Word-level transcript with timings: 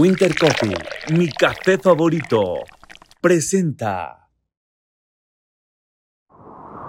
Winter 0.00 0.32
Coffee, 0.34 0.74
mi 1.10 1.28
café 1.28 1.76
favorito, 1.76 2.64
presenta. 3.20 4.30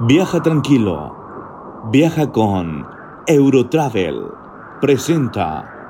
Viaja 0.08 0.40
tranquilo. 0.40 1.90
Viaja 1.92 2.32
con 2.32 2.88
Eurotravel. 3.26 4.32
Presenta. 4.80 5.81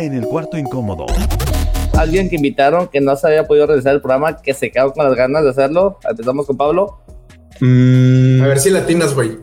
En 0.00 0.14
el 0.14 0.26
cuarto 0.26 0.56
incómodo. 0.58 1.06
Alguien 1.96 2.28
que 2.30 2.36
invitaron 2.36 2.88
que 2.88 3.00
no 3.00 3.14
se 3.16 3.26
había 3.26 3.46
podido 3.46 3.66
realizar 3.66 3.94
el 3.94 4.00
programa, 4.00 4.40
que 4.40 4.54
se 4.54 4.70
quedó 4.70 4.92
con 4.92 5.04
las 5.04 5.14
ganas 5.14 5.44
de 5.44 5.50
hacerlo. 5.50 5.98
Empezamos 6.08 6.46
con 6.46 6.56
Pablo. 6.56 7.00
A 7.60 8.46
ver 8.46 8.58
si 8.58 8.70
latinas, 8.70 9.14
güey. 9.14 9.38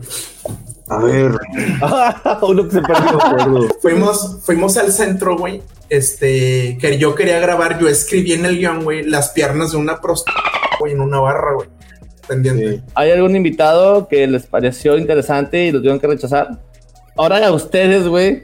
A 0.88 0.98
ver. 0.98 1.32
Uno 2.42 2.64
que 2.64 2.70
se 2.70 2.82
perdió. 2.82 3.68
fuimos, 3.82 4.38
fuimos 4.42 4.76
al 4.76 4.92
centro, 4.92 5.36
güey. 5.36 5.62
Este, 5.88 6.76
que 6.80 6.98
yo 6.98 7.14
quería 7.14 7.38
grabar, 7.38 7.78
yo 7.78 7.88
escribí 7.88 8.32
en 8.32 8.44
el 8.44 8.58
guion, 8.58 8.84
güey, 8.84 9.04
las 9.04 9.30
piernas 9.30 9.72
de 9.72 9.78
una 9.78 10.00
prostituta, 10.00 10.42
güey, 10.80 10.92
en 10.92 11.00
una 11.00 11.20
barra, 11.20 11.54
güey. 11.54 11.68
Pendiente. 12.26 12.82
¿Hay 12.94 13.10
algún 13.10 13.36
invitado 13.36 14.06
que 14.06 14.26
les 14.26 14.46
pareció 14.46 14.98
interesante 14.98 15.64
y 15.64 15.72
lo 15.72 15.78
tuvieron 15.78 15.98
que 15.98 16.08
rechazar? 16.08 16.58
Ahora 17.16 17.46
a 17.46 17.52
ustedes, 17.52 18.06
güey, 18.06 18.42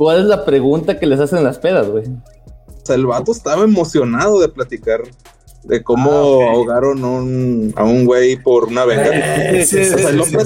¿cuál 0.00 0.20
es 0.20 0.24
la 0.24 0.46
pregunta 0.46 0.98
que 0.98 1.04
les 1.04 1.20
hacen 1.20 1.38
en 1.40 1.44
las 1.44 1.58
pedas, 1.58 1.86
güey? 1.90 2.04
O 2.06 2.86
sea, 2.86 2.96
el 2.96 3.04
vato 3.04 3.32
estaba 3.32 3.64
emocionado 3.64 4.40
de 4.40 4.48
platicar 4.48 5.02
de 5.64 5.82
cómo 5.82 6.10
Ah, 6.40 6.52
ahogaron 6.52 7.04
un- 7.04 7.74
a 7.76 7.84
un 7.84 8.06
güey 8.06 8.36
por 8.36 8.64
una 8.68 8.86
venganza. 8.86 9.50
Eh, 9.58 9.66
sí, 9.66 9.84
sí, 9.84 9.94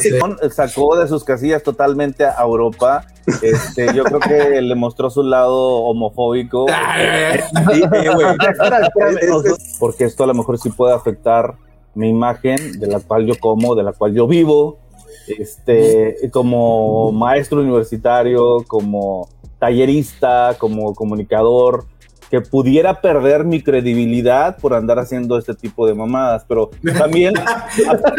sí, 0.01 0.11
sacó 0.51 0.97
de 0.99 1.07
sus 1.07 1.23
casillas 1.23 1.63
totalmente 1.63 2.25
a 2.25 2.35
Europa. 2.43 3.05
Este, 3.41 3.95
yo 3.95 4.03
creo 4.03 4.19
que 4.19 4.61
le 4.61 4.75
mostró 4.75 5.11
su 5.11 5.23
lado 5.23 5.55
homofóbico. 5.85 6.67
Eh, 6.99 7.39
porque 9.79 10.05
esto 10.05 10.25
a 10.25 10.27
lo 10.27 10.35
mejor 10.35 10.59
sí 10.59 10.71
puede 10.71 10.95
afectar 10.95 11.55
mi 11.95 12.09
imagen, 12.11 12.81
de 12.81 12.87
la 12.89 12.99
cual 12.99 13.25
yo 13.27 13.35
como, 13.39 13.77
de 13.77 13.85
la 13.85 13.93
cual 13.93 14.15
yo 14.15 14.27
vivo, 14.27 14.79
este, 15.29 16.17
como 16.33 17.13
maestro 17.13 17.61
universitario, 17.61 18.65
como 18.67 19.29
tallerista, 19.65 20.57
como 20.59 20.95
comunicador, 20.95 21.87
que 22.31 22.43
pudiera 22.43 23.01
perder 23.01 23.45
mi 23.45 23.63
credibilidad 23.63 24.59
por 24.59 24.75
andar 24.75 24.99
haciendo 24.99 25.39
este 25.39 25.55
tipo 25.55 25.87
de 25.87 25.95
mamadas, 25.95 26.45
pero 26.47 26.71
también, 26.99 27.33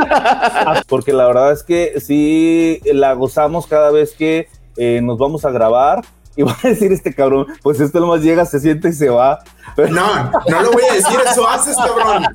porque 0.88 1.14
la 1.14 1.28
verdad 1.28 1.52
es 1.52 1.62
que 1.62 2.00
sí 2.00 2.80
la 2.92 3.14
gozamos 3.14 3.68
cada 3.68 3.92
vez 3.92 4.16
que 4.16 4.48
eh, 4.76 5.02
nos 5.04 5.20
vamos 5.20 5.46
a 5.46 5.52
grabar. 5.52 6.02
Y 6.38 6.42
va 6.44 6.52
a 6.52 6.68
decir 6.68 6.92
este 6.92 7.14
cabrón, 7.14 7.46
pues 7.62 7.80
esto 7.80 8.00
nomás 8.00 8.22
llega, 8.22 8.44
se 8.46 8.60
siente 8.60 8.90
y 8.90 8.94
se 8.94 9.10
va. 9.10 9.40
No, 9.78 10.32
no 10.50 10.62
lo 10.64 10.72
voy 10.72 10.84
a 10.90 10.96
decir, 10.96 11.18
eso 11.32 11.48
haces, 11.48 11.78
cabrón. 11.78 12.26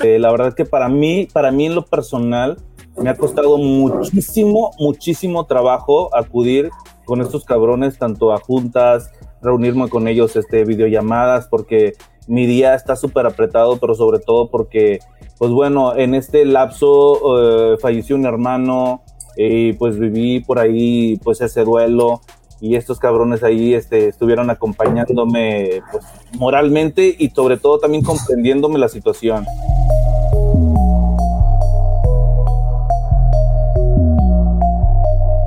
Eh, 0.00 0.18
la 0.18 0.32
verdad 0.32 0.48
es 0.48 0.54
que 0.54 0.64
para 0.64 0.88
mí, 0.88 1.28
para 1.32 1.52
mí 1.52 1.66
en 1.66 1.74
lo 1.74 1.84
personal, 1.84 2.56
me 2.96 3.10
ha 3.10 3.16
costado 3.16 3.58
muchísimo, 3.58 4.72
muchísimo 4.78 5.44
trabajo 5.44 6.08
acudir 6.16 6.70
con 7.06 7.22
estos 7.22 7.46
cabrones, 7.46 7.98
tanto 7.98 8.34
a 8.34 8.38
juntas, 8.38 9.10
reunirme 9.40 9.88
con 9.88 10.08
ellos, 10.08 10.36
este, 10.36 10.64
videollamadas, 10.64 11.46
porque 11.48 11.94
mi 12.26 12.46
día 12.46 12.74
está 12.74 12.96
súper 12.96 13.26
apretado, 13.26 13.78
pero 13.78 13.94
sobre 13.94 14.18
todo 14.18 14.50
porque, 14.50 14.98
pues 15.38 15.50
bueno, 15.50 15.96
en 15.96 16.14
este 16.14 16.44
lapso 16.44 17.72
eh, 17.72 17.78
falleció 17.80 18.16
un 18.16 18.26
hermano 18.26 19.02
y 19.36 19.74
pues 19.74 19.98
viví 19.98 20.40
por 20.40 20.58
ahí, 20.58 21.18
pues 21.22 21.40
ese 21.40 21.64
duelo. 21.64 22.20
Y 22.58 22.74
estos 22.74 22.98
cabrones 22.98 23.42
ahí 23.42 23.74
este, 23.74 24.08
estuvieron 24.08 24.48
acompañándome 24.48 25.82
pues, 25.92 26.04
moralmente 26.38 27.14
y 27.18 27.28
sobre 27.28 27.58
todo 27.58 27.78
también 27.78 28.02
comprendiéndome 28.02 28.78
la 28.78 28.88
situación. 28.88 29.44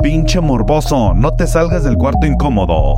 Pinche 0.02 0.40
morboso, 0.40 1.14
no 1.14 1.36
te 1.36 1.46
salgas 1.46 1.84
del 1.84 1.98
cuarto 1.98 2.26
incómodo. 2.26 2.98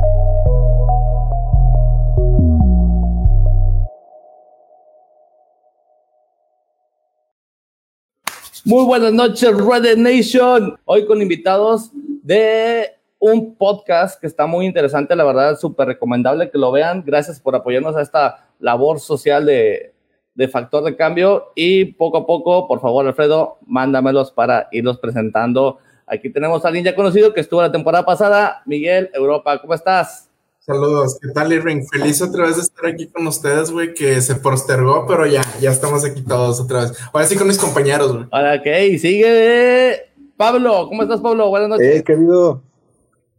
Muy 8.64 8.84
buenas 8.84 9.12
noches, 9.12 9.50
Red 9.52 9.96
Nation. 9.96 10.78
Hoy 10.84 11.04
con 11.04 11.20
invitados 11.20 11.90
de 12.22 12.92
un 13.18 13.56
podcast 13.56 14.20
que 14.20 14.28
está 14.28 14.46
muy 14.46 14.64
interesante, 14.64 15.16
la 15.16 15.24
verdad, 15.24 15.58
súper 15.58 15.88
recomendable 15.88 16.52
que 16.52 16.58
lo 16.58 16.70
vean. 16.70 17.02
Gracias 17.04 17.40
por 17.40 17.56
apoyarnos 17.56 17.96
a 17.96 18.02
esta 18.02 18.46
labor 18.60 19.00
social 19.00 19.44
de, 19.44 19.92
de 20.36 20.46
Factor 20.46 20.84
de 20.84 20.94
Cambio. 20.94 21.46
Y 21.56 21.86
poco 21.86 22.18
a 22.18 22.26
poco, 22.26 22.68
por 22.68 22.80
favor, 22.80 23.04
Alfredo, 23.04 23.58
mándamelos 23.66 24.30
para 24.30 24.68
irlos 24.70 24.98
presentando. 24.98 25.78
Aquí 26.06 26.30
tenemos 26.30 26.64
a 26.64 26.68
alguien 26.68 26.84
ya 26.84 26.94
conocido 26.94 27.32
que 27.32 27.40
estuvo 27.40 27.62
la 27.62 27.72
temporada 27.72 28.04
pasada, 28.04 28.62
Miguel 28.66 29.10
Europa. 29.14 29.60
¿Cómo 29.60 29.74
estás? 29.74 30.28
Saludos, 30.60 31.18
¿qué 31.20 31.28
tal, 31.30 31.52
Irving? 31.52 31.82
Feliz 31.90 32.22
otra 32.22 32.46
vez 32.46 32.56
de 32.56 32.62
estar 32.62 32.86
aquí 32.86 33.08
con 33.08 33.26
ustedes, 33.26 33.72
güey, 33.72 33.94
que 33.94 34.20
se 34.20 34.36
postergó, 34.36 35.06
pero 35.08 35.26
ya, 35.26 35.42
ya 35.60 35.70
estamos 35.70 36.04
aquí 36.04 36.22
todos 36.22 36.60
otra 36.60 36.82
vez. 36.82 36.92
Ahora 37.12 37.26
sí 37.26 37.36
con 37.36 37.48
mis 37.48 37.58
compañeros, 37.58 38.12
güey. 38.12 38.26
Ahora, 38.30 38.54
ok, 38.54 38.98
sigue 38.98 40.12
Pablo. 40.36 40.86
¿Cómo 40.88 41.02
estás, 41.02 41.20
Pablo? 41.20 41.48
Buenas 41.48 41.68
noches. 41.68 41.96
Eh, 41.96 42.04
querido. 42.04 42.62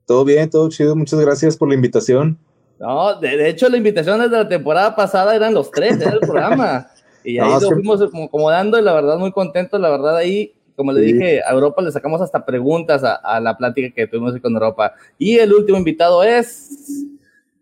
Todo 0.06 0.26
bien, 0.26 0.50
todo 0.50 0.68
chido. 0.70 0.96
Muchas 0.96 1.20
gracias 1.20 1.56
por 1.56 1.70
la 1.70 1.76
invitación. 1.76 2.38
No, 2.80 3.18
de, 3.20 3.38
de 3.38 3.50
hecho, 3.50 3.70
la 3.70 3.78
invitación 3.78 4.20
desde 4.20 4.36
la 4.36 4.50
temporada 4.50 4.94
pasada 4.94 5.34
eran 5.34 5.54
los 5.54 5.72
tres, 5.72 6.02
era 6.02 6.12
el 6.12 6.20
programa. 6.20 6.88
Y 7.26 7.40
ahí 7.40 7.50
No, 7.50 7.60
lo 7.60 7.70
fuimos 7.70 8.04
como 8.12 8.26
acomodando 8.26 8.78
y 8.78 8.82
la 8.82 8.94
verdad 8.94 9.18
muy 9.18 9.32
contentos, 9.32 9.80
la 9.80 9.90
verdad 9.90 10.18
ahí, 10.18 10.54
como 10.76 10.92
le 10.92 11.02
Sí. 11.06 11.14
dije, 11.14 11.42
a 11.46 11.52
Europa 11.52 11.82
le 11.82 11.92
sacamos 11.92 12.22
hasta 12.22 12.46
preguntas 12.46 13.04
a, 13.04 13.16
a 13.16 13.40
la 13.40 13.56
plática 13.58 13.94
que 13.96 14.08
tuvimos 14.08 14.34
con 14.42 14.54
Europa. 14.54 14.94
Y 15.18 15.38
el 15.38 15.54
último 15.54 15.78
invitado 15.78 16.24
es 16.24 16.70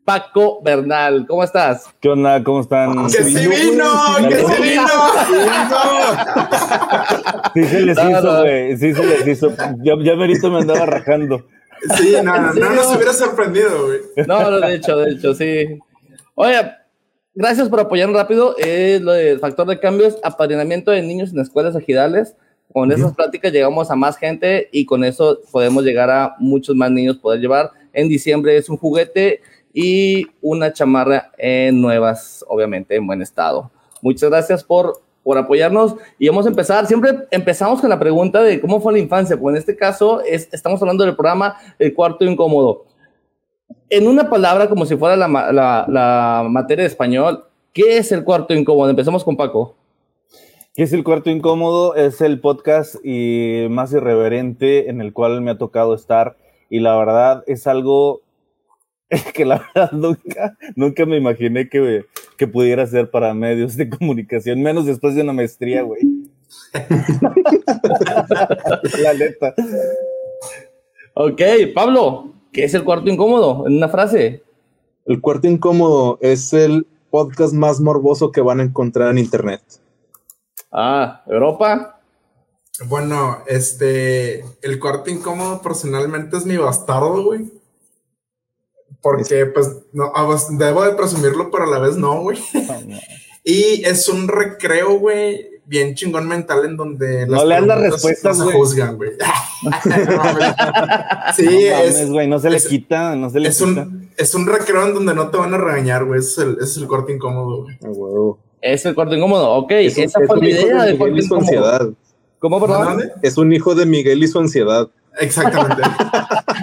Paco 0.06 0.62
Bernal. 0.64 1.26
¿Cómo 1.28 1.44
estás? 1.44 1.86
¿Qué 2.00 2.10
onda? 2.10 2.44
¿Cómo 2.44 2.62
están? 2.62 3.06
¡Que 3.08 3.24
sí 3.24 3.48
vino! 3.48 3.86
¡Que 4.28 4.36
sí 4.36 4.62
vino! 4.62 4.88
Sí 7.54 7.64
se 7.66 7.82
les 7.82 7.98
hizo, 7.98 8.40
güey. 8.42 8.78
Sí 8.78 8.94
se 8.94 9.04
les 9.06 9.28
hizo. 9.28 9.52
Ya, 9.84 9.94
ya 10.04 10.16
merito 10.16 10.50
me 10.50 10.60
andaba 10.60 10.86
rajando. 10.86 11.46
Sí, 11.98 12.16
no, 12.24 12.40
no, 12.40 12.54
Sí, 12.54 12.60
no 12.60 12.70
nos 12.72 12.88
no. 12.90 12.96
hubiera 12.96 13.14
sorprendido, 13.14 13.86
güey. 13.88 14.00
No, 14.28 14.50
no, 14.52 14.60
de 14.60 14.76
hecho, 14.76 14.98
de 14.98 15.12
hecho, 15.14 15.34
sí. 15.34 15.80
Oye, 16.36 16.72
gracias 17.34 17.70
por 17.70 17.80
apoyarnos 17.80 18.16
rápido. 18.16 18.56
Es 18.58 19.02
lo 19.02 19.12
del 19.14 19.40
factor 19.40 19.68
de 19.68 19.80
cambios, 19.80 20.18
apadrinamiento 20.24 20.92
de 20.92 21.02
niños 21.02 21.34
en 21.34 21.40
escuelas 21.40 21.76
ejidales. 21.76 22.36
Con 22.74 22.92
esas 22.92 23.14
pláticas 23.14 23.52
llegamos 23.52 23.92
a 23.92 23.96
más 23.96 24.18
gente 24.18 24.70
y 24.72 24.86
con 24.86 25.04
eso 25.04 25.40
podemos 25.52 25.84
llegar 25.84 26.10
a 26.10 26.36
muchos 26.40 26.76
más 26.76 26.90
niños 26.92 27.18
poder 27.18 27.40
llevar. 27.40 27.72
En 27.94 28.08
diciembre 28.08 28.56
es 28.58 28.70
un 28.70 28.78
juguete 28.78 29.42
y 29.74 30.28
una 30.42 30.72
chamarra 30.74 31.32
en 31.38 31.82
nuevas, 31.82 32.44
obviamente, 32.48 32.96
en 32.96 33.06
buen 33.08 33.22
estado. 33.22 33.70
Muchas 34.02 34.30
gracias 34.30 34.64
por, 34.64 35.02
por 35.24 35.38
apoyarnos 35.38 35.96
y 36.18 36.28
vamos 36.30 36.46
a 36.46 36.50
empezar. 36.50 36.86
Siempre 36.88 37.12
empezamos 37.32 37.82
con 37.82 37.90
la 37.90 38.00
pregunta 38.00 38.42
de 38.42 38.60
cómo 38.62 38.80
fue 38.82 38.94
la 38.94 39.00
infancia, 39.00 39.38
porque 39.38 39.56
en 39.56 39.60
este 39.60 39.76
caso 39.76 40.22
es, 40.22 40.50
estamos 40.52 40.82
hablando 40.82 41.04
del 41.04 41.16
programa 41.16 41.56
El 41.78 41.94
Cuarto 41.94 42.26
Incómodo 42.26 42.86
en 43.90 44.08
una 44.08 44.30
palabra, 44.30 44.70
como 44.70 44.86
si 44.86 44.96
fuera 44.96 45.16
la, 45.18 45.28
la- 45.28 45.86
la 45.90 46.46
materia 46.50 46.84
de 46.84 46.88
español, 46.88 47.44
¿qué 47.74 47.98
es 47.98 48.12
el 48.14 48.24
cuarto 48.24 48.54
incómodo? 48.54 48.90
Empezamos 48.90 49.24
con 49.24 49.36
Paco. 49.36 49.76
¿Qué 50.74 50.84
es 50.84 50.94
el 50.94 51.04
cuarto 51.04 51.30
incómodo? 51.30 51.96
Es 51.96 52.22
el 52.22 52.40
podcast 52.40 52.96
y 53.04 53.68
más 53.70 53.92
irreverente 53.92 54.90
en 54.90 55.02
el 55.02 55.12
cual 55.12 55.42
me 55.42 55.52
ha 55.52 55.58
tocado 55.58 55.94
estar. 55.94 56.38
Y 56.70 56.80
la 56.80 56.96
verdad 56.96 57.44
es 57.46 57.68
algo 57.68 58.22
que 59.34 59.44
la 59.44 59.70
verdad 59.76 59.92
nunca, 59.92 60.58
nunca 60.78 61.06
me 61.06 61.18
imaginé 61.18 61.68
que, 61.68 62.06
que 62.38 62.48
pudiera 62.48 62.88
ser 62.88 63.12
para 63.12 63.34
medios 63.34 63.76
de 63.76 63.90
comunicación, 63.90 64.62
menos 64.62 64.86
después 64.86 65.14
de 65.14 65.24
una 65.24 65.34
maestría, 65.34 65.82
güey. 65.82 66.04
la 69.04 69.14
neta. 69.14 69.54
Ok, 71.16 71.42
Pablo, 71.76 72.34
¿qué 72.54 72.64
es 72.64 72.74
el 72.76 72.86
cuarto 72.86 73.10
incómodo? 73.10 73.68
En 73.68 73.76
una 73.76 73.90
frase. 73.90 74.42
El 75.06 75.20
cuarto 75.20 75.50
incómodo 75.50 76.18
es 76.22 76.54
el 76.54 76.88
podcast 77.10 77.54
más 77.54 77.82
morboso 77.82 78.32
que 78.32 78.40
van 78.40 78.62
a 78.62 78.64
encontrar 78.64 79.12
en 79.12 79.18
internet. 79.18 79.62
Ah, 80.72 81.24
Europa. 81.28 82.00
Bueno, 82.86 83.40
este, 83.48 84.44
el 84.62 84.80
cuarto 84.80 85.10
incómodo 85.10 85.62
personalmente 85.62 86.38
es 86.38 86.46
mi 86.46 86.58
bastardo, 86.58 87.24
güey. 87.24 87.52
Porque, 89.02 89.46
pues, 89.48 89.70
no, 89.94 90.12
ah, 90.16 90.26
pues, 90.28 90.48
debo 90.58 90.84
de 90.84 90.94
presumirlo, 90.94 91.50
pero 91.52 91.64
a 91.66 91.68
la 91.68 91.80
vez 91.80 91.98
no, 91.98 92.22
güey. 92.22 92.38
y 93.44 93.84
es 93.86 94.08
un 94.10 94.28
recreo, 94.28 95.00
güey, 95.00 95.48
bien 95.66 95.96
chingón 95.96 96.28
mental 96.28 96.66
en 96.66 96.78
donde 96.78 97.26
No 97.28 97.44
le 97.46 97.56
dan 97.56 97.68
las 97.68 97.82
respuestas, 97.82 98.38
no 98.38 98.48
se 98.48 98.54
juzgan, 98.54 98.98
güey. 98.98 99.12
sí, 101.36 101.46
No 101.46 101.52
es, 101.52 101.94
mames, 101.96 102.10
güey, 102.12 102.28
no 102.28 102.40
se 102.40 102.50
le 102.50 102.58
es- 102.58 102.68
quita, 102.68 103.16
no 103.16 103.30
se 103.30 103.40
le 103.40 103.50
es 103.50 103.58
quita. 103.58 103.82
un, 103.82 104.10
es 104.18 104.36
un 104.36 104.46
recreo 104.48 104.86
en 104.88 104.94
donde 104.94 105.14
no 105.16 105.30
te 105.30 105.38
van 105.38 105.54
a 105.54 105.58
regañar, 105.58 106.06
güey. 106.06 106.20
Ese 106.20 106.30
es 106.30 106.38
el, 106.48 106.58
es 106.62 106.78
el 106.78 106.88
corte 106.88 107.14
incómodo, 107.14 107.66
güey. 107.82 108.36
Es 108.62 108.86
el 108.86 108.94
cuarto 108.96 109.16
incómodo. 109.16 109.50
Ok, 109.56 109.72
Es 109.72 109.98
un- 109.98 110.04
esa 110.04 110.20
es 110.22 110.28
fue 110.28 110.38
la 110.40 110.48
hijo 110.50 110.58
de 110.58 110.64
idea 110.64 110.84
del 110.84 110.94
Miguel 110.94 110.98
cuarto 110.98 111.18
y 111.18 111.22
su 111.24 111.36
ansiedad. 111.36 111.88
¿Cómo, 112.40 112.60
perdón? 112.62 113.12
Es 113.22 113.38
un 113.38 113.54
hijo 113.54 113.76
de 113.76 113.86
Miguel 113.86 114.24
y 114.24 114.28
su 114.28 114.40
ansiedad. 114.40 114.88
Exactamente. 115.20 115.82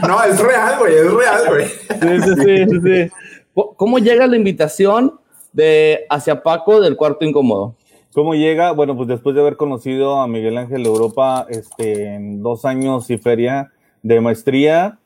no, 0.09 0.23
es 0.25 0.41
real, 0.41 0.79
güey. 0.79 0.95
Es 0.95 1.13
real, 1.13 1.43
güey. 1.49 1.67
Sí, 1.67 2.23
sí, 2.23 2.35
sí, 2.43 2.65
sí, 2.71 2.81
sí. 2.83 3.13
¿Cómo- 3.55 3.75
¿Cómo 3.75 3.99
llega 3.99 4.27
la 4.27 4.37
invitación 4.37 5.19
de 5.53 6.07
hacia 6.11 6.43
Paco 6.43 6.81
del 6.81 6.97
cuarto 6.97 7.25
incómodo? 7.25 7.75
¿Cómo 8.15 8.35
llega? 8.35 8.73
Bueno, 8.73 8.97
pues 8.97 9.09
después 9.09 9.35
de 9.35 9.41
haber 9.43 9.57
conocido 9.57 10.21
a 10.21 10.27
Miguel 10.29 10.57
Ángel 10.57 10.87
Europa 10.87 11.47
este, 11.49 12.15
en 12.15 12.43
dos 12.43 12.65
años 12.65 13.11
y 13.11 13.19
feria 13.19 13.71
de 14.03 14.21
maestría, 14.21 14.99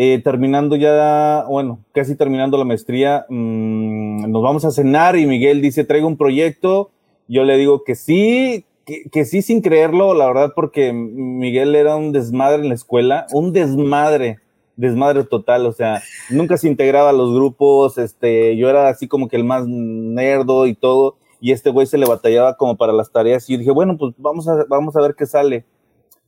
eh, 0.00 0.20
terminando 0.22 0.76
ya, 0.76 1.44
bueno, 1.48 1.80
casi 1.92 2.14
terminando 2.14 2.56
la 2.56 2.64
maestría, 2.64 3.26
mm, 3.28 4.30
nos 4.30 4.42
vamos 4.44 4.64
a 4.64 4.70
cenar 4.70 5.16
y 5.16 5.26
Miguel 5.26 5.60
dice, 5.60 5.82
traigo 5.82 6.06
un 6.06 6.16
proyecto. 6.16 6.92
Yo 7.26 7.42
le 7.42 7.56
digo 7.56 7.82
que 7.82 7.96
sí, 7.96 8.64
que, 8.86 9.24
sí 9.24 9.42
sin 9.42 9.60
creerlo, 9.60 10.14
la 10.14 10.28
verdad, 10.28 10.52
porque 10.54 10.92
Miguel 10.92 11.74
era 11.74 11.96
un 11.96 12.12
desmadre 12.12 12.62
en 12.62 12.68
la 12.68 12.76
escuela, 12.76 13.26
un 13.32 13.52
desmadre, 13.52 14.38
desmadre 14.76 15.24
total, 15.24 15.66
o 15.66 15.72
sea, 15.72 16.00
nunca 16.30 16.58
se 16.58 16.68
integraba 16.68 17.10
a 17.10 17.12
los 17.12 17.34
grupos, 17.34 17.98
este, 17.98 18.56
yo 18.56 18.70
era 18.70 18.88
así 18.88 19.08
como 19.08 19.26
que 19.26 19.34
el 19.34 19.42
más 19.42 19.66
nerdo 19.66 20.68
y 20.68 20.76
todo, 20.76 21.16
y 21.40 21.50
este 21.50 21.70
güey 21.70 21.88
se 21.88 21.98
le 21.98 22.06
batallaba 22.06 22.56
como 22.56 22.76
para 22.76 22.92
las 22.92 23.10
tareas, 23.10 23.50
y 23.50 23.54
yo 23.54 23.58
dije, 23.58 23.72
bueno, 23.72 23.96
pues 23.98 24.14
vamos 24.16 24.46
a, 24.46 24.64
vamos 24.68 24.94
a 24.94 25.00
ver 25.00 25.16
qué 25.16 25.26
sale. 25.26 25.64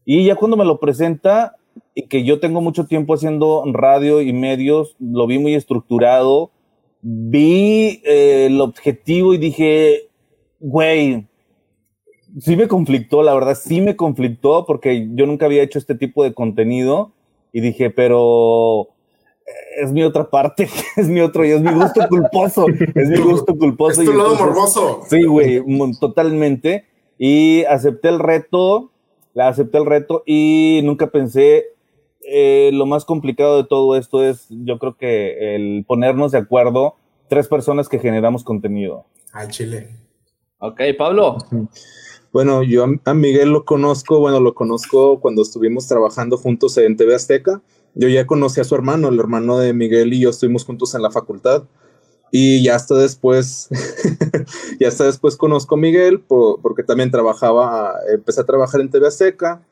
Y 0.05 0.25
ya 0.25 0.35
cuando 0.35 0.57
me 0.57 0.65
lo 0.65 0.81
presenta, 0.81 1.55
que 2.09 2.25
yo 2.25 2.41
tengo 2.41 2.61
mucho 2.61 2.87
tiempo 2.87 3.15
haciendo 3.15 3.65
radio 3.73 4.21
y 4.21 4.33
medios, 4.33 4.97
lo 4.99 5.27
vi 5.27 5.39
muy 5.39 5.55
estructurado, 5.55 6.51
vi 7.03 8.01
eh, 8.05 8.47
el 8.47 8.61
objetivo 8.61 9.35
y 9.35 9.39
dije, 9.39 10.09
güey, 10.59 11.27
sí 12.39 12.57
me 12.57 12.69
conflictó, 12.69 13.23
la 13.23 13.35
verdad, 13.35 13.55
sí 13.55 13.81
me 13.81 13.97
conflictó 13.97 14.65
porque 14.67 15.09
yo 15.15 15.27
nunca 15.27 15.47
había 15.47 15.63
hecho 15.63 15.79
este 15.79 15.95
tipo 15.95 16.23
de 16.25 16.33
contenido 16.35 17.13
y 17.53 17.61
dije, 17.61 17.91
pero 17.91 18.89
es 19.81 19.93
mi 19.93 20.03
otra 20.03 20.31
parte, 20.31 20.69
es 20.97 21.09
mi 21.09 21.21
otro, 21.21 21.45
y 21.45 21.51
es 21.51 21.61
mi 21.61 21.73
gusto 21.73 22.01
culposo, 22.09 22.67
es 22.95 23.09
mi 23.09 23.19
gusto 23.19 23.57
culposo. 23.57 24.01
Es 24.03 24.07
tu 24.07 24.15
y 24.15 24.17
lado 24.17 24.33
entonces- 24.33 24.47
morboso. 24.47 25.01
Sí, 25.09 25.25
güey, 25.25 25.63
totalmente. 25.99 26.85
Y 27.19 27.65
acepté 27.65 28.09
el 28.09 28.19
reto, 28.19 28.93
la 29.35 29.49
acepté 29.49 29.79
el 29.79 29.87
reto 29.87 30.23
y 30.27 30.81
nunca 30.85 31.09
pensé, 31.09 31.67
eh, 32.23 32.71
lo 32.73 32.87
más 32.87 33.05
complicado 33.05 33.57
de 33.57 33.69
todo 33.69 33.97
esto 33.97 34.25
es, 34.25 34.47
yo 34.51 34.79
creo 34.79 34.97
que 34.97 35.55
el 35.55 35.85
ponernos 35.87 36.33
de 36.33 36.39
acuerdo, 36.39 36.97
tres 37.29 37.49
personas 37.49 37.89
que 37.89 37.99
generamos 37.99 38.45
contenido. 38.45 39.05
Al 39.33 39.49
chile. 39.49 39.89
Ok, 40.59 40.81
Pablo. 40.99 41.39
Bueno, 42.33 42.63
yo 42.63 42.85
a, 42.85 43.11
a 43.11 43.13
Miguel 43.15 43.49
lo 43.49 43.65
conozco, 43.65 44.21
bueno, 44.21 44.39
lo 44.39 44.55
conozco 44.55 45.19
cuando 45.19 45.43
estuvimos 45.43 45.89
trabajando 45.89 46.37
juntos 46.37 46.79
en 46.79 46.97
TV 46.97 47.17
Azteca. 47.17 47.61
Yo 47.97 48.07
ya 48.07 48.25
conocí 48.25 48.61
a 48.61 48.65
su 48.65 48.77
hermano, 48.77 49.09
el 49.09 49.19
hermano 49.19 49.59
de 49.59 49.73
Miguel 49.73 50.13
y 50.13 50.21
yo 50.21 50.31
estuvimos 50.31 50.65
juntos 50.65 50.95
en 50.95 51.03
la 51.03 51.11
facultad. 51.11 51.65
Y 52.33 52.63
ya 52.63 52.77
hasta 52.77 52.95
después, 52.95 53.69
ya 54.81 54.89
hasta 54.89 55.05
después 55.05 55.37
conozco 55.37 55.75
a 55.75 55.79
Miguel 55.79 56.21
po- 56.21 56.59
porque 56.63 56.83
también 56.83 57.11
trabajaba, 57.11 57.95
empecé 58.13 58.41
a 58.41 58.47
trabajar 58.47 58.81
en 58.81 58.91
TV 58.91 59.07
Azteca. 59.07 59.63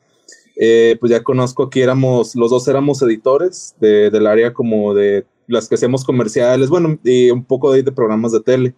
Eh, 0.61 0.97
pues 0.99 1.09
ya 1.09 1.23
conozco 1.23 1.69
que 1.69 1.81
éramos, 1.81 2.35
los 2.35 2.51
dos 2.51 2.67
éramos 2.67 3.01
editores 3.01 3.75
de, 3.79 4.09
del 4.09 4.27
área 4.27 4.53
como 4.53 4.93
de 4.93 5.25
las 5.47 5.69
que 5.69 5.75
hacíamos 5.75 6.03
comerciales, 6.03 6.69
bueno, 6.69 6.99
y 7.03 7.31
un 7.31 7.45
poco 7.45 7.71
de, 7.71 7.81
de 7.81 7.91
programas 7.93 8.33
de 8.33 8.41
tele. 8.41 8.75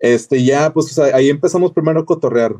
Este, 0.00 0.44
ya, 0.44 0.72
pues 0.72 0.86
o 0.86 0.88
sea, 0.88 1.16
ahí 1.16 1.30
empezamos 1.30 1.72
primero 1.72 2.00
a 2.00 2.06
cotorrear 2.06 2.56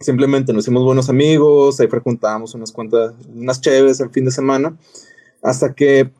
simplemente 0.00 0.52
nos 0.52 0.64
hicimos 0.64 0.82
buenos 0.82 1.10
amigos, 1.10 1.78
ahí 1.78 1.86
frecuentábamos 1.86 2.54
unas 2.54 2.72
cuantas, 2.72 3.12
unas 3.34 3.60
chéves 3.60 4.00
el 4.00 4.10
fin 4.10 4.24
de 4.24 4.30
semana, 4.30 4.76
hasta 5.42 5.74
que 5.74 6.10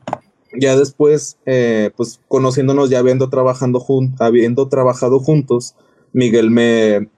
ya 0.53 0.75
después, 0.75 1.37
eh, 1.45 1.91
pues 1.95 2.19
conociéndonos, 2.27 2.89
ya 2.89 2.99
habiendo, 2.99 3.29
trabajando 3.29 3.79
jun- 3.79 4.15
habiendo 4.19 4.67
trabajado 4.67 5.19
juntos, 5.19 5.75
Miguel 6.13 6.51
me, 6.51 7.09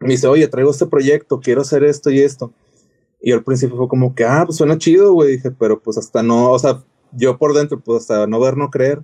me 0.00 0.08
dice, 0.10 0.26
oye, 0.26 0.48
traigo 0.48 0.70
este 0.70 0.86
proyecto, 0.86 1.40
quiero 1.40 1.62
hacer 1.62 1.84
esto 1.84 2.10
y 2.10 2.20
esto. 2.20 2.52
Y 3.20 3.32
al 3.32 3.42
principio 3.42 3.76
fue 3.76 3.88
como 3.88 4.14
que, 4.14 4.24
ah, 4.24 4.42
pues 4.44 4.58
suena 4.58 4.76
chido, 4.78 5.12
güey, 5.14 5.32
dije, 5.36 5.50
pero 5.50 5.80
pues 5.80 5.96
hasta 5.96 6.22
no, 6.22 6.50
o 6.52 6.58
sea, 6.58 6.82
yo 7.12 7.38
por 7.38 7.54
dentro, 7.54 7.80
pues 7.80 8.02
hasta 8.02 8.26
no 8.26 8.38
ver, 8.40 8.56
no 8.56 8.70
creer. 8.70 9.02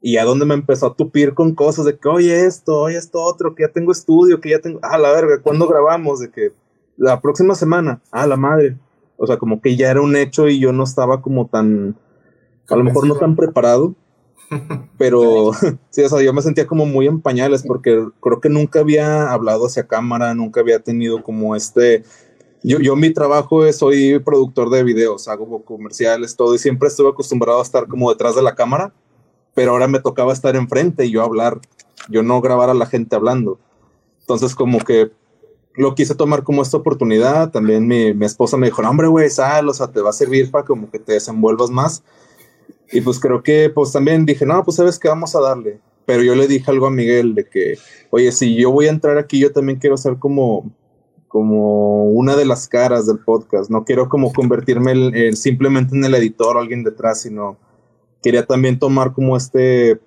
Y 0.00 0.16
a 0.16 0.24
donde 0.24 0.44
me 0.46 0.54
empezó 0.54 0.86
a 0.86 0.96
tupir 0.96 1.32
con 1.34 1.54
cosas 1.54 1.84
de 1.84 1.96
que, 1.96 2.08
oye, 2.08 2.44
esto, 2.46 2.80
oye, 2.80 2.98
esto 2.98 3.22
otro, 3.22 3.54
que 3.54 3.62
ya 3.62 3.68
tengo 3.72 3.92
estudio, 3.92 4.40
que 4.40 4.50
ya 4.50 4.58
tengo, 4.58 4.80
ah, 4.82 4.98
la 4.98 5.12
verga, 5.12 5.40
¿cuándo 5.42 5.68
grabamos? 5.68 6.18
De 6.18 6.30
que 6.30 6.52
la 6.96 7.20
próxima 7.20 7.54
semana, 7.54 8.02
ah, 8.10 8.26
la 8.26 8.36
madre. 8.36 8.76
O 9.16 9.26
sea, 9.28 9.36
como 9.36 9.60
que 9.60 9.76
ya 9.76 9.90
era 9.92 10.00
un 10.02 10.16
hecho 10.16 10.48
y 10.48 10.58
yo 10.58 10.72
no 10.72 10.82
estaba 10.82 11.22
como 11.22 11.46
tan, 11.46 11.96
a 12.72 12.76
lo 12.76 12.84
mejor 12.84 13.06
no 13.06 13.16
tan 13.16 13.36
preparado, 13.36 13.94
pero 14.98 15.52
sí, 15.90 16.02
o 16.02 16.08
sea, 16.08 16.22
yo 16.22 16.32
me 16.32 16.42
sentía 16.42 16.66
como 16.66 16.86
muy 16.86 17.06
en 17.06 17.20
pañales 17.20 17.62
porque 17.62 18.06
creo 18.20 18.40
que 18.40 18.48
nunca 18.48 18.80
había 18.80 19.32
hablado 19.32 19.66
hacia 19.66 19.86
cámara, 19.86 20.34
nunca 20.34 20.60
había 20.60 20.80
tenido 20.80 21.22
como 21.22 21.54
este, 21.54 22.02
yo, 22.62 22.78
yo 22.78 22.96
mi 22.96 23.12
trabajo 23.12 23.64
es, 23.64 23.78
soy 23.78 24.18
productor 24.20 24.70
de 24.70 24.84
videos, 24.84 25.28
hago 25.28 25.62
comerciales, 25.64 26.36
todo, 26.36 26.54
y 26.54 26.58
siempre 26.58 26.88
estuve 26.88 27.10
acostumbrado 27.10 27.58
a 27.58 27.62
estar 27.62 27.86
como 27.86 28.10
detrás 28.10 28.34
de 28.34 28.42
la 28.42 28.54
cámara, 28.54 28.92
pero 29.54 29.72
ahora 29.72 29.88
me 29.88 30.00
tocaba 30.00 30.32
estar 30.32 30.56
enfrente 30.56 31.04
y 31.04 31.10
yo 31.10 31.22
hablar, 31.22 31.60
yo 32.08 32.22
no 32.22 32.40
grabar 32.40 32.70
a 32.70 32.74
la 32.74 32.86
gente 32.86 33.16
hablando. 33.16 33.58
Entonces 34.20 34.54
como 34.54 34.78
que 34.78 35.10
lo 35.74 35.94
quise 35.94 36.14
tomar 36.14 36.42
como 36.42 36.62
esta 36.62 36.76
oportunidad, 36.76 37.50
también 37.50 37.86
mi, 37.86 38.14
mi 38.14 38.26
esposa 38.26 38.56
me 38.56 38.66
dijo, 38.66 38.82
hombre, 38.82 39.08
güey, 39.08 39.30
sal, 39.30 39.68
o 39.68 39.74
sea, 39.74 39.88
te 39.88 40.00
va 40.00 40.10
a 40.10 40.14
servir 40.14 40.50
para 40.50 40.64
como 40.64 40.90
que 40.90 40.98
te 40.98 41.14
desenvuelvas 41.14 41.70
más. 41.70 42.02
Y 42.92 43.00
pues 43.00 43.18
creo 43.18 43.42
que 43.42 43.70
pues 43.70 43.92
también 43.92 44.26
dije, 44.26 44.44
no, 44.46 44.62
pues 44.64 44.76
sabes 44.76 44.98
que 44.98 45.08
vamos 45.08 45.34
a 45.34 45.40
darle. 45.40 45.80
Pero 46.04 46.22
yo 46.22 46.34
le 46.34 46.46
dije 46.48 46.70
algo 46.70 46.86
a 46.86 46.90
Miguel 46.90 47.34
de 47.34 47.48
que, 47.48 47.74
oye, 48.10 48.32
si 48.32 48.54
yo 48.56 48.70
voy 48.70 48.86
a 48.86 48.90
entrar 48.90 49.18
aquí, 49.18 49.38
yo 49.38 49.52
también 49.52 49.78
quiero 49.78 49.96
ser 49.96 50.18
como, 50.18 50.70
como 51.28 52.04
una 52.04 52.36
de 52.36 52.44
las 52.44 52.68
caras 52.68 53.06
del 53.06 53.18
podcast. 53.20 53.70
No 53.70 53.84
quiero 53.84 54.08
como 54.08 54.32
convertirme 54.32 54.92
en- 54.92 55.14
en 55.14 55.36
simplemente 55.36 55.96
en 55.96 56.04
el 56.04 56.14
editor 56.14 56.56
o 56.56 56.60
alguien 56.60 56.82
detrás, 56.84 57.22
sino 57.22 57.56
quería 58.22 58.44
también 58.44 58.78
tomar 58.78 59.12
como 59.12 59.36
este, 59.36 60.00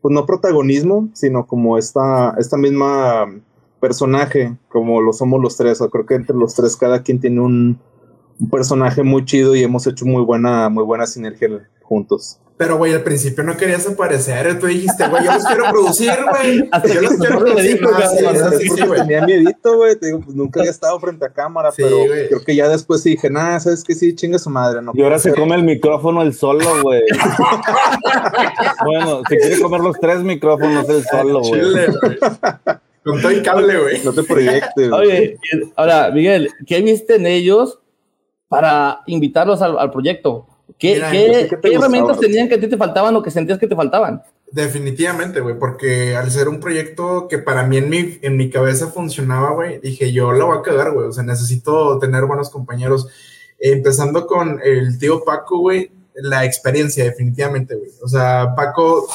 pues 0.00 0.12
no 0.14 0.24
protagonismo, 0.24 1.10
sino 1.12 1.46
como 1.46 1.76
esta, 1.78 2.34
esta 2.38 2.56
misma 2.56 3.26
personaje, 3.80 4.56
como 4.68 5.00
lo 5.00 5.12
somos 5.12 5.40
los 5.42 5.56
tres. 5.56 5.80
O 5.80 5.90
creo 5.90 6.06
que 6.06 6.14
entre 6.14 6.36
los 6.36 6.54
tres 6.54 6.76
cada 6.76 7.02
quien 7.02 7.20
tiene 7.20 7.40
un, 7.40 7.78
un 8.40 8.50
personaje 8.50 9.02
muy 9.02 9.24
chido 9.24 9.54
y 9.54 9.62
hemos 9.62 9.86
hecho 9.86 10.04
muy 10.06 10.22
buena, 10.22 10.68
muy 10.68 10.84
buena 10.84 11.06
sinergia 11.06 11.48
juntos. 11.82 12.38
Pero, 12.56 12.76
güey, 12.76 12.92
al 12.92 13.02
principio 13.02 13.42
no 13.42 13.56
querías 13.56 13.86
aparecer. 13.88 14.58
Tú 14.58 14.66
dijiste, 14.66 15.08
güey, 15.08 15.24
yo 15.24 15.32
los 15.32 15.44
quiero 15.46 15.64
producir, 15.70 16.10
güey. 16.30 16.68
Hasta 16.70 16.88
Yo 16.92 17.00
los 17.00 17.14
quiero 17.14 17.38
producir. 17.38 17.78
dijo, 17.78 17.90
cabrón, 17.90 18.52
sí, 18.60 18.68
sí, 18.68 18.82
güey. 18.86 19.00
tenía 19.00 19.24
miedito, 19.24 19.76
güey. 19.78 19.96
Te 19.96 20.06
digo, 20.08 20.20
pues 20.20 20.36
nunca 20.36 20.60
había 20.60 20.70
estado 20.70 21.00
frente 21.00 21.24
a 21.24 21.30
cámara, 21.30 21.70
Sí, 21.72 21.82
pero 21.82 21.96
güey. 21.96 22.28
creo 22.28 22.44
que 22.44 22.54
ya 22.54 22.68
después 22.68 23.02
sí 23.02 23.10
dije, 23.12 23.30
nada, 23.30 23.58
sabes 23.60 23.82
que 23.82 23.94
sí, 23.94 24.14
chinga 24.14 24.38
su 24.38 24.50
madre. 24.50 24.82
No 24.82 24.92
Y 24.94 25.02
ahora 25.02 25.18
se 25.18 25.32
come 25.32 25.54
el 25.54 25.62
micrófono 25.64 26.20
el 26.20 26.34
solo, 26.34 26.66
güey. 26.82 27.00
bueno, 28.84 29.22
se 29.28 29.36
quiere 29.38 29.60
comer 29.60 29.80
los 29.80 29.98
tres 29.98 30.18
micrófonos 30.22 30.86
el 30.88 31.04
solo, 31.04 31.40
güey. 31.40 31.60
Chile, 31.62 31.86
güey. 32.02 32.18
Con 33.04 33.22
todo 33.22 33.30
el 33.30 33.42
cable, 33.42 33.78
güey. 33.80 34.04
No 34.04 34.12
te 34.12 34.22
proyectes. 34.22 34.90
güey. 34.90 35.00
Oye, 35.00 35.38
ahora, 35.76 36.10
Miguel, 36.10 36.50
¿qué 36.66 36.82
viste 36.82 37.16
en 37.16 37.26
ellos 37.26 37.78
para 38.50 39.00
invitarlos 39.06 39.62
al, 39.62 39.78
al 39.78 39.90
proyecto? 39.92 40.46
¿Qué, 40.78 40.94
Mira, 40.94 41.10
qué- 41.10 41.28
no 41.28 41.34
sé 41.34 41.48
qué 41.48 41.56
te 41.56 41.68
qué 41.70 41.74
herramientas 41.76 42.18
tenían 42.20 42.48
que 42.48 42.54
a 42.56 42.60
ti 42.60 42.66
te 42.68 42.76
faltaban 42.76 43.14
o 43.14 43.22
que 43.22 43.30
sentías 43.30 43.58
que 43.58 43.66
te 43.68 43.76
faltaban? 43.76 44.22
Definitivamente, 44.50 45.40
güey, 45.40 45.56
porque 45.56 46.16
al 46.16 46.30
ser 46.32 46.48
un 46.48 46.58
proyecto 46.58 47.28
que 47.28 47.38
para 47.38 47.62
mí 47.62 47.76
en 47.76 47.88
mi, 47.88 48.18
en 48.22 48.36
mi 48.36 48.50
cabeza 48.50 48.88
funcionaba, 48.88 49.52
güey, 49.52 49.78
dije, 49.78 50.12
yo 50.12 50.32
la 50.32 50.44
voy 50.44 50.58
a 50.58 50.62
cagar, 50.62 50.92
güey, 50.92 51.06
o 51.06 51.12
sea, 51.12 51.22
necesito 51.22 51.98
tener 52.00 52.24
buenos 52.24 52.50
compañeros. 52.50 53.06
Empezando 53.60 54.26
con 54.26 54.60
el 54.64 54.98
tío 54.98 55.22
Paco, 55.24 55.58
güey, 55.60 55.92
la 56.14 56.44
experiencia, 56.44 57.04
definitivamente, 57.04 57.76
güey. 57.76 57.90
O 58.02 58.08
sea, 58.08 58.54
Paco 58.56 59.06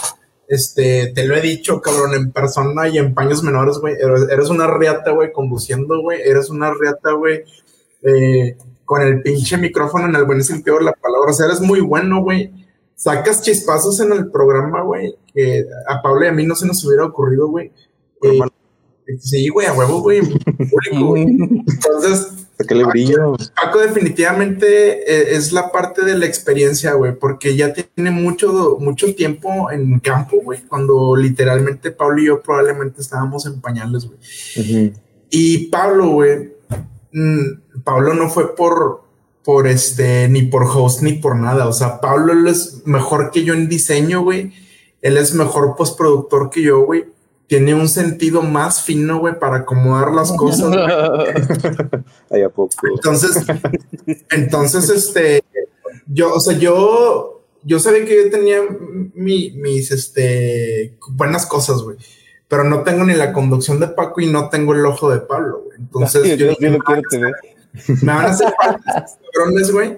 Este, 0.48 1.08
te 1.15 1.25
lo 1.25 1.36
he 1.36 1.42
dicho, 1.42 1.82
cabrón, 1.82 2.13
en 2.13 2.32
persona 2.32 2.88
y 2.88 3.00
en 3.00 3.13
paños 3.15 3.42
menores, 3.44 3.80
güey. 3.80 3.96
Eres, 3.96 4.30
eres 4.30 4.50
una 4.50 4.68
riata, 4.68 5.12
güey, 5.12 5.32
conduciendo, 5.34 6.00
güey. 6.01 6.22
Eres 6.22 6.50
una 6.51 6.72
riata, 6.72 7.12
güey, 7.13 7.44
eh, 8.04 8.56
con 8.86 9.01
el 9.01 9.22
pinche 9.22 9.58
micrófono 9.58 10.06
en 10.06 10.15
el 10.15 10.25
buen 10.25 10.44
sentido 10.44 10.77
de 10.77 10.86
la 10.86 10.94
palabra. 10.94 11.32
O 11.32 11.34
sea, 11.34 11.48
eres 11.48 11.60
muy 11.60 11.82
bueno, 11.82 12.22
güey. 12.22 12.51
Sacas 12.96 13.42
chispazos 13.42 14.00
en 14.00 14.13
el 14.13 14.32
programa, 14.32 14.82
güey, 14.84 15.15
que 15.34 15.65
a 15.88 16.01
Pablo 16.01 16.25
y 16.25 16.27
a 16.30 16.32
mí 16.32 16.46
no 16.46 16.56
se 16.56 16.65
nos 16.65 16.84
hubiera 16.86 17.06
ocurrido, 17.06 17.50
güey. 17.50 17.72
Eh, 18.22 18.39
sí, 19.20 19.50
güey, 19.50 19.68
a 19.68 19.74
huevo, 19.74 20.01
güey. 20.01 20.20
Entonces, 20.92 22.48
Que 22.65 22.74
le 22.74 22.86
brillo. 22.86 23.36
Paco 23.62 23.80
definitivamente 23.80 25.12
eh, 25.12 25.36
es 25.36 25.51
la 25.51 25.72
parte 25.74 26.06
de 26.06 26.18
la 26.18 26.25
experiencia, 26.25 26.94
güey, 26.94 27.13
porque 27.20 27.58
ya 27.58 27.74
tiene 27.74 28.12
mucho, 28.12 28.77
mucho 28.80 29.13
tiempo 29.13 29.70
en 29.72 30.00
campo, 30.00 30.38
güey, 30.42 30.62
cuando 30.62 31.18
literalmente 31.18 31.92
Pablo 31.92 32.22
y 32.22 32.27
yo 32.27 32.42
probablemente 32.42 33.01
estábamos 33.01 33.46
en 33.46 33.60
pañales, 33.60 34.06
güey. 34.06 34.94
Y 35.30 35.68
Pablo, 35.68 36.12
güey, 36.12 36.55
mm, 37.16 37.82
Pablo 37.84 38.14
no 38.14 38.30
fue 38.30 38.56
por, 38.56 39.02
por 39.44 39.68
este, 39.68 40.28
ni 40.30 40.44
por 40.44 40.64
host, 40.66 41.02
ni 41.02 41.14
por 41.14 41.36
nada. 41.36 41.68
O 41.68 41.74
sea, 41.74 42.00
Pablo 42.02 42.34
él 42.34 42.48
es 42.48 42.82
mejor 42.86 43.32
que 43.32 43.44
yo 43.44 43.54
en 43.54 43.68
diseño, 43.70 44.22
güey. 44.24 44.54
Él 45.02 45.18
es 45.18 45.34
mejor 45.34 45.76
postproductor 45.76 46.50
que 46.50 46.62
yo, 46.62 46.82
güey. 46.86 47.06
Tiene 47.48 47.76
un 47.76 47.88
sentido 47.88 48.42
más 48.42 48.82
fino, 48.82 49.20
güey, 49.20 49.38
para 49.40 49.58
acomodar 49.58 50.12
las 50.12 50.32
cosas. 50.38 50.76
Ahí 52.32 52.42
a 52.42 52.50
poco. 52.50 52.72
Entonces, 52.96 53.38
entonces, 54.32 54.90
este, 54.90 55.44
yo, 56.08 56.34
o 56.34 56.40
sea, 56.40 56.58
yo, 56.58 57.44
yo 57.64 57.80
sabía 57.80 58.06
que 58.06 58.24
yo 58.26 58.32
tenía 58.32 58.58
mi- 59.14 59.52
mis, 59.52 59.92
este, 59.92 60.98
buenas 61.10 61.46
cosas, 61.46 61.82
güey. 61.82 61.98
Pero 62.56 62.70
no 62.70 62.84
tengo 62.84 63.04
ni 63.04 63.14
la 63.16 63.34
conducción 63.34 63.82
de 63.82 63.90
Paco 63.90 64.22
y 64.22 64.28
no 64.28 64.48
tengo 64.48 64.74
el 64.74 64.86
ojo 64.86 65.12
de 65.12 65.20
Pablo, 65.20 65.64
güey. 65.66 65.78
Entonces, 65.78 66.24
Sí, 66.24 66.38
yo 66.38 66.54
yo 66.58 66.70
lo 66.70 66.80
quiero 66.80 67.02
tener. 67.10 67.34
me 68.02 68.14
van 68.14 68.28
a 68.28 68.30
hacer 68.30 68.54
falta 68.64 69.06
estos 69.06 69.18
cabrones, 69.34 69.72
güey. 69.72 69.98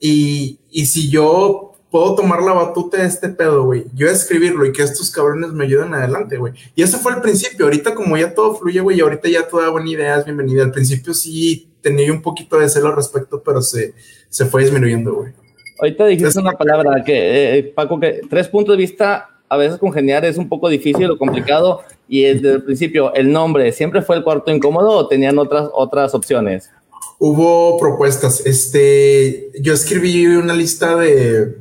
Y, 0.00 0.58
y 0.70 0.84
si 0.84 1.08
yo 1.08 1.72
puedo 1.90 2.14
tomar 2.14 2.42
la 2.42 2.52
batuta 2.52 2.98
de 2.98 3.06
este 3.06 3.30
pedo, 3.30 3.64
güey, 3.64 3.86
yo 3.94 4.06
escribirlo 4.06 4.66
y 4.66 4.72
que 4.72 4.82
estos 4.82 5.10
cabrones 5.10 5.52
me 5.52 5.64
ayuden 5.64 5.94
adelante, 5.94 6.36
güey. 6.36 6.52
Y 6.74 6.82
ese 6.82 6.98
fue 6.98 7.14
el 7.14 7.22
principio. 7.22 7.64
Ahorita, 7.64 7.94
como 7.94 8.18
ya 8.18 8.34
todo 8.34 8.54
fluye, 8.54 8.80
güey, 8.80 8.98
y 8.98 9.00
ahorita 9.00 9.30
ya 9.30 9.48
toda 9.48 9.70
buena 9.70 9.88
idea 9.88 10.18
es 10.18 10.26
bienvenida. 10.26 10.62
Al 10.62 10.72
principio 10.72 11.14
sí 11.14 11.72
tenía 11.80 12.12
un 12.12 12.20
poquito 12.20 12.58
de 12.58 12.68
celo 12.68 12.88
al 12.88 12.96
respecto, 12.96 13.42
pero 13.42 13.62
se, 13.62 13.94
se 14.28 14.44
fue 14.44 14.62
disminuyendo, 14.64 15.14
güey. 15.14 15.32
Ahorita 15.80 16.04
dijiste 16.04 16.38
una 16.38 16.52
palabra 16.52 17.02
que, 17.02 17.58
eh, 17.58 17.62
Paco, 17.74 17.98
que 17.98 18.20
tres 18.28 18.46
puntos 18.48 18.74
de 18.76 18.82
vista 18.82 19.30
a 19.48 19.56
veces 19.56 19.78
congeniar 19.78 20.24
es 20.24 20.36
un 20.36 20.48
poco 20.48 20.68
difícil 20.68 21.10
o 21.10 21.18
complicado. 21.18 21.82
Y 22.08 22.22
desde 22.22 22.52
el 22.52 22.62
principio, 22.62 23.14
¿el 23.14 23.32
nombre 23.32 23.72
siempre 23.72 24.02
fue 24.02 24.16
el 24.16 24.24
cuarto 24.24 24.50
incómodo 24.50 24.90
o 24.90 25.08
tenían 25.08 25.38
otras, 25.38 25.68
otras 25.72 26.14
opciones? 26.14 26.70
Hubo 27.18 27.78
propuestas. 27.78 28.44
Este, 28.44 29.50
yo 29.60 29.72
escribí 29.72 30.26
una 30.26 30.54
lista 30.54 30.96
de, 30.96 31.56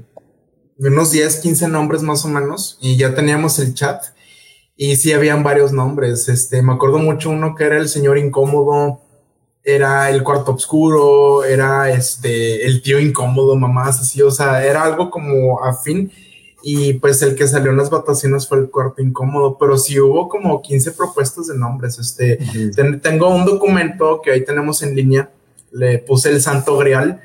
unos 0.78 1.12
10, 1.12 1.38
15 1.38 1.68
nombres 1.68 2.02
más 2.02 2.25
o 2.25 2.28
menos 2.28 2.78
y 2.82 2.98
ya 2.98 3.13
teníamos 3.13 3.60
el 3.60 3.74
chat 3.74 4.04
y 4.75 4.96
sí 4.96 5.13
habían 5.13 5.44
varios 5.44 5.72
nombres. 5.72 6.28
Este, 6.28 6.62
me 6.62 6.74
acuerdo 6.74 6.98
mucho 6.98 7.30
uno 7.30 7.56
que 7.56 7.63
era 7.66 7.78
el 7.78 7.88
señor 7.88 8.18
incómodo, 8.18 9.02
era 9.63 10.10
el 10.10 10.24
cuarto 10.24 10.54
oscuro, 10.54 11.46
era 11.46 11.90
este, 11.90 12.66
el 12.66 12.82
tío 12.82 13.00
incómodo, 13.00 13.56
mamás 13.56 14.02
así, 14.02 14.22
o 14.22 14.32
sea, 14.32 14.66
era 14.66 14.84
algo 14.84 15.10
como 15.10 15.63
afín. 15.63 16.12
Y 16.65 16.93
pues 16.93 17.22
el 17.22 17.36
que 17.36 17.46
salió 17.48 17.72
en 17.72 17.77
las 17.77 17.89
votaciones 17.89 18.48
fue 18.48 18.58
el 18.60 18.70
cuarto 18.70 19.01
incómodo, 19.01 19.58
pero 19.60 19.77
sí 19.77 20.00
hubo 20.00 20.29
como 20.29 20.62
15 20.62 20.93
propuestas 20.93 21.48
de 21.48 21.58
nombres. 21.58 22.00
Este, 22.00 22.39
ten- 22.74 23.01
tengo 23.01 23.27
un 23.29 23.43
documento 23.46 24.22
que 24.24 24.32
ahí 24.32 24.46
tenemos 24.46 24.82
en 24.82 24.96
línea, 24.96 25.29
le 25.74 26.00
puse 26.00 26.29
el 26.29 26.41
Santo 26.41 26.77
Grial 26.77 27.22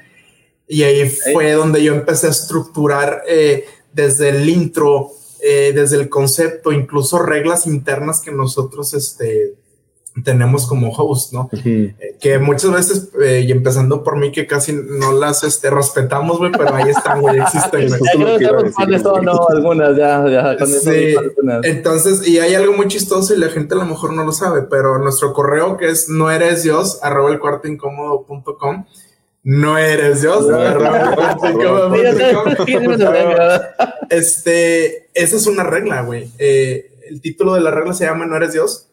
y 0.67 0.83
ahí 0.83 1.09
fue 1.33 1.53
donde 1.53 1.83
yo 1.85 1.95
empecé 1.95 2.27
a 2.27 2.31
estructurar 2.31 3.23
eh, 3.29 3.65
desde 3.93 4.31
el 4.31 4.49
intro, 4.49 5.11
eh, 5.41 5.73
desde 5.73 5.97
el 5.97 6.09
concepto, 6.09 6.73
incluso 6.73 7.21
reglas 7.21 7.67
internas 7.67 8.21
que 8.21 8.33
nosotros 8.33 8.93
este, 8.93 9.55
tenemos 10.25 10.67
como 10.67 10.91
host, 10.91 11.33
¿no? 11.33 11.51
Eh, 11.65 11.95
que 12.21 12.39
muchas 12.39 12.73
veces, 12.73 13.09
eh, 13.23 13.45
y 13.47 13.53
empezando 13.53 14.03
por 14.03 14.17
mí, 14.17 14.33
que 14.33 14.47
casi 14.47 14.73
no 14.73 15.13
las 15.13 15.45
este, 15.45 15.71
respetamos, 15.71 16.39
güey, 16.39 16.53
pero 16.53 16.75
ahí 16.75 16.91
están, 16.91 17.21
güey, 17.21 17.39
existen. 17.41 17.89
Algunas, 19.51 19.97
ya, 19.97 20.29
ya. 20.29 20.57
Con 20.57 20.69
eso 20.69 20.91
Sí. 20.91 21.15
algunas. 21.17 21.65
Entonces, 21.65 22.27
y 22.27 22.39
hay 22.39 22.55
algo 22.55 22.73
muy 22.73 22.89
chistoso 22.89 23.35
y 23.35 23.39
la 23.39 23.49
gente 23.49 23.75
a 23.75 23.79
lo 23.79 23.85
mejor 23.85 24.13
no 24.13 24.25
lo 24.25 24.33
sabe, 24.33 24.63
pero 24.63 24.99
nuestro 24.99 25.33
correo 25.33 25.77
que 25.77 25.89
es 25.89 26.09
no 26.09 26.31
eres 26.31 26.63
Dios, 26.63 26.99
arroba 27.03 27.31
el 27.31 27.39
cuarto 27.39 27.69
incómodo.com, 27.69 28.85
no 29.45 29.79
eres 29.79 30.23
Dios. 30.23 30.47
Este, 34.11 35.09
esa 35.15 35.37
es 35.37 35.47
una 35.47 35.65
regla, 35.65 36.03
güey. 36.03 36.31
Eh, 36.39 36.91
el 37.09 37.21
título 37.21 37.55
de 37.55 37.61
la 37.61 37.71
regla 37.71 37.93
se 37.93 38.05
llama 38.07 38.27
No 38.27 38.37
eres 38.37 38.53
Dios. 38.53 38.88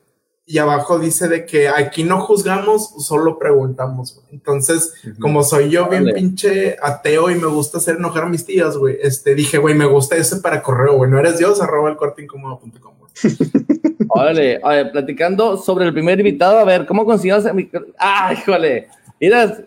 Y 0.47 0.59
abajo 0.59 0.99
dice 0.99 1.27
de 1.27 1.45
que 1.45 1.67
aquí 1.69 2.03
no 2.03 2.21
juzgamos, 2.21 3.03
solo 3.03 3.39
preguntamos. 3.39 4.13
güey. 4.15 4.27
Entonces, 4.31 4.93
como 5.19 5.41
soy 5.43 5.71
yo 5.71 5.89
bien 5.89 6.03
Vale. 6.03 6.13
pinche 6.15 6.77
ateo 6.81 7.31
y 7.31 7.35
me 7.35 7.47
gusta 7.47 7.79
hacer 7.79 7.95
enojar 7.95 8.25
a 8.25 8.29
mis 8.29 8.45
tías, 8.45 8.77
güey, 8.77 8.97
este, 9.01 9.33
dije, 9.33 9.57
güey, 9.57 9.73
me 9.73 9.85
gusta 9.85 10.15
ese 10.15 10.37
para 10.37 10.61
correo, 10.61 10.97
güey. 10.97 11.09
No 11.09 11.17
eres 11.17 11.39
Dios, 11.39 11.61
arroba 11.61 11.89
el 11.89 11.97
cuarto 11.97 12.21
incómodo.com. 12.21 12.93
Órale, 14.09 14.59
a 14.63 14.69
ver, 14.69 14.91
platicando 14.91 15.57
sobre 15.57 15.85
el 15.85 15.93
primer 15.93 16.19
invitado, 16.19 16.59
a 16.59 16.63
ver, 16.63 16.85
¿cómo 16.85 17.05
consiguió 17.05 17.37
ese 17.37 17.51
micro? 17.51 17.85
¡Ah, 17.97 18.31
híjole! 18.33 18.87
Mira, 19.19 19.57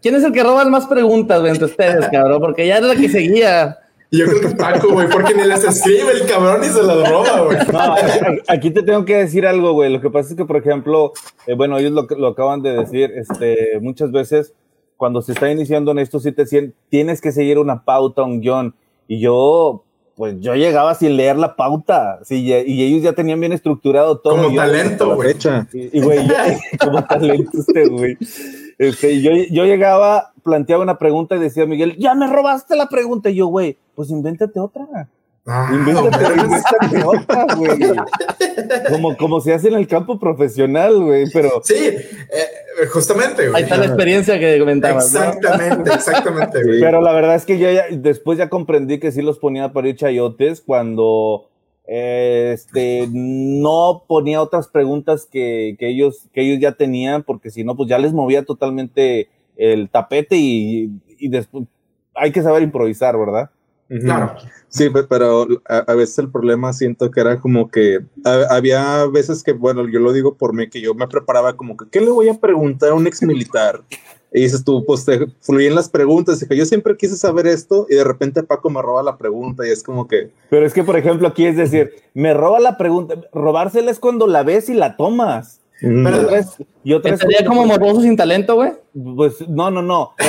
¿quién 0.00 0.14
es 0.14 0.24
el 0.24 0.32
que 0.32 0.42
roba 0.42 0.64
más 0.64 0.86
preguntas, 0.86 1.40
güey, 1.40 1.52
entre 1.52 1.66
ustedes, 1.66 2.08
cabrón? 2.12 2.40
Porque 2.40 2.66
ya 2.66 2.78
era 2.78 2.86
la 2.86 2.96
que 2.96 3.08
seguía. 3.08 3.78
Y 4.12 4.18
yo 4.18 4.26
creo 4.26 4.42
que 4.42 4.54
Paco, 4.54 4.92
güey, 4.92 5.08
porque 5.08 5.34
ni 5.34 5.42
les 5.44 5.64
escribe 5.64 6.12
el 6.12 6.26
cabrón 6.26 6.62
y 6.62 6.66
se 6.66 6.82
las 6.82 7.08
roba, 7.08 7.40
güey. 7.40 7.56
No, 7.72 7.94
aquí 8.46 8.70
te 8.70 8.82
tengo 8.82 9.06
que 9.06 9.16
decir 9.16 9.46
algo, 9.46 9.72
güey. 9.72 9.90
Lo 9.90 10.02
que 10.02 10.10
pasa 10.10 10.28
es 10.28 10.36
que, 10.36 10.44
por 10.44 10.58
ejemplo, 10.58 11.14
eh, 11.46 11.54
bueno, 11.54 11.78
ellos 11.78 11.92
lo, 11.92 12.06
lo 12.18 12.28
acaban 12.28 12.60
de 12.60 12.76
decir, 12.76 13.10
este, 13.16 13.80
muchas 13.80 14.12
veces 14.12 14.52
cuando 14.98 15.22
se 15.22 15.32
está 15.32 15.50
iniciando 15.50 15.92
en 15.92 15.98
esto, 15.98 16.20
sí 16.20 16.30
te 16.30 16.44
tienes 16.90 17.22
que 17.22 17.32
seguir 17.32 17.58
una 17.58 17.84
pauta, 17.86 18.22
un 18.22 18.42
guion. 18.42 18.74
Y 19.08 19.18
yo, 19.18 19.82
pues 20.16 20.40
yo 20.40 20.54
llegaba 20.54 20.94
sin 20.94 21.16
leer 21.16 21.36
la 21.36 21.56
pauta, 21.56 22.20
sí, 22.22 22.44
y, 22.44 22.82
ellos 22.82 23.02
ya 23.02 23.12
tenían 23.12 23.40
bien 23.40 23.52
estructurado 23.52 24.18
todo. 24.18 24.36
Como 24.36 24.50
Yo- 24.50 24.56
talento, 24.56 25.14
güey. 25.14 25.34
Y, 25.72 26.00
güey, 26.00 26.26
como 26.80 27.04
talento 27.04 27.58
este, 27.58 27.88
güey. 27.88 28.16
Este, 28.78 29.12
y 29.12 29.22
yo, 29.22 29.30
yo 29.50 29.64
llegaba, 29.64 30.32
planteaba 30.42 30.82
una 30.82 30.98
pregunta 30.98 31.36
y 31.36 31.38
decía 31.40 31.66
Miguel, 31.66 31.96
ya 31.98 32.14
me 32.14 32.26
robaste 32.26 32.76
la 32.76 32.88
pregunta. 32.88 33.30
Y 33.30 33.36
yo, 33.36 33.46
güey, 33.46 33.78
pues 33.94 34.10
invéntate 34.10 34.60
otra. 34.60 35.08
Ah, 35.44 35.68
güey. 37.56 37.78
Como, 38.88 39.16
como 39.16 39.40
se 39.40 39.52
hace 39.52 39.68
en 39.68 39.74
el 39.74 39.88
campo 39.88 40.20
profesional, 40.20 41.02
güey, 41.02 41.26
pero 41.32 41.60
Sí, 41.64 41.74
eh, 41.74 42.86
justamente, 42.92 43.48
güey. 43.48 43.56
Ahí 43.56 43.62
está 43.64 43.76
la 43.76 43.86
experiencia 43.86 44.38
que 44.38 44.58
comentabas. 44.58 45.12
¿no? 45.12 45.20
Exactamente, 45.20 45.90
exactamente, 45.92 46.62
güey. 46.62 46.80
Pero 46.80 47.00
la 47.00 47.12
verdad 47.12 47.34
es 47.34 47.44
que 47.44 47.58
yo 47.58 47.70
ya, 47.70 47.86
después 47.90 48.38
ya 48.38 48.48
comprendí 48.48 49.00
que 49.00 49.10
sí 49.10 49.20
los 49.20 49.38
ponía 49.40 49.72
para 49.72 49.88
ir 49.88 49.96
chayotes 49.96 50.60
cuando 50.60 51.48
eh, 51.88 52.52
este, 52.54 53.08
no 53.10 54.04
ponía 54.06 54.40
otras 54.40 54.68
preguntas 54.68 55.26
que, 55.30 55.74
que, 55.78 55.88
ellos, 55.88 56.28
que 56.32 56.42
ellos 56.42 56.60
ya 56.60 56.72
tenían, 56.72 57.24
porque 57.24 57.50
si 57.50 57.64
no, 57.64 57.76
pues 57.76 57.88
ya 57.88 57.98
les 57.98 58.12
movía 58.12 58.44
totalmente 58.44 59.28
el 59.56 59.90
tapete 59.90 60.36
y, 60.36 60.90
y 61.18 61.28
después 61.28 61.64
hay 62.14 62.30
que 62.30 62.42
saber 62.42 62.62
improvisar, 62.62 63.18
¿verdad? 63.18 63.50
Claro. 63.88 64.34
Sí, 64.68 64.88
pe- 64.88 65.02
pero 65.04 65.46
a, 65.68 65.78
a 65.78 65.94
veces 65.94 66.18
el 66.18 66.30
problema 66.30 66.72
siento 66.72 67.10
que 67.10 67.20
era 67.20 67.38
como 67.40 67.68
que 67.68 68.00
a- 68.24 68.54
había 68.56 69.04
veces 69.06 69.42
que, 69.42 69.52
bueno, 69.52 69.86
yo 69.88 70.00
lo 70.00 70.12
digo 70.12 70.34
por 70.34 70.54
mí, 70.54 70.68
que 70.68 70.80
yo 70.80 70.94
me 70.94 71.06
preparaba 71.08 71.56
como 71.56 71.76
que, 71.76 71.84
¿qué 71.90 72.00
le 72.00 72.10
voy 72.10 72.28
a 72.28 72.34
preguntar 72.40 72.90
a 72.90 72.94
un 72.94 73.06
ex 73.06 73.22
militar? 73.22 73.82
Y 74.32 74.40
dices 74.40 74.64
tú, 74.64 74.82
pues 74.86 75.04
te 75.04 75.26
fluyen 75.42 75.74
las 75.74 75.90
preguntas, 75.90 76.40
y 76.42 76.48
que 76.48 76.56
yo 76.56 76.64
siempre 76.64 76.96
quise 76.96 77.16
saber 77.16 77.46
esto 77.46 77.86
y 77.90 77.96
de 77.96 78.04
repente 78.04 78.42
Paco 78.42 78.70
me 78.70 78.80
roba 78.80 79.02
la 79.02 79.18
pregunta 79.18 79.66
y 79.66 79.70
es 79.70 79.82
como 79.82 80.08
que, 80.08 80.30
Pero 80.48 80.64
es 80.64 80.72
que, 80.72 80.82
por 80.84 80.96
ejemplo, 80.96 81.28
aquí 81.28 81.44
es 81.44 81.56
decir, 81.58 81.90
me 82.14 82.32
roba 82.32 82.58
la 82.60 82.78
pregunta, 82.78 83.16
robársela 83.34 83.90
es 83.90 83.98
cuando 83.98 84.26
la 84.26 84.42
ves 84.42 84.70
y 84.70 84.74
la 84.74 84.96
tomas. 84.96 85.60
Mm, 85.82 86.06
Y 86.06 86.10
otra 86.14 86.38
es- 86.38 86.56
y 86.84 86.92
otra 86.94 87.14
es 87.14 87.20
¿Sería 87.20 87.44
como 87.46 87.64
morboso 87.66 88.00
sin 88.02 88.16
talento, 88.16 88.54
güey? 88.56 88.72
Pues 89.16 89.46
no, 89.48 89.70
no, 89.70 89.82
no. 89.82 90.12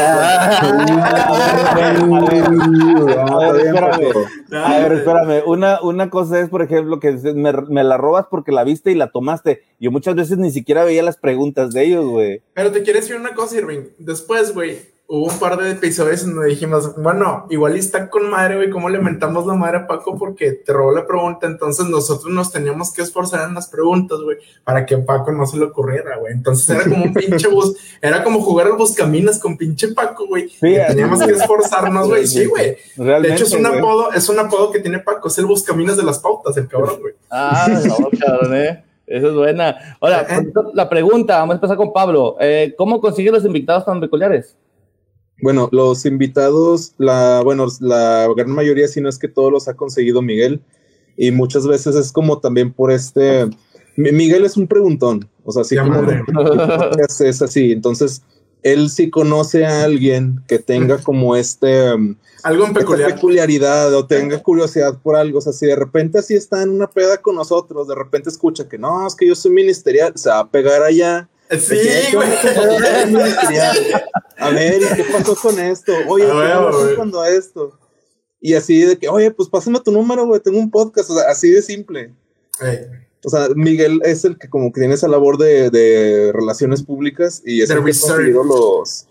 A 2.14 3.52
ver, 3.52 3.66
espérame. 3.66 4.14
A 4.54 4.80
ver, 4.80 4.92
espérame. 4.94 5.44
Una, 5.46 5.82
una 5.82 6.10
cosa 6.10 6.40
es, 6.40 6.50
por 6.50 6.62
ejemplo, 6.62 7.00
que 7.00 7.12
me, 7.36 7.52
me 7.70 7.84
la 7.84 7.98
robas 7.98 8.26
porque 8.30 8.52
la 8.52 8.64
viste 8.64 8.92
y 8.92 8.96
la 8.96 9.12
tomaste. 9.12 9.62
Yo 9.80 9.92
muchas 9.92 10.16
veces 10.16 10.38
ni 10.38 10.52
siquiera 10.52 10.84
veía 10.84 11.04
las 11.04 11.18
preguntas 11.18 11.74
de 11.74 11.84
ellos, 11.86 12.06
güey. 12.06 12.42
Pero 12.54 12.72
te 12.72 12.84
quiero 12.84 13.00
decir 13.00 13.16
una 13.16 13.34
cosa, 13.34 13.58
Irving. 13.58 13.82
Después, 14.00 14.54
güey, 14.54 14.78
hubo 15.14 15.32
un 15.32 15.38
par 15.38 15.58
de 15.58 15.70
episodios 15.70 16.26
donde 16.26 16.50
dijimos, 16.50 16.96
bueno, 16.96 17.46
igual 17.52 17.76
está 17.78 18.10
con 18.10 18.32
madre, 18.32 18.56
güey, 18.56 18.72
¿cómo 18.72 18.90
le 18.90 18.98
mentamos 18.98 19.46
la 19.46 19.54
madre 19.54 19.78
a 19.78 19.88
Paco? 19.88 20.18
Porque 20.18 20.54
te 20.54 20.74
robó 20.74 20.92
la 20.92 21.06
pregunta, 21.06 21.46
entonces 21.46 21.86
nosotros 21.86 22.34
nos 22.34 22.52
teníamos 22.52 22.92
que 22.92 23.04
esforzar 23.04 23.48
en 23.48 23.54
las 23.54 23.68
preguntas, 23.68 24.18
güey, 24.24 24.38
para 24.64 24.88
que 24.88 24.96
a 24.96 25.06
Paco 25.06 25.32
no 25.32 25.46
se 25.46 25.60
le 25.60 25.66
ocurriera, 25.66 26.18
güey. 26.18 26.34
Entonces 26.34 26.68
era 26.68 26.90
como 26.90 27.04
un 27.04 27.14
pinche 27.14 27.48
bus, 27.48 27.76
era 28.02 28.24
como 28.24 28.42
jugar 28.42 28.66
al 28.66 28.74
buscaminas 28.74 29.38
con 29.38 29.56
pinche 29.56 29.90
Paco, 29.90 30.26
güey. 30.26 30.50
Sí, 30.50 30.76
teníamos 30.88 31.24
que 31.24 31.32
esforzarnos, 31.34 32.08
güey, 32.08 32.26
sí, 32.26 32.46
güey. 32.46 32.78
De 32.98 33.34
hecho, 33.34 33.44
es 33.44 33.54
un 33.54 33.68
apodo, 33.68 34.12
es 34.14 34.28
un 34.30 34.40
apodo 34.40 34.72
que 34.72 34.80
tiene 34.80 34.98
Paco, 34.98 35.28
es 35.28 35.38
el 35.38 35.46
buscaminas 35.46 35.96
de 35.96 36.02
las 36.02 36.18
pautas, 36.18 36.58
el 36.58 36.68
cabrón, 36.68 37.00
güey. 37.00 37.14
Ah, 37.30 37.68
no, 37.70 38.10
cabrón, 38.20 38.56
eh. 38.56 38.84
Eso 39.06 39.28
es 39.28 39.36
buena. 39.36 39.98
Ahora, 40.00 40.26
eh, 40.28 40.52
la 40.74 40.90
pregunta, 40.90 41.38
vamos 41.38 41.54
a 41.54 41.58
empezar 41.58 41.78
con 41.78 41.94
Pablo. 41.94 42.36
Eh, 42.40 42.74
¿Cómo 42.76 43.00
consigue 43.00 43.30
los 43.30 43.46
invitados 43.46 43.86
tan 43.86 44.00
peculiares? 44.00 44.56
Bueno, 45.44 45.68
los 45.74 46.06
invitados, 46.06 46.94
la, 46.98 47.42
bueno, 47.44 47.68
la 47.82 48.30
gran 48.34 48.50
mayoría, 48.50 48.88
si 48.88 49.02
no 49.02 49.10
es 49.10 49.20
que 49.20 49.28
todos 49.28 49.52
los 49.52 49.68
ha 49.68 49.74
conseguido 49.74 50.22
Miguel, 50.22 50.62
y 51.18 51.32
muchas 51.32 51.68
veces 51.68 51.98
es 51.98 52.14
como 52.14 52.40
también 52.40 52.72
por 52.72 52.94
este, 52.94 53.50
Miguel 53.98 54.46
es 54.46 54.56
un 54.56 54.68
preguntón, 54.68 55.30
o 55.44 55.52
sea, 55.52 55.64
así 55.64 55.76
como 55.76 56.02
es 57.20 57.42
así, 57.42 57.74
entonces 57.74 58.22
él 58.62 58.90
sí 58.90 59.10
conoce 59.10 59.66
a 59.66 59.84
alguien 59.84 60.40
que 60.48 60.60
tenga 60.60 60.98
como 61.00 61.36
este 61.36 61.90
algo 62.44 62.66
en 62.66 62.74
peculiar. 62.74 63.14
peculiaridad 63.14 63.94
o 63.96 64.08
tenga 64.08 64.42
curiosidad 64.42 64.98
por 65.02 65.18
algo, 65.18 65.40
o 65.40 65.42
sea, 65.42 65.52
si 65.52 65.66
de 65.66 65.76
repente 65.76 66.20
así 66.20 66.36
está 66.36 66.64
en 66.64 66.70
una 66.70 66.90
peda 66.90 67.18
con 67.18 67.36
nosotros, 67.36 67.90
de 67.90 67.96
repente 67.96 68.30
escucha 68.30 68.70
que 68.70 68.78
no, 68.78 69.06
es 69.06 69.14
que 69.14 69.28
yo 69.28 69.36
soy 69.36 69.52
ministerial, 69.52 70.14
se 70.16 70.30
va 70.30 70.40
a 70.40 70.50
pegar 70.50 70.84
allá 70.84 71.28
Sí, 71.60 72.14
güey. 72.14 72.30
A 74.38 74.50
ver, 74.50 74.82
¿y 74.82 74.96
qué 74.96 75.06
pasó 75.12 75.36
con 75.36 75.60
esto? 75.60 75.94
Oye, 76.08 76.26
¿qué 76.26 76.32
pasó 76.32 76.96
cuando 76.96 77.24
esto? 77.26 77.78
Y 78.42 78.56
así 78.56 78.82
de 78.82 78.98
que, 78.98 79.08
oye, 79.08 79.32
pues 79.32 79.48
pásame 79.48 79.80
tu 79.80 79.92
número, 79.92 80.26
güey, 80.26 80.42
tengo 80.42 80.60
un 80.60 80.70
podcast, 80.70 81.10
o 81.10 81.16
sea, 81.16 81.30
así 81.30 81.50
de 81.50 81.62
simple. 81.62 82.14
O 83.26 83.30
sea, 83.30 83.48
Miguel 83.56 84.02
es 84.04 84.26
el 84.26 84.38
que 84.38 84.50
como 84.50 84.74
que 84.74 84.82
tiene 84.82 84.96
esa 84.96 85.08
labor 85.08 85.38
de, 85.38 85.70
de 85.70 86.32
relaciones 86.34 86.84
públicas 86.84 87.42
y 87.46 87.62
es 87.62 87.70
el 87.70 87.84
que 87.84 87.92
ha 87.92 88.18
los, 88.18 89.08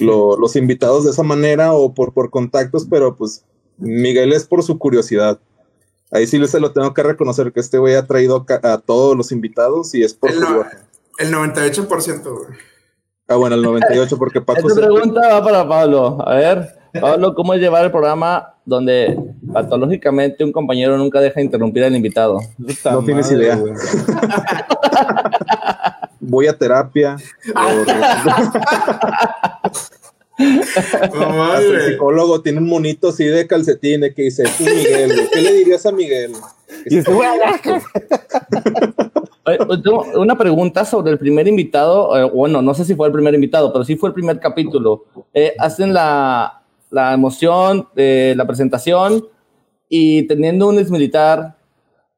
los, 0.00 0.38
los, 0.38 0.56
invitados 0.56 1.04
de 1.04 1.10
esa 1.10 1.22
manera 1.22 1.74
o 1.74 1.92
por, 1.92 2.14
por 2.14 2.30
contactos, 2.30 2.86
pero 2.88 3.16
pues 3.16 3.44
Miguel 3.76 4.32
es 4.32 4.46
por 4.46 4.62
su 4.62 4.78
curiosidad. 4.78 5.38
Ahí 6.10 6.26
sí 6.26 6.44
se 6.46 6.58
lo 6.58 6.72
tengo 6.72 6.94
que 6.94 7.02
reconocer 7.02 7.52
que 7.52 7.60
este 7.60 7.78
güey 7.78 7.94
ha 7.94 8.06
traído 8.06 8.46
a, 8.62 8.78
todos 8.78 9.16
los 9.16 9.30
invitados 9.30 9.94
y 9.94 10.02
es 10.02 10.14
por 10.14 10.32
su... 10.32 10.64
El 11.20 11.32
98%, 11.34 12.22
güey. 12.22 12.58
Ah, 13.28 13.36
bueno, 13.36 13.54
el 13.54 13.64
98% 13.64 14.18
porque 14.18 14.40
Paco... 14.46 14.66
Esta 14.66 14.80
pregunta 14.80 15.20
va 15.20 15.44
para 15.44 15.68
Pablo. 15.68 16.18
A 16.26 16.34
ver, 16.34 16.68
Pablo, 16.98 17.34
¿cómo 17.34 17.52
es 17.52 17.60
llevar 17.60 17.84
el 17.84 17.90
programa 17.90 18.54
donde 18.64 19.18
patológicamente 19.52 20.42
un 20.42 20.50
compañero 20.50 20.96
nunca 20.96 21.20
deja 21.20 21.42
interrumpir 21.42 21.84
al 21.84 21.94
invitado? 21.94 22.40
no 22.58 23.04
tienes 23.04 23.30
idea. 23.30 23.58
Voy 26.20 26.46
a 26.46 26.56
terapia. 26.56 27.16
el 30.38 31.82
psicólogo 31.86 32.40
tiene 32.40 32.58
un 32.58 32.68
monito 32.68 33.08
así 33.08 33.24
de 33.24 33.46
calcetín 33.46 34.00
que 34.16 34.22
dice, 34.22 34.44
tú 34.56 34.64
Miguel, 34.64 35.28
¿qué 35.32 35.42
le 35.42 35.52
dirías 35.52 35.84
a 35.84 35.92
Miguel? 35.92 36.32
Y 36.86 36.96
dice, 36.96 37.12
una 40.16 40.36
pregunta 40.36 40.84
sobre 40.84 41.12
el 41.12 41.18
primer 41.18 41.48
invitado, 41.48 42.16
eh, 42.16 42.30
bueno, 42.30 42.62
no 42.62 42.74
sé 42.74 42.84
si 42.84 42.94
fue 42.94 43.06
el 43.06 43.12
primer 43.12 43.34
invitado, 43.34 43.72
pero 43.72 43.84
sí 43.84 43.96
fue 43.96 44.10
el 44.10 44.14
primer 44.14 44.38
capítulo. 44.38 45.04
Eh, 45.32 45.54
hacen 45.58 45.94
la, 45.94 46.62
la 46.90 47.14
emoción 47.14 47.88
de 47.94 48.34
la 48.36 48.46
presentación 48.46 49.26
y 49.88 50.26
teniendo 50.26 50.68
un 50.68 50.78
ex 50.78 50.90
militar, 50.90 51.56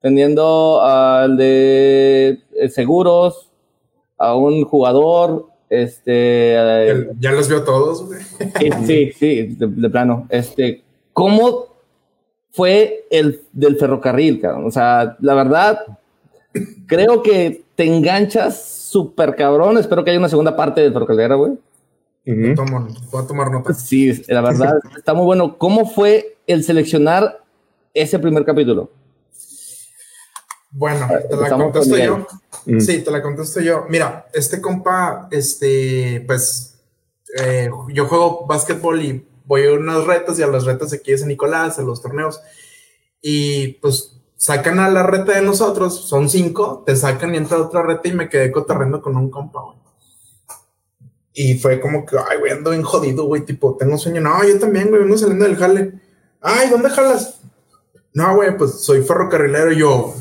teniendo 0.00 0.82
al 0.82 1.36
de 1.36 2.40
eh, 2.56 2.68
seguros, 2.68 3.50
a 4.18 4.36
un 4.36 4.64
jugador, 4.64 5.48
este... 5.68 6.54
ya 7.18 7.32
los 7.32 7.48
vio 7.48 7.64
todos, 7.64 8.04
Sí, 8.86 9.12
sí, 9.12 9.56
de, 9.56 9.90
plano. 9.90 10.26
Este, 10.28 10.82
¿cómo 11.12 11.66
fue 12.50 13.06
el 13.10 13.40
del 13.52 13.76
ferrocarril, 13.76 14.40
cabrón? 14.40 14.66
O 14.66 14.70
sea, 14.70 15.16
la 15.20 15.34
verdad, 15.34 15.80
creo 16.86 17.22
que 17.22 17.64
te 17.74 17.84
enganchas 17.84 18.62
súper 18.62 19.34
cabrón. 19.34 19.78
Espero 19.78 20.04
que 20.04 20.10
haya 20.10 20.18
una 20.18 20.28
segunda 20.28 20.56
parte 20.56 20.80
de 20.80 20.92
Ferrocarrilera, 20.92 21.34
güey. 21.34 21.52
voy, 22.26 22.50
a 22.50 23.26
tomar 23.26 23.50
nota. 23.50 23.74
Sí, 23.74 24.22
la 24.28 24.40
verdad, 24.40 24.78
está 24.96 25.14
muy 25.14 25.24
bueno. 25.24 25.56
¿Cómo 25.58 25.88
fue 25.88 26.36
el 26.46 26.64
seleccionar 26.64 27.42
ese 27.94 28.18
primer 28.18 28.44
capítulo? 28.44 28.90
Bueno, 30.70 31.06
te 31.28 31.36
la 31.36 31.50
contesto 31.50 31.96
yo. 31.96 32.26
Mm. 32.64 32.80
Sí, 32.80 33.02
te 33.02 33.10
la 33.10 33.22
contesto 33.22 33.60
yo. 33.60 33.84
Mira, 33.88 34.26
este 34.32 34.60
compa, 34.60 35.28
este, 35.30 36.24
pues, 36.26 36.78
eh, 37.38 37.68
yo 37.92 38.06
juego 38.06 38.46
básquetbol 38.46 39.02
y 39.02 39.26
voy 39.44 39.66
a 39.66 39.72
unas 39.72 40.04
retas 40.06 40.38
y 40.38 40.42
a 40.42 40.46
las 40.46 40.64
retas 40.64 40.92
aquí 40.92 41.12
de 41.12 41.18
San 41.18 41.28
Nicolás, 41.28 41.78
a 41.78 41.82
los 41.82 42.00
torneos. 42.00 42.40
Y 43.20 43.74
pues 43.74 44.21
sacan 44.42 44.80
a 44.80 44.90
la 44.90 45.04
reta 45.04 45.34
de 45.34 45.42
nosotros, 45.42 46.08
son 46.08 46.28
cinco, 46.28 46.82
te 46.84 46.96
sacan 46.96 47.32
y 47.32 47.36
entra 47.36 47.58
otra 47.58 47.82
reta 47.82 48.08
y 48.08 48.12
me 48.12 48.28
quedé 48.28 48.50
cotorreando 48.50 49.00
con 49.00 49.16
un 49.16 49.30
compa, 49.30 49.60
güey. 49.60 49.76
Y 51.32 51.58
fue 51.58 51.80
como 51.80 52.04
que, 52.04 52.16
ay, 52.18 52.38
güey, 52.40 52.50
ando 52.50 52.70
bien 52.70 52.82
jodido, 52.82 53.24
güey, 53.26 53.42
tipo, 53.42 53.76
tengo 53.76 53.96
sueño. 53.96 54.20
No, 54.20 54.42
yo 54.42 54.58
también, 54.58 54.88
güey, 54.88 55.04
vengo 55.04 55.16
saliendo 55.16 55.44
del 55.44 55.56
jale. 55.56 55.92
Ay, 56.40 56.68
¿dónde 56.70 56.90
jalas? 56.90 57.40
No, 58.14 58.34
güey, 58.34 58.56
pues 58.56 58.82
soy 58.84 59.04
ferrocarrilero. 59.04 59.70
Yo, 59.70 60.12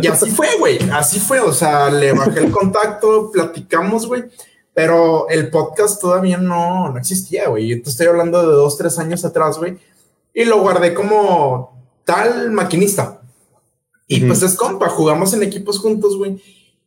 y 0.00 0.06
así 0.06 0.30
fue, 0.30 0.46
güey, 0.60 0.78
así 0.92 1.18
fue. 1.18 1.40
O 1.40 1.52
sea, 1.52 1.90
le 1.90 2.12
bajé 2.12 2.38
el 2.38 2.52
contacto, 2.52 3.32
platicamos, 3.32 4.06
güey. 4.06 4.26
Pero 4.72 5.28
el 5.28 5.50
podcast 5.50 6.00
todavía 6.00 6.36
no, 6.36 6.88
no 6.88 6.98
existía, 6.98 7.48
güey. 7.48 7.66
Yo 7.66 7.82
te 7.82 7.90
estoy 7.90 8.06
hablando 8.06 8.40
de 8.48 8.54
dos, 8.54 8.78
tres 8.78 8.96
años 9.00 9.24
atrás, 9.24 9.58
güey. 9.58 9.76
Y 10.32 10.44
lo 10.44 10.60
guardé 10.60 10.94
como 10.94 11.79
tal 12.10 12.50
maquinista. 12.50 13.20
Y 14.06 14.20
pues 14.20 14.42
es 14.42 14.56
compa, 14.56 14.88
jugamos 14.88 15.32
en 15.34 15.44
equipos 15.44 15.78
juntos, 15.78 16.16
güey. 16.16 16.42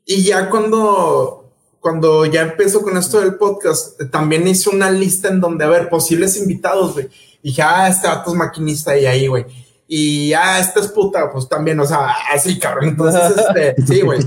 Y 0.06 0.24
ya 0.24 0.50
cuando, 0.50 1.50
cuando 1.80 2.26
ya 2.26 2.42
empezó 2.42 2.82
con 2.82 2.98
esto 2.98 3.22
del 3.22 3.36
podcast, 3.36 4.02
también 4.12 4.46
hice 4.46 4.70
una 4.70 4.92
lista 4.92 5.30
en 5.30 5.40
donde, 5.40 5.64
a 5.64 5.70
ver, 5.70 5.88
posibles 5.88 6.38
invitados, 6.38 6.94
güey. 6.94 7.10
Y 7.42 7.50
dije, 7.50 7.62
ah, 7.62 7.88
este 7.88 8.08
vato 8.08 8.32
es 8.32 8.38
maquinista 8.38 8.98
y 8.98 9.06
ahí, 9.06 9.28
güey 9.28 9.46
y 9.88 10.34
ah, 10.34 10.60
esta 10.60 10.80
es 10.80 10.88
puta, 10.88 11.30
pues 11.32 11.50
también, 11.50 11.80
o 11.80 11.86
sea, 11.86 12.15
así, 12.34 12.58
cabrón. 12.58 12.89
Entonces, 12.89 13.22
este, 13.56 13.76
sí, 13.86 14.02
güey. 14.02 14.19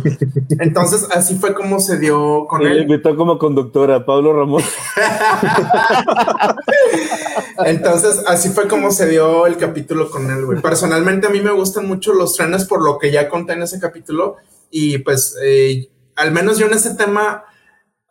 Entonces, 0.60 1.08
así 1.10 1.36
fue 1.36 1.54
como 1.54 1.80
se 1.80 1.98
dio 1.98 2.46
con 2.46 2.66
él. 2.66 2.82
invitó 2.82 3.16
como 3.16 3.38
conductora, 3.38 4.04
Pablo 4.04 4.34
Ramón. 4.34 4.62
Entonces, 7.64 8.22
así 8.26 8.50
fue 8.50 8.68
como 8.68 8.90
se 8.90 9.08
dio 9.08 9.46
el 9.46 9.56
capítulo 9.56 10.10
con 10.10 10.30
él, 10.30 10.44
güey. 10.44 10.60
Personalmente, 10.60 11.26
a 11.26 11.30
mí 11.30 11.40
me 11.40 11.52
gustan 11.52 11.88
mucho 11.88 12.12
los 12.12 12.36
trenes 12.36 12.66
por 12.66 12.84
lo 12.84 12.98
que 12.98 13.10
ya 13.10 13.28
conté 13.28 13.54
en 13.54 13.62
ese 13.62 13.80
capítulo. 13.80 14.36
Y 14.70 14.98
pues, 14.98 15.36
eh, 15.42 15.88
al 16.16 16.32
menos 16.32 16.58
yo 16.58 16.66
en 16.66 16.74
ese 16.74 16.94
tema 16.94 17.44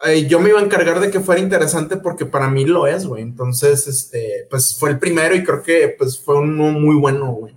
eh, 0.03 0.27
yo 0.27 0.39
me 0.39 0.49
iba 0.49 0.59
a 0.59 0.63
encargar 0.63 0.99
de 0.99 1.09
que 1.09 1.19
fuera 1.19 1.41
interesante 1.41 1.97
porque 1.97 2.25
para 2.25 2.49
mí 2.49 2.65
lo 2.65 2.85
es, 2.87 3.05
güey. 3.05 3.23
Entonces, 3.23 3.87
este, 3.87 4.47
pues 4.49 4.75
fue 4.77 4.89
el 4.89 4.99
primero 4.99 5.35
y 5.35 5.43
creo 5.43 5.63
que 5.63 5.95
pues 5.97 6.19
fue 6.19 6.37
uno 6.37 6.71
muy 6.71 6.95
bueno, 6.95 7.31
güey. 7.31 7.55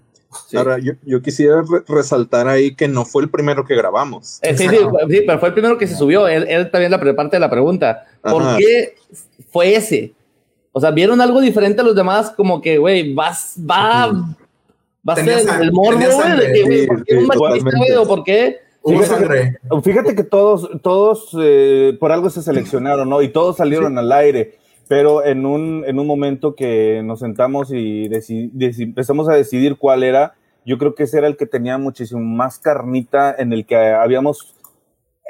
Ahora, 0.55 0.79
yo, 0.79 1.23
quisiera 1.23 1.63
resaltar 1.89 2.49
ahí 2.49 2.75
que 2.75 2.87
no 2.87 3.05
fue 3.05 3.23
el 3.23 3.31
primero 3.31 3.65
que 3.65 3.75
grabamos. 3.75 4.39
Eh, 4.43 4.57
sí, 4.57 4.69
sí, 4.69 4.77
sí, 4.77 5.23
pero 5.27 5.39
fue 5.39 5.49
el 5.49 5.55
primero 5.55 5.79
que 5.79 5.87
se 5.87 5.97
subió. 5.97 6.29
Él, 6.29 6.71
también 6.71 6.91
la 6.91 7.01
parte 7.17 7.37
de 7.37 7.41
la 7.41 7.51
pregunta. 7.51 8.07
¿Por 8.23 8.57
qué 8.57 8.95
fue 9.51 9.75
ese? 9.75 10.13
O 10.73 10.81
sea, 10.81 10.91
¿vieron 10.91 11.21
algo 11.21 11.41
diferente 11.41 11.81
a 11.81 11.85
los 11.85 11.97
demás? 11.97 12.31
Como 12.31 12.61
que, 12.61 12.79
güey, 12.79 13.15
vas, 13.15 13.57
va, 13.59 14.13
va 15.07 15.13
a 15.15 15.17
ser 15.17 15.49
el 15.61 15.73
morbo, 15.73 15.99
güey. 15.99 16.87
¿Por 16.87 17.05
qué 17.05 17.17
un 17.17 17.99
¿O 17.99 18.07
por 18.07 18.23
qué? 18.23 18.68
Fíjate, 19.83 20.15
que 20.15 20.25
todos, 20.25 20.71
todos 20.83 21.37
eh, 21.41 21.97
por 21.99 22.13
algo 22.13 22.31
se 22.31 22.43
seleccionaron, 22.43 23.09
¿no? 23.09 23.23
Y 23.23 23.29
todos 23.29 23.57
salieron 23.57 23.99
al 23.99 24.11
aire. 24.13 24.57
Pero 24.89 25.25
en 25.25 25.45
un, 25.45 25.85
en 25.87 25.99
un 25.99 26.07
momento 26.07 26.55
que 26.55 27.03
nos 27.05 27.21
sentamos 27.21 27.71
y 27.73 28.09
empezamos 28.79 29.29
a 29.29 29.35
decidir 29.35 29.77
cuál 29.77 30.03
era, 30.03 30.35
yo 30.69 30.77
creo 30.77 30.95
que 30.95 31.05
ese 31.05 31.17
era 31.17 31.27
el 31.27 31.37
que 31.39 31.47
tenía 31.47 31.79
muchísimo 31.79 32.21
más 32.21 32.59
carnita, 32.59 33.35
en 33.39 33.55
el 33.55 33.65
que 33.65 33.75
habíamos, 33.75 34.55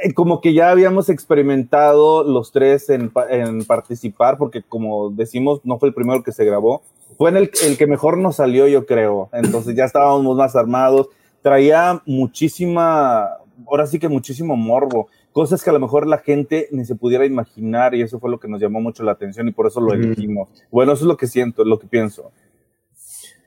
eh, 0.03 0.13
como 0.13 0.41
que 0.41 0.53
ya 0.53 0.71
habíamos 0.71 1.09
experimentado 1.09 2.25
los 2.25 2.51
tres 2.51 2.91
en, 2.91 3.13
en, 3.31 3.65
participar, 3.65 4.37
porque 4.37 4.63
como 4.63 5.11
decimos, 5.11 5.61
no 5.63 5.79
fue 5.79 5.91
el 5.91 5.95
primero 5.95 6.25
que 6.25 6.33
se 6.33 6.45
grabó, 6.45 6.83
fue 7.17 7.31
en 7.31 7.37
el, 7.37 7.51
el 7.65 7.79
que 7.79 7.87
mejor 7.87 8.19
nos 8.19 8.37
salió, 8.37 8.67
yo 8.67 8.85
creo. 8.85 9.29
Entonces 9.33 9.77
ya 9.77 9.85
estábamos 9.85 10.37
más 10.37 10.57
armados, 10.57 11.09
traía 11.49 12.03
muchísima, 12.05 13.27
ahora 13.67 13.87
sí 13.87 13.99
que 13.99 14.09
muchísimo 14.09 14.55
morbo. 14.55 15.09
cosas 15.33 15.63
que 15.63 15.71
a 15.71 15.73
lo 15.73 15.81
mejor 15.81 16.07
la 16.07 16.19
gente 16.19 16.69
ni 16.73 16.85
se 16.85 16.95
pudiera 16.95 17.25
imaginar 17.25 17.95
y 17.95 18.03
eso 18.03 18.21
fue 18.21 18.31
lo 18.31 18.39
que 18.39 18.49
nos 18.49 18.61
llamó 18.61 18.81
mucho 18.83 19.03
la 19.03 19.13
atención 19.13 19.49
y 19.49 19.53
por 19.53 19.67
eso 19.67 19.81
lo 19.81 19.95
elegimos. 19.95 20.51
Bueno, 20.71 20.93
eso 20.93 21.05
es 21.05 21.09
lo 21.09 21.17
que 21.17 21.27
siento, 21.27 21.65
lo 21.65 21.79
que 21.79 21.87
pienso. 21.87 22.33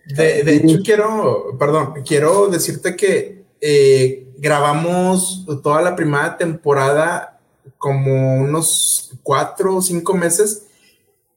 De, 0.07 0.43
de 0.43 0.55
hecho, 0.55 0.79
quiero, 0.83 1.55
perdón, 1.59 1.93
quiero 2.03 2.47
decirte 2.47 2.95
que 2.95 3.43
eh, 3.61 4.33
grabamos 4.37 5.45
toda 5.61 5.83
la 5.83 5.95
primera 5.95 6.37
temporada 6.37 7.39
como 7.77 8.37
unos 8.37 9.11
cuatro 9.21 9.75
o 9.75 9.81
cinco 9.83 10.15
meses. 10.15 10.65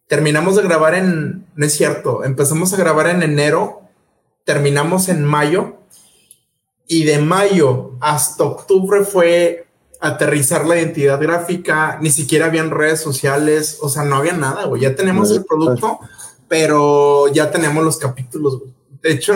Terminamos 0.07 0.57
de 0.57 0.63
grabar 0.63 0.95
en, 0.95 1.45
no 1.57 1.67
es 1.67 1.75
cierto, 1.75 2.25
empezamos 2.25 2.73
a 2.73 2.79
grabar 2.79 3.09
en 3.09 3.23
enero, 3.23 3.83
terminamos 4.45 5.11
en 5.11 5.25
mayo 5.25 5.84
y 6.87 7.05
de 7.05 7.19
mayo 7.19 7.93
hasta 8.01 8.45
octubre 8.45 9.05
fue 9.05 9.67
aterrizar 10.01 10.67
la 10.67 10.77
identidad 10.77 11.21
gráfica, 11.21 11.99
ni 12.01 12.11
siquiera 12.11 12.47
habían 12.47 12.71
redes 12.71 13.01
sociales, 13.01 13.79
o 13.81 13.89
sea, 13.89 14.05
no 14.05 14.17
había 14.17 14.35
nada, 14.35 14.67
güey. 14.67 14.83
Ya 14.83 14.95
tenemos 14.95 15.31
el 15.31 15.45
producto, 15.45 15.99
pero 16.47 17.29
ya 17.29 17.51
tenemos 17.51 17.83
los 17.83 17.97
capítulos, 17.97 18.59
güey. 18.59 18.71
De 19.03 19.13
hecho, 19.13 19.35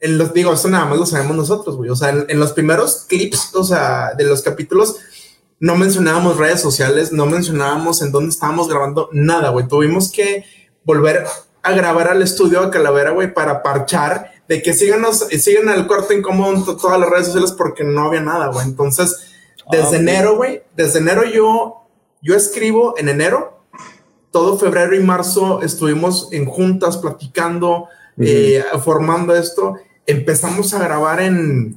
en, 0.00 0.18
los, 0.18 0.32
digo, 0.32 0.54
eso 0.54 0.68
nada 0.68 0.86
más 0.86 0.98
lo 0.98 1.04
sabemos 1.04 1.36
nosotros, 1.36 1.76
güey. 1.76 1.90
O 1.90 1.96
sea, 1.96 2.10
en, 2.10 2.24
en 2.28 2.40
los 2.40 2.52
primeros 2.52 3.04
clips, 3.08 3.54
o 3.54 3.62
sea, 3.62 4.14
de 4.16 4.24
los 4.24 4.40
capítulos, 4.40 4.96
no 5.58 5.76
mencionábamos 5.76 6.38
redes 6.38 6.62
sociales, 6.62 7.12
no 7.12 7.26
mencionábamos 7.26 8.00
en 8.00 8.10
dónde 8.10 8.30
estábamos 8.30 8.68
grabando, 8.68 9.10
nada, 9.12 9.50
güey. 9.50 9.68
Tuvimos 9.68 10.10
que 10.10 10.46
volver 10.84 11.26
a 11.62 11.72
grabar 11.72 12.08
al 12.08 12.22
estudio 12.22 12.60
a 12.60 12.70
Calavera, 12.70 13.10
güey, 13.10 13.34
para 13.34 13.62
parchar 13.62 14.29
de 14.50 14.60
que 14.62 14.72
síganos, 14.74 15.20
sigan 15.38 15.68
al 15.68 15.86
corte 15.86 16.12
incómodo 16.14 16.52
en 16.56 16.64
to- 16.64 16.76
todas 16.76 16.98
las 16.98 17.08
redes 17.08 17.26
sociales 17.26 17.52
porque 17.52 17.84
no 17.84 18.08
había 18.08 18.20
nada, 18.20 18.48
güey. 18.48 18.66
Entonces, 18.66 19.28
desde 19.70 19.84
Ah, 19.84 19.88
ok. 19.90 19.94
enero, 19.94 20.36
güey, 20.36 20.62
desde 20.76 20.98
enero 20.98 21.22
yo, 21.24 21.86
yo 22.20 22.34
escribo 22.34 22.94
en 22.98 23.08
enero, 23.08 23.62
todo 24.32 24.58
febrero 24.58 24.94
y 24.96 25.00
marzo 25.00 25.62
estuvimos 25.62 26.28
en 26.32 26.46
juntas 26.46 26.96
platicando, 26.96 27.86
eh, 28.18 28.62
formando 28.84 29.34
esto. 29.36 29.76
Empezamos 30.06 30.74
a 30.74 30.80
grabar 30.80 31.20
en, 31.20 31.76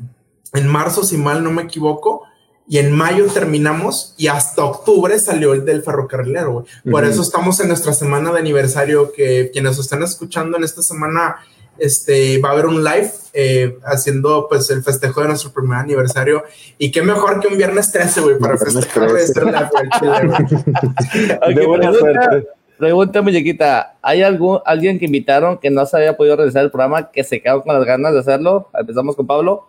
en 0.53 0.67
marzo, 0.67 1.03
si 1.03 1.17
mal 1.17 1.43
no 1.43 1.51
me 1.51 1.61
equivoco, 1.63 2.23
y 2.67 2.79
en 2.79 2.91
mayo 2.91 3.25
terminamos 3.27 4.15
y 4.17 4.27
hasta 4.27 4.63
octubre 4.63 5.19
salió 5.19 5.53
el 5.53 5.63
del 5.63 5.83
ferrocarrilero. 5.83 6.65
Por 6.89 7.03
Ujú. 7.03 7.11
eso 7.11 7.21
estamos 7.21 7.59
en 7.59 7.67
nuestra 7.67 7.93
semana 7.93 8.31
de 8.31 8.39
aniversario, 8.39 9.11
que 9.11 9.51
quienes 9.53 9.77
están 9.77 10.01
escuchando 10.01 10.57
en 10.57 10.63
esta 10.63 10.81
semana, 10.81 11.35
este, 11.77 12.37
va 12.39 12.49
a 12.49 12.51
haber 12.53 12.65
un 12.67 12.83
live 12.83 13.11
eh, 13.33 13.77
haciendo 13.85 14.47
pues 14.49 14.69
el 14.69 14.83
festejo 14.83 15.21
de 15.21 15.29
nuestro 15.29 15.51
primer 15.51 15.77
aniversario. 15.79 16.43
Y 16.77 16.91
qué 16.91 17.01
mejor 17.01 17.39
que 17.39 17.47
un 17.47 17.57
viernes 17.57 17.91
13, 17.91 18.21
güey, 18.21 18.37
para 18.39 18.57
festejar 18.57 19.07
13. 19.09 19.23
este 19.23 19.45
live, 19.45 19.69
güey, 19.71 19.89
chile, 19.99 20.27
güey. 20.27 21.37
Ok, 21.41 21.55
De 21.55 21.65
buena 21.65 21.91
pregunta, 21.91 22.23
suerte. 22.23 22.47
pregunta, 22.77 23.21
muñequita. 23.21 23.95
¿Hay 24.01 24.21
algún, 24.23 24.59
alguien 24.65 24.99
que 24.99 25.05
invitaron 25.05 25.57
que 25.57 25.69
no 25.69 25.85
se 25.85 25.97
había 25.97 26.15
podido 26.17 26.35
realizar 26.35 26.63
el 26.63 26.71
programa 26.71 27.11
que 27.11 27.23
se 27.23 27.41
quedó 27.41 27.63
con 27.63 27.75
las 27.75 27.85
ganas 27.85 28.13
de 28.13 28.19
hacerlo? 28.19 28.69
Empezamos 28.77 29.15
con 29.15 29.25
Pablo. 29.27 29.67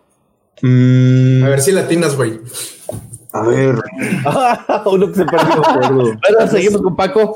Mm, 0.61 1.43
A 1.43 1.49
ver 1.49 1.61
si 1.61 1.71
latinas, 1.71 2.15
güey. 2.15 2.39
a 3.33 3.41
ver, 3.47 3.75
Uno 4.85 5.07
que 5.07 5.15
se 5.15 5.25
perdió. 5.25 5.61
Bueno, 5.91 6.47
seguimos 6.49 6.81
con 6.81 6.95
Paco. 6.95 7.35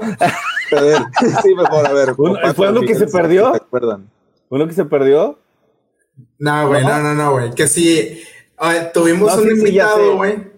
A 0.77 0.81
ver, 0.81 0.97
sí, 1.43 1.55
mejor, 1.55 1.85
a 1.87 1.91
ver. 1.93 2.15
¿fue 2.55 2.69
uno 2.69 2.81
que 2.81 2.95
se 2.95 3.07
perdió? 3.07 3.51
¿Se 3.51 3.57
acuerdan? 3.57 4.07
Uno 4.49 4.67
que 4.67 4.73
se 4.73 4.85
perdió. 4.85 5.39
No, 6.37 6.67
güey, 6.67 6.83
no, 6.83 6.99
no, 6.99 7.13
no, 7.13 7.31
güey. 7.31 7.53
Que 7.53 7.67
sí, 7.67 8.21
tuvimos 8.93 9.35
No, 9.35 9.41
un 9.41 9.49
sí, 9.49 9.55
invitado, 9.55 10.17
güey. 10.17 10.49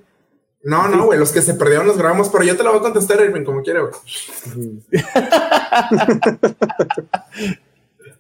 No, 0.64 0.88
no, 0.88 1.06
güey, 1.06 1.18
los 1.18 1.32
que 1.32 1.42
se 1.42 1.56
perdieron 1.56 1.88
los 1.88 1.98
grabamos, 1.98 2.30
pero 2.30 2.44
yo 2.44 2.56
te 2.56 2.64
lo 2.64 2.70
voy 2.70 2.80
a 2.80 2.84
contestar, 2.84 3.20
Irving, 3.20 3.44
como 3.44 3.64
quiera, 3.64 3.82
güey. 3.82 3.94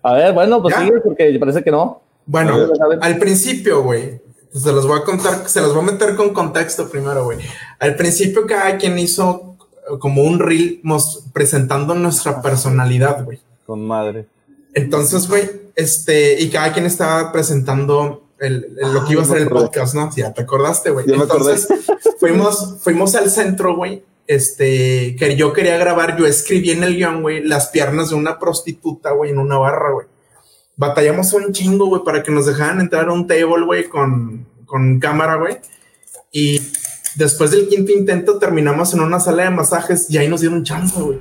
A 0.03 0.13
ver, 0.13 0.33
bueno, 0.33 0.61
pues 0.61 0.73
¿Ya? 0.73 0.81
sigue 0.81 0.99
porque 1.01 1.37
parece 1.39 1.63
que 1.63 1.69
no. 1.69 2.01
Bueno, 2.25 2.57
ver, 2.57 2.99
al 3.01 3.19
principio, 3.19 3.83
güey, 3.83 4.19
se 4.51 4.71
los 4.71 4.87
voy 4.87 4.99
a 4.99 5.03
contar, 5.03 5.47
se 5.47 5.61
los 5.61 5.75
voy 5.75 5.83
a 5.83 5.91
meter 5.91 6.15
con 6.15 6.33
contexto 6.33 6.89
primero, 6.89 7.25
güey. 7.25 7.37
Al 7.79 7.95
principio 7.95 8.47
cada 8.47 8.77
quien 8.77 8.97
hizo 8.97 9.57
como 9.99 10.23
un 10.23 10.39
reel 10.39 10.81
presentando 11.33 11.93
nuestra 11.93 12.41
personalidad, 12.41 13.23
güey. 13.23 13.39
Con 13.65 13.85
madre. 13.85 14.25
Entonces, 14.73 15.27
güey, 15.27 15.49
este, 15.75 16.39
y 16.41 16.49
cada 16.49 16.71
quien 16.73 16.85
estaba 16.85 17.31
presentando 17.31 18.27
el, 18.39 18.75
el- 18.81 18.93
lo 18.93 19.05
que 19.05 19.13
iba 19.13 19.21
a 19.21 19.25
Ah, 19.25 19.27
ser 19.27 19.37
el 19.39 19.49
podcast, 19.49 19.95
¿no? 19.95 20.09
Ya 20.15 20.33
te 20.33 20.41
acordaste, 20.41 20.89
güey. 20.91 21.05
Ya 21.07 21.17
me 21.17 21.23
acordé. 21.23 21.53
Entonces, 21.53 21.85
fuimos, 22.19 22.77
fuimos 22.81 23.15
al 23.15 23.29
centro, 23.29 23.75
güey. 23.75 24.03
Este, 24.27 25.15
que 25.17 25.35
yo 25.35 25.51
quería 25.51 25.77
grabar, 25.77 26.17
yo 26.17 26.25
escribí 26.25 26.71
en 26.71 26.83
el 26.83 26.95
guion, 26.95 27.21
güey, 27.21 27.43
las 27.43 27.67
piernas 27.67 28.09
de 28.09 28.15
una 28.15 28.39
prostituta, 28.39 29.11
güey, 29.11 29.31
en 29.31 29.39
una 29.39 29.57
barra, 29.57 29.91
güey. 29.91 30.07
Batallamos 30.77 31.33
un 31.33 31.51
chingo, 31.51 31.87
güey, 31.87 32.03
para 32.03 32.23
que 32.23 32.31
nos 32.31 32.45
dejaran 32.45 32.79
entrar 32.79 33.09
a 33.09 33.13
un 33.13 33.27
table, 33.27 33.65
güey, 33.65 33.89
con, 33.89 34.47
con 34.65 34.99
cámara, 34.99 35.35
güey. 35.35 35.57
Y 36.31 36.61
después 37.15 37.51
del 37.51 37.67
quinto 37.67 37.91
intento 37.91 38.39
terminamos 38.39 38.93
en 38.93 39.01
una 39.01 39.19
sala 39.19 39.43
de 39.43 39.49
masajes 39.49 40.09
y 40.09 40.17
ahí 40.17 40.29
nos 40.29 40.39
dieron 40.41 40.63
chance, 40.63 40.97
güey. 40.99 41.19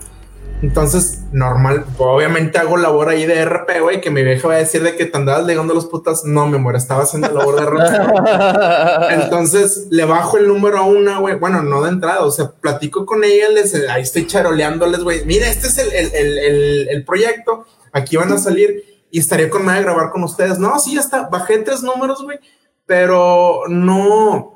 Entonces, 0.62 1.20
normal, 1.33 1.87
obviamente 1.96 2.59
hago 2.59 2.77
labor 2.77 3.09
ahí 3.09 3.25
de 3.25 3.44
RP, 3.44 3.81
güey, 3.81 4.01
que 4.01 4.11
mi 4.11 4.23
vieja 4.23 4.46
va 4.46 4.55
a 4.55 4.59
decir 4.59 4.83
de 4.83 4.94
que 4.94 5.07
te 5.07 5.16
andabas 5.16 5.46
legando 5.46 5.73
los 5.73 5.87
putas. 5.87 6.25
No, 6.25 6.46
mi 6.46 6.57
amor, 6.57 6.77
estaba 6.77 7.05
haciendo 7.05 7.29
labor 7.29 7.57
de 7.57 7.66
RP. 7.66 9.11
Entonces, 9.23 9.87
le 9.90 10.05
bajo 10.05 10.37
el 10.37 10.49
número 10.49 10.79
a 10.79 10.83
una, 10.83 11.18
güey. 11.18 11.37
Bueno, 11.37 11.62
no 11.62 11.83
de 11.83 11.90
entrada, 11.90 12.20
o 12.20 12.31
sea, 12.31 12.51
platico 12.51 13.07
con 13.07 13.25
ella, 13.25 13.49
les, 13.49 13.75
ahí 13.88 14.03
estoy 14.03 14.27
charoleándoles, 14.27 15.03
güey. 15.03 15.25
Mira, 15.25 15.49
este 15.49 15.68
es 15.68 15.79
el, 15.79 15.92
el, 15.92 16.14
el, 16.14 16.38
el, 16.38 16.88
el 16.90 17.05
proyecto, 17.05 17.64
aquí 17.92 18.16
van 18.16 18.33
a 18.33 18.38
salir 18.38 18.85
y 19.11 19.18
estaría 19.18 19.51
con 19.51 19.64
madre 19.64 19.83
grabar 19.83 20.11
con 20.11 20.23
ustedes. 20.25 20.59
No, 20.59 20.79
sí, 20.79 20.94
ya 20.94 21.01
está, 21.01 21.29
bajé 21.29 21.59
tres 21.59 21.83
números, 21.83 22.23
güey, 22.23 22.38
pero 22.87 23.62
no, 23.68 24.50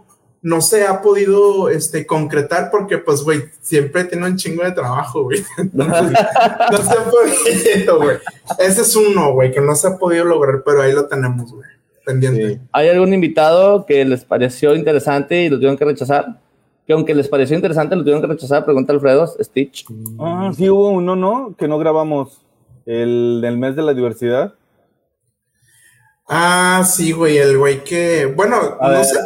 no 0.45 0.61
se 0.61 0.87
ha 0.87 1.01
podido 1.01 1.71
este, 1.71 2.07
concretar 2.07 2.71
porque, 2.71 2.99
pues, 2.99 3.23
güey, 3.23 3.45
siempre 3.63 4.05
tiene 4.05 4.27
un 4.27 4.37
chingo 4.37 4.63
de 4.63 4.73
trabajo, 4.73 5.23
güey. 5.23 5.43
No 5.73 5.87
se 5.87 6.93
ha 6.93 7.05
podido, 7.11 7.97
güey. 7.99 8.19
Ese 8.59 8.83
es 8.83 8.95
uno, 8.95 9.33
güey, 9.33 9.51
que 9.51 9.63
no 9.63 9.75
se 9.75 9.89
ha 9.89 9.97
podido 9.97 10.27
lograr, 10.27 10.63
pero 10.63 10.83
ahí 10.83 10.93
lo 10.93 11.07
tenemos, 11.07 11.51
güey, 11.51 11.67
pendiente. 12.05 12.49
Sí. 12.51 12.61
¿Hay 12.73 12.91
algún 12.91 13.15
invitado 13.15 13.87
que 13.87 14.05
les 14.05 14.27
pareció 14.27 14.75
interesante 14.77 15.45
y 15.45 15.49
lo 15.49 15.57
tuvieron 15.57 15.79
que 15.79 15.87
rechazar? 15.87 16.39
Que 16.87 16.93
aunque 16.93 17.15
les 17.15 17.27
pareció 17.27 17.57
interesante, 17.57 17.97
lo 17.97 18.03
tuvieron 18.03 18.21
que 18.21 18.29
rechazar. 18.29 18.67
Pregunta 18.67 18.93
Alfredo, 18.93 19.27
Stitch. 19.27 19.87
Ah, 20.21 20.53
sí 20.55 20.69
hubo 20.69 20.91
uno, 20.91 21.17
¿no? 21.17 21.55
Que 21.57 21.67
no 21.69 21.79
grabamos. 21.79 22.43
El 22.85 23.41
del 23.41 23.57
mes 23.57 23.77
de 23.77 23.83
la 23.83 23.95
diversidad. 23.95 24.53
Ah, 26.29 26.83
sí, 26.87 27.13
güey, 27.13 27.39
el 27.39 27.57
güey 27.57 27.83
que, 27.83 28.27
bueno, 28.27 28.57
A 28.79 28.89
no 28.89 28.95
ver, 28.95 29.05
sé, 29.07 29.19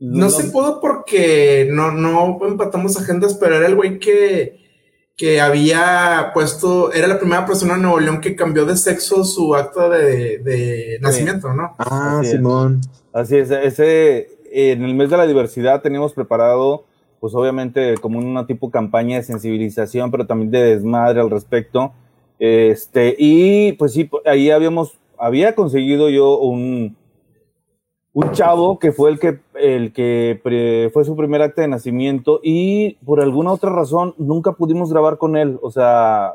no, 0.00 0.30
se 0.30 0.50
pudo 0.50 0.80
porque 0.80 1.68
no, 1.70 1.92
no 1.92 2.38
empatamos 2.46 2.96
agendas, 2.96 3.34
pero 3.34 3.56
era 3.56 3.66
el 3.66 3.76
güey 3.76 3.98
que, 3.98 4.58
que 5.14 5.40
había 5.40 6.30
puesto, 6.32 6.92
era 6.92 7.06
la 7.06 7.18
primera 7.18 7.44
persona 7.44 7.74
en 7.74 7.82
Nuevo 7.82 8.00
León 8.00 8.20
que 8.22 8.34
cambió 8.34 8.64
de 8.64 8.76
sexo 8.76 9.22
su 9.24 9.54
acto 9.54 9.90
de, 9.90 10.38
de 10.38 10.98
nacimiento, 11.02 11.52
¿no? 11.52 11.74
Ah, 11.78 12.18
Así 12.20 12.26
es. 12.28 12.32
Simón. 12.32 12.80
Así 13.12 13.36
es, 13.36 13.50
ese, 13.50 14.28
en 14.50 14.82
el 14.82 14.94
mes 14.94 15.10
de 15.10 15.18
la 15.18 15.26
diversidad 15.26 15.82
teníamos 15.82 16.14
preparado, 16.14 16.84
pues 17.20 17.34
obviamente 17.34 17.96
como 17.98 18.18
una 18.18 18.46
tipo 18.46 18.70
campaña 18.70 19.18
de 19.18 19.22
sensibilización, 19.22 20.10
pero 20.10 20.26
también 20.26 20.50
de 20.50 20.62
desmadre 20.62 21.20
al 21.20 21.28
respecto. 21.28 21.92
Este, 22.38 23.14
y 23.18 23.72
pues 23.72 23.92
sí, 23.92 24.08
ahí 24.24 24.50
habíamos, 24.50 24.98
había 25.18 25.54
conseguido 25.54 26.08
yo 26.08 26.38
un, 26.38 26.96
un 28.12 28.32
chavo 28.32 28.78
que 28.78 28.90
fue 28.92 29.10
el 29.10 29.18
que, 29.20 29.38
el 29.54 29.92
que 29.92 30.40
pre- 30.42 30.90
fue 30.90 31.04
su 31.04 31.14
primer 31.16 31.42
acta 31.42 31.62
de 31.62 31.68
nacimiento 31.68 32.40
y 32.42 32.94
por 33.04 33.20
alguna 33.20 33.52
otra 33.52 33.70
razón 33.70 34.14
nunca 34.18 34.52
pudimos 34.52 34.90
grabar 34.92 35.16
con 35.16 35.36
él. 35.36 35.58
O 35.62 35.70
sea, 35.70 36.34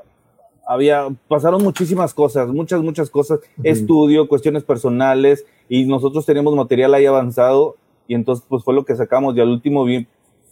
había, 0.65 1.07
pasaron 1.27 1.61
muchísimas 1.63 2.13
cosas, 2.13 2.47
muchas, 2.47 2.81
muchas 2.81 3.09
cosas, 3.09 3.39
estudio, 3.63 4.27
cuestiones 4.27 4.63
personales 4.63 5.45
y 5.67 5.85
nosotros 5.85 6.25
teníamos 6.25 6.55
material 6.55 6.93
ahí 6.93 7.05
avanzado 7.05 7.75
y 8.07 8.15
entonces 8.15 8.45
pues 8.47 8.63
fue 8.63 8.73
lo 8.73 8.85
que 8.85 8.95
sacamos 8.95 9.35
y 9.35 9.41
al 9.41 9.49
último 9.49 9.83
vi- 9.83 10.07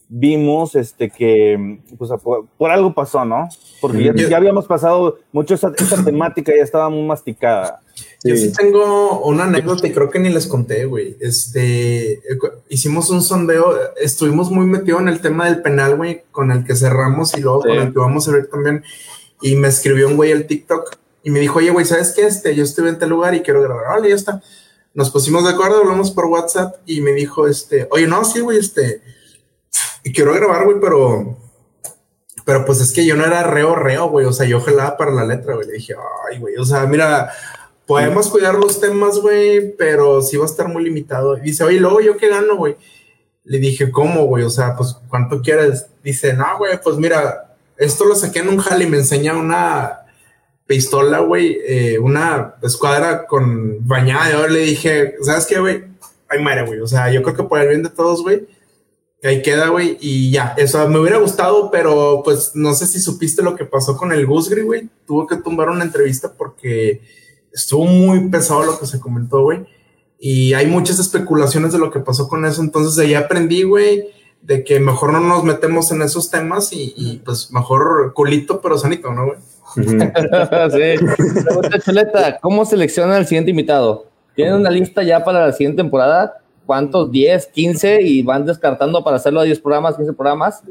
vimos 0.10 0.76
este 0.76 1.10
que 1.10 1.80
pues 1.98 2.12
por, 2.22 2.46
por 2.58 2.70
algo 2.70 2.94
pasó, 2.94 3.24
¿no? 3.26 3.48
Porque 3.80 4.04
ya, 4.04 4.12
ya 4.30 4.38
habíamos 4.38 4.68
pasado 4.68 5.18
mucho 5.32 5.54
esa, 5.56 5.72
esa 5.78 6.04
temática, 6.04 6.52
ya 6.56 6.64
estaba 6.64 6.90
muy 6.90 7.04
masticada. 7.04 7.80
Yo 8.24 8.38
Sí. 8.38 8.54
tengo 8.54 9.20
una 9.22 9.44
anécdota 9.46 9.86
y 9.86 9.92
creo 9.92 10.10
que 10.10 10.20
ni 10.20 10.30
les 10.30 10.48
conté, 10.48 10.86
güey. 10.86 11.18
Este, 11.20 12.22
hicimos 12.70 13.10
un 13.10 13.22
sondeo, 13.22 13.76
estuvimos 13.98 14.50
muy 14.50 14.66
metidos 14.66 15.02
en 15.02 15.10
el 15.10 15.20
tema 15.20 15.46
del 15.46 15.62
penal, 15.62 15.98
güey, 15.98 16.24
con 16.32 16.52
el 16.52 16.64
que 16.64 16.76
cerramos 16.76 17.36
y 17.38 17.42
luego 17.42 17.62
Sí. 17.64 17.70
con 17.70 17.78
el 17.80 17.92
que 17.94 18.00
vamos 18.00 18.28
a 18.28 18.32
ver 18.32 18.48
también. 18.48 18.84
Y 19.42 19.56
me 19.58 19.68
escribió 19.68 20.08
un 20.08 20.16
güey 20.16 20.32
el 20.32 20.48
TikTok 20.48 20.96
y 21.24 21.32
me 21.32 21.40
dijo, 21.42 21.60
oye, 21.60 21.72
güey, 21.72 21.86
¿sabes 21.86 22.14
qué? 22.16 22.26
Este, 22.26 22.56
yo 22.56 22.64
estuve 22.64 22.90
en 22.90 22.98
tal 23.00 23.10
lugar 23.10 23.34
y 23.36 23.42
quiero 23.42 23.62
grabar. 23.62 23.88
Vale, 23.90 24.08
ya 24.10 24.16
está. 24.16 24.42
Nos 24.94 25.10
pusimos 25.12 25.44
de 25.44 25.50
acuerdo, 25.50 25.80
hablamos 25.80 26.12
por 26.12 26.26
WhatsApp 26.28 26.76
y 26.86 27.02
me 27.02 27.12
dijo, 27.12 27.48
este, 27.48 27.88
oye, 27.92 28.08
no, 28.08 28.24
sí, 28.24 28.40
güey, 28.40 28.58
este, 28.60 29.02
y 30.04 30.14
quiero 30.14 30.34
grabar, 30.34 30.66
güey, 30.66 30.78
pero, 30.80 31.36
pero 32.46 32.64
pues 32.66 32.80
es 32.80 32.92
que 32.92 33.06
yo 33.06 33.16
no 33.16 33.26
era 33.26 33.44
reo, 33.44 33.74
reo, 33.76 34.10
güey, 34.10 34.26
o 34.28 34.32
sea, 34.34 34.46
yo 34.46 34.60
jalaba 34.62 34.96
para 34.96 35.12
la 35.12 35.26
letra, 35.26 35.56
güey, 35.56 35.66
le 35.68 35.74
dije, 35.74 35.96
ay, 36.32 36.40
güey, 36.40 36.56
o 36.58 36.64
sea, 36.66 36.86
mira, 36.86 37.32
podemos 37.86 38.30
cuidar 38.30 38.56
los 38.56 38.80
temas, 38.80 39.20
güey, 39.20 39.76
pero 39.76 40.22
sí 40.22 40.38
va 40.38 40.44
a 40.44 40.48
estar 40.48 40.68
muy 40.68 40.84
limitado. 40.84 41.38
Y 41.38 41.42
dice, 41.42 41.64
oye, 41.64 41.80
luego 41.80 42.02
yo 42.02 42.18
qué 42.18 42.30
gano, 42.30 42.56
güey. 42.56 42.76
Le 43.44 43.60
dije, 43.60 43.92
¿cómo, 43.92 44.26
güey? 44.26 44.44
O 44.44 44.50
sea, 44.50 44.76
pues, 44.76 44.98
¿cuánto 45.10 45.42
quieres? 45.42 45.88
Dice, 46.04 46.34
no, 46.34 46.58
güey, 46.58 46.80
pues 46.82 46.98
mira, 46.98 47.56
esto 47.78 48.06
lo 48.06 48.16
saqué 48.16 48.40
en 48.40 48.50
un 48.50 48.58
jale 48.58 48.86
y 48.86 48.90
me 48.90 48.98
enseña 48.98 49.38
una 49.38 50.00
pistola, 50.66 51.20
güey, 51.20 51.60
eh, 51.68 52.00
una 52.00 52.56
escuadra 52.62 53.26
con 53.26 53.86
bañada 53.86 54.30
de 54.30 54.36
oro. 54.36 54.48
Le 54.48 54.62
dije, 54.62 55.16
¿sabes 55.22 55.46
qué, 55.46 55.60
güey? 55.60 55.84
Ay, 56.30 56.42
madre, 56.42 56.66
güey. 56.66 56.80
O 56.80 56.88
sea, 56.88 57.12
yo 57.12 57.22
creo 57.22 57.36
que 57.36 57.44
por 57.44 57.60
el 57.60 57.68
bien 57.68 57.84
de 57.84 57.90
todos, 57.90 58.22
güey, 58.22 58.48
ahí 59.24 59.42
queda, 59.42 59.68
güey, 59.70 59.98
y 60.00 60.32
ya. 60.32 60.54
Eso 60.58 60.88
me 60.88 61.00
hubiera 61.00 61.18
gustado, 61.18 61.70
pero 61.70 62.22
pues 62.24 62.52
no 62.56 62.74
sé 62.74 62.88
si 62.88 63.00
supiste 63.00 63.42
lo 63.42 63.56
que 63.56 63.66
pasó 63.66 63.98
con 63.98 64.12
el 64.12 64.26
Gusgri, 64.26 64.62
güey. 64.62 64.90
Tuvo 65.06 65.28
que 65.28 65.38
tumbar 65.38 65.70
una 65.70 65.84
entrevista 65.84 66.34
porque 66.34 67.02
estuvo 67.54 67.86
muy 67.86 68.30
pesado 68.30 68.64
lo 68.64 68.80
que 68.80 68.86
se 68.86 69.00
comentó, 69.00 69.44
güey. 69.44 69.66
Y 70.20 70.54
hay 70.54 70.68
muchas 70.68 71.00
especulaciones 71.00 71.74
de 71.74 71.80
lo 71.80 71.92
que 71.92 72.00
pasó 72.00 72.28
con 72.28 72.46
eso. 72.46 72.62
Entonces, 72.62 72.98
ahí 72.98 73.14
aprendí, 73.14 73.64
güey, 73.64 74.06
de 74.42 74.64
que 74.64 74.80
mejor 74.80 75.14
no 75.14 75.20
nos 75.20 75.44
metemos 75.44 75.92
en 75.92 76.02
esos 76.02 76.30
temas 76.30 76.70
y, 76.72 77.22
pues 77.24 77.52
mejor 77.52 78.14
culito, 78.14 78.62
pero 78.62 78.78
sanito, 78.78 79.14
¿no, 79.14 79.26
güey? 79.26 79.38
sí. 80.96 81.80
Chuleta, 81.84 82.40
¿cómo 82.40 82.66
selecciona 82.66 83.18
el 83.18 83.26
siguiente 83.26 83.52
invitado? 83.52 84.08
¿Tienen 84.36 84.56
una 84.56 84.70
lista 84.70 85.04
ya 85.04 85.24
para 85.24 85.48
la 85.48 85.54
siguiente 85.54 85.82
temporada? 85.82 86.42
¿Cuántos? 86.66 87.12
¿10, 87.12 87.52
15? 87.52 88.02
Y 88.02 88.24
van 88.24 88.46
descartando 88.46 89.04
para 89.04 89.18
hacerlo 89.18 89.42
a 89.42 89.44
10 89.44 89.60
programas, 89.60 89.96
15 89.96 90.14
programas. 90.14 90.64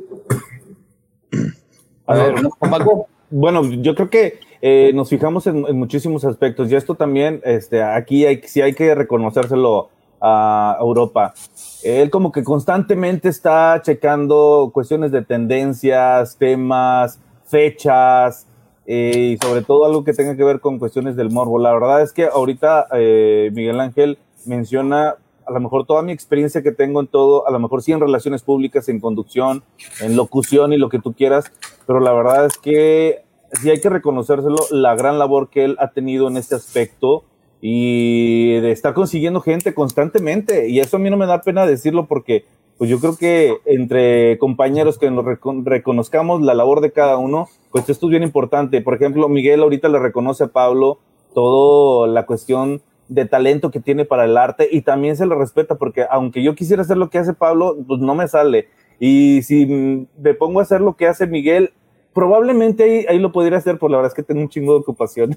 A 2.07 2.15
ver, 2.15 2.35
Paco. 2.59 3.07
Bueno, 3.31 3.65
yo 3.65 3.95
creo 3.95 4.11
que 4.11 4.41
eh, 4.65 4.93
nos 4.95 5.09
fijamos 5.09 5.49
en, 5.49 5.63
muchísimos 5.77 6.25
aspectos 6.25 6.71
y 6.71 6.77
esto 6.77 6.95
también, 6.95 7.41
este, 7.45 7.83
aquí 7.83 8.25
hay, 8.25 8.41
sí 8.45 8.61
hay 8.61 8.75
que 8.75 8.95
reconocérselo 8.95 9.91
a 10.21 10.77
Europa. 10.81 11.35
Él 11.83 12.11
como 12.11 12.31
que 12.31 12.45
constantemente 12.45 13.29
está 13.29 13.83
checando 13.83 14.71
cuestiones 14.73 15.11
de 15.11 15.23
tendencias, 15.23 16.37
temas, 16.37 17.19
fechas 17.45 18.47
eh, 18.87 19.35
y 19.35 19.45
sobre 19.45 19.63
todo 19.63 19.85
algo 19.85 20.05
que 20.05 20.13
tenga 20.13 20.37
que 20.37 20.45
ver 20.45 20.61
con 20.61 20.79
cuestiones 20.79 21.17
del 21.17 21.31
morbo. 21.31 21.59
La 21.59 21.73
verdad 21.73 22.01
es 22.01 22.13
que 22.13 22.27
ahorita 22.27 22.87
eh, 22.93 23.51
Miguel 23.53 23.81
Ángel 23.81 24.17
menciona 24.47 25.17
a 25.45 25.53
lo 25.53 25.59
mejor 25.59 25.87
toda 25.87 26.03
mi 26.03 26.13
experiencia 26.13 26.63
que 26.63 26.71
tengo 26.71 27.01
en 27.01 27.09
todo, 27.09 27.49
a 27.49 27.51
lo 27.51 27.59
mejor 27.59 27.83
sí 27.83 27.91
en 27.91 27.99
relaciones 27.99 28.45
públicas, 28.45 28.89
en 28.89 29.01
conducción, 29.01 29.65
en 30.01 30.15
locución 30.15 30.73
y 30.73 30.77
lo 30.77 30.89
que 30.89 31.01
tú 31.01 31.15
quieras, 31.15 31.51
pero 31.85 31.99
la 31.99 32.13
verdad 32.13 32.47
es 32.47 32.59
que 32.59 33.25
sí 33.61 33.71
hay 33.71 33.81
que 33.81 33.89
reconocérselo, 33.89 34.57
la 34.71 34.95
gran 34.95 35.19
labor 35.19 35.49
que 35.51 35.65
él 35.65 35.77
ha 35.79 35.91
tenido 35.91 36.29
en 36.29 36.37
este 36.37 36.55
aspecto 36.55 37.25
y 37.61 38.59
de 38.61 38.73
estar 38.73 38.95
consiguiendo 38.95 39.41
gente 39.41 39.75
constantemente. 39.75 40.69
Y 40.69 40.81
eso 40.81 40.97
a 40.97 41.01
mí 41.01 41.11
no 41.11 41.17
me 41.17 41.27
da 41.27 41.43
pena 41.43 41.67
decirlo 41.67 42.07
porque 42.07 42.45
pues 42.79 42.91
yo 42.91 42.99
creo 42.99 43.17
que 43.17 43.55
entre 43.67 44.39
compañeros 44.39 44.99
que 44.99 45.11
nos 45.11 45.25
reconozcamos 45.65 46.43
la 46.43 46.55
labor 46.55 46.81
de 46.81 46.93
cada 46.93 47.17
uno, 47.19 47.47
pues 47.71 47.89
esto 47.89 48.07
es 48.07 48.11
bien 48.11 48.25
importante. 48.25 48.81
Por 48.81 48.95
ejemplo, 48.95 49.29
Miguel 49.29 49.63
ahorita 49.63 49.89
le 49.89 50.01
reconoce 50.01 50.45
a 50.45 50.49
Pablo 50.49 50.99
toda 51.35 52.09
la 52.09 52.27
cuestión 52.27 52.83
de 53.09 53.27
talento 53.27 53.71
que 53.71 53.81
tiene 53.81 54.05
para 54.05 54.25
el 54.25 54.37
arte 54.37 54.69
y 54.71 54.83
también 54.83 55.17
se 55.17 55.27
le 55.27 55.35
respeta 55.35 55.77
porque 55.77 56.07
aunque 56.11 56.43
yo 56.43 56.55
quisiera 56.55 56.83
hacer 56.83 56.97
lo 56.97 57.11
que 57.11 57.19
hace 57.19 57.35
Pablo, 57.35 57.77
pues 57.87 58.01
no 58.01 58.15
me 58.15 58.27
sale. 58.27 58.69
Y 58.99 59.43
si 59.43 59.67
me 59.67 60.35
pongo 60.35 60.61
a 60.61 60.63
hacer 60.63 60.81
lo 60.81 60.97
que 60.97 61.07
hace 61.07 61.27
Miguel, 61.27 61.73
probablemente 62.13 62.85
ahí, 62.85 63.07
ahí, 63.09 63.19
lo 63.19 63.33
podría 63.33 63.59
hacer, 63.59 63.79
por 63.79 63.91
la 63.91 63.97
verdad 63.99 64.13
es 64.13 64.15
que 64.15 64.23
tengo 64.23 64.41
un 64.41 64.49
chingo 64.49 64.75
de 64.75 64.81
ocupación. 64.81 65.37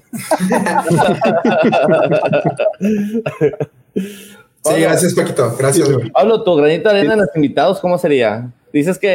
sí, 3.94 4.80
gracias, 4.80 5.14
Paquito. 5.14 5.54
Gracias, 5.58 5.88
Pablo, 6.12 6.42
tu 6.42 6.54
granito 6.56 6.88
de 6.88 6.98
arena 6.98 7.14
en 7.14 7.20
los 7.20 7.34
invitados, 7.34 7.80
¿cómo 7.80 7.98
sería? 7.98 8.52
Dices 8.72 8.98
que 8.98 9.08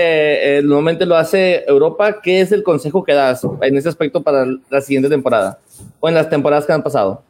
eh, 0.57 0.61
normalmente 0.63 1.05
lo 1.05 1.15
hace 1.15 1.63
Europa. 1.67 2.19
¿Qué 2.21 2.41
es 2.41 2.51
el 2.51 2.63
consejo 2.63 3.03
que 3.03 3.13
das 3.13 3.45
en 3.61 3.77
ese 3.77 3.89
aspecto 3.89 4.23
para 4.23 4.45
la 4.69 4.81
siguiente 4.81 5.07
temporada? 5.07 5.59
O 5.99 6.09
en 6.09 6.15
las 6.15 6.29
temporadas 6.31 6.65
que 6.65 6.73
han 6.73 6.81
pasado. 6.81 7.21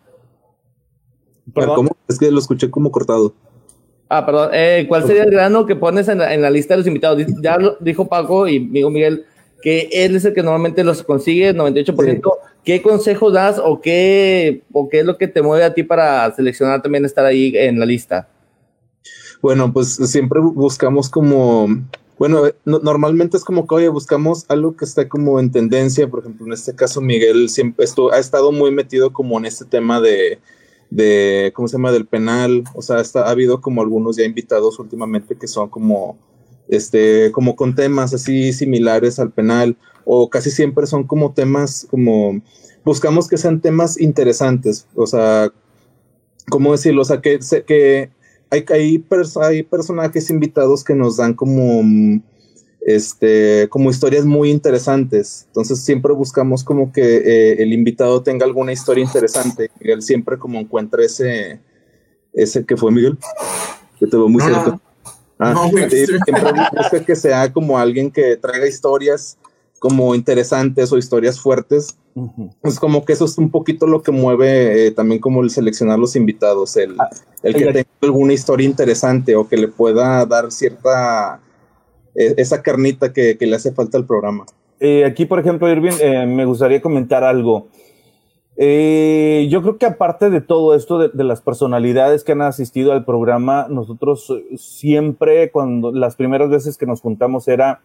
¿Cómo? 1.54 1.90
Es 2.08 2.18
que 2.18 2.32
lo 2.32 2.40
escuché 2.40 2.72
como 2.72 2.90
cortado. 2.90 3.34
Ah, 4.08 4.26
perdón. 4.26 4.50
Eh, 4.54 4.86
¿Cuál 4.88 5.06
sería 5.06 5.24
el 5.24 5.32
grano 5.32 5.66
que 5.66 5.76
pones 5.76 6.08
en 6.08 6.20
la, 6.20 6.34
en 6.34 6.42
la, 6.42 6.50
lista 6.50 6.74
de 6.74 6.80
los 6.80 6.88
invitados? 6.88 7.22
Ya 7.42 7.58
lo 7.58 7.76
dijo 7.80 8.08
Paco 8.08 8.48
y 8.48 8.58
amigo 8.58 8.90
Miguel 8.90 9.26
que 9.62 9.90
él 9.92 10.16
es 10.16 10.26
el 10.26 10.34
que 10.34 10.44
normalmente 10.44 10.84
los 10.84 11.04
consigue, 11.04 11.54
98%. 11.54 12.22
¿Qué 12.64 12.82
consejos 12.82 13.34
das 13.34 13.60
o 13.64 13.82
qué, 13.82 14.62
o 14.72 14.90
qué 14.90 15.00
es 15.00 15.06
lo 15.06 15.18
que 15.18 15.28
te 15.28 15.42
mueve 15.42 15.64
a 15.64 15.74
ti 15.74 15.84
para 15.84 16.34
seleccionar 16.36 16.82
también 16.82 17.06
estar 17.06 17.26
ahí 17.26 17.54
en 17.56 17.80
la 17.80 17.86
lista? 17.86 18.28
Bueno, 19.42 19.74
pues 19.74 19.96
siempre 19.96 20.40
buscamos 20.40 21.10
como, 21.10 21.68
bueno, 22.20 22.44
normalmente 22.66 23.38
es 23.38 23.44
como 23.44 23.66
que, 23.66 23.76
oye, 23.76 23.90
buscamos 23.90 24.46
algo 24.48 24.76
que 24.76 24.86
esté 24.86 25.08
como 25.08 25.40
en 25.40 25.52
tendencia. 25.52 26.08
Por 26.08 26.20
ejemplo, 26.20 26.46
en 26.46 26.54
este 26.54 26.76
caso, 26.76 27.02
Miguel 27.02 27.50
siempre 27.50 27.86
esto, 27.86 28.12
ha 28.12 28.20
estado 28.20 28.52
muy 28.52 28.70
metido 28.70 29.12
como 29.12 29.40
en 29.40 29.46
este 29.46 29.66
tema 29.66 30.00
de, 30.00 30.40
de, 30.92 31.52
¿cómo 31.56 31.68
se 31.68 31.78
llama?, 31.78 31.92
del 31.92 32.06
penal. 32.06 32.64
O 32.76 32.84
sea, 32.84 32.98
ha 32.98 33.30
habido 33.30 33.62
como 33.62 33.82
algunos 33.82 34.18
ya 34.18 34.24
invitados 34.24 34.78
últimamente 34.78 35.36
que 35.36 35.48
son 35.48 35.70
como 35.70 36.20
este, 36.72 37.32
como 37.34 37.56
con 37.56 37.76
temas 37.76 38.14
así 38.14 38.54
similares 38.54 39.20
al 39.20 39.32
penal, 39.32 39.78
o 40.06 40.30
casi 40.30 40.50
siempre 40.50 40.88
son 40.88 41.04
como 41.04 41.34
temas, 41.34 41.86
como 41.92 42.42
buscamos 42.84 43.28
que 43.28 43.38
sean 43.38 43.60
temas 43.60 44.00
interesantes, 44.00 44.88
o 44.96 45.06
sea, 45.06 45.52
¿cómo 46.50 46.72
decirlo? 46.72 47.02
O 47.02 47.06
sea, 47.06 47.22
que, 47.22 47.40
que 47.68 48.10
hay, 48.50 48.66
hay, 48.70 49.06
hay 49.42 49.64
personajes 49.64 50.30
invitados 50.30 50.84
que 50.84 50.96
nos 50.96 51.18
dan 51.18 51.34
como, 51.34 51.84
este, 52.80 53.68
como 53.70 53.90
historias 53.90 54.26
muy 54.26 54.50
interesantes, 54.50 55.44
entonces 55.48 55.82
siempre 55.82 56.14
buscamos 56.14 56.64
como 56.64 56.94
que 56.94 57.18
eh, 57.18 57.62
el 57.62 57.74
invitado 57.74 58.24
tenga 58.24 58.46
alguna 58.46 58.72
historia 58.72 59.04
interesante, 59.04 59.70
Miguel 59.82 60.02
siempre 60.02 60.38
como 60.38 60.58
encuentra 60.58 61.04
ese, 61.04 61.60
ese 62.32 62.66
que 62.66 62.78
fue 62.78 62.94
Miguel, 62.94 63.18
que 64.00 64.08
te 64.08 64.16
veo 64.16 64.30
muy 64.30 64.42
cerca. 64.42 64.80
Ah, 65.42 65.54
no, 65.54 65.70
siempre 65.70 67.04
que 67.06 67.16
sea 67.16 67.52
como 67.52 67.80
alguien 67.80 68.12
que 68.12 68.38
traiga 68.38 68.68
historias 68.68 69.38
como 69.80 70.14
interesantes 70.14 70.92
o 70.92 70.98
historias 71.00 71.40
fuertes. 71.40 71.98
Es 72.62 72.80
como 72.80 73.04
que 73.04 73.14
eso 73.14 73.26
es 73.26 73.40
un 73.40 73.50
poquito 73.50 73.88
lo 73.88 74.04
que 74.04 74.12
mueve 74.12 74.86
eh, 74.86 74.92
también 74.92 75.20
como 75.20 75.42
el 75.42 75.50
seleccionar 75.50 75.98
los 75.98 76.16
invitados, 76.16 76.78
el, 76.78 76.96
ah, 77.00 77.10
el 77.42 77.56
que 77.56 77.66
tenga 77.66 77.90
alguna 78.02 78.34
historia 78.34 78.68
interesante 78.68 79.36
o 79.36 79.48
que 79.48 79.58
le 79.58 79.68
pueda 79.68 80.24
dar 80.28 80.52
cierta, 80.52 81.40
e, 82.14 82.36
esa 82.38 82.62
carnita 82.62 83.12
que, 83.12 83.40
que, 83.40 83.48
le 83.48 83.56
hace 83.56 83.72
falta 83.72 83.98
al 83.98 84.06
programa. 84.06 84.46
Eh, 84.80 85.04
aquí, 85.04 85.26
por 85.26 85.40
ejemplo, 85.40 85.68
Irving, 85.68 85.98
eh, 86.00 86.28
me 86.28 86.46
gustaría 86.46 86.80
comentar 86.80 87.24
algo. 87.24 87.68
Eh, 88.64 89.48
yo 89.50 89.64
creo 89.64 89.80
que 89.80 89.88
aparte 89.88 90.30
de 90.30 90.40
todo 90.40 90.76
esto, 90.76 91.00
de, 91.00 91.24
las 91.24 91.42
personalidades 91.42 92.24
que 92.24 92.34
han 92.34 92.44
asistido 92.44 92.92
al 92.92 93.06
programa, 93.06 93.66
nosotros 93.68 94.30
eh, 94.30 94.56
siempre, 94.56 95.50
cuando 95.50 95.92
las 95.92 96.16
primeras 96.16 96.48
veces 96.52 96.78
que 96.78 96.86
nos 96.86 97.02
juntamos 97.02 97.48
era, 97.48 97.82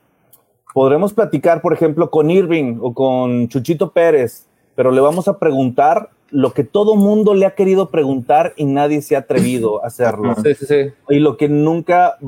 podremos 0.74 1.14
platicar, 1.14 1.62
por 1.62 1.72
ejemplo, 1.72 2.10
con 2.10 2.30
Irving 2.30 2.76
o 2.82 2.92
con 2.92 3.48
Chuchito 3.48 3.92
Pérez, 3.92 4.50
pero 4.74 4.90
le 4.90 5.00
vamos 5.00 5.28
a 5.28 5.38
preguntar 5.38 6.10
lo 6.28 6.52
que 6.52 6.62
todo 6.62 6.94
mundo 6.94 7.32
le 7.32 7.46
ha 7.46 7.54
querido 7.54 7.88
preguntar 7.88 8.52
y 8.58 8.66
nadie 8.66 9.00
se 9.00 9.16
ha 9.16 9.20
atrevido 9.20 9.82
a 9.82 9.86
hacerlo. 9.86 10.34
Sí, 10.44 10.54
sí, 10.56 10.66
sí. 10.66 10.92
Y 11.08 11.20
lo 11.20 11.38
que 11.38 11.48
nunca 11.48 12.18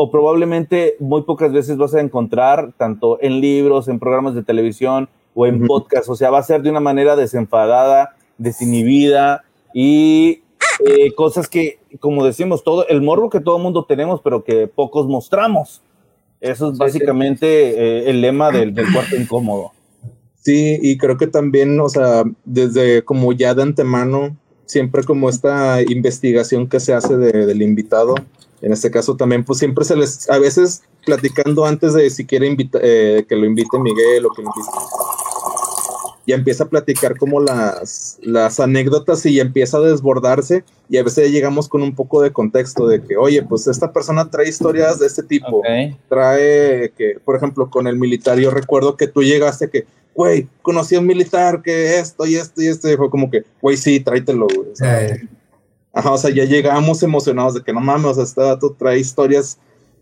o 0.00 0.10
probablemente 0.10 0.96
muy 0.98 1.22
pocas 1.22 1.52
veces 1.52 1.76
vas 1.76 1.94
a 1.94 2.00
encontrar, 2.00 2.72
tanto 2.76 3.18
en 3.20 3.40
libros, 3.40 3.86
en 3.86 4.00
programas 4.00 4.34
de 4.34 4.42
televisión, 4.42 5.08
o 5.38 5.46
en 5.46 5.64
podcast. 5.68 6.08
O 6.08 6.16
sea, 6.16 6.30
va 6.30 6.40
a 6.40 6.42
ser 6.42 6.62
de 6.62 6.70
una 6.70 6.80
manera 6.80 7.14
desenfadada, 7.14 8.16
desinhibida 8.38 9.44
y 9.72 10.42
eh, 10.84 11.14
cosas 11.14 11.46
que, 11.46 11.78
como 12.00 12.24
decimos, 12.24 12.64
todo 12.64 12.88
el 12.88 13.02
morbo 13.02 13.30
que 13.30 13.38
todo 13.38 13.60
mundo 13.60 13.84
tenemos, 13.84 14.20
pero 14.20 14.42
que 14.42 14.66
pocos 14.66 15.06
mostramos. 15.06 15.80
Eso 16.40 16.72
es 16.72 16.78
básicamente 16.78 17.46
eh, 17.46 18.10
el 18.10 18.20
lema 18.20 18.50
del, 18.50 18.74
cuarto 18.92 19.14
incómodo. 19.14 19.70
Sí, 20.40 20.76
y 20.82 20.98
creo 20.98 21.16
que 21.16 21.28
también, 21.28 21.78
o 21.78 21.88
sea, 21.88 22.24
desde 22.44 23.04
como 23.04 23.32
ya 23.32 23.54
de 23.54 23.62
antemano, 23.62 24.36
siempre 24.66 25.04
como 25.04 25.28
esta 25.28 25.82
investigación 25.82 26.68
que 26.68 26.80
se 26.80 26.94
hace 26.94 27.16
del 27.16 27.62
invitado, 27.62 28.16
en 28.60 28.72
este 28.72 28.90
caso 28.90 29.16
también, 29.16 29.44
pues 29.44 29.60
siempre 29.60 29.84
se 29.84 29.94
les, 29.94 30.28
a 30.28 30.38
veces 30.38 30.82
platicando 31.04 31.64
antes 31.64 31.94
de 31.94 32.10
si 32.10 32.26
quiere 32.26 32.56
eh, 32.82 33.24
que 33.28 33.36
lo 33.36 33.46
invite 33.46 33.78
Miguel 33.78 34.26
o 34.26 34.30
que 34.30 34.42
lo 34.42 34.48
invite 34.48 35.07
ya 36.28 36.34
empieza 36.34 36.64
a 36.64 36.68
platicar 36.68 37.16
como 37.16 37.40
las, 37.40 38.18
las 38.20 38.60
anécdotas 38.60 39.24
y 39.24 39.36
ya 39.36 39.42
empieza 39.42 39.78
a 39.78 39.80
desbordarse 39.80 40.62
y 40.90 40.98
a 40.98 41.02
veces 41.02 41.32
llegamos 41.32 41.68
con 41.68 41.82
un 41.82 41.94
poco 41.94 42.20
de 42.20 42.32
contexto 42.32 42.86
de 42.86 43.02
que, 43.02 43.16
oye, 43.16 43.42
pues 43.42 43.66
esta 43.66 43.92
persona 43.94 44.30
trae 44.30 44.46
historias 44.46 44.98
de 44.98 45.06
este 45.06 45.22
tipo, 45.22 45.60
Ok. 45.60 45.96
trae 46.06 46.92
que, 46.98 47.16
por 47.24 47.34
ejemplo, 47.34 47.70
con 47.70 47.86
el 47.86 47.96
militar, 47.96 48.38
yo 48.38 48.50
recuerdo 48.50 48.94
que 48.98 49.06
tú 49.06 49.22
llegaste 49.22 49.70
que, 49.70 49.86
güey, 50.14 50.46
conocí 50.60 50.96
a 50.96 51.00
un 51.00 51.06
militar 51.06 51.62
que 51.62 51.98
esto 51.98 52.26
y 52.26 52.34
esto 52.36 52.60
y 52.60 52.66
esto, 52.66 52.92
y 52.92 52.96
fue 52.98 53.08
como 53.08 53.30
que, 53.30 53.44
güey, 53.62 53.78
sí, 53.78 53.98
tráetelo, 53.98 54.46
güey. 54.54 54.68
O 54.70 54.76
sea, 54.76 55.06
Eh, 55.06 55.28
Ajá, 55.94 56.12
o 56.12 56.18
sea, 56.18 56.30
ya 56.30 56.44
llegamos 56.44 57.02
emocionados 57.02 57.54
de 57.54 57.62
que 57.62 57.72
no 57.72 57.80
mames, 57.80 58.04
o 58.10 58.14
sea, 58.14 58.24
este 58.24 58.42
dato 58.42 58.76
trae 58.78 58.98
historias 58.98 59.58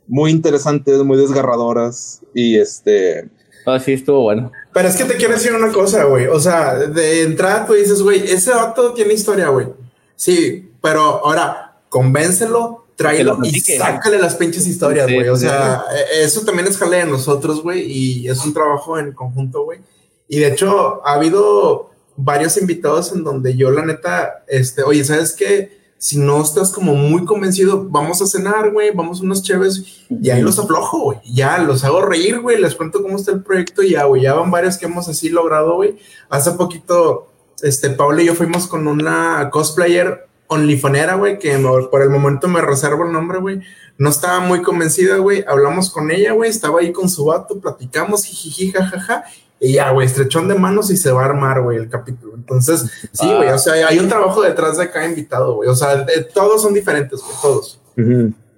muy 0.09 0.33
interesantes, 0.33 0.99
muy 1.05 1.17
desgarradoras 1.17 2.21
y 2.35 2.57
este, 2.59 3.29
Ah, 3.66 3.81
sí, 3.81 3.92
estuvo 3.94 4.22
bueno. 4.22 4.52
Pero 4.72 4.88
es 4.88 4.96
que 4.96 5.05
te 5.05 5.16
quiero 5.16 5.35
decir 5.35 5.52
una 5.52 5.72
cosa, 5.72 6.05
güey. 6.05 6.26
O 6.29 6.38
sea, 6.38 6.74
de 6.76 7.22
entrada 7.22 7.66
tú 7.66 7.72
dices, 7.74 8.00
güey, 8.00 8.22
ese 8.31 8.52
vato 8.52 8.92
tiene 8.92 9.12
historia, 9.14 9.48
güey. 9.48 9.66
Sí, 10.14 10.70
pero 10.81 11.00
ahora 11.26 11.76
convéncelo, 11.88 12.87
tráelo 12.94 13.38
lo 13.38 13.46
y 13.46 13.61
sácale 13.61 14.18
las 14.18 14.37
pinches 14.37 14.66
historias, 14.66 15.07
Sí, 15.09 15.14
güey. 15.14 15.29
o 15.29 15.37
sí, 15.37 15.46
sea, 15.46 15.85
eh, 15.94 16.22
eso 16.24 16.42
también 16.44 16.68
es 16.68 16.79
jale 16.79 16.98
de 16.98 17.05
nosotros, 17.07 17.62
güey, 17.62 17.83
y 17.90 18.29
es 18.29 18.44
un 18.44 18.55
trabajo 18.55 18.98
en 18.98 19.12
conjunto, 19.12 19.64
güey. 19.64 19.81
Y 20.29 20.38
de 20.38 20.48
hecho, 20.48 21.02
ha 21.05 21.14
habido 21.14 21.90
varios 22.16 22.57
invitados 22.57 23.12
en 23.12 23.24
donde 23.24 23.57
yo, 23.57 23.70
la 23.70 23.85
neta, 23.85 24.44
este, 24.48 24.83
oye, 24.83 25.05
¿sabes 25.05 25.33
qué? 25.33 25.76
Si 25.99 26.19
no 26.19 26.43
estás 26.43 26.71
como 26.73 26.95
muy 26.95 27.25
convencido, 27.25 27.87
vamos 27.89 28.21
a 28.21 28.27
cenar, 28.27 28.71
güey, 28.71 28.91
vamos 28.91 29.21
a 29.21 29.25
unos 29.25 29.43
chéves 29.43 30.05
y 30.11 30.31
ahí 30.31 30.43
los 30.43 30.59
aflojo, 30.59 30.99
güey. 31.01 31.19
Ya 31.25 31.59
los 31.59 31.85
hago 31.85 32.03
reír, 32.03 32.41
güey, 32.41 32.61
les 32.61 32.75
cuento 32.75 33.03
cómo 33.03 33.17
está 33.17 33.33
el 33.33 33.43
proyecto 33.43 33.83
ya, 33.83 34.05
güey. 34.05 34.23
Ya 34.23 34.35
van 34.35 34.51
varios 34.51 34.77
que 34.77 34.87
hemos 34.87 35.09
así 35.09 35.31
logrado, 35.31 35.77
güey. 35.77 35.97
Hace 36.29 36.53
poquito, 36.53 37.33
este, 37.63 37.91
Paula 37.91 38.23
y 38.23 38.27
yo 38.27 38.35
fuimos 38.35 38.67
con 38.67 38.87
una 38.87 39.49
cosplayer 39.51 40.27
onlyfanera, 40.49 41.15
güey, 41.15 41.39
que 41.39 41.59
por 41.91 42.03
el 42.03 42.11
momento 42.11 42.47
me 42.49 42.61
reservo 42.61 43.05
el 43.05 43.13
nombre, 43.13 43.39
güey. 43.39 43.61
No 43.99 44.11
estaba 44.11 44.41
muy 44.41 44.63
convencida, 44.63 45.17
güey. 45.17 45.45
Hablamos 45.49 45.91
con 45.91 46.11
ella, 46.11 46.33
güey. 46.33 46.51
Estaba 46.51 46.81
ahí 46.81 46.93
con 46.93 47.09
su 47.09 47.25
vato, 47.25 47.59
platicamos, 47.59 48.25
jijiji, 48.25 48.73
jajaja. 48.73 49.25
Y 49.59 49.73
ya, 49.75 49.90
güey, 49.90 50.07
estrechón 50.07 50.49
de 50.49 50.55
manos 50.55 50.90
y 50.90 50.97
se 50.97 51.11
va 51.11 51.23
a 51.23 51.27
armar, 51.27 51.62
güey, 51.62 51.79
el 51.79 51.88
capítulo. 51.88 52.35
Entonces, 52.35 52.90
sí, 53.12 53.27
güey, 53.35 53.49
o 53.49 53.59
sea, 53.59 53.87
hay 53.88 53.99
un 53.99 54.09
trabajo 54.09 54.42
detrás 54.42 54.77
de 54.77 54.90
cada 54.90 55.07
invitado, 55.07 55.55
güey. 55.55 55.69
O 55.69 55.75
sea, 55.75 55.97
de- 56.05 56.25
todos 56.25 56.61
son 56.62 56.75
diferentes, 56.75 57.21
güey, 57.23 57.35
todos. 57.40 57.81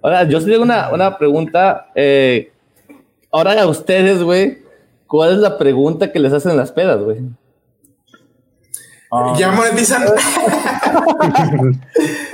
Ahora, 0.03 0.25
yo 0.25 0.41
sí 0.41 0.47
tengo 0.51 0.63
una, 0.65 0.91
una 0.93 1.17
pregunta. 1.17 1.87
eh, 1.95 2.51
ahora 3.31 3.61
a 3.63 3.67
ustedes, 3.69 4.23
güey, 4.23 4.59
¿cuál 5.07 5.33
es 5.35 5.39
la 5.39 5.57
pregunta 5.57 6.11
que 6.11 6.19
les 6.19 6.33
hacen 6.33 6.51
en 6.53 6.57
las 6.57 6.73
pedas, 6.73 7.01
güey? 7.01 7.19
Ah, 9.11 9.35
Ya 9.39 9.51
monetizan. 9.53 10.03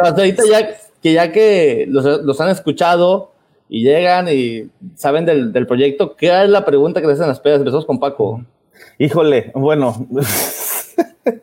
O 0.00 0.04
sea, 0.04 0.08
ahorita 0.16 0.42
ya 0.50 0.68
que 1.02 1.12
ya 1.12 1.32
que 1.32 1.84
los, 1.88 2.04
los 2.24 2.40
han 2.40 2.48
escuchado 2.48 3.32
y 3.68 3.82
llegan 3.84 4.28
y 4.30 4.70
saben 4.96 5.24
del, 5.26 5.52
del 5.52 5.66
proyecto, 5.66 6.16
¿qué 6.16 6.42
es 6.44 6.48
la 6.48 6.64
pregunta 6.64 7.00
que 7.00 7.06
les 7.06 7.14
hacen 7.14 7.24
en 7.24 7.28
las 7.30 7.40
pedas? 7.40 7.58
Empezamos 7.58 7.84
con 7.86 7.98
Paco. 8.00 8.42
Híjole, 8.98 9.52
bueno, 9.54 10.06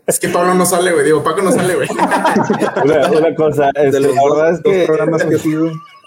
Es 0.05 0.19
que 0.19 0.29
Pablo 0.29 0.53
no 0.53 0.65
sale, 0.65 0.91
güey. 0.91 1.05
Digo, 1.05 1.23
Paco 1.23 1.41
no 1.41 1.51
sale, 1.51 1.75
güey. 1.75 1.87
una, 2.83 3.11
una 3.11 3.35
cosa, 3.35 3.69
este, 3.69 3.91
de 3.91 3.99
los 3.99 4.15
la 4.15 4.21
dos, 4.21 4.37
verdad 4.37 4.53
es 4.53 4.63
dos 4.63 4.73
que, 4.73 4.85
programas 4.85 5.25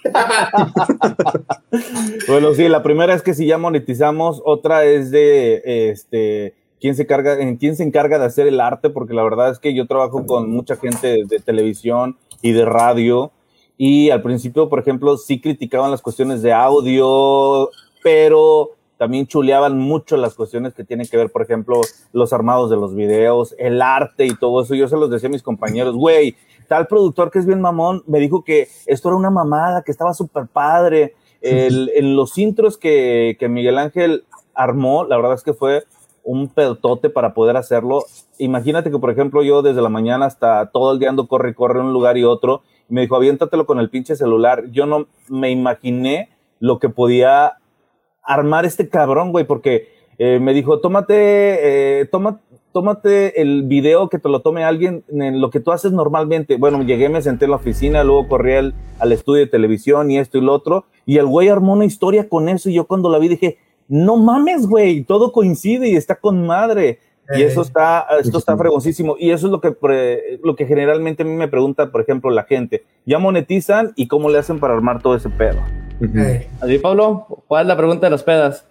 bueno, 2.29 2.53
sí, 2.53 2.69
la 2.69 2.83
primera 2.83 3.15
es 3.15 3.23
que 3.23 3.33
si 3.33 3.47
ya 3.47 3.57
monetizamos, 3.57 4.43
otra 4.45 4.85
es 4.85 5.11
de, 5.11 5.63
este, 5.65 6.55
quién 6.79 6.95
se 6.95 7.07
carga, 7.07 7.41
en 7.41 7.57
quién 7.57 7.75
se 7.75 7.85
encarga 7.85 8.19
de 8.19 8.27
hacer 8.27 8.47
el 8.47 8.61
arte, 8.61 8.91
porque 8.91 9.15
la 9.15 9.23
verdad 9.23 9.51
es 9.51 9.59
que 9.59 9.73
yo 9.73 9.87
trabajo 9.87 10.27
con 10.27 10.51
mucha 10.51 10.77
gente 10.77 11.07
de, 11.07 11.25
de 11.25 11.41
televisión 11.41 12.19
y 12.43 12.53
de 12.53 12.67
radio, 12.67 13.33
y 13.79 14.11
al 14.11 14.21
principio, 14.21 14.69
por 14.69 14.79
ejemplo, 14.79 15.17
sí 15.17 15.41
criticaban 15.41 15.91
las 15.91 16.03
cuestiones 16.03 16.43
de 16.43 16.53
audio, 16.53 17.71
pero 18.03 18.73
también 19.05 19.27
chuleaban 19.27 19.79
mucho 19.79 20.17
las 20.17 20.33
cuestiones 20.35 20.73
que 20.73 20.83
tienen 20.83 21.07
que 21.07 21.19
ver, 21.19 21.31
por 21.31 21.43
ejemplo, 21.43 21.83
los 22.15 22.33
armados 22.33 22.71
de 22.71 22.77
los 22.77 22.95
videos, 22.95 23.55
el 23.59 23.83
arte 23.83 24.25
y 24.25 24.35
todo 24.35 24.63
eso. 24.63 24.75
Yo 24.75 24.89
se 24.89 24.97
los 24.97 25.11
decía 25.11 25.29
a 25.29 25.33
mis 25.33 25.43
compañeros, 25.43 25.95
güey, 25.95 26.37
tal 26.69 26.87
productor 26.87 27.31
que 27.31 27.39
es 27.39 27.45
bien 27.45 27.61
mamón 27.61 28.03
me 28.07 28.19
dijo 28.19 28.45
que 28.45 28.69
esto 28.87 29.11
era 29.11 29.17
una 29.17 29.29
mamada, 29.29 29.83
que 29.83 29.93
estaba 29.93 30.15
súper 30.15 30.47
padre. 30.47 31.13
El- 31.43 31.91
en 31.95 32.17
los 32.17 32.39
intros 32.39 32.79
que, 32.79 33.37
que 33.39 33.51
Miguel 33.51 33.77
Ángel 33.77 34.25
armó, 34.55 35.05
la 35.05 35.17
verdad 35.19 35.35
es 35.35 35.43
que 35.43 35.53
fue 35.53 35.85
un 36.23 36.49
pedotote 36.49 37.11
para 37.11 37.35
poder 37.35 37.59
hacerlo. 37.59 38.05
Imagínate 38.39 38.91
que, 38.91 38.99
por 38.99 39.11
ejemplo, 39.11 39.43
yo 39.43 39.61
desde 39.61 39.83
la 39.83 39.91
mañana 39.91 40.25
hasta 40.25 40.71
todo 40.71 40.93
el 40.95 40.99
día 40.99 41.11
ando 41.11 41.29
corre 41.29 41.51
y 41.51 41.55
corre 41.55 41.81
un 41.81 41.93
lugar 41.93 42.17
y 42.17 42.25
otro. 42.25 42.63
Y 42.89 42.95
me 42.95 43.03
dijo, 43.03 43.17
aviéntatelo 43.17 43.67
con 43.67 43.79
el 43.81 43.91
pinche 43.91 44.17
celular. 44.17 44.65
Yo 44.71 44.87
no 44.87 45.09
me 45.29 45.51
imaginé 45.51 46.31
lo 46.59 46.79
que 46.79 46.89
podía 46.89 47.59
armar 48.25 48.65
este 48.65 48.89
cabrón, 48.89 49.33
güey, 49.33 49.45
porque 49.45 49.89
eh, 50.19 50.39
me 50.41 50.53
dijo, 50.55 50.81
tómate, 50.81 51.15
eh, 52.01 52.07
toma, 52.07 52.41
tómate 52.73 53.41
el 53.43 53.65
video 53.65 54.09
que 54.09 54.19
te 54.19 54.29
lo 54.29 54.41
tome 54.41 54.65
alguien 54.65 55.05
en 55.09 55.41
lo 55.41 55.51
que 55.51 55.61
tú 55.61 55.73
haces 55.73 55.93
normalmente. 55.93 56.57
Bueno, 56.57 56.83
llegué, 56.83 57.09
me 57.09 57.23
senté 57.23 57.45
en 57.47 57.51
la 57.53 57.57
oficina, 57.57 58.05
luego 58.05 58.29
corrí 58.29 58.55
al, 58.55 58.75
al 58.99 59.13
estudio 59.13 59.45
de 59.45 59.51
televisión 59.51 60.11
y 60.11 60.19
esto 60.19 60.39
y 60.39 60.41
lo 60.41 60.53
otro, 60.53 60.85
y 61.07 61.19
el 61.19 61.27
güey 61.27 61.49
armó 61.49 61.73
una 61.73 61.85
historia 61.85 62.29
con 62.29 62.49
eso, 62.49 62.71
y 62.71 62.75
yo 62.75 62.87
cuando 62.87 63.11
la 63.11 63.19
vi 63.19 63.29
dije, 63.29 63.59
no 63.89 64.17
mames, 64.17 64.67
güey, 64.67 65.05
todo 65.05 65.31
coincide 65.33 65.89
y 65.89 65.97
está 65.97 66.15
con 66.17 66.47
madre. 66.47 66.99
Y 67.37 67.41
Eh. 67.41 67.47
eso 67.47 67.63
está, 67.63 68.07
esto 68.21 68.37
está 68.37 68.55
fregoncísimo. 68.57 69.17
Y 69.19 69.31
eso 69.31 69.47
es 69.47 69.51
lo 69.53 69.59
que, 69.59 69.73
pre- 69.73 70.39
lo 70.43 70.55
que 70.57 70.67
generalmente 70.67 71.23
a 71.23 71.27
mí 71.27 71.33
me 71.33 71.49
pregunta, 71.49 71.91
por 71.91 72.03
ejemplo, 72.03 72.31
la 72.31 72.45
gente. 72.45 72.85
¿Ya 73.07 73.19
monetizan 73.19 73.93
y 73.97 74.09
cómo 74.09 74.29
le 74.29 74.37
hacen 74.39 74.59
para 74.61 74.75
armar 74.75 75.01
todo 75.01 75.15
ese 75.17 75.31
pedo? 75.31 75.59
Eh, 76.01 76.49
Así, 76.61 76.79
Pablo, 76.79 77.27
¿cuál 77.47 77.63
es 77.63 77.69
la 77.69 77.77
pregunta 77.77 78.07
de 78.07 78.11
las 78.11 78.23
pedas? 78.23 78.65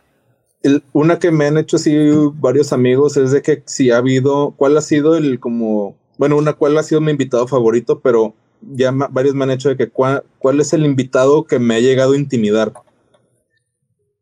El- 0.62 0.84
una 0.94 1.20
que 1.20 1.32
me 1.32 1.46
han 1.46 1.58
hecho 1.58 1.78
así 1.78 1.96
varios 2.36 2.72
amigos 2.74 3.18
es 3.18 3.32
de 3.32 3.42
que 3.42 3.64
si 3.66 3.92
ha 3.92 3.98
habido, 3.98 4.54
cuál 4.56 4.78
ha 4.78 4.82
sido 4.82 5.16
el 5.16 5.40
como, 5.40 5.96
bueno, 6.18 6.38
una 6.38 6.54
cuál 6.54 6.78
ha 6.78 6.84
sido 6.84 7.02
mi 7.02 7.12
invitado 7.12 7.48
favorito, 7.48 8.00
pero 8.00 8.34
ya 8.62 8.92
ma- 8.92 9.10
varios 9.12 9.36
me 9.36 9.44
han 9.44 9.52
hecho 9.52 9.70
de 9.70 9.78
que 9.78 9.90
cuál, 9.90 10.24
cuál 10.40 10.60
es 10.62 10.72
el 10.74 10.86
invitado 10.86 11.44
que 11.44 11.60
me 11.60 11.76
ha 11.76 11.80
llegado 11.80 12.14
a 12.14 12.18
intimidar. 12.18 12.72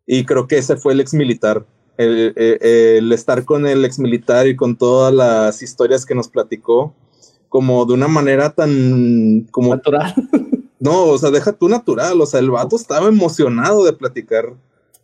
Y 0.05 0.25
creo 0.25 0.47
que 0.47 0.57
ese 0.57 0.77
fue 0.77 0.93
el 0.93 0.99
ex 1.01 1.13
militar. 1.13 1.65
El, 1.97 2.33
el- 2.35 2.57
el 2.61 3.11
estar 3.13 3.45
con 3.45 3.67
el 3.67 3.85
ex 3.85 3.99
militar 3.99 4.47
y 4.47 4.55
con 4.55 4.75
todas 4.75 5.13
las 5.13 5.61
historias 5.61 6.05
que 6.05 6.15
nos 6.15 6.27
platicó, 6.27 6.95
como 7.49 7.85
de 7.85 7.93
una 7.93 8.07
manera 8.07 8.49
tan 8.51 9.47
como 9.51 9.75
Natural. 9.75 10.13
no, 10.81 11.05
o 11.05 11.17
sea, 11.17 11.29
deja 11.31 11.53
tú 11.53 11.69
natural, 11.69 12.19
o 12.19 12.25
sea, 12.25 12.41
el 12.41 12.51
vato 12.51 12.75
estaba 12.75 13.07
emocionado 13.07 13.85
de 13.85 13.93
platicar 13.93 14.53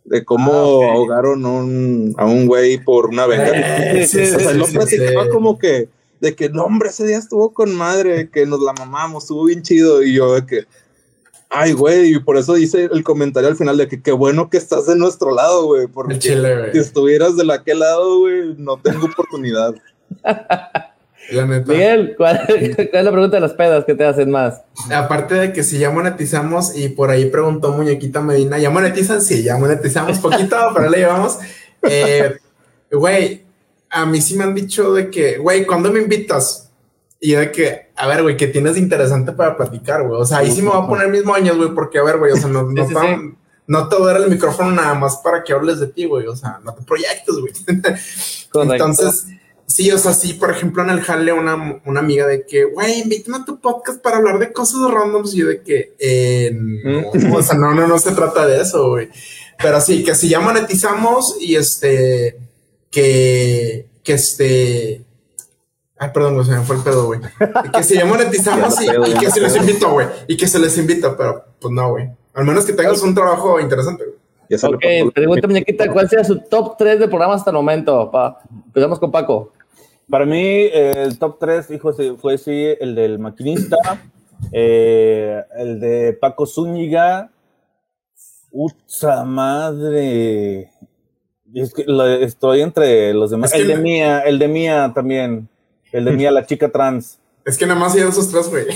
de 0.04 0.24
cómo 0.24 0.52
Ah, 0.52 0.64
ok. 0.66 0.84
ahogaron 0.96 1.44
un- 1.46 2.14
a 2.18 2.26
un 2.26 2.46
güey 2.46 2.82
por 2.84 3.06
una 3.06 3.26
venta. 3.26 3.92
Eh, 3.92 4.06
sí, 4.06 4.26
sí, 4.26 4.34
o 4.36 4.40
sea, 4.40 4.52
sí, 4.52 4.58
lo 4.58 4.66
sí, 4.66 4.72
platicaba 4.74 5.24
sí. 5.24 5.30
como 5.30 5.58
que, 5.58 5.88
de 6.20 6.34
que, 6.34 6.48
no, 6.48 6.64
hombre, 6.64 6.88
ese 6.90 7.06
día 7.06 7.16
estuvo 7.18 7.52
con 7.52 7.74
madre, 7.74 8.28
que 8.30 8.44
nos 8.44 8.60
la 8.60 8.72
mamamos, 8.72 9.24
estuvo 9.24 9.44
bien 9.44 9.62
chido, 9.62 10.02
y 10.02 10.14
yo 10.14 10.34
de 10.34 10.44
que, 10.46 10.64
ay, 11.50 11.72
güey, 11.72 12.14
y 12.14 12.18
por 12.18 12.36
eso 12.36 12.56
hice 12.56 12.88
el 12.90 13.04
comentario 13.04 13.48
al 13.48 13.56
final 13.56 13.76
de 13.76 13.86
que 13.86 14.02
qué 14.02 14.12
bueno 14.12 14.50
que 14.50 14.56
estás 14.56 14.86
de 14.86 14.96
nuestro 14.96 15.32
lado, 15.34 15.66
güey, 15.66 15.86
porque 15.86 16.18
chile, 16.18 16.58
güey. 16.58 16.72
si 16.72 16.78
estuvieras 16.78 17.36
de 17.36 17.52
aquel 17.52 17.78
lado, 17.78 18.18
güey, 18.20 18.54
no 18.56 18.78
tengo 18.78 19.06
oportunidad. 19.06 19.74
La 21.30 21.46
neta. 21.46 21.72
Miguel, 21.72 22.14
¿cuál, 22.16 22.40
cuál 22.46 22.88
es 22.92 23.04
la 23.04 23.10
pregunta 23.12 23.36
de 23.36 23.40
las 23.40 23.52
pedas 23.52 23.84
que 23.84 23.94
te 23.94 24.04
hacen 24.04 24.30
más? 24.30 24.62
Aparte 24.94 25.34
de 25.34 25.52
que 25.52 25.62
si 25.62 25.78
ya 25.78 25.90
monetizamos, 25.90 26.76
y 26.76 26.88
por 26.88 27.10
ahí 27.10 27.26
preguntó 27.26 27.72
Muñequita 27.72 28.20
Medina, 28.20 28.58
¿ya 28.58 28.70
monetizan? 28.70 29.20
Sí, 29.22 29.42
ya 29.42 29.56
monetizamos 29.58 30.18
poquito, 30.20 30.56
pero 30.74 30.88
le 30.90 30.98
llevamos. 30.98 31.38
Eh, 31.82 32.36
Güey, 32.90 33.44
a 33.90 34.06
mí 34.06 34.20
sí 34.22 34.34
me 34.36 34.44
han 34.44 34.54
dicho 34.54 34.94
de 34.94 35.10
que, 35.10 35.36
güey, 35.36 35.66
¿cuándo 35.66 35.92
me 35.92 36.00
invitas? 36.00 36.70
Y 37.20 37.32
de 37.32 37.52
que, 37.52 37.90
a 37.96 38.06
ver, 38.06 38.22
güey, 38.22 38.36
¿qué 38.38 38.46
tienes 38.46 38.74
de 38.74 38.80
interesante 38.80 39.32
para 39.32 39.56
platicar, 39.58 40.04
güey? 40.06 40.18
O 40.20 40.24
sea, 40.24 40.38
ahí 40.38 40.50
sí 40.50 40.62
me 40.62 40.70
voy 40.70 40.82
a 40.82 40.86
poner 40.86 41.08
mis 41.08 41.24
moños, 41.24 41.56
güey, 41.58 41.74
porque, 41.74 41.98
a 41.98 42.02
ver, 42.04 42.16
güey, 42.16 42.32
o 42.32 42.36
sea, 42.36 42.48
no, 42.48 42.62
no, 42.72 42.82
Sí, 42.88 42.94
sí, 42.94 43.00
te- 43.00 43.16
sí. 43.16 43.34
no 43.66 43.88
te 43.90 43.96
voy 43.96 44.08
a 44.10 44.12
dar 44.14 44.22
el 44.22 44.30
micrófono 44.30 44.70
nada 44.70 44.94
más 44.94 45.16
para 45.18 45.42
que 45.44 45.52
hables 45.52 45.80
de 45.80 45.88
ti, 45.88 46.06
güey. 46.06 46.26
O 46.28 46.34
sea, 46.36 46.60
no 46.64 46.72
te 46.74 46.82
proyectes, 46.84 47.34
güey. 47.34 47.52
Entonces, 48.72 49.26
sí, 49.78 49.92
o 49.92 49.98
sea, 49.98 50.12
sí, 50.12 50.34
por 50.34 50.50
ejemplo, 50.50 50.82
en 50.82 50.90
el 50.90 51.02
jale, 51.02 51.32
una, 51.32 51.80
una 51.84 52.00
amiga 52.00 52.26
de 52.26 52.44
que, 52.44 52.64
güey, 52.64 53.02
invítame 53.02 53.36
a 53.36 53.44
tu 53.44 53.60
podcast 53.60 54.02
para 54.02 54.16
hablar 54.16 54.40
de 54.40 54.52
cosas 54.52 54.90
randoms. 54.90 55.32
Y 55.34 55.38
yo 55.38 55.46
de 55.46 55.62
que, 55.62 55.94
eh, 56.00 56.50
no, 56.52 57.36
o 57.36 57.42
sea, 57.42 57.56
no, 57.56 57.72
no, 57.72 57.86
no 57.86 57.96
se 58.00 58.10
trata 58.10 58.44
de 58.44 58.60
eso, 58.60 58.88
güey. 58.88 59.08
Pero 59.56 59.80
sí, 59.80 60.02
que 60.02 60.16
si 60.16 60.28
ya 60.28 60.40
monetizamos 60.40 61.36
y 61.40 61.54
este, 61.54 62.40
que, 62.90 63.86
que 64.02 64.14
este, 64.14 65.04
ay, 65.96 66.10
perdón, 66.12 66.34
güey, 66.34 66.46
se 66.46 66.56
me 66.56 66.62
fue 66.62 66.74
el 66.74 66.82
pedo, 66.82 67.06
güey. 67.06 67.20
Que 67.72 67.84
si 67.84 67.94
ya 67.94 68.04
monetizamos 68.04 68.82
y, 68.82 68.86
pedo, 68.88 69.04
que 69.04 69.30
se 69.30 69.40
les 69.40 69.54
invito, 69.54 69.92
güey, 69.92 70.08
y 70.26 70.36
que 70.36 70.48
se 70.48 70.58
les 70.58 70.76
invita, 70.76 71.16
pero 71.16 71.44
pues 71.60 71.72
no, 71.72 71.90
güey. 71.90 72.10
Al 72.34 72.44
menos 72.44 72.64
que 72.64 72.72
tengas 72.72 73.00
un 73.02 73.14
trabajo 73.14 73.60
interesante, 73.60 74.04
güey. 74.04 74.18
Ok, 74.74 75.12
pregunta, 75.14 75.46
muñequita, 75.46 75.92
¿cuál 75.92 76.08
sería 76.08 76.24
su 76.24 76.40
top 76.40 76.76
3 76.78 76.98
de 76.98 77.06
programas 77.06 77.42
hasta 77.42 77.50
el 77.50 77.56
momento? 77.56 78.10
Pa? 78.10 78.40
Empezamos 78.66 78.98
con 78.98 79.12
Paco. 79.12 79.52
Para 80.10 80.24
mí, 80.24 80.38
eh, 80.42 80.92
el 80.96 81.18
top 81.18 81.38
3, 81.38 81.70
hijo, 81.72 81.92
fue 82.16 82.38
sí, 82.38 82.74
el 82.80 82.94
del 82.94 83.18
maquinista, 83.18 83.76
eh, 84.52 85.42
el 85.56 85.80
de 85.80 86.12
Paco 86.20 86.46
Zúñiga. 86.46 87.30
¡Ucha 88.50 89.24
madre! 89.24 90.70
Es 91.54 91.74
que 91.74 91.84
lo- 91.86 92.06
estoy 92.06 92.62
entre 92.62 93.12
los 93.12 93.30
demás. 93.30 93.50
Es 93.52 93.56
que 93.56 93.62
el 93.62 93.68
de 93.68 93.76
Mía, 93.76 94.20
el 94.20 94.38
de 94.38 94.48
Mía 94.48 94.92
también. 94.94 95.48
El 95.92 96.04
de 96.06 96.12
Mía, 96.12 96.30
la 96.30 96.44
chica 96.46 96.70
trans. 96.70 97.18
Es 97.44 97.56
que 97.58 97.66
nada 97.66 97.78
más 97.80 97.94
hay 97.94 98.02
esos 98.02 98.30
tres, 98.30 98.48
güey. 98.50 98.66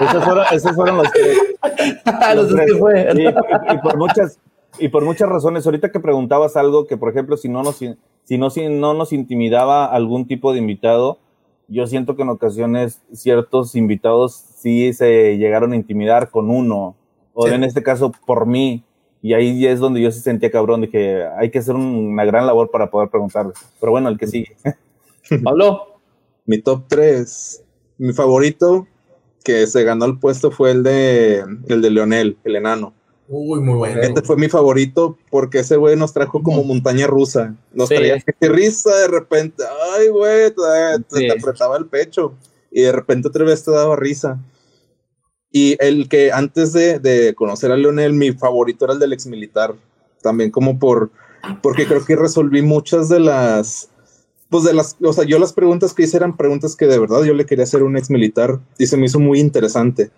Esos 0.00 0.24
fueron, 0.24 0.44
esos 0.52 0.72
fueron 0.74 0.96
los 0.98 1.10
tres. 1.12 1.38
Los 2.34 2.48
dos 2.48 2.56
tres. 2.56 2.72
que 2.72 2.78
fue. 2.78 3.08
Y, 3.14 3.20
y- 3.22 3.74
y 3.74 3.78
por 3.78 3.96
muchas 3.98 4.38
y 4.78 4.88
por 4.88 5.04
muchas 5.04 5.28
razones. 5.28 5.64
Ahorita 5.66 5.90
que 5.90 6.00
preguntabas 6.00 6.56
algo 6.56 6.86
que, 6.86 6.96
por 6.96 7.10
ejemplo, 7.10 7.36
si 7.36 7.48
no 7.48 7.62
nos 7.62 7.78
si 8.24 8.38
no 8.38 8.50
si 8.50 8.68
no 8.68 8.94
nos 8.94 9.12
intimidaba 9.12 9.86
algún 9.86 10.26
tipo 10.26 10.52
de 10.52 10.58
invitado, 10.58 11.18
yo 11.68 11.86
siento 11.86 12.16
que 12.16 12.22
en 12.22 12.28
ocasiones 12.28 13.00
ciertos 13.12 13.74
invitados 13.74 14.34
sí 14.56 14.92
se 14.92 15.36
llegaron 15.38 15.72
a 15.72 15.76
intimidar 15.76 16.30
con 16.30 16.50
uno 16.50 16.96
o 17.34 17.46
Sí. 17.46 17.54
en 17.54 17.64
este 17.64 17.82
caso 17.82 18.12
por 18.26 18.46
mí. 18.46 18.84
Y 19.24 19.34
ahí 19.34 19.66
es 19.66 19.78
donde 19.78 20.00
yo 20.02 20.10
se 20.10 20.20
sentía 20.20 20.50
cabrón, 20.50 20.80
dije, 20.82 21.24
hay 21.38 21.50
que 21.50 21.60
hacer 21.60 21.76
una 21.76 22.24
gran 22.24 22.44
labor 22.46 22.70
para 22.70 22.90
poder 22.90 23.08
preguntarles. 23.08 23.56
Pero 23.80 23.92
bueno, 23.92 24.08
el 24.08 24.18
que 24.18 24.26
sigue. 24.26 24.56
Pablo. 25.44 25.86
Mi 26.44 26.58
top 26.60 26.82
3. 26.88 27.64
Mi 27.98 28.12
favorito 28.12 28.88
que 29.44 29.66
se 29.68 29.84
ganó 29.84 30.04
el 30.06 30.18
puesto 30.18 30.50
fue 30.50 30.72
el 30.72 30.82
de 30.82 31.44
el 31.68 31.80
de 31.82 31.90
Leonel, 31.90 32.36
el 32.44 32.56
enano. 32.56 32.92
Uy, 33.34 33.60
muy 33.60 33.74
bueno. 33.74 34.02
Este 34.02 34.20
fue 34.20 34.36
mi 34.36 34.48
favorito 34.50 35.16
porque 35.30 35.60
ese 35.60 35.76
güey 35.76 35.96
nos 35.96 36.12
trajo 36.12 36.42
como 36.42 36.62
montaña 36.64 37.06
rusa. 37.06 37.54
Nos 37.72 37.88
Sí. 37.88 37.94
traía 37.94 38.20
que 38.20 38.48
risa 38.48 38.94
de 38.94 39.08
repente. 39.08 39.62
Ay, 39.96 40.08
güey, 40.08 40.50
te, 40.50 41.02
te- 41.08 41.16
Sí. 41.18 41.26
te 41.28 41.32
apretaba 41.32 41.78
el 41.78 41.86
pecho. 41.86 42.34
Y 42.70 42.82
de 42.82 42.92
repente 42.92 43.28
otra 43.28 43.44
vez 43.44 43.64
te 43.64 43.70
daba 43.70 43.96
risa. 43.96 44.38
Y 45.50 45.76
el 45.80 46.08
que 46.10 46.30
antes 46.30 46.72
de, 46.74 46.98
de 46.98 47.34
conocer 47.34 47.72
a 47.72 47.76
Leonel, 47.78 48.12
mi 48.12 48.32
favorito 48.32 48.84
era 48.84 48.94
el 48.94 49.00
del 49.00 49.12
ex 49.14 49.26
militar. 49.26 49.74
También 50.22 50.50
como 50.50 50.78
por, 50.78 51.10
porque 51.62 51.86
creo 51.86 52.04
que 52.04 52.16
resolví 52.16 52.60
muchas 52.62 53.08
de 53.08 53.18
las, 53.20 53.88
pues 54.50 54.64
de 54.64 54.74
las, 54.74 54.96
o 55.02 55.12
sea, 55.14 55.24
yo 55.24 55.38
las 55.38 55.52
preguntas 55.54 55.94
que 55.94 56.02
hice 56.04 56.18
eran 56.18 56.36
preguntas 56.36 56.76
que 56.76 56.86
de 56.86 56.98
verdad 56.98 57.22
yo 57.24 57.32
le 57.34 57.46
quería 57.46 57.64
hacer 57.64 57.80
a 57.80 57.84
un 57.84 57.96
ex 57.96 58.10
militar 58.10 58.60
y 58.78 58.86
se 58.86 58.96
me 58.98 59.06
hizo 59.06 59.18
muy 59.18 59.40
interesante. 59.40 60.10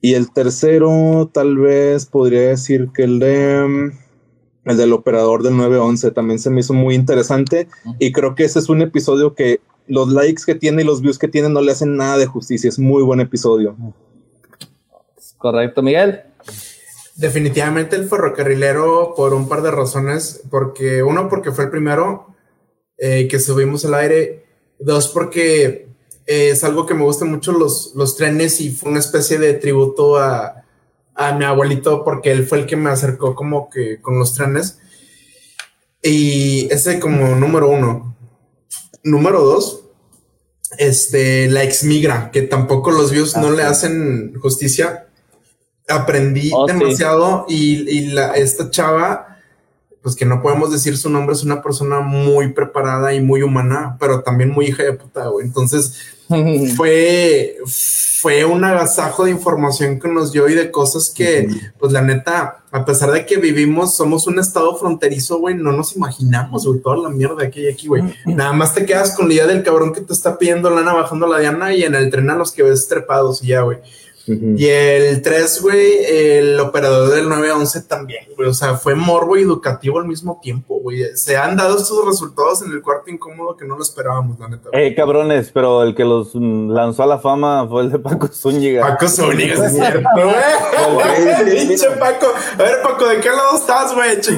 Y 0.00 0.14
el 0.14 0.32
tercero, 0.32 1.30
tal 1.32 1.58
vez 1.58 2.06
podría 2.06 2.42
decir 2.42 2.90
que 2.94 3.02
el 3.02 3.18
de 3.18 3.92
el 4.64 4.76
del 4.76 4.92
operador 4.92 5.42
del 5.42 5.56
911 5.56 6.10
también 6.10 6.38
se 6.38 6.50
me 6.50 6.60
hizo 6.60 6.74
muy 6.74 6.94
interesante. 6.94 7.68
Y 7.98 8.12
creo 8.12 8.34
que 8.34 8.44
ese 8.44 8.58
es 8.58 8.68
un 8.68 8.82
episodio 8.82 9.34
que 9.34 9.60
los 9.86 10.08
likes 10.08 10.42
que 10.44 10.54
tiene 10.54 10.82
y 10.82 10.84
los 10.84 11.00
views 11.00 11.18
que 11.18 11.28
tiene 11.28 11.48
no 11.48 11.62
le 11.62 11.72
hacen 11.72 11.96
nada 11.96 12.18
de 12.18 12.26
justicia. 12.26 12.68
Es 12.68 12.78
muy 12.78 13.02
buen 13.02 13.20
episodio. 13.20 13.76
Correcto, 15.38 15.82
Miguel. 15.82 16.20
Definitivamente 17.16 17.96
el 17.96 18.08
ferrocarrilero 18.08 19.14
por 19.16 19.32
un 19.32 19.48
par 19.48 19.62
de 19.62 19.70
razones. 19.70 20.42
Porque 20.50 21.02
uno, 21.02 21.28
porque 21.30 21.50
fue 21.50 21.64
el 21.64 21.70
primero 21.70 22.34
eh, 22.98 23.26
que 23.26 23.40
subimos 23.40 23.86
al 23.86 23.94
aire. 23.94 24.44
Dos, 24.78 25.08
porque 25.08 25.87
eh, 26.28 26.50
es 26.50 26.62
algo 26.62 26.84
que 26.86 26.92
me 26.94 27.04
gustan 27.04 27.30
mucho 27.30 27.52
los, 27.52 27.92
los 27.96 28.16
trenes 28.16 28.60
y 28.60 28.70
fue 28.70 28.90
una 28.90 29.00
especie 29.00 29.38
de 29.38 29.54
tributo 29.54 30.18
a, 30.18 30.62
a 31.14 31.32
mi 31.32 31.44
abuelito 31.44 32.04
porque 32.04 32.30
él 32.30 32.46
fue 32.46 32.58
el 32.58 32.66
que 32.66 32.76
me 32.76 32.90
acercó 32.90 33.34
como 33.34 33.70
que 33.70 34.00
con 34.02 34.18
los 34.18 34.34
trenes. 34.34 34.78
Y 36.02 36.68
ese 36.70 37.00
como 37.00 37.34
número 37.34 37.68
uno. 37.70 38.14
Número 39.02 39.40
dos, 39.42 39.84
este, 40.76 41.48
la 41.48 41.64
ex 41.64 41.82
migra, 41.84 42.30
que 42.30 42.42
tampoco 42.42 42.90
los 42.90 43.10
views 43.10 43.36
no 43.36 43.50
le 43.50 43.62
hacen 43.62 44.34
justicia. 44.38 45.08
Aprendí 45.88 46.50
Oh, 46.54 46.68
sí. 46.68 46.74
demasiado 46.74 47.46
y, 47.48 47.88
y 47.88 48.06
la, 48.08 48.34
esta 48.34 48.70
chava, 48.70 49.38
pues 50.02 50.14
que 50.14 50.26
no 50.26 50.42
podemos 50.42 50.70
decir 50.70 50.98
su 50.98 51.08
nombre, 51.08 51.34
es 51.34 51.42
una 51.42 51.62
persona 51.62 52.00
muy 52.00 52.52
preparada 52.52 53.14
y 53.14 53.20
muy 53.22 53.40
humana, 53.42 53.96
pero 53.98 54.22
también 54.22 54.50
muy 54.50 54.66
hija 54.66 54.82
de 54.82 54.92
puta, 54.92 55.28
güey. 55.28 55.46
Entonces, 55.46 55.94
fue, 56.76 57.56
fue 57.66 58.44
un 58.44 58.64
agasajo 58.64 59.24
de 59.24 59.30
información 59.30 59.98
que 59.98 60.08
nos 60.08 60.32
dio 60.32 60.48
y 60.48 60.54
de 60.54 60.70
cosas 60.70 61.10
que, 61.10 61.48
pues 61.78 61.92
la 61.92 62.02
neta, 62.02 62.62
a 62.70 62.84
pesar 62.84 63.12
de 63.12 63.24
que 63.24 63.38
vivimos, 63.38 63.96
somos 63.96 64.26
un 64.26 64.38
estado 64.38 64.76
fronterizo, 64.76 65.38
güey, 65.38 65.54
no 65.54 65.72
nos 65.72 65.96
imaginamos, 65.96 66.66
güey, 66.66 66.80
toda 66.80 66.96
la 66.96 67.08
mierda 67.08 67.50
que 67.50 67.60
hay 67.60 67.72
aquí, 67.72 67.86
güey. 67.86 68.02
Nada 68.26 68.52
más 68.52 68.74
te 68.74 68.84
quedas 68.84 69.16
con 69.16 69.28
la 69.28 69.34
idea 69.34 69.46
del 69.46 69.62
cabrón 69.62 69.94
que 69.94 70.00
te 70.00 70.12
está 70.12 70.36
pidiendo 70.36 70.68
lana 70.70 70.92
bajando 70.92 71.26
la 71.26 71.38
diana 71.38 71.72
y 71.74 71.84
en 71.84 71.94
el 71.94 72.10
tren 72.10 72.28
a 72.30 72.36
los 72.36 72.52
que 72.52 72.62
ves 72.62 72.88
trepados 72.88 73.42
y 73.42 73.48
ya, 73.48 73.62
güey. 73.62 73.78
Y 74.28 74.66
el 74.66 75.22
3, 75.22 75.62
güey, 75.62 76.04
el 76.04 76.60
operador 76.60 77.10
del 77.14 77.28
911 77.28 77.82
también, 77.82 78.24
güey. 78.36 78.48
O 78.48 78.54
sea, 78.54 78.74
fue 78.74 78.94
morbo 78.94 79.36
y 79.36 79.42
educativo 79.42 79.98
al 79.98 80.06
mismo 80.06 80.38
tiempo, 80.42 80.80
güey. 80.80 81.04
Se 81.14 81.36
han 81.36 81.56
dado 81.56 81.78
estos 81.78 82.04
resultados 82.04 82.62
en 82.62 82.72
el 82.72 82.82
cuarto 82.82 83.10
incómodo 83.10 83.56
que 83.56 83.66
no 83.66 83.76
lo 83.76 83.82
esperábamos, 83.82 84.38
la 84.38 84.48
neta. 84.48 84.68
Eh, 84.72 84.94
cabrones, 84.94 85.50
pero 85.52 85.82
el 85.82 85.94
que 85.94 86.04
los 86.04 86.34
lanzó 86.34 87.04
a 87.04 87.06
la 87.06 87.18
fama 87.18 87.66
fue 87.68 87.82
el 87.82 87.92
de 87.92 87.98
Paco 87.98 88.28
Zúñiga. 88.28 88.86
Paco 88.86 89.08
Zúñiga, 89.08 89.66
es 89.66 89.72
cierto, 89.74 90.08
güey. 90.14 91.66
Pinche 91.66 91.90
Paco. 91.98 92.26
A 92.58 92.62
ver, 92.62 92.82
Paco, 92.82 93.06
¿de 93.06 93.20
qué 93.20 93.28
lado 93.28 93.56
estás, 93.56 93.94
güey, 93.94 94.10
es, 94.12 94.28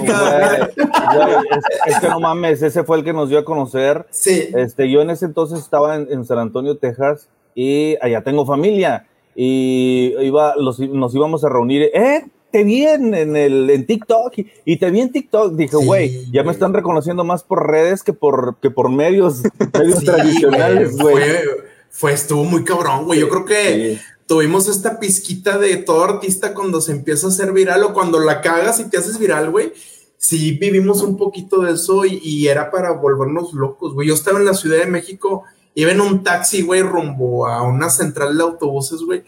es 1.87 2.01
que 2.01 2.09
no 2.09 2.21
mames, 2.21 2.63
ese 2.63 2.85
fue 2.85 2.99
el 2.99 3.05
que 3.05 3.13
nos 3.13 3.29
dio 3.29 3.39
a 3.39 3.45
conocer. 3.45 4.07
Sí. 4.11 4.49
Este, 4.55 4.91
yo 4.91 5.01
en 5.03 5.11
ese 5.11 5.27
entonces 5.27 5.59
estaba 5.59 5.97
en, 5.97 6.09
en 6.11 6.25
San 6.25 6.39
Antonio, 6.39 6.77
Texas, 6.77 7.29
y 7.55 7.97
allá 8.01 8.23
tengo 8.23 8.47
familia. 8.47 9.07
Y 9.35 10.15
iba, 10.21 10.55
los, 10.57 10.79
nos 10.81 11.15
íbamos 11.15 11.45
a 11.45 11.49
reunir. 11.49 11.83
¡Eh! 11.95 12.27
Te 12.51 12.65
vi 12.65 12.85
en, 12.85 13.15
en 13.15 13.37
el, 13.37 13.71
en 13.71 13.87
TikTok 13.87 14.37
y, 14.39 14.47
y 14.65 14.77
te 14.79 14.91
vi 14.91 15.01
en 15.01 15.13
TikTok. 15.13 15.55
Dije, 15.55 15.77
Sí, 15.79 15.85
güey, 15.87 16.25
ya 16.33 16.41
me 16.41 16.47
güey. 16.47 16.55
están 16.55 16.75
reconociendo 16.75 17.23
más 17.23 17.45
por 17.45 17.71
redes 17.71 18.03
que 18.03 18.13
por, 18.13 18.57
que 18.61 18.71
por 18.71 18.91
medios, 18.91 19.43
medios 19.79 20.01
Sí, 20.01 20.05
tradicionales, 20.07 20.97
güey. 20.99 21.15
Fue, 21.15 21.43
fue, 21.91 22.13
estuvo 22.13 22.43
muy 22.43 22.65
cabrón, 22.65 23.05
güey. 23.05 23.21
Yo 23.21 23.29
creo 23.29 23.45
que 23.45 23.95
Sí. 23.97 24.01
tuvimos 24.27 24.67
esta 24.67 24.99
pizquita 24.99 25.59
de 25.59 25.77
todo 25.77 26.03
artista 26.03 26.53
cuando 26.53 26.81
se 26.81 26.91
empieza 26.91 27.29
a 27.29 27.31
hacer 27.31 27.53
viral 27.53 27.85
o 27.85 27.93
cuando 27.93 28.19
la 28.19 28.41
cagas 28.41 28.81
y 28.81 28.91
te 28.91 28.99
haces 28.99 29.19
viral, 29.21 29.51
güey. 29.53 29.73
Sí, 30.19 30.53
vivimos 30.53 31.03
un 31.03 31.17
poquito 31.17 31.61
de 31.63 31.73
eso 31.75 32.05
y, 32.05 32.21
y 32.23 32.49
era 32.49 32.73
para 32.73 32.91
volvernos 32.91 33.53
locos, 33.55 33.95
güey. 33.95 34.09
Yo 34.09 34.15
estaba 34.15 34.41
en 34.41 34.45
la 34.45 34.55
Ciudad 34.55 34.79
de 34.79 34.87
México, 34.87 35.45
iba 35.75 35.93
en 35.93 36.01
un 36.01 36.23
taxi, 36.23 36.63
güey, 36.63 36.83
rumbo 36.83 37.47
a 37.47 37.63
una 37.63 37.91
central 37.91 38.37
de 38.37 38.43
autobuses, 38.43 39.01
güey. 39.03 39.23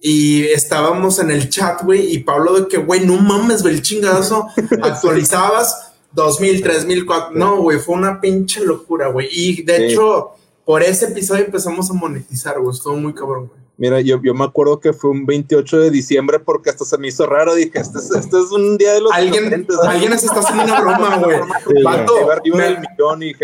Y 0.00 0.44
estábamos 0.48 1.18
en 1.18 1.30
el 1.30 1.48
chat, 1.48 1.82
güey, 1.82 2.12
y 2.14 2.18
Pablo 2.18 2.52
de 2.60 2.68
que, 2.68 2.76
güey, 2.76 3.06
no 3.06 3.16
mames, 3.16 3.62
güey, 3.62 3.74
el 3.74 3.82
chingazo, 3.82 4.48
actualizabas 4.82 5.92
2000, 6.12 6.62
3000, 6.62 7.06
4000, 7.06 7.38
no, 7.38 7.56
güey, 7.62 7.78
fue 7.78 7.94
una 7.96 8.20
pinche 8.20 8.64
locura, 8.64 9.08
güey. 9.08 9.28
Y 9.30 9.62
de 9.62 9.76
Sí. 9.76 9.82
hecho, 9.84 10.30
por 10.64 10.82
ese 10.82 11.06
episodio 11.06 11.44
empezamos 11.46 11.90
a 11.90 11.94
monetizar, 11.94 12.60
güey, 12.60 12.74
estuvo 12.76 12.96
muy 12.96 13.14
cabrón, 13.14 13.48
güey. 13.48 13.63
Mira, 13.76 14.00
yo, 14.00 14.20
yo 14.22 14.34
me 14.34 14.44
acuerdo 14.44 14.78
que 14.78 14.92
fue 14.92 15.10
un 15.10 15.26
28 15.26 15.80
de 15.80 15.90
diciembre 15.90 16.38
porque 16.38 16.70
hasta 16.70 16.84
se 16.84 16.96
me 16.96 17.08
hizo 17.08 17.26
raro. 17.26 17.54
Dije, 17.56 17.72
este 17.80 17.98
es, 17.98 18.10
este 18.12 18.38
es 18.38 18.52
un 18.52 18.78
día 18.78 18.92
de 18.92 19.00
los 19.00 19.12
Alguien, 19.12 19.66
alguien 19.88 20.10
nos 20.12 20.22
está 20.22 20.38
haciendo 20.40 20.62
una 20.64 20.80
broma, 20.80 21.16
güey. 21.18 21.38
Sí, 21.66 22.50
me- 22.56 22.78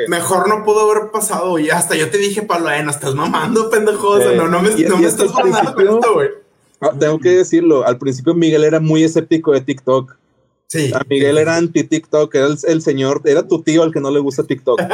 mejor 0.08 0.48
no 0.48 0.64
pudo 0.64 0.88
haber 0.90 1.10
pasado, 1.10 1.58
y 1.58 1.70
hasta 1.70 1.96
yo 1.96 2.10
te 2.10 2.18
dije, 2.18 2.42
Pablo, 2.42 2.70
eh, 2.70 2.82
no 2.84 2.90
estás 2.92 3.14
mamando, 3.16 3.70
pendejo, 3.70 4.08
o 4.10 4.18
sea, 4.18 4.30
Sí. 4.30 4.36
no, 4.36 4.46
no 4.46 4.62
me, 4.62 4.70
Y- 4.70 4.84
no 4.84 4.96
y 4.96 4.98
me 5.00 5.06
estás 5.08 5.32
mamando 5.34 5.80
esto, 5.98 6.14
güey. 6.14 6.28
"Ah, 6.80 6.92
tengo 6.98 7.18
que 7.18 7.30
decirlo, 7.30 7.84
al 7.84 7.98
principio 7.98 8.32
Miguel 8.32 8.62
era 8.64 8.78
muy 8.78 9.02
escéptico 9.02 9.52
de 9.52 9.62
TikTok. 9.62 10.16
Sí. 10.70 10.92
A 10.94 11.02
Miguel 11.08 11.36
era 11.36 11.56
anti-TikTok, 11.56 12.32
era 12.32 12.46
el, 12.46 12.56
el 12.68 12.80
señor, 12.80 13.22
era 13.24 13.46
tu 13.46 13.60
tío 13.60 13.82
al 13.82 13.92
que 13.92 14.00
no 14.00 14.10
le 14.10 14.20
gusta 14.20 14.44
TikTok. 14.44 14.80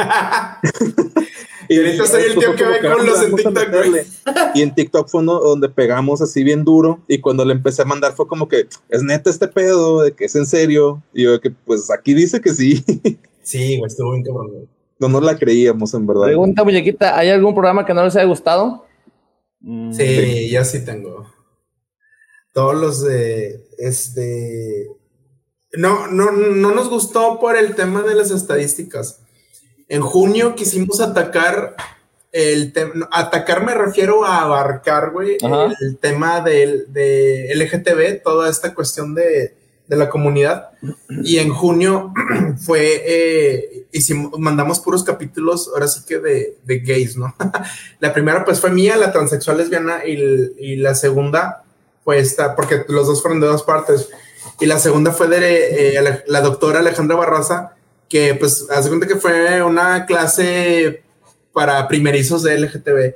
Y 1.69 1.77
ahorita 1.77 2.05
soy 2.05 2.23
el 2.23 2.37
tío 2.37 2.55
que 2.55 2.63
ve 2.63 2.79
con 2.79 3.05
los 3.05 3.23
en 3.23 3.35
TikTok. 3.35 4.55
Y 4.55 4.61
en 4.61 4.73
TikTok 4.73 5.09
fue 5.09 5.21
uno 5.21 5.39
donde 5.39 5.67
pegamos 5.67 6.21
así 6.21 6.43
bien 6.43 6.63
duro. 6.63 7.01
Y 7.07 7.19
cuando 7.19 7.43
le 7.43 7.53
empecé 7.53 7.81
a 7.81 7.85
mandar 7.85 8.13
fue 8.13 8.25
como 8.27 8.47
que 8.47 8.67
es 8.89 9.03
neta 9.03 9.29
este 9.29 9.47
pedo, 9.47 10.01
de 10.01 10.13
que 10.13 10.25
es 10.25 10.35
en 10.35 10.45
serio. 10.45 11.03
Y 11.13 11.23
yo 11.23 11.33
de 11.33 11.39
que 11.41 11.51
pues 11.51 11.91
aquí 11.91 12.13
dice 12.13 12.41
que 12.41 12.53
sí. 12.53 12.83
Sí, 13.43 13.77
güey, 13.77 13.87
estuvo 13.87 14.11
bien 14.11 14.25
cabrón. 14.25 14.69
No 14.99 15.07
nos 15.07 15.23
la 15.23 15.37
creíamos 15.37 15.93
en 15.93 16.05
verdad. 16.05 16.23
Pregunta, 16.23 16.65
muñequita, 16.65 17.17
¿hay 17.17 17.29
algún 17.29 17.53
programa 17.53 17.85
que 17.85 17.93
no 17.93 18.03
les 18.03 18.13
haya 18.17 18.25
gustado? 18.25 18.85
Mm, 19.61 19.93
Sí, 19.93 20.49
ya 20.49 20.65
sí 20.65 20.83
tengo. 20.83 21.25
Todos 22.53 22.75
los 22.75 23.03
de 23.03 23.67
este. 23.77 24.87
No, 25.73 26.07
no, 26.07 26.31
no 26.31 26.71
nos 26.71 26.89
gustó 26.89 27.39
por 27.39 27.57
el 27.57 27.75
tema 27.75 28.01
de 28.03 28.15
las 28.15 28.31
estadísticas. 28.31 29.19
En 29.89 30.01
junio 30.01 30.55
quisimos 30.55 31.01
atacar 31.01 31.75
el 32.31 32.73
tema. 32.73 33.07
Atacar 33.11 33.65
me 33.65 33.73
refiero 33.73 34.25
a 34.25 34.41
abarcar, 34.41 35.11
güey, 35.11 35.37
el 35.81 35.97
tema 35.97 36.41
del 36.41 36.91
de 36.91 37.51
LGTB, 37.55 38.23
toda 38.23 38.49
esta 38.49 38.73
cuestión 38.73 39.15
de, 39.15 39.55
de 39.87 39.95
la 39.95 40.09
comunidad. 40.09 40.71
Y 41.23 41.37
en 41.39 41.49
junio 41.49 42.13
fue. 42.57 43.03
eh, 43.05 43.87
hicimos, 43.91 44.37
mandamos 44.37 44.79
puros 44.79 45.03
capítulos, 45.03 45.69
ahora 45.73 45.87
sí 45.87 46.01
que 46.07 46.19
de, 46.19 46.57
de 46.63 46.79
gays, 46.79 47.17
¿no? 47.17 47.35
la 47.99 48.13
primera 48.13 48.45
pues 48.45 48.59
fue 48.59 48.69
mía, 48.69 48.95
la 48.97 49.11
transexual 49.11 49.57
lesbiana, 49.57 50.05
y, 50.05 50.17
y 50.59 50.75
la 50.75 50.95
segunda 50.95 51.63
fue 52.03 52.19
esta, 52.19 52.55
porque 52.55 52.85
los 52.87 53.07
dos 53.07 53.21
fueron 53.21 53.39
de 53.39 53.47
dos 53.47 53.63
partes. 53.63 54.09
Y 54.59 54.65
la 54.65 54.79
segunda 54.79 55.11
fue 55.11 55.27
de 55.27 55.97
eh, 55.97 56.23
la 56.27 56.41
doctora 56.41 56.79
Alejandra 56.79 57.15
Barraza, 57.15 57.75
que 58.09 58.35
pues 58.35 58.67
hace 58.69 58.89
cuenta 58.89 59.07
que 59.07 59.15
fue 59.15 59.61
una 59.63 60.05
clase 60.05 61.03
para 61.53 61.87
primerizos 61.87 62.43
de 62.43 62.57
LGTB. 62.57 63.15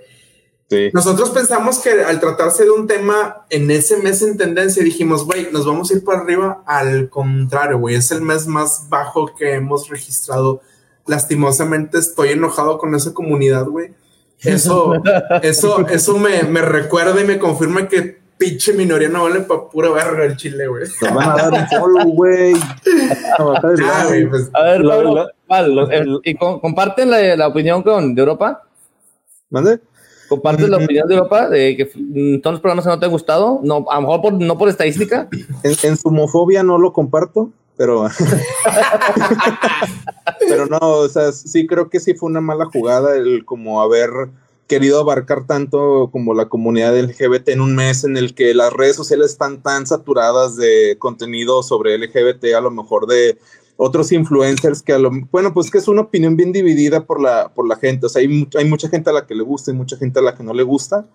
Nosotros 0.93 1.31
pensamos 1.31 1.79
que 1.79 1.89
al 1.89 2.19
tratarse 2.21 2.63
de 2.63 2.71
un 2.71 2.87
tema 2.87 3.45
en 3.49 3.69
ese 3.71 3.97
mes 3.97 4.21
en 4.21 4.37
tendencia, 4.37 4.81
dijimos, 4.81 5.25
güey, 5.25 5.51
nos 5.51 5.65
vamos 5.65 5.91
a 5.91 5.95
ir 5.95 6.03
para 6.03 6.21
arriba. 6.21 6.63
Al 6.65 7.09
contrario, 7.09 7.77
güey, 7.77 7.95
es 7.95 8.09
el 8.11 8.21
mes 8.21 8.47
más 8.47 8.87
bajo 8.87 9.35
que 9.35 9.55
hemos 9.55 9.89
registrado. 9.89 10.61
Lastimosamente 11.05 11.97
estoy 11.97 12.29
enojado 12.29 12.77
con 12.77 12.95
esa 12.95 13.13
comunidad, 13.13 13.65
güey. 13.65 13.93
Eso, 14.39 14.93
eso, 15.43 15.87
eso 15.89 16.17
me, 16.17 16.43
me 16.43 16.61
recuerda 16.61 17.19
y 17.19 17.25
me 17.25 17.37
confirma 17.37 17.89
que 17.89 18.20
pinche 18.41 18.73
minoría 18.73 19.07
no 19.07 19.23
vale 19.23 19.41
para 19.41 19.69
pura 19.69 19.91
verga 19.91 20.25
el 20.25 20.35
chile, 20.35 20.65
güey. 20.67 20.85
Nos 21.01 21.13
van 21.13 21.29
a 21.29 21.35
dar 21.35 21.53
un 21.53 21.67
follow, 21.67 22.11
güey. 22.15 22.53
Pues. 24.29 24.49
a 24.53 24.63
ver, 24.63 24.81
Pablo, 25.47 25.87
¿y 26.23 26.35
comparten 26.35 27.11
la, 27.11 27.35
la, 27.35 27.47
opinión 27.47 27.83
con, 27.83 28.15
de 28.15 28.21
Europa? 28.21 28.63
¿Mande? 29.51 29.79
¿Compartes 30.27 30.69
la 30.69 30.77
opinión 30.77 31.07
de 31.07 31.13
Europa 31.13 31.49
de 31.49 31.77
que 31.77 31.85
todos 31.85 32.53
los 32.53 32.61
programas 32.61 32.85
que 32.85 32.89
no 32.89 32.99
te 32.99 33.05
han 33.05 33.11
gustado? 33.11 33.59
No, 33.61 33.85
a 33.91 33.95
lo 33.95 34.01
mejor 34.01 34.21
por, 34.21 34.33
no 34.33 34.57
por 34.57 34.69
estadística. 34.69 35.29
En, 35.61 35.75
en 35.83 35.97
su 35.97 36.07
homofobia 36.07 36.63
no 36.63 36.79
lo 36.79 36.93
comparto, 36.93 37.51
pero. 37.77 38.07
pero 40.39 40.65
no, 40.65 40.79
o 40.79 41.09
sea, 41.09 41.31
sí 41.31 41.67
creo 41.67 41.89
que 41.89 41.99
sí 41.99 42.15
fue 42.15 42.29
una 42.29 42.41
mala 42.41 42.65
jugada 42.65 43.15
el 43.15 43.45
como 43.45 43.83
haber 43.83 44.09
querido 44.71 45.01
abarcar 45.01 45.45
tanto 45.45 46.07
como 46.13 46.33
la 46.33 46.47
comunidad 46.47 46.97
LGBT 46.97 47.49
en 47.49 47.59
un 47.59 47.75
mes 47.75 48.05
en 48.05 48.15
el 48.15 48.33
que 48.33 48.53
las 48.53 48.71
redes 48.71 48.95
sociales 48.95 49.31
están 49.31 49.61
tan 49.61 49.85
saturadas 49.85 50.55
de 50.55 50.95
contenido 50.97 51.61
sobre 51.61 51.97
LGBT, 51.97 52.55
a 52.55 52.61
lo 52.61 52.71
mejor 52.71 53.05
de 53.05 53.37
otros 53.75 54.13
influencers 54.13 54.81
que 54.81 54.93
a 54.93 54.97
lo 54.97 55.11
bueno, 55.29 55.53
pues 55.53 55.69
que 55.69 55.77
es 55.77 55.89
una 55.89 56.03
opinión 56.03 56.37
bien 56.37 56.53
dividida 56.53 57.05
por 57.05 57.19
la, 57.19 57.49
por 57.53 57.67
la 57.67 57.75
gente. 57.75 58.05
O 58.05 58.09
sea, 58.09 58.21
hay, 58.21 58.47
hay 58.57 58.63
mucha 58.63 58.87
gente 58.87 59.09
a 59.09 59.13
la 59.13 59.27
que 59.27 59.35
le 59.35 59.43
gusta 59.43 59.71
y 59.71 59.73
mucha 59.73 59.97
gente 59.97 60.19
a 60.19 60.23
la 60.23 60.35
que 60.35 60.43
no 60.43 60.53
le 60.53 60.63
gusta. 60.63 61.05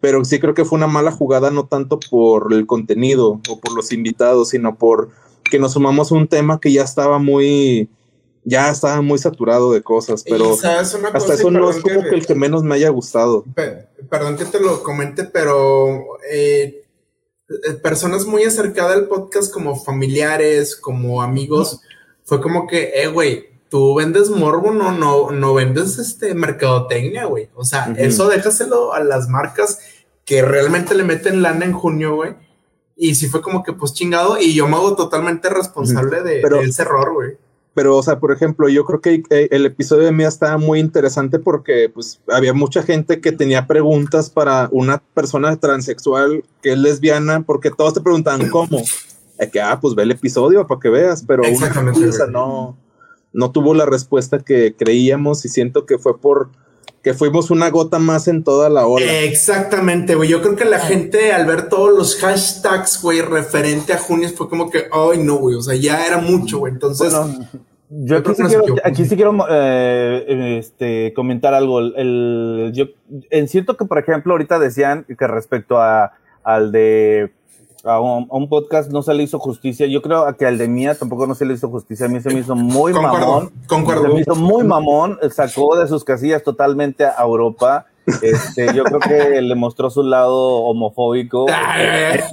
Pero 0.00 0.24
sí 0.24 0.38
creo 0.38 0.54
que 0.54 0.64
fue 0.64 0.78
una 0.78 0.86
mala 0.86 1.12
jugada, 1.12 1.50
no 1.50 1.66
tanto 1.66 2.00
por 2.10 2.54
el 2.54 2.66
contenido 2.66 3.38
o 3.50 3.60
por 3.60 3.74
los 3.74 3.92
invitados, 3.92 4.48
sino 4.48 4.76
por 4.76 5.10
que 5.50 5.58
nos 5.58 5.74
sumamos 5.74 6.10
a 6.10 6.14
un 6.14 6.26
tema 6.26 6.58
que 6.58 6.72
ya 6.72 6.84
estaba 6.84 7.18
muy, 7.18 7.90
ya 8.44 8.70
estaba 8.70 9.00
muy 9.00 9.18
saturado 9.18 9.72
de 9.72 9.82
cosas, 9.82 10.22
pero 10.28 10.52
hasta 10.52 10.82
eso 10.82 11.50
no 11.50 11.70
es 11.70 11.78
como 11.78 12.02
que, 12.02 12.10
el 12.10 12.26
que 12.26 12.34
menos 12.34 12.62
me 12.62 12.74
haya 12.74 12.90
gustado. 12.90 13.44
perdón 14.08 14.36
que 14.36 14.44
te 14.44 14.60
lo 14.60 14.82
comente, 14.82 15.24
pero 15.24 16.18
eh, 16.30 16.84
personas 17.82 18.26
muy 18.26 18.44
acercadas 18.44 18.96
al 18.96 19.08
podcast 19.08 19.52
como 19.52 19.76
familiares, 19.76 20.76
como 20.76 21.22
amigos, 21.22 21.80
fue 22.24 22.40
como 22.40 22.66
que, 22.66 22.92
eh, 22.94 23.08
güey, 23.08 23.46
tú 23.70 23.94
vendes 23.94 24.30
morbo, 24.30 24.70
no, 24.70 24.92
no, 24.92 25.30
no 25.30 25.54
vendes 25.54 25.98
este 25.98 26.34
mercadotecnia, 26.34 27.24
güey. 27.24 27.48
O 27.54 27.64
sea, 27.64 27.94
eso 27.96 28.28
déjaselo 28.28 28.92
a 28.92 29.00
las 29.02 29.28
marcas 29.28 29.78
que 30.24 30.42
realmente 30.42 30.94
le 30.94 31.04
meten 31.04 31.42
lana 31.42 31.64
en 31.64 31.72
junio, 31.72 32.14
güey. 32.16 32.34
Y 32.96 33.16
sí 33.16 33.28
fue 33.28 33.42
como 33.42 33.62
que, 33.62 33.72
pues 33.72 33.92
chingado, 33.92 34.38
y 34.40 34.54
yo 34.54 34.68
me 34.68 34.76
hago 34.76 34.94
totalmente 34.94 35.48
responsable 35.48 36.22
de, 36.22 36.40
de 36.40 36.60
ese 36.62 36.82
error, 36.82 37.12
güey. 37.12 37.43
Pero, 37.74 37.96
o 37.96 38.02
sea, 38.02 38.20
por 38.20 38.30
ejemplo, 38.30 38.68
yo 38.68 38.84
creo 38.84 39.00
que 39.00 39.22
eh, 39.30 39.48
el 39.50 39.66
episodio 39.66 40.04
de 40.04 40.12
Mía 40.12 40.28
estaba 40.28 40.58
muy 40.58 40.78
interesante 40.78 41.40
porque, 41.40 41.90
pues, 41.92 42.20
había 42.28 42.54
mucha 42.54 42.82
gente 42.84 43.20
que 43.20 43.32
tenía 43.32 43.66
preguntas 43.66 44.30
para 44.30 44.68
una 44.70 45.02
persona 45.12 45.56
transexual 45.56 46.44
que 46.62 46.72
es 46.72 46.78
lesbiana, 46.78 47.42
porque 47.42 47.70
todos 47.70 47.94
te 47.94 48.00
preguntaban 48.00 48.48
cómo. 48.50 48.82
Es 49.38 49.50
que, 49.50 49.60
ah, 49.60 49.78
pues 49.80 49.96
ve 49.96 50.04
el 50.04 50.12
episodio 50.12 50.66
para 50.66 50.80
que 50.80 50.88
veas, 50.88 51.24
pero 51.26 51.42
una 51.42 52.26
no, 52.30 52.76
no 53.32 53.50
tuvo 53.50 53.74
la 53.74 53.86
respuesta 53.86 54.38
que 54.38 54.76
creíamos 54.78 55.44
y 55.44 55.48
siento 55.48 55.84
que 55.84 55.98
fue 55.98 56.18
por 56.18 56.50
que 57.04 57.12
fuimos 57.12 57.50
una 57.50 57.68
gota 57.68 57.98
más 57.98 58.28
en 58.28 58.42
toda 58.42 58.70
la 58.70 58.86
ola. 58.86 59.04
Exactamente, 59.04 60.14
güey. 60.14 60.30
Yo 60.30 60.40
creo 60.40 60.56
que 60.56 60.64
la 60.64 60.80
gente 60.80 61.32
al 61.34 61.44
ver 61.44 61.68
todos 61.68 61.92
los 61.96 62.16
hashtags, 62.16 63.02
güey, 63.02 63.20
referente 63.20 63.92
a 63.92 63.98
junio, 63.98 64.30
fue 64.34 64.48
como 64.48 64.70
que, 64.70 64.86
ay, 64.90 65.18
no, 65.22 65.36
güey. 65.36 65.54
O 65.54 65.60
sea, 65.60 65.74
ya 65.76 66.06
era 66.06 66.16
mucho, 66.16 66.60
güey. 66.60 66.72
Entonces. 66.72 67.12
yo 67.90 68.16
aquí 68.16 68.34
sí, 68.34 68.42
quiero, 68.42 68.64
aquí 68.82 69.04
sí 69.04 69.16
quiero 69.16 69.36
eh, 69.50 70.56
este, 70.58 71.12
comentar 71.14 71.52
algo. 71.52 71.80
El, 71.80 72.72
yo, 72.74 72.86
en 73.28 73.48
cierto 73.48 73.76
que, 73.76 73.84
por 73.84 73.98
ejemplo, 73.98 74.32
ahorita 74.32 74.58
decían 74.58 75.04
que 75.06 75.26
respecto 75.26 75.78
a, 75.78 76.12
al 76.42 76.72
de 76.72 77.34
a 77.84 78.00
un, 78.00 78.48
podcast 78.48 78.90
no 78.90 79.02
se 79.02 79.12
le 79.14 79.22
hizo 79.22 79.38
justicia. 79.38 79.86
Yo 79.86 80.00
creo 80.00 80.34
que 80.36 80.46
al 80.46 80.58
de 80.58 80.68
Mía 80.68 80.94
tampoco 80.94 81.26
no 81.26 81.34
se 81.34 81.44
le 81.44 81.54
hizo 81.54 81.68
justicia. 81.68 82.06
A 82.06 82.08
mí 82.08 82.20
se 82.20 82.30
me 82.30 82.40
hizo 82.40 82.56
muy 82.56 82.92
mamón. 82.92 83.52
Concuerdo. 83.66 84.02
Se 84.02 84.08
me 84.08 84.20
hizo 84.20 84.34
muy 84.34 84.64
mamón. 84.64 85.18
Sacó 85.30 85.76
de 85.76 85.86
sus 85.86 86.04
casillas 86.04 86.42
totalmente 86.42 87.04
a 87.04 87.16
Europa. 87.22 87.86
Este, 88.22 88.74
yo 88.74 88.84
creo 88.84 89.00
que 89.00 89.40
le 89.40 89.54
mostró 89.54 89.90
su 89.90 90.02
lado 90.02 90.34
homofóbico. 90.36 91.46
es 91.48 92.24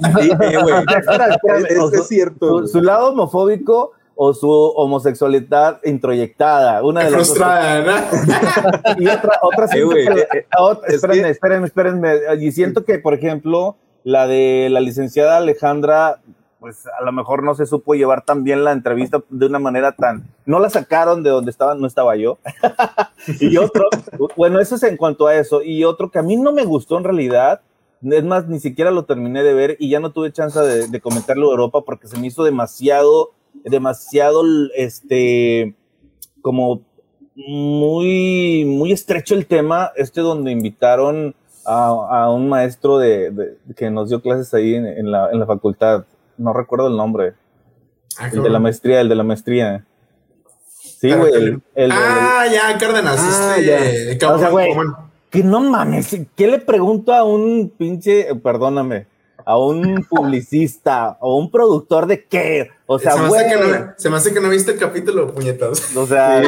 cierto. 2.08 2.66
Su, 2.66 2.80
lado 2.80 3.10
homofóbico 3.10 3.92
o 4.14 4.34
su 4.34 4.50
homosexualidad 4.50 5.80
introyectada. 5.84 6.82
Una 6.82 7.04
de 7.04 7.10
las 7.10 7.26
Frustrada, 7.26 8.08
y 8.98 9.06
otra, 9.06 9.38
otra, 9.42 9.66
eh, 9.74 10.28
eh, 10.32 10.46
espérenme, 10.88 11.30
espérenme, 11.30 11.66
espérenme. 11.66 12.14
Y 12.40 12.52
siento 12.52 12.84
que, 12.84 12.98
por 12.98 13.14
ejemplo, 13.14 13.76
la 14.04 14.26
de 14.26 14.68
la 14.70 14.80
licenciada 14.80 15.36
Alejandra, 15.36 16.20
pues 16.60 16.86
a 16.86 17.04
lo 17.04 17.10
mejor 17.12 17.42
no 17.42 17.54
se 17.54 17.66
supo 17.66 17.94
llevar 17.94 18.24
tan 18.24 18.44
bien 18.44 18.62
la 18.62 18.72
entrevista 18.72 19.22
de 19.28 19.46
una 19.46 19.58
manera 19.58 19.92
tan... 19.92 20.28
No 20.46 20.60
la 20.60 20.70
sacaron 20.70 21.22
de 21.22 21.30
donde 21.30 21.50
estaba, 21.50 21.74
no 21.74 21.86
estaba 21.86 22.14
yo. 22.16 22.38
y 23.40 23.56
otro, 23.56 23.88
bueno, 24.36 24.60
eso 24.60 24.76
es 24.76 24.82
en 24.84 24.96
cuanto 24.96 25.26
a 25.26 25.34
eso. 25.34 25.62
Y 25.62 25.82
otro 25.84 26.10
que 26.10 26.20
a 26.20 26.22
mí 26.22 26.36
no 26.36 26.52
me 26.52 26.64
gustó 26.64 26.98
en 26.98 27.04
realidad, 27.04 27.62
es 28.00 28.24
más, 28.24 28.48
ni 28.48 28.60
siquiera 28.60 28.90
lo 28.90 29.04
terminé 29.04 29.42
de 29.42 29.54
ver 29.54 29.76
y 29.78 29.88
ya 29.88 30.00
no 30.00 30.12
tuve 30.12 30.32
chance 30.32 30.58
de, 30.60 31.00
comentarlo 31.00 31.46
de 31.48 31.52
Europa 31.52 31.82
porque 31.82 32.08
se 32.08 32.18
me 32.18 32.26
hizo 32.28 32.44
demasiado, 32.44 33.32
demasiado, 33.64 34.42
este, 34.76 35.74
como 36.42 36.82
muy, 37.34 38.64
muy 38.66 38.92
estrecho 38.92 39.34
el 39.34 39.46
tema, 39.46 39.92
este 39.96 40.20
donde 40.20 40.50
invitaron 40.50 41.34
a, 41.64 42.30
un 42.30 42.48
maestro 42.48 42.98
de, 42.98 43.56
que 43.76 43.90
nos 43.90 44.08
dio 44.08 44.20
clases 44.20 44.52
ahí 44.54 44.74
en, 44.74 45.10
la, 45.10 45.30
en 45.30 45.40
la 45.40 45.46
facultad. 45.46 46.04
No 46.36 46.52
recuerdo 46.52 46.88
el 46.88 46.96
nombre. 46.96 47.34
Ah, 48.18 48.28
el 48.32 48.42
de 48.42 48.50
la 48.50 48.58
maestría, 48.58 49.00
el 49.00 49.08
de 49.08 49.14
la 49.14 49.22
maestría. 49.22 49.84
Sí, 51.02 51.12
güey. 51.12 51.58
ah, 51.90 52.46
ya, 52.52 52.78
Cárdenas. 52.78 53.18
Ah, 53.18 53.56
este, 53.58 54.24
o 54.26 54.38
sea, 54.38 54.50
güey, 54.50 54.68
que 55.30 55.42
no 55.42 55.60
mames, 55.60 56.14
¿qué 56.36 56.46
le 56.46 56.58
pregunto 56.58 57.12
a 57.12 57.24
un 57.24 57.70
pinche, 57.70 58.34
perdóname, 58.36 59.06
a 59.44 59.58
un 59.58 60.06
publicista 60.08 61.16
o 61.20 61.38
un 61.38 61.50
productor 61.50 62.06
de 62.06 62.24
qué? 62.24 62.68
O 62.86 62.98
sea, 62.98 63.14
güey. 63.26 63.42
Se, 63.96 64.10
me 64.10 64.16
hace 64.16 64.34
que 64.34 64.40
no 64.40 64.50
viste 64.50 64.72
el 64.72 64.78
capítulo, 64.78 65.32
puñetas. 65.32 65.96
O 65.96 66.06
sea, 66.06 66.42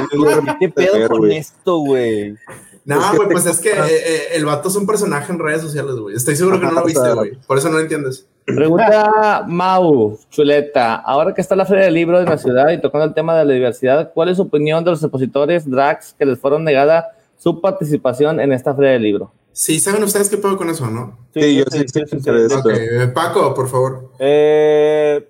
¿qué 0.61 0.69
pedo 0.69 1.09
con 1.09 1.33
esto, 1.33 1.79
güey? 1.79 2.37
No, 2.85 3.01
güey, 3.17 3.29
pues 3.31 3.47
es 3.47 3.61
que 3.61 3.71
eh, 3.71 3.77
eh, 3.89 4.23
el 4.35 4.45
vato 4.45 4.69
es 4.69 4.77
un 4.77 4.87
personaje 4.87 5.33
en 5.33 5.39
redes 5.39 5.63
sociales, 5.63 5.95
güey. 5.95 6.17
Estoy 6.17 6.37
seguro 6.37 6.61
que 6.61 6.67
no 6.67 6.73
lo 6.73 6.85
viste, 6.85 7.15
güey. 7.15 7.39
Por 7.47 7.57
eso 7.57 7.69
no 7.69 7.77
lo 7.77 7.81
entiendes. 7.81 8.27
Pregunta 8.45 9.45
Mau, 9.49 10.19
chuleta. 10.31 10.97
Ahora 10.97 11.33
que 11.33 11.41
está 11.41 11.57
la 11.57 11.65
Feria 11.65 11.85
del 11.85 11.95
Libro 11.95 12.19
de 12.19 12.27
la 12.27 12.37
ciudad 12.37 12.71
y 12.71 12.81
tocando 12.81 13.07
el 13.07 13.15
tema 13.15 13.37
de 13.39 13.47
la 13.47 13.55
diversidad, 13.55 14.13
¿cuál 14.13 14.29
es 14.29 14.37
su 14.37 14.43
opinión 14.43 14.85
de 14.85 14.91
los 14.91 15.03
expositores 15.03 15.69
drags 15.69 16.15
que 16.19 16.27
les 16.27 16.39
fueron 16.39 16.63
negada 16.63 17.13
su 17.39 17.63
participación 17.63 18.39
en 18.39 18.53
esta 18.53 18.75
Feria 18.75 18.91
del 18.93 19.03
Libro? 19.03 19.33
Sí, 19.53 19.81
¿saben 19.81 20.03
ustedes 20.03 20.29
qué 20.29 20.37
puedo 20.37 20.59
con 20.59 20.69
eso, 20.69 20.91
no? 20.91 21.17
Sí, 21.33 21.57
yo 21.57 21.65
sí, 21.71 21.85
sí, 21.87 22.03
sí, 22.07 22.19
eh, 22.29 23.09
Paco, 23.15 23.55
por 23.55 23.69
favor. 23.69 24.11
pues 24.19 25.23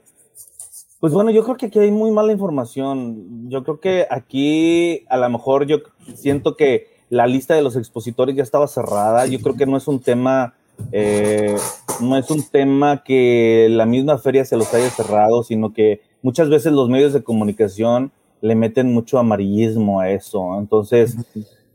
bueno, 1.13 1.31
yo 1.31 1.45
creo 1.45 1.57
que 1.57 1.67
aquí 1.67 1.79
hay 1.79 1.93
muy 1.93 2.11
mala 2.11 2.33
información. 2.33 3.49
Yo 3.49 3.63
creo 3.63 3.79
que 3.79 4.09
aquí, 4.11 5.05
a 5.09 5.19
lo 5.19 5.31
mejor, 5.31 5.67
yo 5.67 5.79
siento 6.17 6.57
que 6.57 6.94
la 7.11 7.27
lista 7.27 7.55
de 7.55 7.63
los 7.63 7.77
expositores 7.77 8.35
ya 8.37 8.43
estaba 8.43 8.67
cerrada. 8.67 9.27
Yo 9.27 9.41
creo 9.41 9.57
que 9.57 9.67
no 9.67 9.77
es 9.77 9.89
un 9.89 10.01
tema, 10.01 10.55
eh, 10.93 11.57
no 12.01 12.17
es 12.17 12.31
un 12.31 12.43
tema 12.43 13.03
que 13.05 13.69
la 13.71 13.87
misma 13.87 14.19
feria 14.19 14.45
se 14.45 14.57
los 14.57 14.73
haya 14.75 14.91
cerrado, 14.91 15.43
sino 15.43 15.73
que 15.73 16.01
muchas 16.23 16.49
veces 16.49 16.73
los 16.73 16.89
medios 16.89 17.13
de 17.13 17.23
comunicación 17.23 18.13
le 18.41 18.55
meten 18.55 18.93
mucho 18.93 19.19
amarillismo 19.19 20.01
a 20.01 20.11
eso. 20.11 20.59
Entonces, 20.59 21.17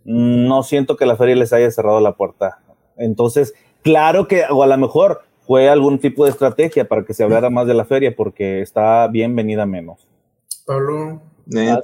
no 0.04 0.64
siento 0.64 0.98
que 0.98 1.06
la 1.06 1.16
feria 1.16 1.36
les 1.36 1.54
haya 1.54 1.70
cerrado 1.72 2.00
la 2.00 2.14
puerta. 2.14 2.60
Entonces, 2.98 3.54
claro 3.82 4.28
que, 4.28 4.44
o 4.50 4.64
a 4.64 4.68
lo 4.68 4.78
mejor 4.78 5.22
fue 5.48 5.70
algún 5.70 5.98
tipo 6.00 6.26
de 6.26 6.32
estrategia 6.32 6.88
para 6.88 7.04
que 7.04 7.14
se 7.14 7.24
hablara 7.24 7.50
más 7.50 7.66
de 7.66 7.74
la 7.74 7.86
feria, 7.86 8.16
porque 8.16 8.62
está 8.62 9.08
bienvenida 9.08 9.66
menos. 9.66 10.08
Pablo. 10.66 11.22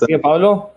¿Qué, 0.07 0.19
Pablo? 0.19 0.69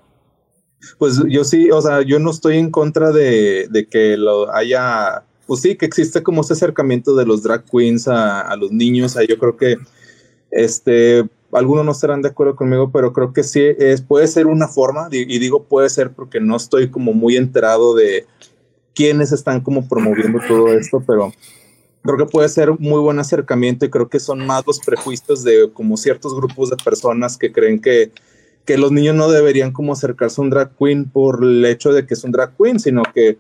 Pues 0.99 1.21
yo 1.29 1.45
sí, 1.45 1.71
o 1.71 1.81
sea, 1.81 2.03
yo 2.03 2.19
no 2.19 2.31
estoy 2.31 2.59
en 2.59 2.71
contra 2.71 3.11
de, 3.13 3.69
de 3.71 3.87
que 3.87 4.17
lo 4.17 4.53
haya, 4.55 5.25
pues 5.47 5.61
sí, 5.61 5.77
que 5.77 5.87
existe 5.87 6.23
como 6.23 6.43
ese 6.43 6.53
acercamiento 6.53 7.17
de 7.17 7.27
los 7.27 7.43
drag 7.43 7.65
queens 7.65 8.09
a, 8.09 8.41
a 8.41 8.57
los 8.57 8.71
niños. 8.71 9.17
O 9.17 9.23
yo 9.23 9.39
creo 9.39 9.57
que 9.57 9.77
este, 10.51 11.29
algunos 11.53 11.85
no 11.85 11.93
estarán 11.93 12.23
de 12.23 12.29
acuerdo 12.29 12.57
conmigo, 12.57 12.91
pero 12.93 13.13
creo 13.13 13.33
que 13.33 13.43
sí 13.43 13.61
es, 13.79 14.03
puede 14.03 14.27
ser 14.27 14.47
una 14.47 14.69
forma, 14.69 15.09
y 15.11 15.39
digo 15.39 15.65
puede 15.65 15.89
ser 15.91 16.13
porque 16.13 16.41
no 16.41 16.57
estoy 16.57 16.91
como 16.91 17.13
muy 17.13 17.37
enterado 17.37 17.95
de 17.95 18.27
quiénes 18.95 19.33
están 19.33 19.61
como 19.61 19.89
promoviendo 19.89 20.41
todo 20.47 20.73
esto, 20.73 21.03
pero 21.07 21.33
creo 22.03 22.17
que 22.17 22.27
puede 22.27 22.49
ser 22.49 22.79
muy 22.79 23.01
buen 23.01 23.19
acercamiento 23.19 23.85
y 23.85 23.91
creo 23.91 24.09
que 24.09 24.21
son 24.21 24.47
más 24.47 24.67
los 24.67 24.81
prejuicios 24.81 25.45
de 25.45 25.71
como 25.73 25.97
ciertos 25.97 26.35
grupos 26.35 26.71
de 26.71 26.77
personas 26.77 27.37
que 27.37 27.53
creen 27.53 27.81
que, 27.81 28.11
que 28.69 28.77
los 28.77 28.93
niños 28.93 29.15
no 29.15 29.31
deberían 29.31 29.73
como 29.73 29.95
acercarse 29.95 30.39
a 30.39 30.45
un 30.45 30.51
drag 30.51 30.77
queen 30.77 31.09
por 31.09 31.43
el 31.43 31.65
hecho 31.65 31.91
de 31.91 32.05
que 32.05 32.13
es 32.13 32.23
un 32.23 32.33
drag 32.33 32.55
queen, 32.55 32.79
sino 32.79 33.03
que 33.15 33.39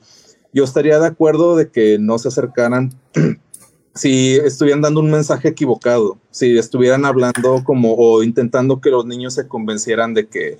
yo 0.55 0.64
estaría 0.64 0.99
de 0.99 1.07
acuerdo 1.07 1.55
de 1.55 1.68
que 1.68 1.99
no 1.99 2.18
se 2.18 2.29
acercaran 2.29 2.95
si 3.95 4.37
estuvieran 4.37 4.81
dando 4.81 5.01
un 5.01 5.11
mensaje 5.11 5.49
equivocado, 5.49 6.16
si 6.31 6.57
estuvieran 6.57 7.05
hablando 7.05 7.62
como 7.62 7.95
o 7.97 8.22
intentando 8.22 8.81
que 8.81 8.89
los 8.89 9.05
niños 9.05 9.35
se 9.35 9.47
convencieran 9.47 10.14
de 10.14 10.29
que 10.29 10.57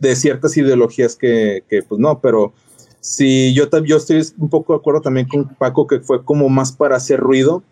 de 0.00 0.14
ciertas 0.14 0.54
ideologías 0.54 1.16
que, 1.16 1.64
que 1.70 1.82
pues 1.82 1.98
no, 1.98 2.20
pero 2.20 2.52
si 3.00 3.54
yo, 3.54 3.70
yo 3.86 3.96
estoy 3.96 4.22
un 4.36 4.50
poco 4.50 4.74
de 4.74 4.80
acuerdo 4.80 5.00
también 5.00 5.28
con 5.28 5.48
Paco 5.54 5.86
que 5.86 6.00
fue 6.00 6.26
como 6.26 6.50
más 6.50 6.72
para 6.72 6.96
hacer 6.96 7.20
ruido 7.20 7.62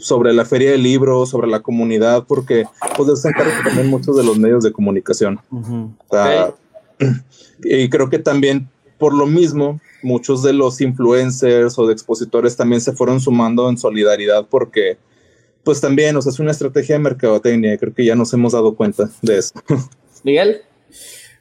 sobre 0.00 0.32
la 0.32 0.44
feria 0.44 0.70
de 0.70 0.78
libros, 0.78 1.30
sobre 1.30 1.48
la 1.48 1.60
comunidad, 1.60 2.24
porque 2.26 2.66
pues 2.96 3.24
encargan 3.24 3.64
también 3.64 3.88
muchos 3.88 4.16
de 4.16 4.24
los 4.24 4.38
medios 4.38 4.62
de 4.64 4.72
comunicación. 4.72 5.40
Y 7.60 7.88
creo 7.88 8.08
que 8.08 8.20
también 8.20 8.68
por 8.98 9.12
lo 9.12 9.26
mismo 9.26 9.80
muchos 10.02 10.42
de 10.42 10.52
los 10.52 10.80
influencers 10.80 11.76
o 11.78 11.86
de 11.86 11.92
expositores 11.92 12.56
también 12.56 12.80
se 12.80 12.92
fueron 12.92 13.20
sumando 13.20 13.68
en 13.68 13.76
solidaridad 13.76 14.46
porque 14.48 14.96
pues 15.64 15.80
también, 15.80 16.16
o 16.16 16.22
sea, 16.22 16.30
es 16.30 16.38
una 16.38 16.52
estrategia 16.52 16.94
de 16.94 17.00
mercadotecnia, 17.00 17.76
creo 17.78 17.92
que 17.92 18.04
ya 18.04 18.14
nos 18.14 18.32
hemos 18.32 18.52
dado 18.52 18.74
cuenta 18.74 19.10
de 19.22 19.38
eso. 19.38 19.54
Miguel. 20.24 20.62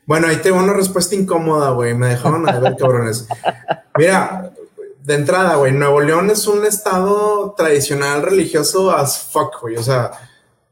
Bueno, 0.06 0.28
ahí 0.28 0.38
tengo 0.38 0.58
una 0.58 0.74
respuesta 0.74 1.16
incómoda, 1.16 1.72
güey, 1.72 1.94
me 1.94 2.08
dejaron 2.08 2.48
a 2.50 2.60
ver, 2.60 2.76
cabrones. 2.78 3.28
Mira, 3.98 4.54
de 5.08 5.16
entrada, 5.16 5.56
güey, 5.56 5.72
Nuevo 5.72 6.02
León 6.02 6.30
es 6.30 6.48
un 6.48 6.66
estado 6.66 7.54
tradicional 7.56 8.22
religioso 8.22 8.92
as 8.92 9.30
fuck, 9.32 9.62
güey, 9.62 9.78
o 9.78 9.84
sea, 9.84 10.12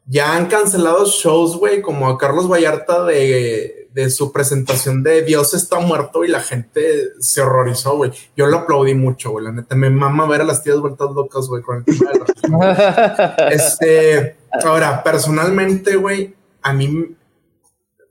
ya 0.06 0.36
han 0.36 0.48
cancelado 0.48 1.06
shows, 1.06 1.58
güey, 1.58 1.82
como 1.82 2.10
a 2.10 2.18
Carlos 2.18 2.50
Vallarta 2.52 3.06
de 3.06 3.86
de 3.96 4.10
su 4.10 4.34
presentación 4.34 5.04
de 5.04 5.22
Dios 5.22 5.54
está 5.54 5.80
muerto 5.80 6.26
y 6.26 6.28
la 6.28 6.42
gente 6.42 7.14
se 7.22 7.40
horrorizó, 7.40 7.96
güey. 7.96 8.12
Yo 8.36 8.46
lo 8.46 8.58
aplaudí 8.58 8.94
mucho, 8.94 9.32
güey. 9.32 9.46
La 9.46 9.54
neta, 9.54 9.74
me 9.74 9.90
mama 9.90 10.28
ver 10.28 10.42
a 10.42 10.44
las 10.44 10.62
tías 10.62 10.82
vueltas 10.82 11.12
locas, 11.12 11.48
güey, 11.48 11.64
con 11.64 11.78
el 11.78 11.86
tema 11.86 12.12
de 12.12 12.20
la 12.20 13.48
Este, 13.52 14.36
ahora, 14.66 15.02
personalmente, 15.02 15.96
güey, 15.96 16.36
a 16.62 16.74
mí 16.74 17.16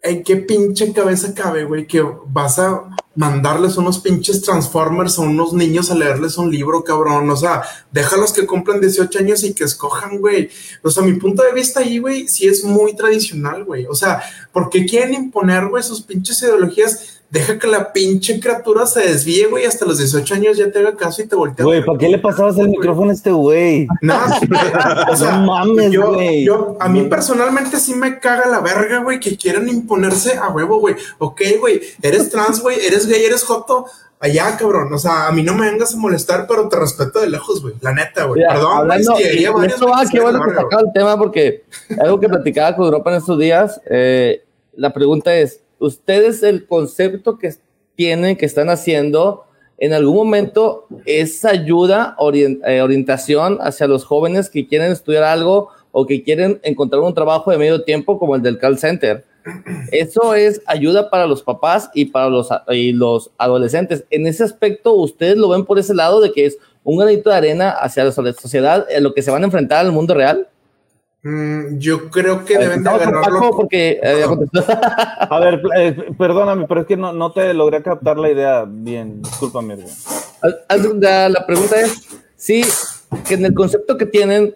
¿en 0.05 0.22
qué 0.22 0.37
pinche 0.37 0.91
cabeza 0.95 1.35
cabe, 1.35 1.64
güey? 1.64 1.87
Que 1.87 2.03
vas 2.27 2.59
a 2.59 2.85
mandarles 3.15 3.77
unos 3.77 3.99
pinches 4.01 4.43
Transformers 4.43 5.19
a 5.19 5.23
unos 5.23 5.53
niños 5.53 5.91
a 5.91 5.95
leerles 5.95 6.37
un 6.37 6.51
libro, 6.51 6.83
cabrón. 6.85 7.31
O 7.31 7.37
sea, 7.37 7.62
déjalos 7.93 8.33
que 8.33 8.47
cumplan 8.47 8.81
18 8.81 9.19
años 9.19 9.45
y 9.45 9.55
que 9.55 9.65
escojan, 9.65 10.19
güey. 10.19 10.51
O 10.83 10.91
sea, 10.91 11.03
mi 11.03 11.15
punto 11.15 11.43
de 11.43 11.53
vista 11.53 11.81
ahí, 11.81 11.99
güey, 11.99 12.29
sí 12.29 12.47
es 12.47 12.65
muy 12.65 12.97
tradicional, 12.97 13.65
güey. 13.65 13.87
O 13.87 13.95
sea, 13.95 14.23
¿por 14.53 14.69
qué 14.69 14.85
quieren 14.85 15.15
imponer, 15.15 15.67
güey, 15.69 15.83
sus 15.83 16.03
pinches 16.03 16.43
ideologías? 16.43 17.14
Deja 17.35 17.59
que 17.59 17.66
la 17.66 17.93
pinche 17.93 18.39
criatura 18.39 18.87
se 18.87 19.01
desvíe, 19.01 19.49
güey, 19.49 19.64
hasta 19.64 19.85
los 19.85 19.99
18 19.99 20.35
años 20.35 20.57
ya 20.57 20.70
te 20.70 20.78
haga 20.78 20.95
caso 20.95 21.20
y 21.20 21.26
te 21.26 21.35
voltea. 21.35 21.64
Güey, 21.64 21.85
¿para 21.85 21.99
qué 21.99 22.09
le 22.09 22.18
pasabas 22.18 22.57
el 22.59 22.68
micrófono 22.68 23.11
a 23.11 23.12
este 23.12 23.32
güey? 23.32 23.89
No, 24.03 24.14
o 25.11 25.16
sea, 25.16 25.39
no 25.39 25.47
mames, 25.47 25.97
güey. 25.97 26.45
Yo, 26.45 26.76
a 26.78 26.89
mí 26.89 27.03
personalmente 27.09 27.80
sí 27.80 27.93
me 27.97 28.20
caga 28.20 28.47
la 28.47 28.61
verga, 28.61 29.03
güey, 29.03 29.18
que 29.18 29.37
quieran 29.37 29.68
imponerse 29.68 30.37
a 30.37 30.51
huevo, 30.51 30.78
güey. 30.78 30.95
Ok, 31.18 31.43
güey, 31.59 31.80
eres 32.03 32.30
trans, 32.30 32.62
güey, 32.62 32.78
eres 32.87 33.09
gay, 33.09 33.24
eres 33.24 33.43
joto. 33.43 33.87
Allá, 34.20 34.57
cabrón. 34.57 34.93
O 34.93 34.99
sea, 34.99 35.26
a 35.26 35.32
mí 35.32 35.43
no 35.43 35.55
me 35.55 35.68
vengas 35.68 35.93
a 35.93 35.97
molestar, 35.97 36.47
pero 36.47 36.68
te 36.68 36.78
respeto 36.78 37.18
de 37.18 37.30
lejos, 37.30 37.61
güey. 37.61 37.74
La 37.80 37.93
neta, 37.93 38.26
güey. 38.26 38.43
Perdón, 38.47 38.87
güey. 38.87 39.01
Es 39.01 39.74
eso 39.74 39.89
va, 39.89 40.05
qué 40.09 40.20
bueno 40.20 40.41
que 40.41 40.55
sacaba 40.55 40.82
el 40.82 40.93
tema 40.95 41.18
porque 41.18 41.64
algo 41.99 42.20
que 42.20 42.28
platicaba 42.28 42.76
con 42.76 42.85
Europa 42.85 43.11
en 43.11 43.16
estos 43.16 43.41
días. 43.41 43.80
Eh, 43.91 44.45
la 44.76 44.93
pregunta 44.93 45.35
es: 45.35 45.64
ustedes 45.87 46.43
el 46.43 46.66
concepto 46.66 47.39
que 47.39 47.55
tienen, 47.95 48.37
que 48.37 48.47
están 48.47 48.70
haciendo, 48.70 49.45
en 49.78 49.93
algún 49.93 50.16
momento 50.16 50.87
es 51.05 51.45
ayuda, 51.45 52.16
eh, 52.32 52.80
orientación 52.80 53.59
hacia 53.61 53.87
los 53.87 54.05
jóvenes 54.05 54.51
que 54.51 54.66
quieren 54.66 54.93
estudiar 54.93 55.24
algo 55.24 55.68
o 55.93 56.07
que 56.07 56.22
quieren 56.22 56.61
encontrar 56.62 57.03
un 57.03 57.14
trabajo 57.14 57.51
de 57.51 57.59
medio 57.59 57.82
tiempo 57.82 58.18
como 58.18 58.35
el 58.35 58.43
del 58.43 58.59
call 58.59 58.78
center. 58.78 59.24
Eso 59.93 60.35
es 60.35 60.62
ayuda 60.66 61.11
para 61.11 61.26
los 61.26 61.43
papás 61.43 61.91
y 61.93 62.07
para 62.07 62.30
los, 62.30 62.49
los 62.66 63.30
adolescentes. 63.37 64.05
En 64.11 64.26
ese 64.26 64.43
aspecto, 64.43 64.95
¿ustedes 64.95 65.37
lo 65.37 65.51
ven 65.51 65.64
por 65.64 65.78
ese 65.78 65.95
lado 65.95 66.20
de 66.20 66.32
que 66.32 66.47
es 66.47 66.59
un 66.82 66.99
granito 66.99 67.30
de 67.30 67.37
arena 67.37 67.70
hacia 67.70 68.05
la 68.05 68.12
sociedad, 68.12 68.87
en 68.91 69.03
lo 69.03 69.12
que 69.12 69.22
se 69.22 69.30
van 69.30 69.43
a 69.43 69.47
enfrentar 69.47 69.85
al 69.85 69.93
mundo 69.93 70.14
real? 70.14 70.49
Mm, 71.25 71.79
yo 71.79 72.11
creo 72.11 72.45
que 72.45 72.59
deben 72.59 72.85
de 72.85 72.91
agarrarlo. 72.91 73.51
Porque, 73.57 73.99
eh, 74.03 74.25
a 75.31 75.41
ver, 75.41 75.62
eh, 75.75 75.97
perdóname, 76.18 76.66
pero 76.68 76.83
es 76.83 76.87
que 76.87 76.99
no, 76.99 77.14
no, 77.14 77.33
te 77.33 77.55
logré 77.55 77.83
captar 77.83 78.18
la 78.18 78.31
idea 78.31 78.66
bien. 78.68 79.22
Discúlpame. 79.22 79.79
La, 81.01 81.29
la 81.31 81.47
pregunta 81.47 81.81
es: 81.81 82.07
sí, 82.37 82.62
que 83.27 83.35
en 83.35 83.47
el 83.47 83.55
concepto 83.55 83.97
que 83.97 84.05
tienen 84.05 84.55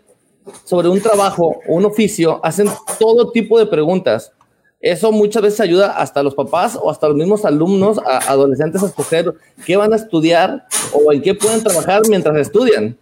sobre 0.64 0.88
un 0.88 1.00
trabajo 1.00 1.58
o 1.66 1.74
un 1.74 1.86
oficio, 1.86 2.38
hacen 2.44 2.68
todo 2.98 3.32
tipo 3.32 3.58
de 3.58 3.66
preguntas. 3.66 4.32
Eso 4.80 5.10
muchas 5.10 5.42
veces 5.42 5.60
ayuda 5.60 5.92
hasta 5.96 6.20
a 6.20 6.22
los 6.22 6.34
papás 6.34 6.78
o 6.80 6.90
hasta 6.90 7.08
los 7.08 7.16
mismos 7.16 7.46
alumnos, 7.46 7.98
a, 7.98 8.18
adolescentes 8.30 8.82
a 8.82 8.86
escoger 8.86 9.34
qué 9.64 9.76
van 9.76 9.92
a 9.92 9.96
estudiar 9.96 10.66
o 10.92 11.12
en 11.12 11.22
qué 11.22 11.34
pueden 11.34 11.62
trabajar 11.62 12.02
mientras 12.08 12.36
estudian 12.36 12.96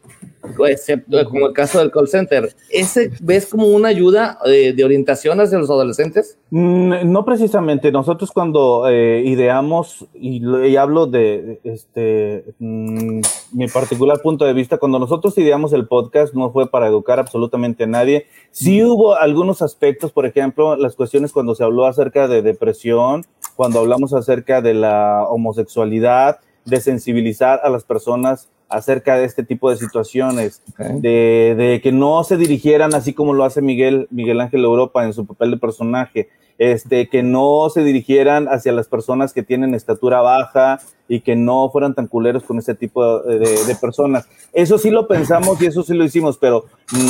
excepto 0.68 1.24
como 1.24 1.46
el 1.46 1.52
caso 1.52 1.78
del 1.78 1.90
call 1.90 2.08
center, 2.08 2.54
¿ese 2.70 3.10
ves 3.20 3.46
como 3.46 3.66
una 3.68 3.88
ayuda 3.88 4.38
de, 4.44 4.84
orientación 4.84 5.40
hacia 5.40 5.58
los 5.58 5.70
adolescentes? 5.70 6.38
Mm, 6.50 7.10
no 7.10 7.24
precisamente. 7.24 7.90
Nosotros 7.92 8.30
cuando 8.32 8.88
eh, 8.88 9.22
ideamos, 9.24 10.06
y, 10.14 10.76
hablo 10.76 11.06
de 11.06 11.60
este 11.64 12.44
mm, 12.58 13.20
mi 13.52 13.68
particular 13.68 14.20
punto 14.20 14.44
de 14.44 14.52
vista, 14.52 14.78
cuando 14.78 14.98
nosotros 14.98 15.36
ideamos 15.38 15.72
el 15.72 15.86
podcast 15.86 16.34
no 16.34 16.50
fue 16.50 16.70
para 16.70 16.86
educar 16.86 17.18
absolutamente 17.18 17.84
a 17.84 17.86
nadie. 17.86 18.26
Sí 18.50 18.82
hubo 18.84 19.16
algunos 19.16 19.62
aspectos, 19.62 20.12
por 20.12 20.26
ejemplo, 20.26 20.76
las 20.76 20.96
cuestiones 20.96 21.32
cuando 21.32 21.54
se 21.54 21.64
habló 21.64 21.86
acerca 21.86 22.28
de 22.28 22.42
depresión, 22.42 23.24
cuando 23.56 23.80
hablamos 23.80 24.12
acerca 24.12 24.60
de 24.60 24.74
la 24.74 25.24
homosexualidad, 25.28 26.38
de 26.64 26.80
sensibilizar 26.80 27.60
a 27.62 27.70
las 27.70 27.84
personas 27.84 28.48
acerca 28.68 29.16
de 29.16 29.24
este 29.24 29.44
tipo 29.44 29.70
de 29.70 29.76
situaciones, 29.76 30.62
de, 30.78 31.54
de, 31.56 31.80
que 31.82 31.92
no 31.92 32.24
se 32.24 32.36
dirigieran 32.36 32.94
así 32.94 33.12
como 33.12 33.32
lo 33.32 33.44
hace 33.44 33.62
Miguel, 33.62 34.08
Miguel 34.10 34.40
Ángel 34.40 34.64
Europa 34.64 35.04
en 35.04 35.12
su 35.12 35.26
papel 35.26 35.52
de 35.52 35.56
personaje, 35.56 36.28
este, 36.58 37.08
que 37.08 37.22
no 37.22 37.68
se 37.72 37.82
dirigieran 37.82 38.48
hacia 38.48 38.72
las 38.72 38.88
personas 38.88 39.32
que 39.32 39.42
tienen 39.42 39.74
estatura 39.74 40.20
baja 40.20 40.80
y 41.08 41.20
que 41.20 41.36
no 41.36 41.70
fueran 41.70 41.94
tan 41.94 42.06
culeros 42.06 42.42
con 42.42 42.58
ese 42.58 42.74
tipo 42.74 43.20
de, 43.20 43.76
personas. 43.80 44.28
Eso 44.52 44.78
sí 44.78 44.90
lo 44.90 45.06
pensamos 45.06 45.60
y 45.60 45.66
eso 45.66 45.82
sí 45.82 45.94
lo 45.94 46.04
hicimos, 46.04 46.38
pero 46.38 46.64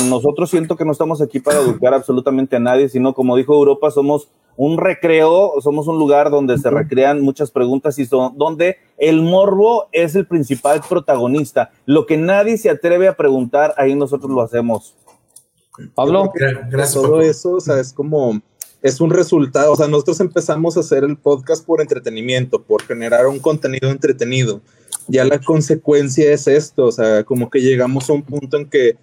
nosotros 0.09 0.49
siento 0.49 0.75
que 0.75 0.85
no 0.85 0.91
estamos 0.91 1.21
aquí 1.21 1.39
para 1.39 1.59
educar 1.59 1.93
absolutamente 1.93 2.57
a 2.57 2.59
nadie, 2.59 2.89
sino 2.89 3.13
como 3.13 3.35
dijo 3.35 3.55
Europa, 3.55 3.89
somos 3.89 4.29
un 4.55 4.77
recreo, 4.77 5.53
somos 5.61 5.87
un 5.87 5.99
lugar 5.99 6.31
donde 6.31 6.57
se 6.57 6.69
recrean 6.69 7.21
muchas 7.21 7.51
preguntas 7.51 7.97
y 7.99 8.05
donde 8.05 8.77
el 8.97 9.21
morbo 9.21 9.87
es 9.91 10.15
el 10.15 10.27
principal 10.27 10.81
protagonista. 10.87 11.71
Lo 11.85 12.05
que 12.05 12.17
nadie 12.17 12.57
se 12.57 12.69
atreve 12.69 13.07
a 13.07 13.15
preguntar, 13.15 13.73
ahí 13.77 13.95
nosotros 13.95 14.31
lo 14.31 14.41
hacemos. 14.41 14.95
Pablo, 15.93 16.31
gracias. 16.69 16.93
Todo 16.93 17.21
eso, 17.21 17.51
o 17.51 17.59
sea, 17.59 17.79
es 17.79 17.93
como 17.93 18.41
es 18.87 19.01
un 19.01 19.09
resultado, 19.09 19.73
o 19.73 19.75
sea, 19.75 19.87
nosotros 19.87 20.19
empezamos 20.21 20.77
a 20.77 20.79
hacer 20.79 21.03
el 21.03 21.17
podcast 21.17 21.65
por 21.65 21.81
entretenimiento, 21.81 22.61
por 22.63 22.83
generar 22.83 23.27
un 23.27 23.39
contenido 23.39 23.91
entretenido. 23.91 24.61
Ya 25.07 25.25
la 25.25 25.39
consecuencia 25.39 26.31
es 26.31 26.47
esto, 26.47 26.85
o 26.85 26.91
sea, 26.91 27.23
como 27.25 27.49
que 27.49 27.59
llegamos 27.59 28.09
a 28.09 28.13
un 28.13 28.23
punto 28.23 28.57
en 28.57 28.69
que 28.69 28.95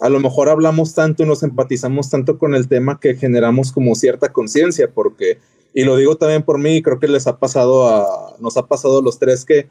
a 0.00 0.08
lo 0.08 0.20
mejor 0.20 0.48
hablamos 0.48 0.94
tanto 0.94 1.22
y 1.22 1.26
nos 1.26 1.42
empatizamos 1.42 2.08
tanto 2.08 2.38
con 2.38 2.54
el 2.54 2.66
tema 2.66 2.98
que 2.98 3.14
generamos 3.14 3.72
como 3.72 3.94
cierta 3.94 4.32
conciencia, 4.32 4.90
porque, 4.92 5.38
y 5.74 5.84
lo 5.84 5.96
digo 5.96 6.16
también 6.16 6.42
por 6.42 6.58
mí, 6.58 6.80
creo 6.80 6.98
que 6.98 7.08
les 7.08 7.26
ha 7.26 7.38
pasado 7.38 7.88
a, 7.88 8.36
nos 8.40 8.56
ha 8.56 8.66
pasado 8.66 9.00
a 9.00 9.02
los 9.02 9.18
tres 9.18 9.44
que 9.44 9.68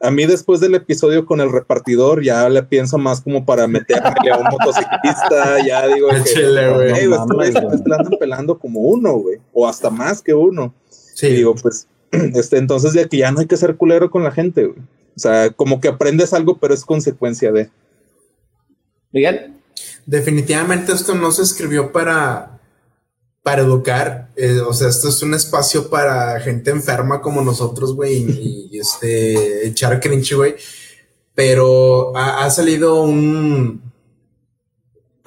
a 0.00 0.10
mí 0.10 0.26
después 0.26 0.60
del 0.60 0.74
episodio 0.74 1.26
con 1.26 1.40
el 1.40 1.50
repartidor 1.50 2.22
ya 2.22 2.48
le 2.48 2.62
pienso 2.62 2.98
más 2.98 3.20
como 3.20 3.44
para 3.44 3.66
meterme 3.66 4.30
a 4.30 4.38
un 4.38 4.44
motociclista, 4.44 5.58
ya 5.66 5.86
digo 5.88 6.08
que 6.08 6.24
Chile, 6.24 6.72
güey. 6.72 7.06
No, 7.08 7.22
andan 7.94 8.18
pelando 8.18 8.58
como 8.58 8.80
uno, 8.80 9.14
güey, 9.14 9.38
o 9.52 9.66
hasta 9.66 9.90
más 9.90 10.22
que 10.22 10.34
uno. 10.34 10.72
Sí. 10.88 11.28
Y 11.28 11.34
digo, 11.34 11.54
pues 11.54 11.88
Este, 12.34 12.58
entonces, 12.58 12.92
de 12.92 13.08
que 13.08 13.18
ya 13.18 13.30
no 13.30 13.40
hay 13.40 13.46
que 13.46 13.56
ser 13.56 13.76
culero 13.76 14.10
con 14.10 14.24
la 14.24 14.32
gente, 14.32 14.66
güey. 14.66 14.78
O 14.78 15.20
sea, 15.20 15.50
como 15.50 15.80
que 15.80 15.88
aprendes 15.88 16.32
algo, 16.32 16.58
pero 16.58 16.74
es 16.74 16.84
consecuencia 16.84 17.52
de. 17.52 17.70
Miguel. 19.12 19.54
Definitivamente 20.06 20.92
esto 20.92 21.14
no 21.14 21.30
se 21.32 21.42
escribió 21.42 21.92
para, 21.92 22.57
para 23.42 23.62
educar. 23.62 24.30
eh, 24.36 24.60
o 24.60 24.72
sea, 24.72 24.88
esto 24.88 25.08
es 25.08 25.22
un 25.22 25.34
espacio 25.34 25.88
para 25.88 26.40
gente 26.40 26.70
enferma 26.70 27.20
como 27.20 27.42
nosotros, 27.42 27.94
güey, 27.94 28.24
y, 28.70 28.78
este, 28.78 29.66
echar 29.66 30.00
cringe, 30.00 30.34
güey. 30.34 30.54
Pero 31.34 32.16
ha 32.16 32.50
salido 32.50 33.02
un, 33.02 33.88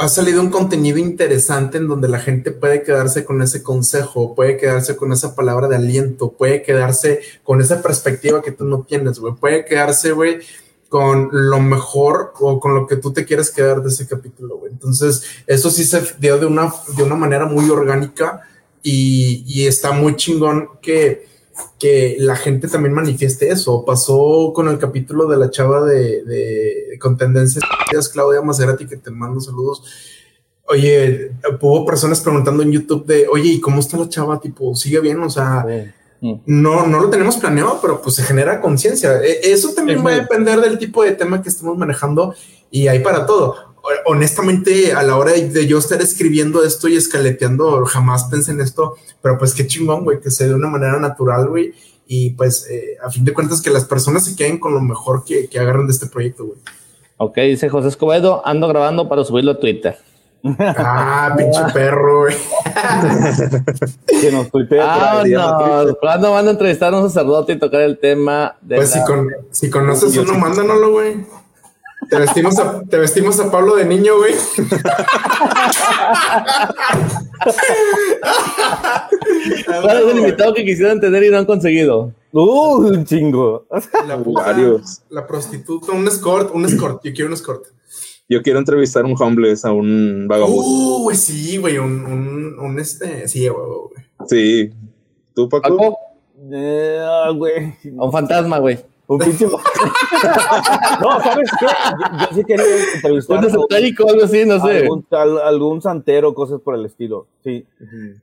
ha 0.01 0.09
salido 0.09 0.41
un 0.41 0.49
contenido 0.49 0.97
interesante 0.97 1.77
en 1.77 1.87
donde 1.87 2.07
la 2.07 2.17
gente 2.17 2.49
puede 2.49 2.81
quedarse 2.81 3.23
con 3.23 3.39
ese 3.43 3.61
consejo, 3.61 4.33
puede 4.33 4.57
quedarse 4.57 4.95
con 4.95 5.13
esa 5.13 5.35
palabra 5.35 5.67
de 5.67 5.75
aliento, 5.75 6.31
puede 6.31 6.63
quedarse 6.63 7.21
con 7.43 7.61
esa 7.61 7.83
perspectiva 7.83 8.41
que 8.41 8.51
tú 8.51 8.65
no 8.65 8.81
tienes, 8.81 9.19
güey, 9.19 9.35
puede 9.35 9.63
quedarse, 9.63 10.11
güey, 10.11 10.39
con 10.91 11.29
lo 11.31 11.61
mejor 11.61 12.33
o 12.41 12.59
con 12.59 12.75
lo 12.75 12.85
que 12.85 12.97
tú 12.97 13.13
te 13.13 13.23
quieres 13.23 13.49
quedar 13.49 13.81
de 13.81 13.87
ese 13.87 14.09
capítulo, 14.09 14.57
güey. 14.57 14.73
Entonces, 14.73 15.23
eso 15.47 15.71
sí 15.71 15.85
se 15.85 16.03
dio 16.19 16.37
de 16.37 16.45
una, 16.45 16.69
de 16.97 17.03
una 17.03 17.15
manera 17.15 17.45
muy 17.45 17.69
orgánica 17.69 18.41
y, 18.83 19.45
y 19.47 19.67
está 19.67 19.93
muy 19.93 20.17
chingón 20.17 20.67
que, 20.81 21.25
que 21.79 22.17
la 22.19 22.35
gente 22.35 22.67
también 22.67 22.93
manifieste 22.93 23.47
eso. 23.47 23.85
Pasó 23.85 24.51
con 24.53 24.67
el 24.67 24.79
capítulo 24.79 25.27
de 25.27 25.37
la 25.37 25.49
chava 25.49 25.81
de, 25.85 26.25
de 26.25 26.99
con 26.99 27.15
tendencias, 27.15 27.63
Claudia 28.11 28.41
Maserati, 28.41 28.85
que 28.85 28.97
te 28.97 29.11
mando 29.11 29.39
saludos. 29.39 29.83
Oye, 30.67 31.31
hubo 31.61 31.85
personas 31.85 32.19
preguntando 32.19 32.63
en 32.63 32.73
YouTube 32.73 33.05
de, 33.05 33.29
oye, 33.31 33.51
¿y 33.51 33.61
cómo 33.61 33.79
está 33.79 33.95
la 33.95 34.09
chava? 34.09 34.41
Tipo, 34.41 34.75
¿sigue 34.75 34.99
bien? 34.99 35.23
O 35.23 35.29
sea, 35.29 35.65
Sí. 35.65 36.00
No, 36.45 36.85
no 36.85 36.99
lo 37.01 37.09
tenemos 37.09 37.37
planeado, 37.37 37.79
pero 37.81 38.01
pues 38.01 38.15
se 38.15 38.23
genera 38.23 38.61
conciencia. 38.61 39.17
E- 39.23 39.51
Eso 39.51 39.73
también 39.73 40.05
va 40.05 40.11
a 40.11 40.15
depender 40.15 40.61
del 40.61 40.77
tipo 40.77 41.03
de 41.03 41.11
tema 41.13 41.41
que 41.41 41.49
estemos 41.49 41.77
manejando 41.77 42.35
y 42.69 42.87
hay 42.87 42.99
para 42.99 43.25
todo. 43.25 43.55
Honestamente, 44.05 44.93
a 44.93 45.01
la 45.03 45.17
hora 45.17 45.31
de 45.31 45.65
yo 45.67 45.79
estar 45.79 45.99
escribiendo 46.01 46.63
esto 46.63 46.87
y 46.87 46.95
escaleteando, 46.95 47.83
jamás 47.85 48.25
pensé 48.25 48.51
en 48.51 48.61
esto, 48.61 48.95
pero 49.21 49.37
pues 49.39 49.53
qué 49.55 49.65
chingón, 49.65 50.03
güey, 50.03 50.19
que 50.19 50.29
se 50.29 50.47
de 50.47 50.53
una 50.53 50.67
manera 50.67 50.99
natural, 50.99 51.47
güey. 51.47 51.73
Y 52.07 52.31
pues, 52.31 52.67
eh, 52.69 52.97
a 53.03 53.09
fin 53.09 53.23
de 53.25 53.33
cuentas, 53.33 53.61
que 53.61 53.69
las 53.69 53.85
personas 53.85 54.25
se 54.25 54.35
queden 54.35 54.59
con 54.59 54.73
lo 54.73 54.81
mejor 54.81 55.23
que, 55.23 55.47
que 55.47 55.59
agarran 55.59 55.87
de 55.87 55.93
este 55.93 56.07
proyecto, 56.07 56.45
güey. 56.45 56.59
Ok, 57.17 57.37
dice 57.37 57.69
José 57.69 57.87
Escobedo, 57.87 58.41
ando 58.45 58.67
grabando 58.67 59.07
para 59.07 59.23
subirlo 59.23 59.51
a 59.51 59.59
Twitter. 59.59 59.97
Ah, 60.43 61.33
pinche 61.37 61.61
perro, 61.73 62.21
güey. 62.21 62.35
Que 64.07 64.31
nos 64.31 64.49
tuitea 64.49 64.83
Ah, 64.83 65.23
no. 65.25 65.95
¿Cuándo 65.99 66.31
van 66.31 66.47
a 66.47 66.51
entrevistar 66.51 66.93
a 66.93 66.97
un 66.99 67.09
sacerdote 67.09 67.53
y 67.53 67.59
tocar 67.59 67.81
el 67.81 67.99
tema 67.99 68.55
de 68.61 68.77
Pues 68.77 68.95
la- 68.95 69.01
si, 69.05 69.11
con, 69.11 69.29
si 69.51 69.69
conoces 69.69 70.17
uno, 70.17 70.33
mándanoslo, 70.35 70.91
güey. 70.91 71.25
Te 72.09 72.17
vestimos, 72.17 72.57
a, 72.57 72.81
te 72.81 72.97
vestimos 72.97 73.39
a 73.39 73.51
Pablo 73.51 73.75
de 73.75 73.85
niño, 73.85 74.17
güey. 74.17 74.33
¿Cuál 79.81 79.97
es 79.97 80.07
el 80.11 80.17
invitado 80.19 80.53
que 80.53 80.65
quisieran 80.65 80.99
tener 80.99 81.23
y 81.23 81.29
no 81.29 81.37
han 81.37 81.45
conseguido? 81.45 82.11
Uh, 82.31 82.87
un 82.87 83.05
chingo. 83.05 83.65
La, 84.07 84.17
puta, 84.17 84.55
la 85.09 85.27
prostituta, 85.27 85.91
un 85.91 86.07
escort, 86.07 86.51
un 86.53 86.65
escort. 86.65 87.03
Yo 87.03 87.11
quiero 87.13 87.27
un 87.27 87.33
escort. 87.33 87.65
Yo 88.31 88.41
quiero 88.41 88.59
entrevistar 88.59 89.03
a 89.03 89.07
un 89.07 89.15
homeless, 89.19 89.65
a 89.65 89.73
un 89.73 90.25
vagabundo. 90.25 90.61
Uh, 90.63 91.01
güey, 91.03 91.17
sí, 91.17 91.57
güey, 91.57 91.77
un, 91.77 92.05
un, 92.05 92.57
un 92.59 92.79
este, 92.79 93.27
sí, 93.27 93.45
güey, 93.49 93.65
güey. 93.67 94.05
Sí. 94.29 94.71
¿Tú, 95.35 95.49
Paco? 95.49 95.75
¿Paco? 95.75 95.97
Eh, 96.49 97.03
ah, 97.05 97.29
güey. 97.35 97.73
A 97.99 98.05
un 98.05 98.09
fantasma, 98.09 98.59
güey. 98.59 98.79
Un 99.07 99.19
pinche. 99.19 99.45
no, 99.47 99.59
¿sabes 101.21 101.49
qué? 101.59 101.65
Yo, 101.65 102.19
yo 102.19 102.27
sí 102.37 102.43
quería 102.45 102.65
entrevistar 102.95 103.37
Un 103.37 103.45
esotérico, 103.47 104.07
algo 104.07 104.23
así, 104.23 104.45
no 104.45 104.65
sé. 104.65 104.77
algún, 104.77 105.05
al- 105.11 105.41
algún 105.41 105.81
santero, 105.81 106.33
cosas 106.33 106.61
por 106.61 106.75
el 106.75 106.85
estilo. 106.85 107.27
Sí. 107.43 107.65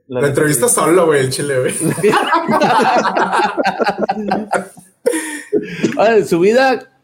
La 0.06 0.26
entrevista 0.26 0.70
solo, 0.70 1.04
güey, 1.04 1.20
el 1.20 1.28
chile, 1.28 1.60
güey. 1.60 1.74
Ahora, 5.98 6.24
su 6.24 6.40
vida 6.40 6.97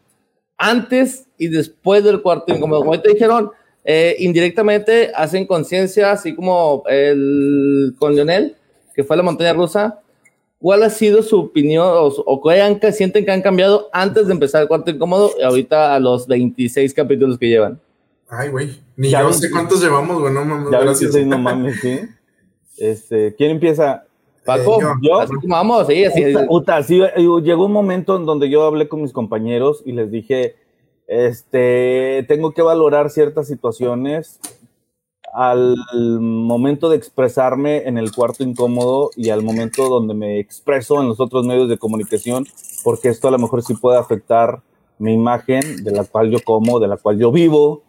antes 0.57 1.27
y 1.37 1.47
después 1.47 2.03
del 2.03 2.21
cuarto 2.21 2.53
incómodo. 2.53 2.81
Como 2.81 2.99
te 3.01 3.09
dijeron, 3.13 3.51
eh, 3.83 4.15
indirectamente 4.19 5.11
hacen 5.15 5.45
conciencia, 5.45 6.11
así 6.11 6.33
como 6.35 6.83
el 6.87 7.93
con 7.99 8.15
Lionel, 8.15 8.55
que 8.95 9.03
fue 9.03 9.15
a 9.15 9.17
la 9.17 9.23
montaña 9.23 9.53
rusa. 9.53 9.99
¿Cuál 10.57 10.83
ha 10.83 10.89
sido 10.89 11.21
su 11.21 11.37
opinión 11.39 11.85
o, 11.87 12.05
o 12.07 12.41
qué 12.41 12.61
han- 12.61 12.79
que 12.79 12.91
sienten 12.91 13.25
que 13.25 13.31
han 13.31 13.41
cambiado 13.41 13.89
antes 13.93 14.25
de 14.27 14.33
empezar 14.33 14.61
el 14.63 14.67
cuarto 14.67 14.89
incómodo 14.89 15.31
y 15.37 15.43
ahorita 15.43 15.93
a 15.93 15.99
los 15.99 16.25
26 16.27 16.93
capítulos 16.93 17.37
que 17.37 17.49
llevan? 17.49 17.79
Ay, 18.29 18.49
güey. 18.49 18.79
Ni 18.95 19.09
Ya 19.11 19.21
yo 19.21 19.31
sé 19.33 19.51
cuántos 19.51 19.83
llevamos, 19.83 20.19
güey, 20.19 20.33
no 20.33 20.43
mames. 20.45 20.71
Ya 20.71 20.79
Gracias. 20.79 21.13
26, 21.13 21.27
no 21.27 21.37
mames, 21.37 21.79
sí. 21.81 21.99
Este, 22.77 23.33
¿quién 23.35 23.51
empieza? 23.51 24.04
Paco, 24.45 24.81
Eh, 24.81 24.85
yo. 25.01 25.19
así 25.19 25.33
como 25.33 25.55
vamos, 25.55 25.87
sí, 25.87 26.05
así. 26.05 26.23
Puta, 26.25 26.47
puta, 26.47 26.83
sí, 26.83 27.01
llegó 27.43 27.65
un 27.65 27.71
momento 27.71 28.15
en 28.15 28.25
donde 28.25 28.49
yo 28.49 28.63
hablé 28.63 28.87
con 28.87 29.01
mis 29.01 29.11
compañeros 29.11 29.81
y 29.85 29.91
les 29.91 30.11
dije, 30.11 30.55
este, 31.07 32.25
tengo 32.27 32.51
que 32.51 32.61
valorar 32.61 33.09
ciertas 33.09 33.47
situaciones 33.47 34.39
al 35.33 35.75
momento 36.21 36.89
de 36.89 36.95
expresarme 36.95 37.87
en 37.87 37.97
el 37.97 38.13
cuarto 38.13 38.43
incómodo 38.43 39.09
y 39.17 39.31
al 39.31 39.43
momento 39.43 39.89
donde 39.89 40.13
me 40.13 40.39
expreso 40.39 41.01
en 41.01 41.09
los 41.09 41.19
otros 41.19 41.45
medios 41.45 41.67
de 41.67 41.77
comunicación, 41.77 42.45
porque 42.83 43.09
esto 43.09 43.27
a 43.27 43.31
lo 43.31 43.39
mejor 43.39 43.61
sí 43.61 43.73
puede 43.73 43.97
afectar 43.97 44.61
mi 44.97 45.13
imagen 45.13 45.83
de 45.83 45.91
la 45.91 46.05
cual 46.05 46.31
yo 46.31 46.39
como, 46.43 46.79
de 46.79 46.87
la 46.87 46.95
cual 46.95 47.17
yo 47.19 47.31
vivo, 47.33 47.81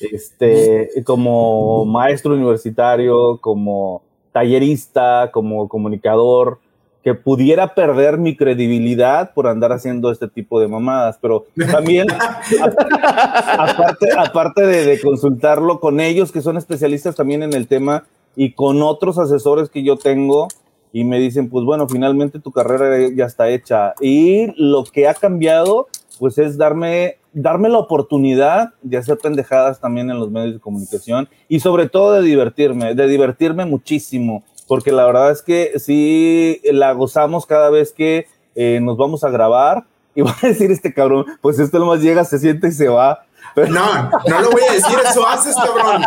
este, 0.00 0.90
como 1.04 1.84
maestro 1.84 2.34
universitario, 2.34 3.38
como 3.38 4.02
tallerista, 4.34 5.30
como 5.32 5.68
comunicador, 5.68 6.58
que 7.04 7.14
pudiera 7.14 7.74
perder 7.74 8.18
mi 8.18 8.36
credibilidad 8.36 9.32
por 9.32 9.46
andar 9.46 9.70
haciendo 9.70 10.10
este 10.10 10.26
tipo 10.26 10.58
de 10.58 10.66
mamadas, 10.66 11.18
pero 11.22 11.46
también, 11.70 12.08
aparte, 13.58 14.08
aparte 14.16 14.62
de, 14.66 14.84
de 14.84 15.00
consultarlo 15.00 15.78
con 15.78 16.00
ellos, 16.00 16.32
que 16.32 16.40
son 16.40 16.56
especialistas 16.56 17.14
también 17.14 17.44
en 17.44 17.52
el 17.52 17.68
tema, 17.68 18.04
y 18.34 18.54
con 18.54 18.82
otros 18.82 19.18
asesores 19.18 19.68
que 19.68 19.84
yo 19.84 19.96
tengo, 19.96 20.48
y 20.92 21.04
me 21.04 21.20
dicen, 21.20 21.48
pues 21.48 21.64
bueno, 21.64 21.88
finalmente 21.88 22.40
tu 22.40 22.50
carrera 22.50 23.08
ya 23.14 23.26
está 23.26 23.50
hecha. 23.50 23.94
Y 24.00 24.52
lo 24.56 24.82
que 24.84 25.06
ha 25.06 25.14
cambiado, 25.14 25.86
pues 26.18 26.38
es 26.38 26.56
darme, 26.56 27.18
darme 27.34 27.68
la 27.68 27.78
oportunidad 27.78 28.72
de 28.82 28.96
hacer 28.96 29.18
pendejadas 29.18 29.80
también 29.80 30.10
en 30.10 30.18
los 30.18 30.30
medios 30.30 30.54
de 30.54 30.60
comunicación 30.60 31.28
y 31.48 31.60
sobre 31.60 31.88
todo 31.88 32.12
de 32.12 32.22
divertirme, 32.22 32.94
de 32.94 33.06
divertirme 33.06 33.66
muchísimo, 33.66 34.44
porque 34.66 34.92
la 34.92 35.04
verdad 35.04 35.30
es 35.32 35.42
que 35.42 35.78
sí 35.78 36.60
la 36.64 36.92
gozamos 36.92 37.44
cada 37.44 37.68
vez 37.70 37.92
que 37.92 38.26
eh, 38.54 38.78
nos 38.80 38.96
vamos 38.96 39.24
a 39.24 39.30
grabar. 39.30 39.84
Y 40.14 40.20
va 40.22 40.30
a 40.30 40.46
decir 40.46 40.70
este 40.70 40.94
cabrón, 40.94 41.26
pues 41.40 41.58
esto 41.58 41.78
nomás 41.78 42.00
llega, 42.00 42.24
se 42.24 42.38
siente 42.38 42.68
y 42.68 42.72
se 42.72 42.88
va. 42.88 43.24
No, 43.56 44.10
no 44.28 44.40
lo 44.40 44.50
voy 44.50 44.62
a 44.68 44.72
decir, 44.72 44.96
eso 45.04 45.26
haces, 45.26 45.56
cabrón. 45.56 46.04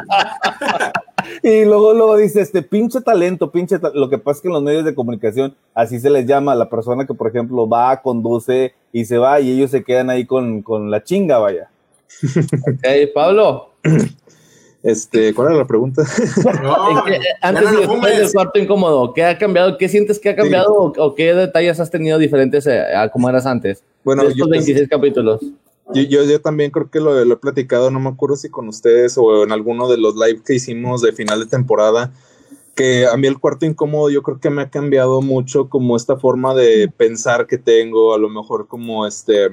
Y 1.44 1.66
luego, 1.66 1.94
luego 1.94 2.18
dice, 2.18 2.42
este 2.42 2.62
pinche 2.62 3.02
talento, 3.02 3.52
pinche 3.52 3.80
ta-". 3.80 3.92
Lo 3.94 4.10
que 4.10 4.18
pasa 4.18 4.38
es 4.38 4.42
que 4.42 4.48
en 4.48 4.54
los 4.54 4.64
medios 4.64 4.86
de 4.86 4.96
comunicación 4.96 5.56
así 5.74 6.00
se 6.00 6.10
les 6.10 6.26
llama 6.26 6.52
a 6.54 6.56
la 6.56 6.70
persona 6.70 7.06
que, 7.06 7.14
por 7.14 7.28
ejemplo, 7.28 7.68
va, 7.68 8.02
conduce 8.02 8.74
y 8.92 9.06
se 9.06 9.18
va 9.18 9.40
y 9.40 9.52
ellos 9.52 9.72
se 9.72 9.84
quedan 9.84 10.10
ahí 10.10 10.26
con, 10.26 10.62
con 10.62 10.90
la 10.92 11.04
chinga, 11.04 11.38
vaya. 11.40 11.70
Ok, 12.24 13.12
Pablo, 13.14 13.70
Este, 14.84 15.34
¿cuál 15.34 15.50
era 15.50 15.58
la 15.58 15.66
pregunta? 15.66 16.04
No, 16.64 16.92
¿en 17.00 17.06
qué- 17.06 17.20
ya 17.20 17.48
antes 17.48 17.64
no 17.64 17.70
y 17.72 17.74
lo 17.86 17.92
después 17.92 18.18
del 18.20 18.32
cuarto 18.32 18.60
incómodo, 18.60 19.14
¿qué 19.14 19.24
ha 19.26 19.38
cambiado? 19.38 19.78
¿Qué 19.78 19.90
sientes 19.90 20.20
que 20.20 20.30
ha 20.30 20.36
cambiado 20.36 20.72
o, 20.72 20.94
o 20.98 21.16
qué 21.16 21.34
detalles 21.34 21.80
has 21.80 21.90
tenido 21.90 22.18
diferentes 22.18 22.66
eh, 22.68 22.80
a 22.96 23.10
como 23.10 23.28
eras 23.28 23.46
antes? 23.46 23.84
Bueno, 24.04 24.24
de 24.24 24.30
estos 24.30 24.46
yo, 24.46 24.50
26 24.50 24.88
capítulos. 24.88 25.42
Yo, 25.94 26.02
yo, 26.04 26.24
yo 26.24 26.42
también 26.42 26.72
creo 26.72 26.90
que 26.90 27.00
lo, 27.00 27.24
lo 27.26 27.34
he 27.34 27.38
platicado, 27.38 27.92
no 27.92 28.00
me 28.00 28.10
acuerdo 28.10 28.36
si 28.36 28.50
con 28.50 28.68
ustedes 28.68 29.18
o 29.18 29.44
en 29.44 29.52
alguno 29.52 29.88
de 29.90 29.98
los 29.98 30.16
live 30.16 30.42
que 30.46 30.56
hicimos 30.56 31.02
de 31.02 31.14
final 31.14 31.40
de 31.40 31.46
temporada, 31.46 32.14
que 32.76 33.08
a 33.08 33.18
mí 33.18 33.28
el 33.28 33.40
cuarto 33.40 33.66
incómodo 33.66 34.10
yo 34.10 34.22
creo 34.22 34.40
que 34.40 34.50
me 34.50 34.62
ha 34.62 34.70
cambiado 34.70 35.22
mucho 35.22 35.70
como 35.70 35.96
esta 35.96 36.18
forma 36.18 36.54
de 36.54 36.88
pensar 36.96 37.48
que 37.48 37.58
tengo, 37.58 38.14
a 38.14 38.18
lo 38.20 38.30
mejor 38.30 38.68
como 38.68 39.08
este 39.08 39.50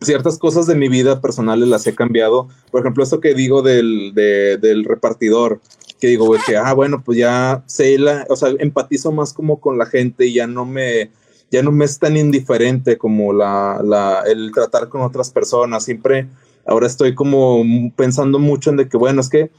ciertas 0.00 0.38
cosas 0.38 0.66
de 0.66 0.74
mi 0.74 0.88
vida 0.88 1.20
personales 1.20 1.68
las 1.68 1.86
he 1.86 1.94
cambiado. 1.94 2.48
Por 2.70 2.80
ejemplo, 2.82 3.02
esto 3.02 3.20
que 3.20 3.34
digo 3.34 3.62
del, 3.62 4.12
de- 4.14 4.58
del 4.58 4.84
repartidor, 4.84 5.60
que 5.98 6.08
digo, 6.08 6.30
que, 6.46 6.56
ah, 6.56 6.74
bueno, 6.74 7.02
pues 7.02 7.18
ya 7.18 7.64
sé, 7.66 7.98
la, 7.98 8.26
o 8.28 8.36
sea, 8.36 8.50
empatizo 8.58 9.10
más 9.10 9.32
como 9.32 9.58
con 9.58 9.78
la 9.78 9.86
gente 9.86 10.26
y 10.26 10.34
ya 10.34 10.46
no 10.46 10.66
me, 10.66 11.10
ya 11.50 11.62
no 11.62 11.72
me 11.72 11.84
es 11.84 11.98
tan 11.98 12.16
indiferente 12.16 12.98
como 12.98 13.32
la, 13.32 14.22
el 14.26 14.52
tratar 14.52 14.88
con 14.88 15.02
otras 15.02 15.30
personas. 15.30 15.84
Siempre, 15.84 16.28
ahora 16.66 16.86
estoy 16.86 17.14
como 17.14 17.62
pensando 17.96 18.38
mucho 18.38 18.70
en 18.70 18.76
de 18.76 18.88
que, 18.88 18.96
bueno, 18.96 19.20
es 19.20 19.28
que 19.28 19.50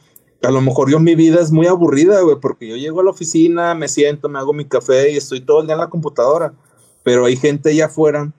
a 0.44 0.52
lo 0.52 0.62
mejor 0.62 0.92
yo 0.92 1.00
mi 1.00 1.16
vida 1.16 1.42
es 1.42 1.52
muy 1.52 1.68
aburrida, 1.68 2.22
güey, 2.22 2.38
porque 2.40 2.68
yo 2.68 2.76
llego 2.76 3.02
a 3.02 3.04
la 3.04 3.12
oficina, 3.12 3.74
me 3.74 3.88
siento, 3.88 4.30
me 4.30 4.40
hago 4.40 4.54
mi 4.54 4.66
café 4.66 5.12
y 5.12 5.18
estoy 5.18 5.42
todo 5.42 5.62
el 5.62 5.68
día 5.68 5.76
en 5.76 5.82
la 5.82 5.90
computadora. 5.90 6.54
pero 7.04 7.26
hay 7.26 7.38
gente 7.38 7.70
allá 7.70 7.86
afuera 7.86 8.32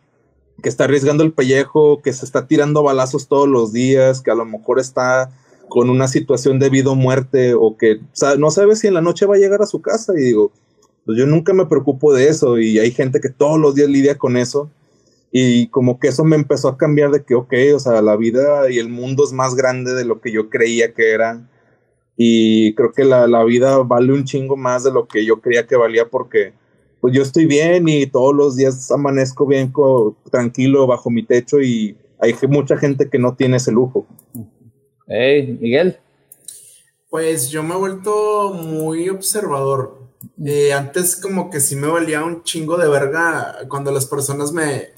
que 0.62 0.68
está 0.68 0.84
arriesgando 0.84 1.22
el 1.24 1.32
pellejo, 1.32 2.02
que 2.02 2.12
se 2.12 2.24
está 2.24 2.46
tirando 2.46 2.82
balazos 2.82 3.28
todos 3.28 3.48
los 3.48 3.72
días, 3.72 4.20
que 4.20 4.30
a 4.30 4.34
lo 4.34 4.44
mejor 4.44 4.78
está 4.78 5.30
con 5.68 5.90
una 5.90 6.08
situación 6.08 6.58
de 6.58 6.70
vida 6.70 6.90
o 6.90 6.94
muerte 6.94 7.54
o 7.54 7.76
que 7.76 8.00
no 8.38 8.50
sabe 8.50 8.74
si 8.76 8.88
en 8.88 8.94
la 8.94 9.00
noche 9.00 9.26
va 9.26 9.36
a 9.36 9.38
llegar 9.38 9.62
a 9.62 9.66
su 9.66 9.80
casa 9.80 10.12
y 10.16 10.22
digo, 10.22 10.52
pues 11.08 11.16
yo 11.16 11.24
nunca 11.24 11.54
me 11.54 11.64
preocupo 11.64 12.12
de 12.12 12.28
eso 12.28 12.58
y 12.58 12.78
hay 12.78 12.90
gente 12.90 13.18
que 13.18 13.30
todos 13.30 13.58
los 13.58 13.74
días 13.74 13.88
lidia 13.88 14.18
con 14.18 14.36
eso 14.36 14.70
y 15.32 15.68
como 15.68 15.98
que 15.98 16.08
eso 16.08 16.22
me 16.22 16.36
empezó 16.36 16.68
a 16.68 16.76
cambiar 16.76 17.10
de 17.10 17.24
que, 17.24 17.34
ok, 17.34 17.50
o 17.74 17.78
sea, 17.78 18.02
la 18.02 18.14
vida 18.14 18.70
y 18.70 18.78
el 18.78 18.90
mundo 18.90 19.24
es 19.24 19.32
más 19.32 19.54
grande 19.54 19.94
de 19.94 20.04
lo 20.04 20.20
que 20.20 20.30
yo 20.30 20.50
creía 20.50 20.92
que 20.92 21.12
era 21.12 21.48
y 22.14 22.74
creo 22.74 22.92
que 22.92 23.06
la, 23.06 23.26
la 23.26 23.42
vida 23.44 23.78
vale 23.78 24.12
un 24.12 24.24
chingo 24.24 24.58
más 24.58 24.84
de 24.84 24.92
lo 24.92 25.08
que 25.08 25.24
yo 25.24 25.40
creía 25.40 25.66
que 25.66 25.76
valía 25.76 26.10
porque 26.10 26.52
pues 27.00 27.14
yo 27.14 27.22
estoy 27.22 27.46
bien 27.46 27.88
y 27.88 28.06
todos 28.06 28.34
los 28.34 28.54
días 28.54 28.90
amanezco 28.90 29.46
bien, 29.46 29.72
tranquilo 30.30 30.86
bajo 30.86 31.08
mi 31.08 31.24
techo 31.24 31.58
y 31.58 31.96
hay 32.18 32.34
mucha 32.50 32.76
gente 32.76 33.08
que 33.08 33.18
no 33.18 33.34
tiene 33.34 33.56
ese 33.56 33.72
lujo. 33.72 34.06
Hey, 35.06 35.56
Miguel. 35.58 35.96
Pues 37.08 37.48
yo 37.48 37.62
me 37.62 37.76
he 37.76 37.78
vuelto 37.78 38.52
muy 38.52 39.08
observador. 39.08 39.97
Eh, 40.44 40.72
antes 40.72 41.16
como 41.16 41.50
que 41.50 41.60
sí 41.60 41.76
me 41.76 41.86
valía 41.86 42.24
un 42.24 42.42
chingo 42.42 42.76
de 42.76 42.88
verga 42.88 43.58
cuando 43.68 43.90
las 43.92 44.06
personas 44.06 44.52
me, 44.52 44.88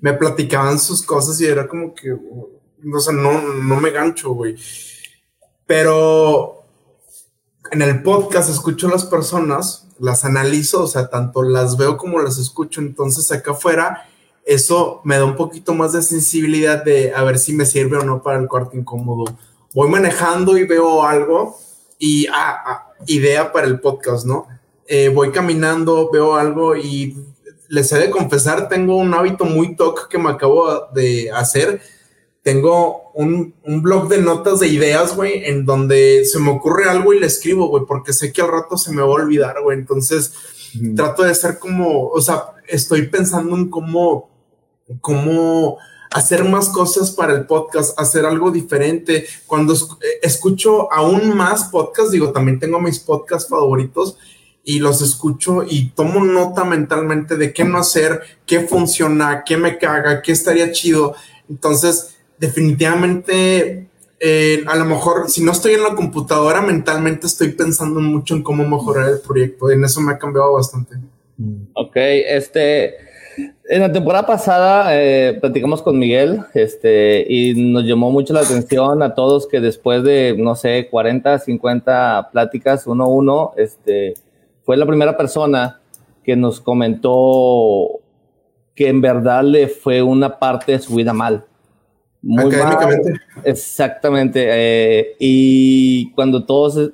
me 0.00 0.12
platicaban 0.14 0.78
sus 0.78 1.02
cosas 1.02 1.40
y 1.40 1.46
era 1.46 1.68
como 1.68 1.94
que, 1.94 2.12
o 2.12 3.00
sea, 3.00 3.12
no, 3.12 3.40
no 3.40 3.80
me 3.80 3.90
gancho, 3.90 4.32
güey. 4.32 4.56
Pero 5.66 6.64
en 7.70 7.82
el 7.82 8.02
podcast 8.02 8.50
escucho 8.50 8.88
a 8.88 8.92
las 8.92 9.04
personas, 9.04 9.88
las 9.98 10.24
analizo, 10.24 10.84
o 10.84 10.86
sea, 10.88 11.08
tanto 11.08 11.42
las 11.42 11.76
veo 11.76 11.96
como 11.96 12.20
las 12.20 12.38
escucho, 12.38 12.80
entonces 12.80 13.30
acá 13.32 13.52
afuera 13.52 14.08
eso 14.44 15.00
me 15.04 15.16
da 15.16 15.24
un 15.24 15.36
poquito 15.36 15.72
más 15.74 15.92
de 15.94 16.02
sensibilidad 16.02 16.84
de 16.84 17.14
a 17.14 17.22
ver 17.22 17.38
si 17.38 17.54
me 17.54 17.64
sirve 17.64 17.96
o 17.96 18.04
no 18.04 18.22
para 18.22 18.38
el 18.38 18.46
cuarto 18.46 18.76
incómodo 18.76 19.24
voy 19.74 19.88
manejando 19.90 20.56
y 20.56 20.64
veo 20.64 21.04
algo 21.04 21.58
y 21.98 22.26
ah, 22.28 22.62
ah, 22.64 22.92
idea 23.06 23.52
para 23.52 23.66
el 23.66 23.80
podcast, 23.80 24.24
¿no? 24.24 24.46
Eh, 24.86 25.08
voy 25.08 25.30
caminando, 25.30 26.10
veo 26.12 26.36
algo 26.36 26.76
y 26.76 27.16
les 27.68 27.90
he 27.92 27.98
de 27.98 28.10
confesar, 28.10 28.68
tengo 28.68 28.96
un 28.96 29.14
hábito 29.14 29.44
muy 29.44 29.76
toc 29.76 30.08
que 30.08 30.18
me 30.18 30.30
acabo 30.30 30.88
de 30.94 31.30
hacer. 31.30 31.80
Tengo 32.42 33.10
un, 33.14 33.54
un 33.64 33.82
blog 33.82 34.08
de 34.08 34.18
notas 34.18 34.60
de 34.60 34.68
ideas, 34.68 35.16
güey, 35.16 35.44
en 35.46 35.64
donde 35.64 36.26
se 36.26 36.38
me 36.38 36.50
ocurre 36.50 36.88
algo 36.88 37.14
y 37.14 37.18
le 37.20 37.26
escribo, 37.26 37.68
güey, 37.68 37.84
porque 37.86 38.12
sé 38.12 38.32
que 38.32 38.42
al 38.42 38.48
rato 38.48 38.76
se 38.76 38.92
me 38.92 39.00
va 39.00 39.08
a 39.08 39.22
olvidar, 39.22 39.62
güey. 39.62 39.78
Entonces, 39.78 40.34
trato 40.94 41.22
de 41.22 41.34
ser 41.34 41.58
como, 41.58 42.08
o 42.08 42.20
sea, 42.20 42.44
estoy 42.68 43.06
pensando 43.06 43.56
en 43.56 43.70
cómo, 43.70 44.28
cómo 45.00 45.78
hacer 46.10 46.44
más 46.44 46.68
cosas 46.68 47.10
para 47.10 47.32
el 47.32 47.46
podcast, 47.46 47.98
hacer 47.98 48.26
algo 48.26 48.50
diferente. 48.50 49.26
Cuando 49.46 49.74
eh, 49.74 50.20
escucho 50.22 50.92
aún 50.92 51.36
más 51.36 51.64
podcasts, 51.64 52.12
digo, 52.12 52.30
también 52.30 52.60
tengo 52.60 52.80
mis 52.80 53.00
podcasts 53.00 53.48
favoritos 53.48 54.18
y 54.64 54.78
los 54.78 55.02
escucho 55.02 55.62
y 55.68 55.90
tomo 55.90 56.24
nota 56.24 56.64
mentalmente 56.64 57.36
de 57.36 57.52
qué 57.52 57.64
no 57.64 57.78
hacer, 57.78 58.22
qué 58.46 58.60
funciona, 58.60 59.42
qué 59.44 59.56
me 59.56 59.78
caga, 59.78 60.22
qué 60.22 60.32
estaría 60.32 60.72
chido. 60.72 61.14
Entonces, 61.48 62.16
definitivamente, 62.38 63.88
eh, 64.20 64.64
a 64.66 64.76
lo 64.76 64.86
mejor, 64.86 65.28
si 65.28 65.42
no 65.42 65.52
estoy 65.52 65.74
en 65.74 65.82
la 65.82 65.94
computadora, 65.94 66.62
mentalmente 66.62 67.26
estoy 67.26 67.52
pensando 67.52 68.00
mucho 68.00 68.34
en 68.34 68.42
cómo 68.42 68.66
mejorar 68.66 69.10
el 69.10 69.20
proyecto. 69.20 69.70
En 69.70 69.84
eso 69.84 70.00
me 70.00 70.12
ha 70.12 70.18
cambiado 70.18 70.54
bastante. 70.54 70.96
Ok, 71.74 71.96
este 71.96 72.94
en 73.68 73.80
la 73.80 73.92
temporada 73.92 74.26
pasada 74.26 74.88
eh, 74.90 75.38
platicamos 75.40 75.82
con 75.82 75.98
Miguel 75.98 76.40
este, 76.52 77.24
y 77.28 77.72
nos 77.72 77.84
llamó 77.84 78.10
mucho 78.10 78.34
la 78.34 78.40
atención 78.40 79.02
a 79.02 79.14
todos 79.14 79.46
que 79.46 79.60
después 79.60 80.02
de, 80.04 80.36
no 80.38 80.54
sé, 80.54 80.88
40, 80.90 81.38
50 81.38 82.28
pláticas 82.30 82.86
uno 82.86 83.04
a 83.04 83.08
uno, 83.08 83.52
este, 83.56 84.14
fue 84.64 84.76
la 84.76 84.86
primera 84.86 85.16
persona 85.16 85.80
que 86.24 86.36
nos 86.36 86.60
comentó 86.60 88.00
que 88.74 88.88
en 88.88 89.00
verdad 89.00 89.44
le 89.44 89.68
fue 89.68 90.02
una 90.02 90.38
parte 90.38 90.72
de 90.72 90.78
su 90.80 90.94
vida 90.94 91.12
mal. 91.12 91.44
Muy 92.22 92.46
Académicamente. 92.46 93.12
exactamente. 93.44 94.46
Eh, 94.48 95.16
y 95.18 96.10
cuando 96.12 96.44
todos 96.44 96.90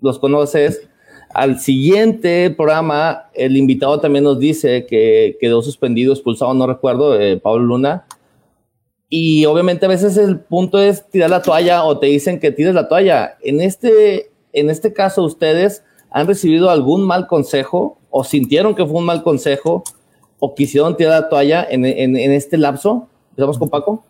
los 0.00 0.18
conoces, 0.18 0.88
al 1.34 1.60
siguiente 1.60 2.50
programa, 2.50 3.30
el 3.34 3.56
invitado 3.56 4.00
también 4.00 4.24
nos 4.24 4.38
dice 4.38 4.86
que 4.86 5.36
quedó 5.40 5.62
suspendido, 5.62 6.12
expulsado, 6.12 6.52
no 6.54 6.66
recuerdo, 6.66 7.18
eh, 7.20 7.38
Pablo 7.38 7.64
Luna. 7.64 8.06
Y 9.08 9.44
obviamente 9.44 9.84
a 9.84 9.90
veces 9.90 10.16
el 10.16 10.40
punto 10.40 10.78
es 10.78 11.08
tirar 11.10 11.28
la 11.28 11.42
toalla 11.42 11.84
o 11.84 11.98
te 11.98 12.06
dicen 12.06 12.40
que 12.40 12.50
tires 12.50 12.74
la 12.74 12.88
toalla. 12.88 13.36
En 13.42 13.60
este, 13.60 14.30
en 14.54 14.70
este 14.70 14.94
caso, 14.94 15.22
ustedes 15.22 15.84
han 16.12 16.26
recibido 16.26 16.70
algún 16.70 17.06
mal 17.06 17.26
consejo 17.26 17.98
o 18.10 18.24
sintieron 18.24 18.74
que 18.74 18.86
fue 18.86 18.98
un 18.98 19.06
mal 19.06 19.22
consejo 19.22 19.82
o 20.38 20.54
quisieron 20.54 20.96
tirar 20.96 21.22
la 21.22 21.28
toalla 21.28 21.66
en, 21.68 21.84
en, 21.84 22.16
en 22.16 22.32
este 22.32 22.58
lapso. 22.58 23.08
Empezamos 23.30 23.58
con 23.58 23.70
Paco. 23.70 24.04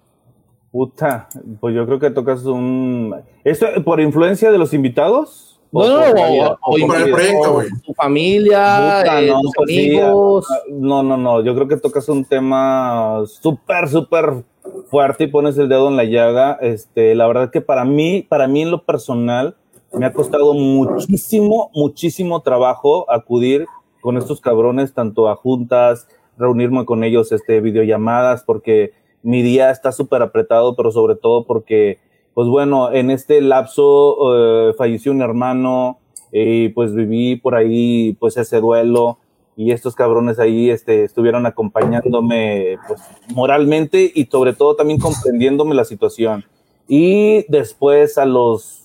Puta, 0.70 1.28
pues 1.60 1.74
yo 1.74 1.84
creo 1.86 1.98
que 1.98 2.10
tocas 2.10 2.44
un... 2.44 3.14
¿Esto 3.44 3.66
por 3.84 4.00
influencia 4.00 4.50
de 4.50 4.58
los 4.58 4.72
invitados? 4.72 5.60
No, 5.70 5.88
no, 5.88 6.58
o, 6.60 6.76
el 6.76 7.10
proyecto, 7.10 7.52
güey. 7.54 7.68
Tu 7.84 7.94
familia, 7.94 9.20
eh, 9.20 9.28
no, 9.28 9.40
tus 9.40 9.52
pues 9.56 9.70
amigos. 9.70 10.46
Ah, 10.50 10.58
no, 10.70 11.02
no, 11.02 11.16
no. 11.16 11.42
Yo 11.42 11.54
creo 11.54 11.66
que 11.66 11.78
tocas 11.78 12.08
un 12.10 12.26
tema 12.26 13.22
súper, 13.26 13.88
súper 13.88 14.44
fuerte 14.90 15.24
y 15.24 15.26
pones 15.28 15.56
el 15.56 15.70
dedo 15.70 15.88
en 15.88 15.96
la 15.96 16.04
llaga. 16.04 16.58
Este, 16.60 17.14
la 17.14 17.26
verdad 17.26 17.50
que 17.50 17.62
para 17.62 17.86
mí, 17.86 18.22
para 18.22 18.48
mí 18.48 18.62
en 18.62 18.70
lo 18.70 18.84
personal, 18.84 19.56
me 19.94 20.06
ha 20.06 20.12
costado 20.12 20.54
muchísimo, 20.54 21.70
muchísimo 21.74 22.40
trabajo 22.40 23.10
acudir 23.10 23.66
con 24.00 24.16
estos 24.16 24.40
cabrones, 24.40 24.94
tanto 24.94 25.28
a 25.28 25.36
juntas, 25.36 26.08
reunirme 26.36 26.84
con 26.84 27.04
ellos, 27.04 27.32
este, 27.32 27.60
videollamadas, 27.60 28.42
porque 28.42 28.92
mi 29.22 29.42
día 29.42 29.70
está 29.70 29.92
súper 29.92 30.22
apretado, 30.22 30.74
pero 30.74 30.90
sobre 30.90 31.16
todo 31.16 31.44
porque 31.44 31.98
pues 32.34 32.48
bueno, 32.48 32.92
en 32.92 33.10
este 33.10 33.40
lapso 33.40 34.70
eh, 34.70 34.74
falleció 34.76 35.12
un 35.12 35.22
hermano 35.22 35.98
y 36.32 36.70
pues 36.70 36.94
viví 36.94 37.36
por 37.36 37.54
ahí 37.54 38.16
pues 38.18 38.36
ese 38.36 38.60
duelo 38.60 39.18
y 39.54 39.72
estos 39.72 39.94
cabrones 39.94 40.38
ahí 40.38 40.70
este, 40.70 41.04
estuvieron 41.04 41.44
acompañándome 41.44 42.78
pues, 42.88 43.02
moralmente 43.34 44.10
y 44.14 44.24
sobre 44.24 44.54
todo 44.54 44.76
también 44.76 44.98
comprendiéndome 44.98 45.74
la 45.74 45.84
situación. 45.84 46.44
Y 46.88 47.44
después 47.50 48.16
a 48.16 48.24
los 48.24 48.81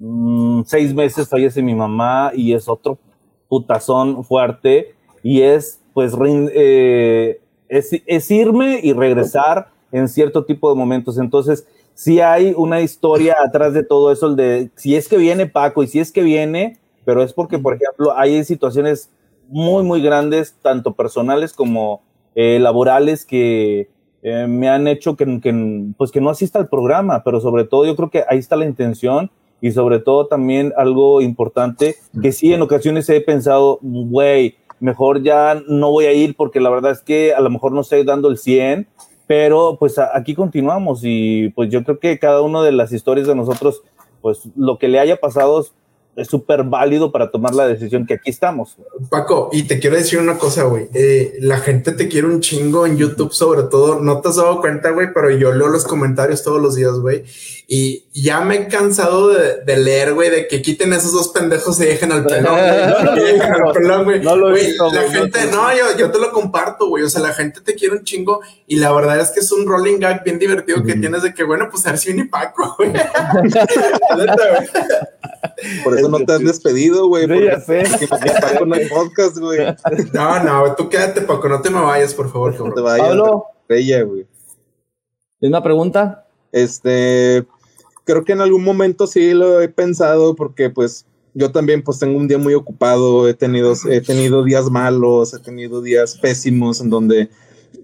mm, 0.00 0.62
seis 0.66 0.92
meses 0.92 1.28
fallece 1.28 1.62
mi 1.62 1.76
mamá 1.76 2.32
y 2.34 2.52
es 2.52 2.68
otro 2.68 2.98
putazón 3.48 4.24
fuerte 4.24 4.94
y 5.22 5.42
es 5.42 5.80
pues 5.94 6.14
eh, 6.22 7.40
es, 7.68 7.90
es 8.04 8.30
irme 8.30 8.80
y 8.82 8.92
regresar 8.92 9.68
en 9.92 10.08
cierto 10.08 10.44
tipo 10.44 10.70
de 10.70 10.76
momentos. 10.76 11.18
Entonces, 11.18 11.66
si 11.94 12.20
hay 12.20 12.54
una 12.56 12.80
historia 12.80 13.36
atrás 13.44 13.74
de 13.74 13.82
todo 13.82 14.12
eso, 14.12 14.28
el 14.28 14.36
de 14.36 14.70
si 14.76 14.96
es 14.96 15.08
que 15.08 15.16
viene 15.16 15.46
Paco 15.46 15.82
y 15.82 15.86
si 15.86 16.00
es 16.00 16.12
que 16.12 16.22
viene, 16.22 16.78
pero 17.04 17.22
es 17.22 17.32
porque, 17.32 17.58
por 17.58 17.74
ejemplo, 17.74 18.16
hay 18.16 18.42
situaciones 18.44 19.10
muy, 19.48 19.82
muy 19.82 20.00
grandes, 20.00 20.56
tanto 20.62 20.94
personales 20.94 21.52
como 21.52 22.02
eh, 22.34 22.58
laborales, 22.60 23.24
que 23.24 23.90
eh, 24.22 24.46
me 24.46 24.68
han 24.68 24.86
hecho 24.86 25.16
que, 25.16 25.92
pues 25.96 26.10
que 26.10 26.20
no 26.20 26.30
asista 26.30 26.58
al 26.58 26.68
programa, 26.68 27.22
pero 27.24 27.40
sobre 27.40 27.64
todo 27.64 27.84
yo 27.84 27.96
creo 27.96 28.10
que 28.10 28.24
ahí 28.28 28.38
está 28.38 28.56
la 28.56 28.66
intención 28.66 29.30
y 29.60 29.72
sobre 29.72 29.98
todo 29.98 30.26
también 30.26 30.72
algo 30.76 31.20
importante, 31.20 31.96
que 32.22 32.32
sí 32.32 32.52
en 32.52 32.62
ocasiones 32.62 33.08
he 33.08 33.20
pensado, 33.20 33.78
güey, 33.82 34.56
mejor 34.80 35.22
ya 35.22 35.60
no 35.68 35.90
voy 35.90 36.06
a 36.06 36.12
ir 36.12 36.34
porque 36.36 36.60
la 36.60 36.70
verdad 36.70 36.92
es 36.92 37.02
que 37.02 37.34
a 37.34 37.40
lo 37.40 37.50
mejor 37.50 37.72
no 37.72 37.82
estoy 37.82 38.04
dando 38.04 38.28
el 38.28 38.38
100 38.38 38.88
pero 39.30 39.76
pues 39.78 39.96
aquí 39.96 40.34
continuamos 40.34 41.02
y 41.04 41.50
pues 41.50 41.70
yo 41.70 41.84
creo 41.84 42.00
que 42.00 42.18
cada 42.18 42.42
una 42.42 42.64
de 42.64 42.72
las 42.72 42.90
historias 42.90 43.28
de 43.28 43.36
nosotros, 43.36 43.80
pues 44.20 44.40
lo 44.56 44.76
que 44.76 44.88
le 44.88 44.98
haya 44.98 45.20
pasado 45.20 45.64
es 46.16 46.28
súper 46.28 46.64
válido 46.64 47.12
para 47.12 47.30
tomar 47.30 47.54
la 47.54 47.66
decisión 47.66 48.06
que 48.06 48.14
aquí 48.14 48.30
estamos. 48.30 48.76
Paco, 49.08 49.48
y 49.52 49.62
te 49.64 49.78
quiero 49.78 49.96
decir 49.96 50.18
una 50.18 50.38
cosa, 50.38 50.64
güey. 50.64 50.88
Eh, 50.92 51.38
la 51.40 51.58
gente 51.58 51.92
te 51.92 52.08
quiere 52.08 52.26
un 52.26 52.40
chingo 52.40 52.86
en 52.86 52.96
YouTube, 52.96 53.32
sobre 53.32 53.62
todo. 53.64 54.00
No 54.00 54.20
te 54.20 54.28
has 54.28 54.36
dado 54.36 54.60
cuenta, 54.60 54.90
güey, 54.90 55.12
pero 55.14 55.30
yo 55.30 55.52
leo 55.52 55.68
los 55.68 55.84
comentarios 55.84 56.42
todos 56.42 56.60
los 56.60 56.74
días, 56.74 56.94
güey. 56.98 57.24
Y 57.72 58.06
ya 58.12 58.40
me 58.40 58.56
he 58.56 58.66
cansado 58.66 59.28
de, 59.28 59.76
leer, 59.76 60.14
güey, 60.14 60.28
de 60.28 60.48
que 60.48 60.60
quiten 60.60 60.92
esos 60.92 61.12
dos 61.12 61.28
pendejos 61.28 61.80
y 61.80 61.84
dejen 61.84 62.10
al 62.10 62.24
pelón. 62.24 62.56
güey. 64.04 64.20
No 64.24 64.36
lo 64.36 64.54
he 64.54 64.74
La 64.92 65.02
gente, 65.10 65.46
no, 65.50 65.74
yo, 65.76 65.96
yo 65.96 66.10
te 66.10 66.18
lo 66.18 66.32
comparto, 66.32 66.88
güey. 66.88 67.04
O 67.04 67.08
sea, 67.08 67.22
la 67.22 67.32
gente 67.32 67.60
te 67.60 67.74
quiere 67.74 67.94
un 67.96 68.04
chingo 68.04 68.40
y 68.66 68.76
la 68.76 68.92
verdad 68.92 69.20
es 69.20 69.30
que 69.30 69.40
es 69.40 69.52
un 69.52 69.66
rolling 69.66 69.98
gag 69.98 70.24
bien 70.24 70.38
divertido 70.38 70.82
que 70.82 70.94
tienes 70.94 71.22
de 71.22 71.32
que, 71.32 71.44
bueno, 71.44 71.68
pues 71.70 71.86
a 71.86 71.90
ver 71.90 71.98
si 71.98 72.12
viene 72.12 72.28
Paco, 72.28 72.74
güey. 72.76 72.92
eso 76.00 76.08
no 76.08 76.18
te 76.24 76.32
has 76.32 76.40
despedido, 76.40 77.06
güey. 77.08 77.26
Sí, 77.26 77.44
ya 77.44 77.60
sé. 77.60 77.84
Con 78.58 78.74
el 78.74 78.88
podcast, 78.88 79.38
güey. 79.38 79.60
No, 80.12 80.42
no, 80.42 80.74
tú 80.74 80.88
quédate, 80.88 81.20
Paco, 81.22 81.48
no 81.48 81.60
te 81.60 81.70
me 81.70 81.80
vayas, 81.80 82.14
por 82.14 82.30
favor, 82.30 82.58
No 82.58 82.72
te 82.72 82.80
vayas. 82.80 83.08
Pablo, 83.08 83.44
Estrella, 83.62 84.02
güey. 84.02 84.26
misma 85.40 85.62
pregunta. 85.62 86.26
Este, 86.52 87.46
creo 88.04 88.24
que 88.24 88.32
en 88.32 88.40
algún 88.40 88.64
momento 88.64 89.06
sí 89.06 89.32
lo 89.32 89.60
he 89.60 89.68
pensado 89.68 90.34
porque 90.34 90.70
pues 90.70 91.06
yo 91.34 91.52
también 91.52 91.82
pues 91.82 91.98
tengo 91.98 92.18
un 92.18 92.26
día 92.28 92.38
muy 92.38 92.54
ocupado, 92.54 93.28
he 93.28 93.34
tenido, 93.34 93.74
he 93.88 94.00
tenido 94.00 94.42
días 94.42 94.70
malos, 94.70 95.32
he 95.34 95.38
tenido 95.38 95.80
días 95.80 96.18
pésimos 96.18 96.80
en 96.80 96.90
donde 96.90 97.30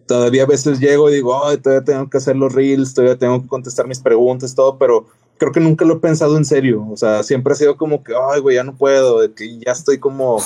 todavía 0.06 0.44
a 0.44 0.46
veces 0.46 0.80
llego 0.80 1.08
y 1.10 1.14
digo, 1.14 1.44
ay, 1.44 1.58
todavía 1.58 1.84
tengo 1.84 2.10
que 2.10 2.18
hacer 2.18 2.36
los 2.36 2.52
reels, 2.52 2.94
todavía 2.94 3.18
tengo 3.18 3.42
que 3.42 3.48
contestar 3.48 3.86
mis 3.86 4.00
preguntas, 4.00 4.54
todo, 4.54 4.78
pero 4.78 5.06
creo 5.38 5.52
que 5.52 5.60
nunca 5.60 5.84
lo 5.84 5.94
he 5.94 6.00
pensado 6.00 6.36
en 6.36 6.44
serio, 6.44 6.86
o 6.90 6.96
sea, 6.96 7.22
siempre 7.22 7.52
ha 7.52 7.56
sido 7.56 7.76
como 7.76 8.02
que, 8.02 8.12
ay, 8.32 8.40
güey, 8.40 8.56
ya 8.56 8.64
no 8.64 8.76
puedo, 8.76 9.20
de 9.20 9.32
que 9.32 9.58
ya 9.58 9.72
estoy 9.72 9.98
como 9.98 10.40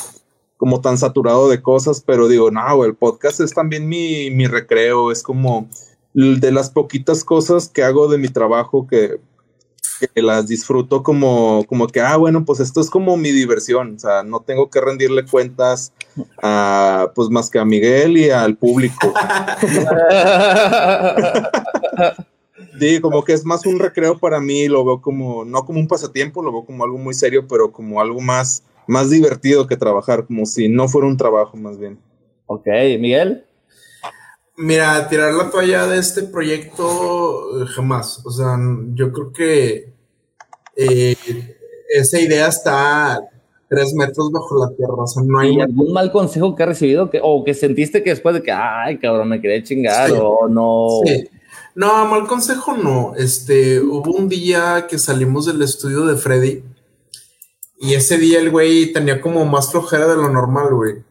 como 0.60 0.80
tan 0.82 0.98
saturado 0.98 1.48
de 1.48 1.62
cosas, 1.62 2.02
pero 2.04 2.28
digo, 2.28 2.50
no, 2.50 2.84
el 2.84 2.94
podcast 2.94 3.40
es 3.40 3.54
también 3.54 3.88
mi, 3.88 4.30
mi 4.30 4.46
recreo, 4.46 5.10
es 5.10 5.22
como 5.22 5.66
de 6.12 6.52
las 6.52 6.68
poquitas 6.68 7.24
cosas 7.24 7.66
que 7.66 7.82
hago 7.82 8.08
de 8.08 8.18
mi 8.18 8.28
trabajo 8.28 8.86
que, 8.86 9.18
que 10.14 10.20
las 10.20 10.48
disfruto 10.48 11.02
como, 11.02 11.64
como 11.66 11.86
que, 11.86 12.02
ah, 12.02 12.18
bueno, 12.18 12.44
pues 12.44 12.60
esto 12.60 12.82
es 12.82 12.90
como 12.90 13.16
mi 13.16 13.30
diversión, 13.30 13.94
o 13.96 13.98
sea, 13.98 14.22
no 14.22 14.40
tengo 14.40 14.68
que 14.68 14.82
rendirle 14.82 15.24
cuentas 15.24 15.94
a, 16.42 17.10
pues 17.14 17.30
más 17.30 17.48
que 17.48 17.58
a 17.58 17.64
Miguel 17.64 18.18
y 18.18 18.28
al 18.28 18.54
público. 18.56 19.14
Sí, 22.80 23.00
como 23.00 23.22
que 23.22 23.34
es 23.34 23.44
más 23.44 23.64
un 23.66 23.78
recreo 23.78 24.18
para 24.18 24.40
mí, 24.40 24.66
lo 24.66 24.84
veo 24.84 25.00
como, 25.00 25.44
no 25.44 25.64
como 25.64 25.78
un 25.78 25.86
pasatiempo, 25.86 26.42
lo 26.42 26.50
veo 26.50 26.64
como 26.64 26.82
algo 26.82 26.98
muy 26.98 27.14
serio, 27.14 27.46
pero 27.46 27.70
como 27.70 28.00
algo 28.00 28.20
más, 28.20 28.64
más 28.86 29.10
divertido 29.10 29.66
que 29.66 29.76
trabajar, 29.76 30.26
como 30.26 30.46
si 30.46 30.68
no 30.68 30.88
fuera 30.88 31.06
un 31.06 31.16
trabajo 31.16 31.56
más 31.56 31.78
bien. 31.78 31.98
ok, 32.46 32.66
Miguel. 32.98 33.44
Mira, 34.56 35.08
tirar 35.08 35.32
la 35.32 35.50
toalla 35.50 35.86
de 35.86 35.98
este 35.98 36.22
proyecto 36.22 37.62
eh, 37.62 37.66
jamás. 37.66 38.20
O 38.26 38.30
sea, 38.30 38.58
yo 38.94 39.10
creo 39.12 39.32
que 39.32 39.92
eh, 40.76 41.16
esa 41.94 42.20
idea 42.20 42.48
está 42.48 43.20
tres 43.68 43.94
metros 43.94 44.30
bajo 44.30 44.58
la 44.66 44.74
tierra. 44.76 44.94
O 44.98 45.06
sea, 45.06 45.22
no 45.24 45.38
hay. 45.38 45.56
¿Y 45.56 45.60
algún 45.60 45.92
mal 45.94 46.12
consejo 46.12 46.54
que 46.54 46.62
has 46.64 46.68
recibido 46.70 47.08
que, 47.08 47.20
o 47.22 47.42
que 47.44 47.54
sentiste 47.54 48.02
que 48.02 48.10
después 48.10 48.34
de 48.34 48.42
que, 48.42 48.52
ay, 48.52 48.98
cabrón, 48.98 49.28
me 49.30 49.40
quería 49.40 49.62
chingar 49.62 50.10
Sí. 50.10 50.16
o 50.20 50.46
no? 50.48 50.88
Sí. 51.06 51.28
No, 51.74 52.06
mal 52.06 52.26
consejo 52.26 52.76
no. 52.76 53.14
Este, 53.16 53.80
hubo 53.80 54.12
un 54.12 54.28
día 54.28 54.86
que 54.88 54.98
salimos 54.98 55.46
del 55.46 55.62
estudio 55.62 56.06
de 56.06 56.16
Freddy 56.16 56.64
y 57.78 57.94
ese 57.94 58.18
día 58.18 58.40
el 58.40 58.50
güey 58.50 58.92
tenía 58.92 59.20
como 59.22 59.44
más 59.46 59.70
flojera 59.70 60.06
de 60.06 60.16
lo 60.16 60.28
normal, 60.28 60.74
güey. 60.74 61.02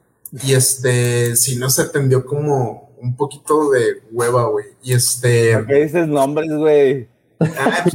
Y 0.44 0.54
este, 0.54 1.36
sí 1.36 1.56
nos 1.56 1.80
atendió 1.80 2.26
como 2.26 2.92
un 3.02 3.16
poquito 3.16 3.72
de 3.72 4.04
hueva, 4.12 4.46
güey. 4.50 4.66
Y 4.84 4.94
este, 4.94 5.58
¿Qué 5.68 5.84
dices 5.86 6.08
nombres, 6.08 6.52
güey? 6.52 7.08
Ah, 7.40 7.86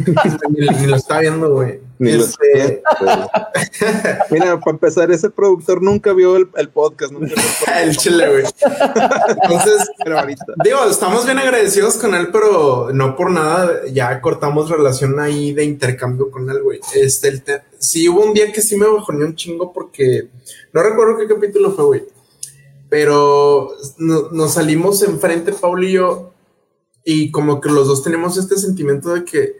ni, 0.50 0.66
ni 0.66 0.86
lo 0.86 0.96
está 0.96 1.18
viendo, 1.20 1.50
güey. 1.52 1.80
Este, 2.00 2.82
Mira, 4.30 4.58
para 4.58 4.72
empezar, 4.72 5.10
ese 5.12 5.30
productor 5.30 5.80
nunca 5.82 6.12
vio 6.12 6.36
el, 6.36 6.48
el 6.56 6.68
podcast, 6.68 7.12
nunca 7.12 7.26
vio 7.34 7.74
el 7.82 7.88
el 7.88 7.96
chile, 7.96 8.28
güey. 8.30 8.44
Entonces, 9.42 9.88
pero 10.02 10.18
ahorita. 10.18 10.44
Digo, 10.64 10.78
estamos 10.90 11.24
bien 11.24 11.38
agradecidos 11.38 11.94
con 11.96 12.14
él, 12.14 12.28
pero 12.32 12.90
no 12.92 13.16
por 13.16 13.30
nada 13.30 13.82
ya 13.92 14.20
cortamos 14.20 14.68
relación 14.70 15.18
ahí 15.20 15.52
de 15.52 15.64
intercambio 15.64 16.30
con 16.30 16.50
él, 16.50 16.62
güey. 16.62 16.80
Este, 16.94 17.28
el 17.28 17.42
te- 17.42 17.62
sí 17.78 18.08
hubo 18.08 18.24
un 18.24 18.34
día 18.34 18.50
que 18.52 18.60
sí 18.60 18.76
me 18.76 18.86
bajoneó 18.86 19.26
un 19.26 19.36
chingo 19.36 19.72
porque 19.72 20.28
no 20.72 20.82
recuerdo 20.82 21.16
qué 21.16 21.28
capítulo 21.32 21.72
fue, 21.72 21.84
güey. 21.84 22.04
Pero 22.88 23.70
no- 23.98 24.28
nos 24.30 24.54
salimos 24.54 25.02
enfrente, 25.02 25.52
Paul 25.52 25.84
y 25.84 25.92
yo, 25.92 26.33
y 27.04 27.30
como 27.30 27.60
que 27.60 27.68
los 27.68 27.86
dos 27.86 28.02
tenemos 28.02 28.36
este 28.38 28.56
sentimiento 28.56 29.14
de 29.14 29.24
que, 29.24 29.56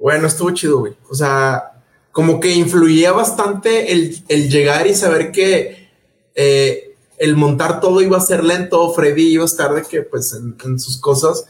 bueno, 0.00 0.26
estuvo 0.26 0.50
chido, 0.50 0.80
güey. 0.80 0.94
O 1.08 1.14
sea, 1.14 1.82
como 2.10 2.40
que 2.40 2.52
influía 2.52 3.12
bastante 3.12 3.92
el, 3.92 4.22
el 4.28 4.50
llegar 4.50 4.86
y 4.86 4.94
saber 4.94 5.30
que 5.30 5.88
eh, 6.34 6.96
el 7.18 7.36
montar 7.36 7.80
todo 7.80 8.00
iba 8.02 8.16
a 8.16 8.20
ser 8.20 8.42
lento, 8.42 8.92
Freddy 8.92 9.28
iba 9.28 9.44
a 9.44 9.46
estar 9.46 9.74
de 9.74 9.82
que, 9.82 10.02
pues, 10.02 10.32
en, 10.32 10.56
en 10.64 10.80
sus 10.80 10.98
cosas. 10.98 11.44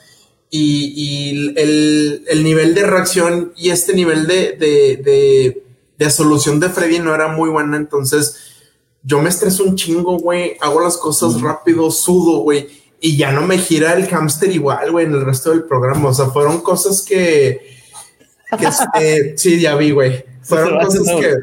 Y, 0.51 0.93
y 0.97 1.55
el, 1.57 2.25
el 2.29 2.43
nivel 2.43 2.75
de 2.75 2.85
reacción 2.85 3.53
y 3.57 3.71
este 3.71 3.95
nivel 3.95 4.27
de, 4.27 4.57
de, 4.59 4.97
de, 4.97 5.65
de 5.97 6.11
solución 6.11 6.59
de 6.59 6.69
Freddy 6.69 6.99
no 6.99 7.15
era 7.15 7.29
muy 7.29 7.49
buena. 7.49 7.77
Entonces, 7.77 8.37
yo 9.03 9.23
me 9.23 9.29
estreso 9.29 9.63
un 9.63 9.77
chingo, 9.77 10.19
güey. 10.19 10.57
Hago 10.61 10.81
las 10.81 10.97
cosas 10.97 11.41
rápido, 11.41 11.91
sudo, 11.93 12.41
güey. 12.41 12.69
Y 13.01 13.17
ya 13.17 13.33
no 13.33 13.47
me 13.47 13.57
gira 13.57 13.95
el 13.95 14.07
hámster 14.07 14.51
igual, 14.51 14.93
güey, 14.93 15.07
en 15.07 15.13
el 15.13 15.25
resto 15.25 15.51
del 15.51 15.65
programa. 15.65 16.11
O 16.11 16.15
sea, 16.15 16.27
fueron 16.27 16.61
cosas 16.61 17.03
que. 17.03 17.79
que 18.59 18.67
este, 18.67 19.35
sí, 19.39 19.61
ya 19.61 19.75
vi, 19.75 19.91
güey. 19.91 20.25
Fueron 20.43 20.85
cosas 20.85 21.09
que. 21.19 21.37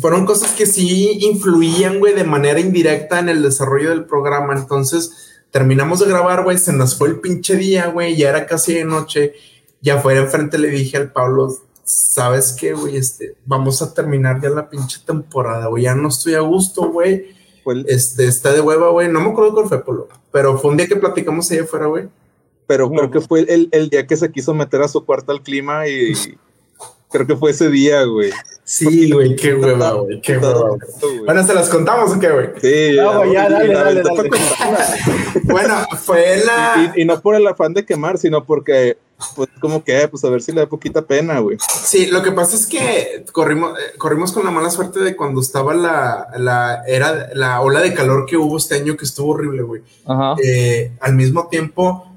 Fueron 0.00 0.26
cosas 0.26 0.50
que 0.52 0.66
sí 0.66 1.18
influían, 1.20 2.00
güey, 2.00 2.14
de 2.14 2.24
manera 2.24 2.58
indirecta 2.58 3.20
en 3.20 3.28
el 3.28 3.42
desarrollo 3.42 3.90
del 3.90 4.04
programa. 4.04 4.52
Entonces, 4.54 5.42
terminamos 5.52 6.00
de 6.00 6.06
grabar, 6.06 6.42
güey. 6.42 6.58
Se 6.58 6.72
nos 6.72 6.96
fue 6.98 7.08
el 7.08 7.20
pinche 7.20 7.54
día, 7.54 7.86
güey. 7.86 8.16
Ya 8.16 8.30
era 8.30 8.46
casi 8.46 8.74
de 8.74 8.84
noche. 8.84 9.34
Ya 9.80 10.00
fuera 10.00 10.22
enfrente 10.22 10.58
le 10.58 10.68
dije 10.68 10.96
al 10.96 11.12
Pablo, 11.12 11.56
¿sabes 11.84 12.56
qué, 12.58 12.72
güey? 12.72 12.96
Este, 12.96 13.36
vamos 13.44 13.82
a 13.82 13.94
terminar 13.94 14.40
ya 14.40 14.48
la 14.48 14.68
pinche 14.68 14.98
temporada, 15.06 15.66
güey. 15.66 15.84
Ya 15.84 15.94
no 15.94 16.08
estoy 16.08 16.34
a 16.34 16.40
gusto, 16.40 16.90
güey. 16.90 17.33
El- 17.72 17.86
Este, 17.88 18.26
está 18.26 18.52
de 18.52 18.60
hueva, 18.60 18.90
güey. 18.90 19.08
No 19.08 19.20
me 19.20 19.30
acuerdo 19.30 19.54
cuál 19.54 19.66
fue, 19.68 19.84
Polo. 19.84 20.08
Pero 20.32 20.58
fue 20.58 20.70
un 20.70 20.76
día 20.76 20.86
que 20.86 20.96
platicamos 20.96 21.50
allá 21.50 21.62
afuera, 21.62 21.86
güey. 21.86 22.08
pero 22.66 22.90
creo 22.90 23.10
que 23.10 23.20
fue 23.20 23.40
el, 23.40 23.68
el 23.72 23.88
día 23.90 24.06
que 24.06 24.16
se 24.16 24.30
quiso 24.32 24.54
meter 24.54 24.80
a 24.82 24.88
su 24.88 25.04
cuarto 25.04 25.32
al 25.32 25.42
clima 25.42 25.86
y 25.86 26.14
creo 27.14 27.28
que 27.28 27.36
fue 27.36 27.52
ese 27.52 27.70
día, 27.70 28.02
güey. 28.02 28.32
Sí, 28.64 29.12
güey, 29.12 29.36
qué 29.36 29.54
hueva, 29.54 29.92
güey. 29.92 30.20
Qué 30.20 30.36
hueva. 30.36 30.70
güey. 30.70 31.18
Bueno, 31.24 31.46
¿se 31.46 31.54
las 31.54 31.68
contamos 31.68 32.10
o 32.10 32.18
qué, 32.18 32.28
güey? 32.28 32.48
Sí, 32.60 32.96
No, 32.96 33.18
güey, 33.18 33.34
ya, 33.34 33.48
dale, 33.48 33.72
dale. 33.72 34.02
Bueno, 35.44 35.76
fue 36.02 36.42
la. 36.44 36.92
Y, 36.96 37.02
y 37.02 37.04
no 37.04 37.20
por 37.20 37.36
el 37.36 37.46
afán 37.46 37.72
de 37.72 37.84
quemar, 37.84 38.18
sino 38.18 38.44
porque, 38.44 38.98
pues, 39.36 39.48
como 39.60 39.84
que, 39.84 40.08
pues, 40.08 40.24
a 40.24 40.30
ver 40.30 40.42
si 40.42 40.50
le 40.50 40.62
da 40.62 40.66
poquita 40.68 41.02
pena, 41.02 41.38
güey. 41.38 41.56
Sí, 41.84 42.06
lo 42.06 42.20
que 42.20 42.32
pasa 42.32 42.56
es 42.56 42.66
que 42.66 43.24
corrimos, 43.30 43.78
eh, 43.78 43.96
corrimos 43.96 44.32
con 44.32 44.44
la 44.44 44.50
mala 44.50 44.70
suerte 44.70 44.98
de 44.98 45.14
cuando 45.14 45.40
estaba 45.40 45.72
la, 45.72 46.26
la 46.36 46.82
era, 46.88 47.28
la 47.32 47.60
ola 47.60 47.80
de 47.80 47.94
calor 47.94 48.26
que 48.26 48.36
hubo 48.36 48.56
este 48.56 48.74
año 48.74 48.96
que 48.96 49.04
estuvo 49.04 49.34
horrible, 49.34 49.62
güey. 49.62 49.82
Ajá. 50.04 50.34
Eh, 50.42 50.90
al 51.00 51.14
mismo 51.14 51.46
tiempo, 51.46 52.08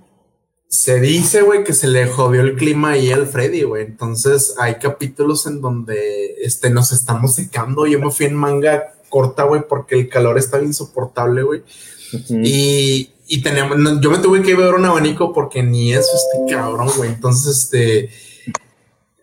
se 0.69 0.99
dice, 0.99 1.43
güey, 1.43 1.63
que 1.63 1.73
se 1.73 1.87
le 1.87 2.07
jodió 2.07 2.41
el 2.41 2.55
clima 2.55 2.91
ahí 2.91 3.11
al 3.11 3.27
Freddy, 3.27 3.63
güey. 3.63 3.85
Entonces, 3.85 4.55
hay 4.59 4.75
capítulos 4.75 5.47
en 5.47 5.61
donde 5.61 6.35
este, 6.41 6.69
nos 6.69 6.91
estamos 6.91 7.35
secando. 7.35 7.87
Yo 7.87 7.99
me 7.99 8.11
fui 8.11 8.25
en 8.25 8.35
manga 8.35 8.93
corta, 9.09 9.43
güey, 9.43 9.61
porque 9.67 9.95
el 9.95 10.09
calor 10.09 10.37
estaba 10.37 10.63
insoportable, 10.63 11.43
güey. 11.43 11.63
Y, 12.29 13.11
y 13.27 13.41
teníamos, 13.41 13.77
no, 13.77 14.01
yo 14.01 14.11
me 14.11 14.17
tuve 14.19 14.41
que 14.41 14.55
ver 14.55 14.73
un 14.73 14.85
abanico 14.85 15.33
porque 15.33 15.63
ni 15.63 15.93
eso, 15.93 16.11
este 16.15 16.53
cabrón, 16.53 16.89
güey. 16.97 17.11
Entonces, 17.11 17.57
este, 17.57 18.09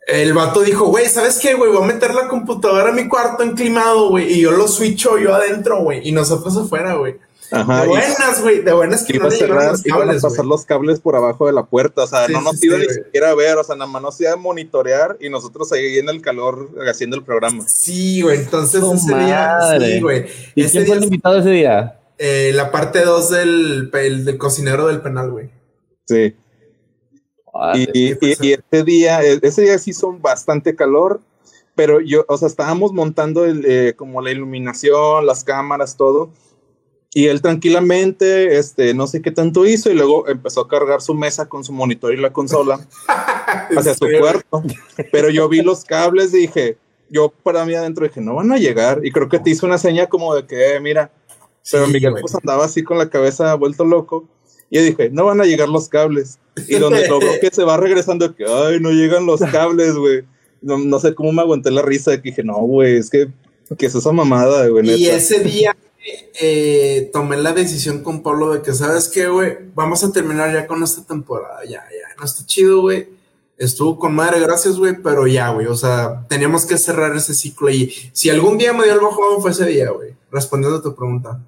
el 0.07 0.33
vato 0.33 0.61
dijo, 0.61 0.87
güey, 0.87 1.07
¿sabes 1.09 1.39
qué, 1.39 1.55
güey? 1.55 1.73
Voy 1.73 1.83
a 1.83 1.87
meter 1.87 2.15
la 2.15 2.29
computadora 2.29 2.91
a 2.91 2.95
mi 2.95 3.07
cuarto 3.07 3.43
enclimado, 3.43 4.09
güey. 4.09 4.33
Y 4.33 4.41
yo 4.41 4.51
lo 4.51 4.67
switcho 4.67 5.19
yo 5.19 5.35
adentro, 5.35 5.83
güey. 5.83 6.07
Y 6.09 6.13
nosotros 6.13 6.57
afuera, 6.57 6.95
güey. 6.95 7.17
Ajá. 7.51 7.83
De 7.83 7.89
buenas, 7.89 8.43
güey. 8.43 8.61
De 8.63 8.73
buenas 8.73 9.05
que 9.05 9.17
iba 9.17 9.25
no 9.25 9.29
a 9.29 9.31
cerrar, 9.33 9.71
los 9.73 9.87
iban 9.87 10.03
a 10.03 10.05
cables, 10.07 10.23
pasar 10.23 10.45
los 10.45 10.65
cables 10.65 11.01
por 11.01 11.15
abajo 11.17 11.47
de 11.47 11.53
la 11.53 11.65
puerta, 11.65 12.03
o 12.05 12.07
sea, 12.07 12.27
Sí, 12.27 12.33
no 12.33 12.39
sí, 12.41 12.45
nos 12.45 12.59
sí, 12.61 12.67
iban 12.67 12.81
ni 12.81 12.89
siquiera 12.89 13.31
a 13.31 13.35
ver, 13.35 13.57
o 13.59 13.65
sea, 13.65 13.77
nada 13.77 13.91
más 13.91 14.03
nos 14.03 14.21
iba 14.21 14.33
a 14.33 14.37
monitorear 14.37 15.17
y 15.21 15.29
nosotros 15.29 15.71
ahí 15.73 15.99
en 15.99 16.09
el 16.09 16.21
calor 16.23 16.71
haciendo 16.91 17.17
el 17.17 17.23
programa. 17.23 17.65
Sí, 17.69 18.23
güey. 18.23 18.39
Entonces 18.39 18.81
¡Tu 18.81 18.93
ese 18.95 19.15
día, 19.15 19.59
sí, 19.79 20.01
güey. 20.01 20.27
¿Y 20.55 20.63
Ese 20.65 20.73
quién 20.73 20.87
fue 20.87 20.97
el 20.97 21.05
invitado 21.05 21.39
ese 21.39 21.51
día? 21.51 22.01
eh, 22.19 22.53
la 22.55 22.71
parte 22.71 23.03
2 23.05 23.31
del, 23.31 23.91
el 23.93 24.25
del 24.25 24.39
cocinero 24.39 24.87
del 24.87 25.01
penal, 25.01 25.31
güey. 25.31 25.51
Sí. 26.07 26.35
Y, 27.75 27.83
y- 27.93 28.19
y- 28.21 28.37
y 28.41 28.53
ese 28.53 28.85
día, 28.85 29.23
e- 29.23 29.39
ese 29.43 29.63
día 29.63 29.79
sí 29.79 29.93
son 29.93 30.21
bastante 30.21 30.75
calor, 30.75 31.21
pero 31.77 32.01
yo, 32.01 32.25
o 32.29 32.37
sea, 32.37 32.49
estábamos 32.49 32.93
montando 32.93 33.45
el, 33.45 33.65
eh, 33.67 33.95
como 33.97 34.21
la 34.23 34.31
iluminación, 34.33 35.25
las 35.27 35.45
cámaras, 35.45 35.97
todo. 35.97 36.31
Y 37.17 37.29
él 37.29 37.41
tranquilamente, 37.41 38.59
este, 38.59 38.93
no 38.93 39.07
sé 39.07 39.23
qué 39.23 39.31
tanto 39.31 39.65
hizo, 39.67 39.89
y 39.89 39.95
luego 39.95 40.27
empezó 40.29 40.63
a 40.63 40.69
cargar 40.69 41.01
su 41.01 41.15
mesa 41.15 41.47
con 41.47 41.63
su 41.63 41.73
monitor 41.73 42.13
y 42.13 42.17
la 42.17 42.33
consola 42.33 42.85
hacia 43.77 43.95
su 43.95 44.07
cuarto. 44.19 44.65
Pero 45.13 45.31
yo 45.31 45.49
vi 45.49 45.63
los 45.63 45.85
cables 45.85 46.35
y 46.35 46.39
dije, 46.39 46.77
yo 47.09 47.33
para 47.45 47.65
mí 47.65 47.75
adentro 47.75 48.05
dije, 48.05 48.21
no 48.21 48.35
van 48.35 48.51
a 48.51 48.59
llegar. 48.59 49.01
Y 49.05 49.13
creo 49.13 49.29
que 49.29 49.39
te 49.39 49.51
hizo 49.51 49.65
una 49.65 49.79
seña 49.79 50.09
como 50.09 50.35
de 50.35 50.45
que, 50.45 50.75
eh, 50.75 50.81
mira, 50.81 51.13
pero 51.71 51.87
Sí, 51.87 51.93
Miguel 51.93 52.11
güey. 52.11 52.21
pues 52.23 52.35
andaba 52.35 52.65
así 52.65 52.83
con 52.83 52.99
la 52.99 53.09
cabeza 53.09 53.55
vuelto 53.55 53.85
loco. 53.85 54.29
Y 54.69 54.81
dije, 54.81 55.09
no 55.11 55.25
van 55.25 55.41
a 55.41 55.45
llegar 55.45 55.69
los 55.69 55.89
cables. 55.89 56.41
Y 56.67 56.75
donde 56.77 57.07
lo 57.09 57.21
veo 57.21 57.39
que 57.41 57.51
se 57.51 57.63
va 57.63 57.77
regresando, 57.77 58.35
que, 58.35 58.45
ay, 58.45 58.81
no 58.81 58.91
llegan 58.91 59.25
los 59.25 59.41
cables, 59.41 59.95
güey. 59.95 60.25
no, 60.61 60.79
no 60.79 60.99
sé 60.99 61.15
cómo 61.15 61.31
me 61.31 61.43
aguanté 61.43 61.71
la 61.71 61.83
risa 61.83 62.11
de 62.11 62.17
que 62.21 62.31
dije, 62.31 62.43
no, 62.43 62.55
güey, 62.55 62.97
es 62.97 63.09
que, 63.09 63.29
que 63.79 63.87
es 63.87 63.95
esa 63.95 64.11
mamada, 64.11 64.67
güey. 64.67 64.85
Y 64.85 65.05
neta". 65.05 65.17
ese 65.17 65.41
día 65.41 65.77
eh, 66.41 67.11
tomé 67.13 67.37
la 67.37 67.53
decisión 67.53 68.03
con 68.03 68.23
Pablo 68.23 68.53
de 68.53 68.63
que, 68.63 68.73
¿sabes 68.73 69.09
qué, 69.09 69.29
güey? 69.29 69.57
Vamos 69.75 70.05
a 70.05 70.13
terminar 70.13 70.53
ya 70.53 70.67
con 70.67 70.83
esta 70.83 71.05
temporada. 71.05 71.63
Ya, 71.65 71.81
ya, 71.81 72.15
no 72.19 72.25
está 72.25 72.45
chido, 72.45 72.83
güey. 72.83 73.09
Estuvo 73.57 73.99
con 73.99 74.15
madre, 74.15 74.41
gracias, 74.41 74.77
güey, 74.77 74.95
pero 75.03 75.27
ya, 75.27 75.51
güey. 75.51 75.67
O 75.67 75.77
sea, 75.77 76.27
teníamos 76.29 76.67
que 76.67 76.77
cerrar 76.77 77.15
ese 77.17 77.35
ciclo. 77.35 77.71
Y 77.71 77.93
si 78.13 78.29
algún 78.29 78.59
día 78.59 78.73
me 78.73 78.85
dio 78.85 78.95
el 78.95 79.01
bajón, 79.01 79.41
fue 79.41 79.53
ese 79.53 79.67
día, 79.67 79.91
güey. 79.91 80.15
Respondiendo 80.31 80.79
a 80.79 80.83
tu 80.83 80.95
pregunta. 80.95 81.41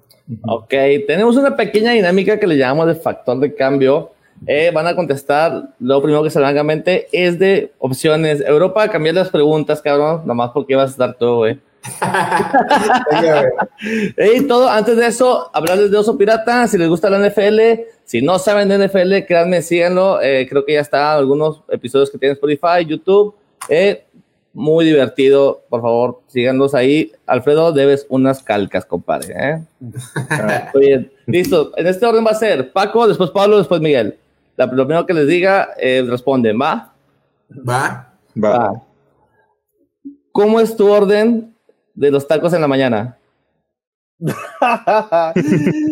Ok, 0.43 0.73
tenemos 1.05 1.35
una 1.35 1.55
pequeña 1.55 1.91
dinámica 1.91 2.39
que 2.39 2.47
le 2.47 2.57
llamamos 2.57 2.87
de 2.87 2.95
factor 2.95 3.39
de 3.39 3.53
cambio. 3.53 4.11
Eh, 4.45 4.71
van 4.73 4.85
a 4.85 4.95
contestar 4.95 5.73
lo 5.79 6.01
primero 6.01 6.23
que 6.23 6.29
se 6.29 6.39
venga 6.39 6.61
a 6.61 6.63
mente 6.63 7.07
es 7.11 7.39
de 7.39 7.73
opciones. 7.79 8.41
Europa, 8.41 8.89
cambiar 8.89 9.15
las 9.15 9.29
preguntas, 9.29 9.81
cabrón, 9.81 10.21
nomás 10.25 10.51
porque 10.53 10.75
vas 10.75 10.89
a 10.89 10.91
estar 10.91 11.17
todo, 11.17 11.37
güey. 11.37 11.59
Y 14.17 14.47
todo, 14.47 14.69
antes 14.69 14.97
de 14.97 15.07
eso, 15.07 15.49
hablarles 15.53 15.91
de 15.91 15.97
Oso 15.97 16.17
Pirata, 16.17 16.67
si 16.67 16.77
les 16.77 16.89
gusta 16.89 17.09
la 17.09 17.19
NFL, 17.19 17.59
si 18.03 18.21
no 18.21 18.39
saben 18.39 18.69
de 18.69 18.87
NFL, 18.87 19.25
créanme, 19.27 19.61
síganlo, 19.61 20.21
eh, 20.21 20.47
creo 20.49 20.65
que 20.65 20.73
ya 20.73 20.81
está 20.81 21.13
algunos 21.13 21.63
episodios 21.69 22.09
que 22.09 22.17
tienen 22.17 22.35
Spotify, 22.35 22.85
YouTube, 22.85 23.35
eh, 23.69 24.05
muy 24.53 24.85
divertido, 24.85 25.61
por 25.69 25.81
favor, 25.81 26.21
síganlos 26.27 26.73
ahí. 26.73 27.11
Alfredo, 27.27 27.73
debes 27.73 28.07
unas 28.09 28.41
calcas, 28.41 28.85
compadre, 28.85 29.35
¿eh? 29.37 29.61
Oye, 30.73 31.11
listo, 31.27 31.73
en 31.77 31.85
este 31.85 32.05
orden 32.05 32.25
va 32.25 32.31
a 32.31 32.35
ser 32.35 32.71
Paco, 32.71 33.07
después 33.07 33.29
Pablo, 33.29 33.59
después 33.59 33.81
Miguel. 33.81 34.17
La, 34.55 34.65
lo 34.65 34.87
primero 34.87 35.05
que 35.05 35.13
les 35.13 35.27
diga, 35.27 35.69
eh, 35.77 36.03
responden, 36.07 36.59
¿va? 36.59 36.91
Va. 37.69 38.13
Va. 38.35 38.49
Va. 38.49 38.83
¿Cómo 40.31 40.59
es 40.59 40.75
tu 40.75 40.89
orden 40.89 41.53
de 41.97 42.11
los 42.11 42.27
tacos 42.27 42.53
en 42.53 42.61
la 42.61 42.67
mañana? 42.67 43.17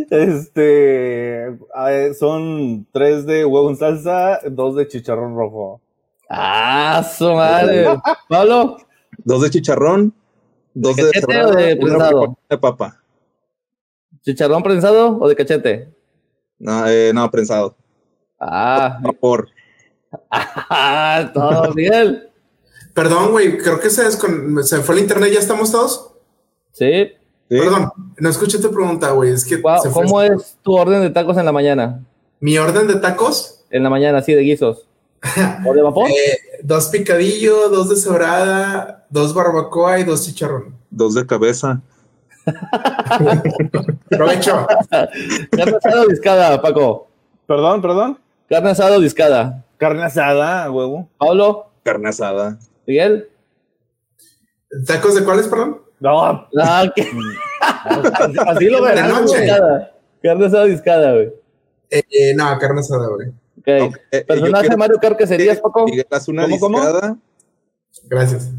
este 0.09 1.57
ver, 1.75 2.15
son 2.15 2.87
tres 2.91 3.25
de 3.25 3.43
huevo 3.45 3.69
en 3.69 3.77
salsa, 3.77 4.39
dos 4.49 4.75
de 4.75 4.87
chicharrón 4.87 5.35
rojo. 5.35 5.81
¡Ah, 6.29 7.03
su 7.17 7.33
madre! 7.33 7.87
Pablo, 8.29 8.77
Dos 9.23 9.41
de 9.41 9.49
chicharrón, 9.49 10.13
dos 10.73 10.95
¿De 10.95 11.03
de, 11.03 11.11
cachete 11.11 11.33
cebrada, 11.33 11.51
o 11.51 11.55
de 11.55 11.75
prensado? 11.75 12.37
de 12.49 12.57
papa. 12.57 13.01
¿chicharrón 14.21 14.63
prensado 14.63 15.17
o 15.19 15.27
de 15.27 15.35
cachete? 15.35 15.93
No, 16.59 16.87
eh, 16.87 17.11
no, 17.13 17.29
prensado. 17.31 17.75
Ah, 18.39 18.99
Vapor. 19.01 19.49
ah, 20.31 21.31
todo 21.33 21.73
Miguel. 21.73 22.29
Perdón, 22.95 23.31
güey, 23.31 23.57
creo 23.59 23.79
que 23.79 23.91
se, 23.91 24.03
descon- 24.07 24.63
se 24.63 24.77
fue 24.79 24.95
el 24.95 25.01
internet. 25.01 25.31
¿Ya 25.33 25.39
estamos 25.39 25.71
todos? 25.71 26.13
Sí. 26.71 27.09
¿Sí? 27.49 27.59
Perdón, 27.59 27.91
no 28.17 28.29
escuché 28.29 28.57
tu 28.57 28.71
pregunta, 28.71 29.11
güey. 29.11 29.31
Es 29.31 29.45
que 29.45 29.59
fue. 29.59 29.91
¿Cómo 29.91 30.21
es 30.23 30.57
tu 30.63 30.73
orden 30.75 31.01
de 31.01 31.11
tacos 31.11 31.37
en 31.37 31.45
la 31.45 31.51
mañana? 31.51 31.99
Mi 32.39 32.57
orden 32.57 32.87
de 32.87 32.95
tacos: 32.95 33.63
En 33.69 33.83
la 33.83 33.89
mañana, 33.91 34.21
sí, 34.23 34.33
de 34.33 34.41
guisos. 34.41 34.87
¿O 35.67 35.73
de 35.73 35.81
vapor? 35.83 36.09
eh, 36.09 36.39
dos 36.63 36.87
picadillo, 36.87 37.69
dos 37.69 37.89
de 37.89 37.97
cebrada, 37.97 39.05
dos 39.11 39.33
barbacoa 39.33 39.99
y 39.99 40.03
dos 40.05 40.25
chicharrón. 40.25 40.73
Dos 40.89 41.13
de 41.13 41.25
cabeza. 41.27 41.81
Provecho. 44.09 44.67
Carne 45.51 45.77
asada 45.77 46.01
o 46.03 46.07
discada, 46.07 46.61
Paco. 46.61 47.07
Perdón, 47.47 47.81
perdón. 47.81 48.19
Carne 48.49 48.69
asada 48.69 48.97
o 48.97 48.99
discada. 48.99 49.63
Carne 49.77 50.03
asada, 50.03 50.69
huevo. 50.71 51.09
Pablo, 51.17 51.67
Carne 51.83 52.09
asada. 52.09 52.57
Miguel. 52.87 53.29
¿Tacos 54.85 55.15
de 55.15 55.23
cuáles, 55.23 55.47
perdón? 55.47 55.81
No, 55.99 56.21
Ah, 56.59 56.91
¿qué? 56.95 57.03
así, 57.61 58.35
así 58.47 58.65
lo 58.69 58.77
De 58.83 58.89
verás. 58.89 59.09
noche. 59.21 59.41
Discada. 59.41 59.91
Carne 60.21 60.45
asada 60.47 60.63
o 60.63 60.67
discada, 60.67 61.11
güey. 61.13 61.33
Eh, 61.89 62.03
eh, 62.11 62.33
no, 62.35 62.57
carne 62.59 62.79
asada, 62.81 63.07
güey. 63.07 63.29
Ok. 63.29 63.89
Ok, 63.89 63.95
eh, 64.11 64.19
yo 64.21 64.25
Personaje 64.27 64.61
quiero- 64.67 64.77
Mario 64.77 64.97
Kart 65.01 65.17
que 65.17 65.27
serías, 65.27 65.59
Paco. 65.59 65.85
Miguel, 65.85 66.05
haz 66.11 66.27
una 66.27 66.43
¿Cómo, 66.43 66.59
cómo? 66.59 66.79
discada. 66.79 67.17
Gracias. 68.05 68.49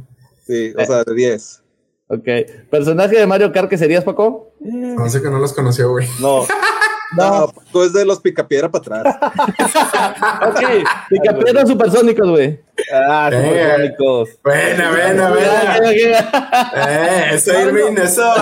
Sí, 0.46 0.72
o 0.76 0.84
sea, 0.84 1.04
de 1.04 1.14
10. 1.14 1.62
Ok. 2.08 2.24
Personaje 2.70 3.16
de 3.18 3.26
Mario 3.26 3.52
Kart 3.52 3.68
que 3.68 3.76
serías, 3.78 4.04
Paco. 4.04 4.52
No 4.60 5.08
sé 5.10 5.20
que 5.20 5.28
no 5.28 5.38
los 5.38 5.52
conoció, 5.52 5.90
güey. 5.90 6.06
No, 6.20 6.42
No, 7.16 7.48
Paco 7.48 7.84
es 7.84 7.92
de 7.92 8.04
los 8.04 8.20
picapiedra 8.20 8.68
para 8.70 9.00
atrás. 9.00 9.16
Ok. 10.48 10.60
Picapiedra 11.10 11.66
supersónicos, 11.66 12.28
güey. 12.28 12.60
ah, 12.92 13.30
Eh. 13.32 13.36
supersónicos. 13.48 14.28
Buena, 14.42 14.90
buena, 14.90 15.30
buena. 15.30 15.78
Eh, 16.76 17.30
eso, 17.34 17.52
Irving, 17.60 17.96
eso. 18.02 18.32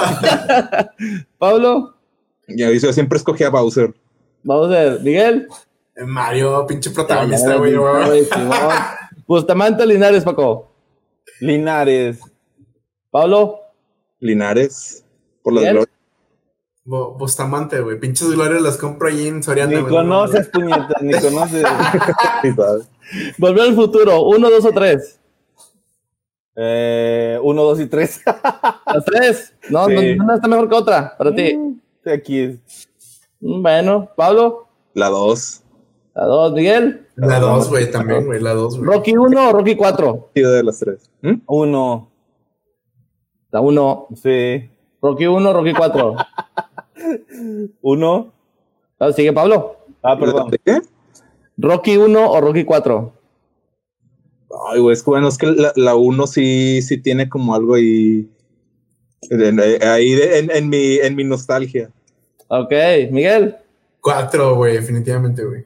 Pablo. 1.39 1.95
Ya 2.49 2.71
yo 2.71 2.93
siempre 2.93 3.19
escogía 3.19 3.49
a 3.49 3.51
Bowser. 3.51 3.95
Ver. 4.43 5.01
Miguel. 5.01 5.49
Eh, 5.97 6.05
Mario, 6.05 6.67
pinche 6.67 6.91
protagonista, 6.91 7.57
güey. 7.57 7.75
Bustamante 9.27 9.87
Linares, 9.87 10.25
Paco. 10.25 10.71
Linares. 11.41 12.19
Pablo. 13.11 13.61
Linares. 14.21 15.05
Por 15.43 15.55
las 15.55 15.65
glorias. 15.65 15.89
Bo- 16.85 17.15
Bustamante, 17.15 17.81
güey. 17.81 17.99
Pinches 17.99 18.31
glorias 18.31 18.61
las 18.61 18.77
compro 18.77 19.09
allí 19.09 19.27
en 19.29 19.43
Soriana. 19.43 19.81
Ni 19.81 19.87
conoces, 19.89 20.49
puñetas, 20.49 21.01
ni 21.03 21.13
conoces. 21.19 21.65
Volver 23.39 23.63
al 23.63 23.75
futuro. 23.75 24.23
Uno, 24.25 24.51
dos 24.51 24.65
o 24.67 24.71
tres. 24.73 25.19
Eh, 26.57 27.39
uno, 27.43 27.63
dos 27.65 27.81
y 27.81 27.87
tres. 27.87 28.21
Las 28.87 29.05
tres. 29.05 29.55
No, 29.71 29.87
Sí. 29.87 30.15
no, 30.17 30.25
una 30.25 30.35
está 30.37 30.47
mejor 30.49 30.69
que 30.69 30.75
otra. 30.77 31.17
Para 31.17 31.35
ti. 31.35 31.57
Aquí. 32.07 32.61
Mm, 33.41 33.63
Bueno. 33.63 34.11
Pablo. 34.17 34.69
La 34.95 35.09
2. 35.09 35.63
La 36.15 36.25
dos. 36.27 36.53
Miguel. 36.53 37.09
La 37.17 37.41
dos, 37.41 37.69
güey, 37.69 37.91
también, 37.91 38.27
güey. 38.27 38.41
La 38.41 38.55
dos, 38.55 38.79
güey. 38.79 38.89
Rocky 38.89 39.17
1 39.17 39.49
o 39.49 39.53
Rocky 39.53 39.75
4. 39.75 40.31
de 40.35 40.63
las 40.63 40.79
tres. 40.79 41.11
¿Mm? 41.23 41.41
Uno. 41.47 42.11
La 43.51 43.61
1. 43.61 44.07
Sí. 44.23 44.71
Rocky 45.03 45.27
1, 45.27 45.53
Rocky 45.53 45.73
4. 45.73 46.15
Uno. 47.83 48.33
Sigue 49.15 49.33
Pablo. 49.33 49.77
Ah, 50.03 50.19
perdón. 50.19 50.51
¿De 50.51 50.59
qué? 50.59 50.81
Rocky 51.59 51.97
1 51.97 52.31
o 52.31 52.41
Rocky 52.41 52.65
4. 52.65 53.13
Ay, 54.71 54.81
güey, 54.81 54.93
es 54.95 55.03
que 55.03 55.11
bueno, 55.11 55.29
es 55.29 55.37
que 55.39 55.47
la, 55.47 55.73
la 55.77 55.95
uno 55.97 56.27
sí, 56.27 56.81
sí 56.83 56.99
tiene 56.99 57.29
como 57.29 57.55
algo 57.55 57.75
ahí. 57.75 58.29
en- 59.31 59.61
ahí 59.61 60.13
de- 60.13 60.39
en, 60.39 60.51
en 60.51 60.69
mi, 60.69 60.97
en 60.99 61.17
mi 61.17 61.25
nostalgia. 61.25 61.91
Ok. 62.49 62.73
Miguel. 63.11 63.57
Cuatro, 64.01 64.55
güey, 64.57 64.75
definitivamente, 64.75 65.45
güey. 65.45 65.65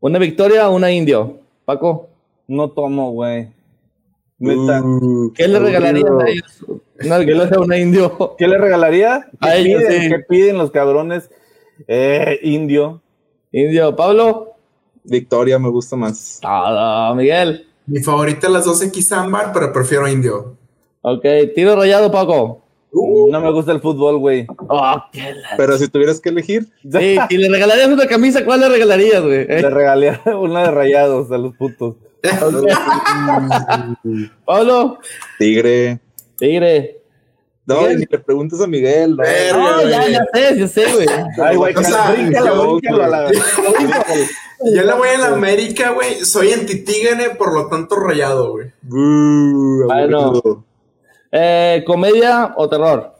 Una 0.00 0.18
victoria 0.18 0.68
o 0.68 0.76
una 0.76 0.90
indio. 0.90 1.40
Paco. 1.64 2.08
No 2.48 2.70
tomo, 2.70 3.12
güey. 3.12 3.48
Neta. 4.42 4.82
Uh, 4.82 5.32
¿Qué 5.34 5.46
le 5.48 5.56
aburrido. 5.56 5.78
regalarías 5.80 6.10
a 6.20 6.28
ellos? 6.28 6.64
Una 7.04 7.18
victoria 7.18 7.58
o 7.58 7.62
una 7.62 7.78
indio. 7.78 8.34
¿Qué 8.38 8.48
le 8.48 8.58
regalaría? 8.58 9.28
¿Qué, 9.40 9.48
A 9.48 9.56
ellos, 9.56 9.82
piden, 9.82 10.02
sí. 10.02 10.08
¿Qué 10.08 10.18
piden 10.28 10.58
los 10.58 10.70
cabrones? 10.70 11.30
Eh, 11.86 12.38
indio. 12.42 13.00
Indio. 13.52 13.94
Pablo. 13.96 14.54
Victoria 15.04 15.58
me 15.58 15.68
gusta 15.68 15.96
más. 15.96 16.40
Ah, 16.44 17.08
no, 17.10 17.16
Miguel. 17.16 17.66
Mi 17.86 18.00
favorita 18.00 18.46
es 18.46 18.52
las 18.52 18.64
dos 18.64 18.82
X 18.82 19.12
ámbar, 19.12 19.52
pero 19.52 19.72
prefiero 19.72 20.06
indio. 20.08 20.56
Ok. 21.02 21.24
Tiro 21.54 21.74
rayado, 21.76 22.10
Paco. 22.10 22.62
No 22.92 23.40
me 23.40 23.50
gusta 23.50 23.72
el 23.72 23.80
fútbol, 23.80 24.18
güey. 24.18 24.46
Oh, 24.68 24.96
Pero 25.56 25.78
si 25.78 25.88
tuvieras 25.88 26.20
que 26.20 26.28
elegir, 26.28 26.68
Sí, 26.82 27.16
si 27.28 27.36
le 27.38 27.48
regalarías 27.48 27.88
una 27.88 28.06
camisa, 28.06 28.44
¿cuál 28.44 28.60
le 28.60 28.68
regalarías, 28.68 29.22
güey? 29.22 29.46
Le 29.46 29.70
regalé 29.70 30.20
una 30.38 30.64
de 30.64 30.70
rayados 30.70 31.30
a 31.32 31.38
los 31.38 31.54
putos. 31.56 31.96
Pablo. 34.44 34.98
Tigre. 35.38 36.00
Tigre. 36.38 36.98
No, 37.64 37.86
ni 37.88 38.04
le 38.04 38.18
preguntas 38.18 38.60
a 38.60 38.66
Miguel. 38.66 39.16
¿no? 39.16 39.22
No, 39.22 39.88
ya, 39.88 40.08
ya 40.08 40.24
sé, 40.32 40.58
ya 40.58 40.68
sé, 40.68 40.92
güey. 40.92 41.06
Ay, 41.42 41.56
güey, 41.56 41.74
O 41.76 41.82
sea, 41.82 42.10
bríncalo, 42.10 42.76
bríncalo 42.76 43.04
a 43.04 43.08
la 43.08 43.30
Yo 43.30 44.82
le 44.82 44.92
voy 44.94 45.08
a 45.08 45.18
la 45.18 45.26
América, 45.28 45.90
güey. 45.90 46.24
Soy 46.24 46.52
antitígane, 46.52 47.30
por 47.30 47.54
lo 47.54 47.68
tanto 47.68 47.96
rayado, 47.96 48.52
güey. 48.52 48.72
Uh, 48.90 49.84
Bueno. 49.86 50.20
aburrido. 50.20 50.64
Eh, 51.30 51.82
¿Comedia 51.86 52.52
o 52.56 52.68
terror? 52.68 53.14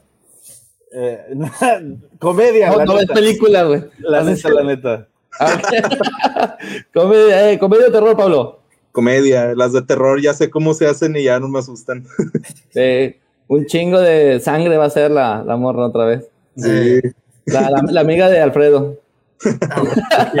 Eh, 0.91 1.25
comedia, 2.19 2.69
No, 2.69 2.77
la 2.77 2.85
no 2.85 2.99
es 2.99 3.07
película, 3.07 3.63
güey. 3.63 3.83
La 3.99 4.23
neta, 4.23 4.49
la 4.49 4.63
neta. 4.63 5.07
comedia, 6.93 7.51
eh, 7.51 7.59
¿Comedia 7.59 7.87
o 7.87 7.91
terror, 7.91 8.15
Pablo? 8.15 8.59
Comedia. 8.93 9.53
Las 9.55 9.73
de 9.73 9.81
terror 9.81 10.21
ya 10.21 10.33
sé 10.33 10.49
cómo 10.49 10.73
se 10.73 10.87
hacen 10.87 11.17
y 11.17 11.23
ya 11.23 11.39
no 11.41 11.49
me 11.49 11.59
asustan. 11.59 12.05
Un 13.47 13.65
chingo 13.65 13.99
de 13.99 14.39
sangre 14.39 14.77
va 14.77 14.85
a 14.85 14.89
ser 14.89 15.11
la, 15.11 15.43
la 15.43 15.57
morra 15.57 15.87
otra 15.87 16.05
vez. 16.05 16.25
Sí. 16.55 17.01
La, 17.45 17.69
la- 17.69 17.83
la 17.91 17.99
amiga 18.01 18.29
de 18.29 18.39
Alfredo. 18.39 18.95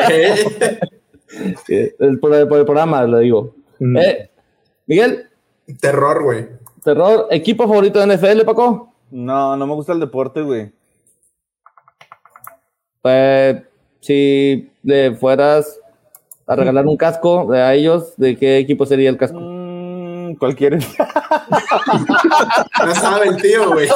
¿Qué? 0.07 0.79
El- 1.99 2.19
por, 2.19 2.33
el, 2.33 2.47
por 2.47 2.59
el 2.59 2.65
programa, 2.65 3.03
lo 3.03 3.17
digo. 3.19 3.55
Mm. 3.79 3.97
Eh, 3.97 4.29
Miguel, 4.85 5.27
Terror, 5.81 6.23
güey. 6.23 6.47
Terror, 6.83 7.27
equipo 7.31 7.63
favorito 7.67 7.99
de 7.99 8.15
NFL, 8.15 8.43
Paco. 8.45 8.93
No, 9.11 9.57
no 9.57 9.65
me 9.67 9.73
gusta 9.73 9.93
el 9.93 9.99
deporte, 9.99 10.41
güey. 10.41 10.71
Pues, 13.01 13.61
si 13.99 14.69
le 14.83 15.15
fueras 15.15 15.79
a 16.45 16.55
regalar 16.55 16.85
un 16.85 16.97
casco 16.97 17.51
a 17.51 17.73
ellos, 17.73 18.13
¿de 18.17 18.37
qué 18.37 18.57
equipo 18.57 18.85
sería 18.85 19.09
el 19.09 19.17
casco? 19.17 19.39
Mm, 19.39 20.35
cualquiera. 20.35 20.77
No 22.85 22.95
sabe 22.95 23.27
el 23.27 23.37
tío, 23.37 23.71
güey. 23.71 23.87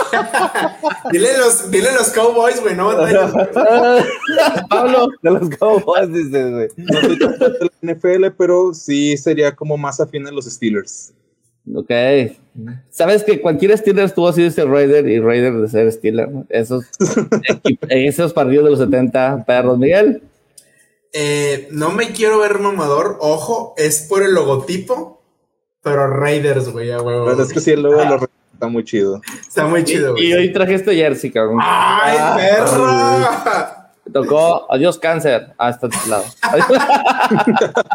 dile, 1.11 1.37
los, 1.37 1.69
dile 1.71 1.91
los 1.93 2.09
Cowboys, 2.09 2.61
güey, 2.61 2.75
no 2.75 2.89
Pablo. 4.69 5.09
De 5.21 5.31
los 5.31 5.49
Cowboys, 5.49 6.13
dices, 6.13 6.51
güey. 6.51 6.67
No 6.77 7.01
soy 7.01 7.19
tan 7.19 7.37
fan 7.37 7.53
de 7.53 7.69
la 7.81 7.93
NFL, 7.93 8.25
pero 8.37 8.73
sí 8.73 9.17
sería 9.17 9.55
como 9.55 9.77
más 9.77 9.99
afín 9.99 10.27
a 10.27 10.31
los 10.31 10.45
Steelers. 10.45 11.13
Ok. 11.73 11.91
Sabes 12.89 13.23
que 13.23 13.41
cualquier 13.41 13.77
Steelers 13.77 14.13
tuvo 14.13 14.29
así 14.29 14.43
de 14.43 14.51
ser 14.51 14.67
Raider 14.67 15.07
y 15.07 15.19
Raider 15.19 15.53
de 15.53 15.67
ser 15.67 15.91
Steeler. 15.91 16.29
¿no? 16.29 16.45
Esos, 16.49 16.85
esos 17.89 18.33
partidos 18.33 18.65
de 18.65 18.69
los 18.71 18.79
70 18.79 19.43
perros. 19.45 19.77
Miguel. 19.77 20.21
Eh, 21.19 21.67
no 21.71 21.89
me 21.89 22.11
quiero 22.11 22.37
ver 22.39 22.59
mamador, 22.59 23.17
ojo, 23.21 23.73
es 23.75 24.05
por 24.07 24.21
el 24.21 24.35
logotipo, 24.35 25.23
pero 25.81 26.05
Raiders, 26.07 26.69
güey, 26.69 26.91
a 26.91 27.01
huevo. 27.01 27.25
Pero 27.25 27.41
es 27.41 27.51
que 27.51 27.59
sí, 27.59 27.71
el 27.71 27.81
logo 27.81 28.03
lo 28.05 28.17
re- 28.19 28.27
está 28.53 28.67
muy 28.67 28.83
chido. 28.83 29.19
Está 29.47 29.65
muy 29.65 29.81
Y, 29.81 29.85
chido, 29.85 30.09
y 30.17 30.31
güey. 30.31 30.33
hoy 30.33 30.53
traje 30.53 30.75
este 30.75 30.93
jersey, 30.95 31.31
cabrón. 31.31 31.57
¡Ay, 31.61 32.17
Ah, 32.19 32.35
perro! 32.37 33.77
Me 34.05 34.11
tocó 34.13 34.71
adiós 34.71 34.99
cáncer 34.99 35.53
hasta 35.57 35.87
este 35.87 36.07
lado. 36.09 36.23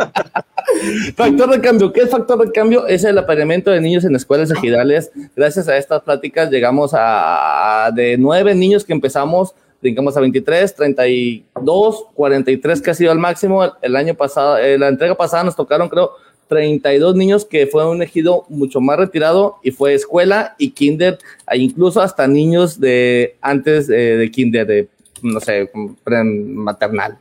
factor 1.16 1.50
de 1.50 1.60
cambio. 1.60 1.92
¿Qué 1.92 2.00
es 2.02 2.10
factor 2.10 2.44
de 2.44 2.52
cambio? 2.52 2.86
Es 2.86 3.04
el 3.04 3.18
apareamiento 3.18 3.70
de 3.70 3.80
niños 3.80 4.04
en 4.04 4.14
escuelas 4.16 4.50
ejidales. 4.50 5.10
Gracias 5.36 5.68
a 5.68 5.76
estas 5.76 6.02
pláticas 6.02 6.50
llegamos 6.50 6.92
a, 6.94 7.86
a 7.86 7.90
de 7.92 8.16
nueve 8.18 8.54
niños 8.54 8.84
que 8.84 8.92
empezamos, 8.92 9.54
brincamos 9.82 10.16
a 10.16 10.20
23, 10.20 10.74
32, 10.74 12.04
43 12.14 12.80
que 12.80 12.90
ha 12.90 12.94
sido 12.94 13.12
el 13.12 13.18
máximo. 13.18 13.64
El, 13.82 13.96
año 13.96 14.14
pasado, 14.14 14.56
eh, 14.56 14.78
la 14.78 14.88
entrega 14.88 15.16
pasada 15.16 15.44
nos 15.44 15.56
tocaron 15.56 15.88
creo 15.88 16.12
32 16.48 17.16
niños 17.16 17.44
que 17.44 17.66
fue 17.66 17.88
un 17.88 18.02
ejido 18.02 18.44
mucho 18.48 18.80
más 18.80 18.98
retirado 18.98 19.56
y 19.62 19.72
fue 19.72 19.94
escuela 19.94 20.54
y 20.58 20.70
kinder, 20.70 21.18
e 21.50 21.58
incluso 21.58 22.00
hasta 22.00 22.26
niños 22.26 22.78
de 22.78 23.36
antes 23.40 23.90
eh, 23.90 24.16
de 24.16 24.30
kinder, 24.30 24.66
de 24.66 24.88
no 25.22 25.40
sé, 25.40 25.70
maternal. 26.04 27.18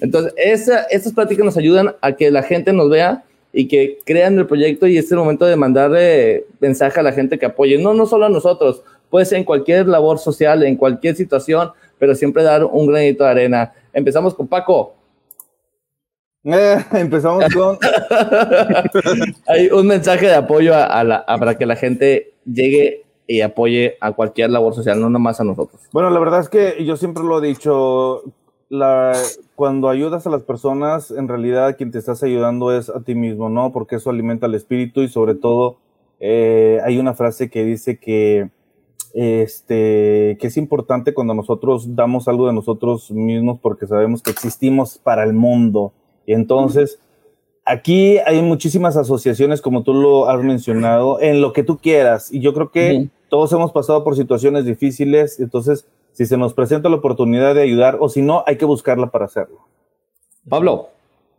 Entonces, 0.00 0.32
esa, 0.36 0.82
estas 0.84 1.12
pláticas 1.12 1.44
nos 1.44 1.56
ayudan 1.56 1.94
a 2.00 2.12
que 2.12 2.30
la 2.30 2.42
gente 2.42 2.72
nos 2.72 2.88
vea 2.88 3.24
y 3.52 3.68
que 3.68 3.98
crean 4.04 4.38
el 4.38 4.46
proyecto 4.46 4.86
y 4.86 4.96
es 4.96 5.10
el 5.12 5.18
momento 5.18 5.44
de 5.44 5.56
mandarle 5.56 6.46
mensaje 6.60 6.98
a 6.98 7.02
la 7.02 7.12
gente 7.12 7.38
que 7.38 7.46
apoye. 7.46 7.78
No, 7.78 7.92
no 7.92 8.06
solo 8.06 8.26
a 8.26 8.30
nosotros, 8.30 8.82
puede 9.10 9.26
ser 9.26 9.38
en 9.38 9.44
cualquier 9.44 9.86
labor 9.86 10.18
social, 10.18 10.62
en 10.62 10.76
cualquier 10.76 11.14
situación, 11.14 11.72
pero 12.02 12.16
siempre 12.16 12.42
dar 12.42 12.64
un 12.64 12.88
granito 12.88 13.22
de 13.22 13.30
arena. 13.30 13.72
Empezamos 13.92 14.34
con 14.34 14.48
Paco. 14.48 14.94
Eh, 16.42 16.76
empezamos 16.94 17.44
con. 17.54 17.78
Hay 19.46 19.68
un 19.68 19.86
mensaje 19.86 20.26
de 20.26 20.34
apoyo 20.34 20.74
a, 20.74 20.82
a 20.86 21.04
la, 21.04 21.16
a- 21.18 21.38
para 21.38 21.56
que 21.56 21.64
la 21.64 21.76
gente 21.76 22.32
llegue 22.44 23.04
y 23.28 23.42
apoye 23.42 23.98
a 24.00 24.10
cualquier 24.10 24.50
labor 24.50 24.74
social, 24.74 25.00
no 25.00 25.10
nomás 25.10 25.40
a 25.40 25.44
nosotros. 25.44 25.80
Bueno, 25.92 26.10
la 26.10 26.18
verdad 26.18 26.40
es 26.40 26.48
que 26.48 26.84
yo 26.84 26.96
siempre 26.96 27.22
lo 27.22 27.40
he 27.40 27.46
dicho, 27.46 28.24
la, 28.68 29.12
cuando 29.54 29.88
ayudas 29.88 30.26
a 30.26 30.30
las 30.30 30.42
personas, 30.42 31.12
en 31.12 31.28
realidad 31.28 31.76
quien 31.76 31.92
te 31.92 31.98
estás 31.98 32.24
ayudando 32.24 32.76
es 32.76 32.88
a 32.90 32.98
ti 33.02 33.14
mismo, 33.14 33.48
¿no? 33.48 33.70
Porque 33.72 33.94
eso 33.94 34.10
alimenta 34.10 34.46
el 34.46 34.56
espíritu 34.56 35.02
y 35.02 35.08
sobre 35.08 35.36
todo 35.36 35.76
eh, 36.18 36.80
hay 36.84 36.98
una 36.98 37.14
frase 37.14 37.48
que 37.48 37.64
dice 37.64 37.96
que, 37.98 38.50
este, 39.14 40.36
que 40.40 40.46
es 40.46 40.56
importante 40.56 41.14
cuando 41.14 41.34
nosotros 41.34 41.94
damos 41.94 42.28
algo 42.28 42.46
de 42.46 42.52
nosotros 42.52 43.10
mismos 43.10 43.58
porque 43.60 43.86
sabemos 43.86 44.22
que 44.22 44.30
existimos 44.30 44.98
para 44.98 45.24
el 45.24 45.32
mundo. 45.32 45.92
Y 46.26 46.32
entonces, 46.32 46.98
aquí 47.64 48.18
hay 48.18 48.42
muchísimas 48.42 48.96
asociaciones, 48.96 49.60
como 49.60 49.82
tú 49.82 49.94
lo 49.94 50.28
has 50.28 50.42
mencionado, 50.42 51.20
en 51.20 51.40
lo 51.40 51.52
que 51.52 51.62
tú 51.62 51.78
quieras. 51.78 52.32
Y 52.32 52.40
yo 52.40 52.54
creo 52.54 52.70
que 52.70 53.08
todos 53.28 53.52
hemos 53.52 53.72
pasado 53.72 54.04
por 54.04 54.16
situaciones 54.16 54.64
difíciles, 54.64 55.40
entonces 55.40 55.86
si 56.12 56.26
se 56.26 56.36
nos 56.36 56.54
presenta 56.54 56.88
la 56.88 56.96
oportunidad 56.96 57.54
de 57.54 57.62
ayudar 57.62 57.96
o 58.00 58.08
si 58.08 58.22
no, 58.22 58.44
hay 58.46 58.56
que 58.56 58.64
buscarla 58.64 59.10
para 59.10 59.24
hacerlo. 59.24 59.66
Pablo. 60.48 60.88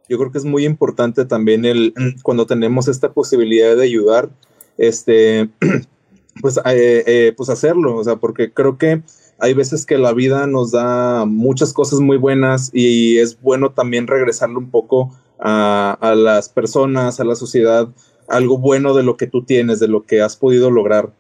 Yo 0.10 0.18
creo 0.18 0.32
que 0.32 0.38
es 0.38 0.46
muy 0.46 0.66
importante 0.66 1.24
también 1.24 1.64
el 1.64 1.94
cuando 2.24 2.46
tenemos 2.46 2.90
esta 2.90 3.14
posibilidad 3.14 3.76
de 3.76 3.86
ayudar, 3.86 4.30
este, 4.78 5.50
pues, 6.42 6.58
eh, 6.66 7.04
eh, 7.06 7.34
pues 7.36 7.50
hacerlo, 7.50 7.98
o 7.98 8.04
sea, 8.04 8.18
porque 8.18 8.52
creo 8.52 8.78
que 8.78 9.02
hay 9.40 9.54
veces 9.54 9.86
que 9.86 9.98
la 9.98 10.14
vida 10.14 10.48
nos 10.48 10.72
da 10.72 11.26
muchas 11.26 11.74
cosas 11.74 12.00
muy 12.00 12.18
buenas 12.18 12.70
y 12.74 13.18
es 13.18 13.40
bueno 13.42 13.72
también 13.72 14.08
regresarle 14.08 14.58
un 14.58 14.70
poco 14.70 15.12
a, 15.40 15.98
a 16.00 16.16
las 16.16 16.50
personas, 16.50 17.20
a 17.20 17.24
la 17.26 17.36
sociedad, 17.36 17.90
algo 18.28 18.58
bueno 18.58 18.94
de 18.94 19.04
lo 19.04 19.18
que 19.18 19.28
tú 19.28 19.44
tienes, 19.44 19.80
de 19.80 19.88
lo 19.88 20.04
que 20.04 20.22
has 20.22 20.38
podido 20.38 20.70
lograr. 20.72 21.12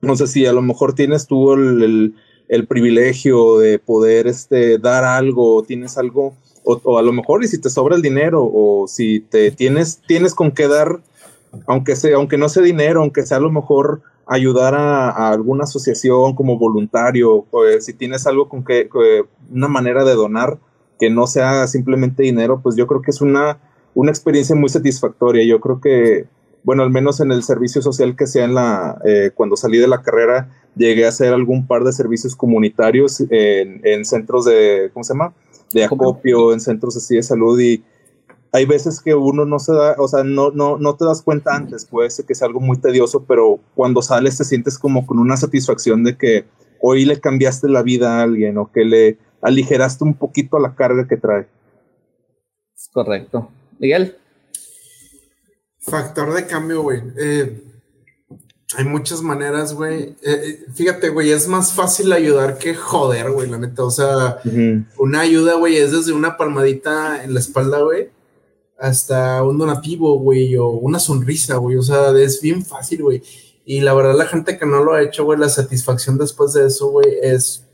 No 0.00 0.16
sé 0.16 0.26
si 0.26 0.46
a 0.46 0.52
lo 0.52 0.62
mejor 0.62 0.94
tienes 0.94 1.26
tú 1.26 1.52
el, 1.52 1.82
el- 1.82 2.14
el 2.48 2.66
privilegio 2.66 3.58
de 3.58 3.78
poder 3.78 4.26
este, 4.26 4.78
dar 4.78 5.04
algo, 5.04 5.62
tienes 5.62 5.96
algo 5.96 6.34
o, 6.64 6.80
o 6.82 6.98
a 6.98 7.02
lo 7.02 7.12
mejor 7.12 7.44
y 7.44 7.48
si 7.48 7.58
te 7.60 7.70
sobra 7.70 7.94
el 7.94 8.02
dinero 8.02 8.42
o 8.52 8.88
si 8.88 9.20
te 9.20 9.52
tienes 9.52 10.00
tienes 10.08 10.34
con 10.34 10.50
qué 10.50 10.66
dar 10.66 10.98
aunque 11.68 11.94
sea 11.94 12.16
aunque 12.16 12.38
no 12.38 12.48
sea 12.48 12.62
dinero 12.64 13.02
aunque 13.02 13.24
sea 13.24 13.36
a 13.36 13.40
lo 13.40 13.52
mejor 13.52 14.02
ayudar 14.30 14.74
a, 14.74 15.10
a 15.10 15.30
alguna 15.30 15.64
asociación 15.64 16.34
como 16.36 16.56
voluntario 16.58 17.44
pues 17.50 17.84
si 17.84 17.92
tienes 17.94 18.26
algo 18.26 18.48
con 18.48 18.64
que, 18.64 18.88
que- 18.88 19.24
una 19.52 19.66
manera 19.68 20.04
de 20.04 20.14
donar 20.14 20.58
que 21.00 21.10
no 21.10 21.26
sea 21.26 21.66
simplemente 21.66 22.22
dinero 22.22 22.60
pues 22.62 22.76
yo 22.76 22.86
creo 22.86 23.02
que 23.02 23.10
es 23.10 23.20
una 23.20 23.58
una 23.92 24.12
experiencia 24.12 24.54
muy 24.54 24.68
satisfactoria. 24.68 25.44
Yo 25.44 25.58
creo 25.60 25.80
que 25.80 26.26
bueno 26.62 26.84
al 26.84 26.90
menos 26.90 27.18
en 27.20 27.32
el 27.32 27.42
servicio 27.42 27.82
social 27.82 28.14
que 28.14 28.26
sea 28.28 28.44
en 28.44 28.54
la 28.54 29.00
eh, 29.04 29.30
cuando 29.34 29.56
salí 29.56 29.78
de 29.78 29.88
la 29.88 30.02
carrera 30.02 30.48
llegué 30.76 31.06
a 31.06 31.08
hacer 31.08 31.32
algún 31.32 31.66
par 31.66 31.82
de 31.82 31.92
servicios 31.92 32.36
comunitarios 32.36 33.20
en, 33.30 33.80
en 33.84 34.04
centros 34.04 34.44
de 34.44 34.90
cómo 34.92 35.02
se 35.02 35.14
llama 35.14 35.32
de 35.72 35.84
acopio. 35.84 36.52
en 36.52 36.60
centros 36.60 36.96
así 36.96 37.16
de 37.16 37.22
salud 37.24 37.58
y 37.60 37.82
hay 38.52 38.66
veces 38.66 39.00
que 39.00 39.14
uno 39.14 39.44
no 39.44 39.58
se 39.58 39.72
da, 39.72 39.94
o 39.98 40.08
sea, 40.08 40.24
no, 40.24 40.50
no, 40.50 40.76
no 40.76 40.96
te 40.96 41.04
das 41.04 41.22
cuenta 41.22 41.54
antes, 41.54 41.84
puede 41.86 42.10
ser 42.10 42.24
que 42.24 42.34
sea 42.34 42.48
algo 42.48 42.60
muy 42.60 42.78
tedioso, 42.78 43.24
pero 43.24 43.60
cuando 43.74 44.02
sales 44.02 44.36
te 44.36 44.44
sientes 44.44 44.78
como 44.78 45.06
con 45.06 45.18
una 45.18 45.36
satisfacción 45.36 46.02
de 46.02 46.16
que 46.16 46.46
hoy 46.80 47.04
le 47.04 47.20
cambiaste 47.20 47.68
la 47.68 47.82
vida 47.82 48.18
a 48.18 48.22
alguien 48.22 48.58
o 48.58 48.72
que 48.72 48.84
le 48.84 49.18
aligeraste 49.40 50.04
un 50.04 50.14
poquito 50.14 50.58
la 50.58 50.74
carga 50.74 51.06
que 51.06 51.16
trae. 51.16 51.48
Es 52.74 52.88
correcto. 52.92 53.50
Miguel. 53.78 54.16
Factor 55.80 56.34
de 56.34 56.46
cambio, 56.46 56.82
güey. 56.82 57.02
Eh, 57.18 57.62
hay 58.76 58.84
muchas 58.84 59.22
maneras, 59.22 59.74
güey. 59.74 60.02
Eh, 60.02 60.16
eh, 60.22 60.64
fíjate, 60.74 61.08
güey, 61.08 61.30
es 61.30 61.48
más 61.48 61.72
fácil 61.72 62.12
ayudar 62.12 62.58
que 62.58 62.74
joder, 62.74 63.30
güey, 63.30 63.48
la 63.48 63.58
neta. 63.58 63.84
O 63.84 63.90
sea, 63.90 64.38
una 64.98 65.20
ayuda, 65.20 65.54
güey, 65.54 65.76
es 65.76 65.92
desde 65.92 66.12
una 66.12 66.36
palmadita 66.36 67.24
en 67.24 67.34
la 67.34 67.40
espalda, 67.40 67.80
güey, 67.80 68.10
hasta 68.80 69.42
un 69.42 69.58
donativo, 69.58 70.18
güey, 70.18 70.56
o 70.56 70.68
una 70.68 70.98
sonrisa, 70.98 71.56
güey. 71.56 71.76
O 71.76 71.82
sea, 71.82 72.10
es 72.18 72.40
bien 72.40 72.64
fácil, 72.64 73.02
güey. 73.02 73.22
Y 73.64 73.80
la 73.80 73.92
verdad, 73.94 74.16
la 74.16 74.26
gente 74.26 74.58
que 74.58 74.66
no 74.66 74.82
lo 74.82 74.94
ha 74.94 75.02
hecho, 75.02 75.24
güey, 75.24 75.38
la 75.38 75.48
satisfacción 75.48 76.18
después 76.18 76.54
de 76.54 76.66
eso, 76.66 76.88
güey, 76.90 77.06
es, 77.22 77.64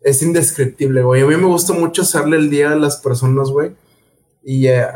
es 0.00 0.22
indescriptible, 0.22 1.02
güey. 1.02 1.22
A 1.22 1.26
mí 1.26 1.36
me 1.36 1.46
gusta 1.46 1.72
mucho 1.72 2.02
hacerle 2.02 2.36
el 2.36 2.48
día 2.50 2.72
a 2.72 2.76
las 2.76 2.96
personas, 2.98 3.50
güey. 3.50 3.72
Y 4.44 4.66
eh, 4.68 4.86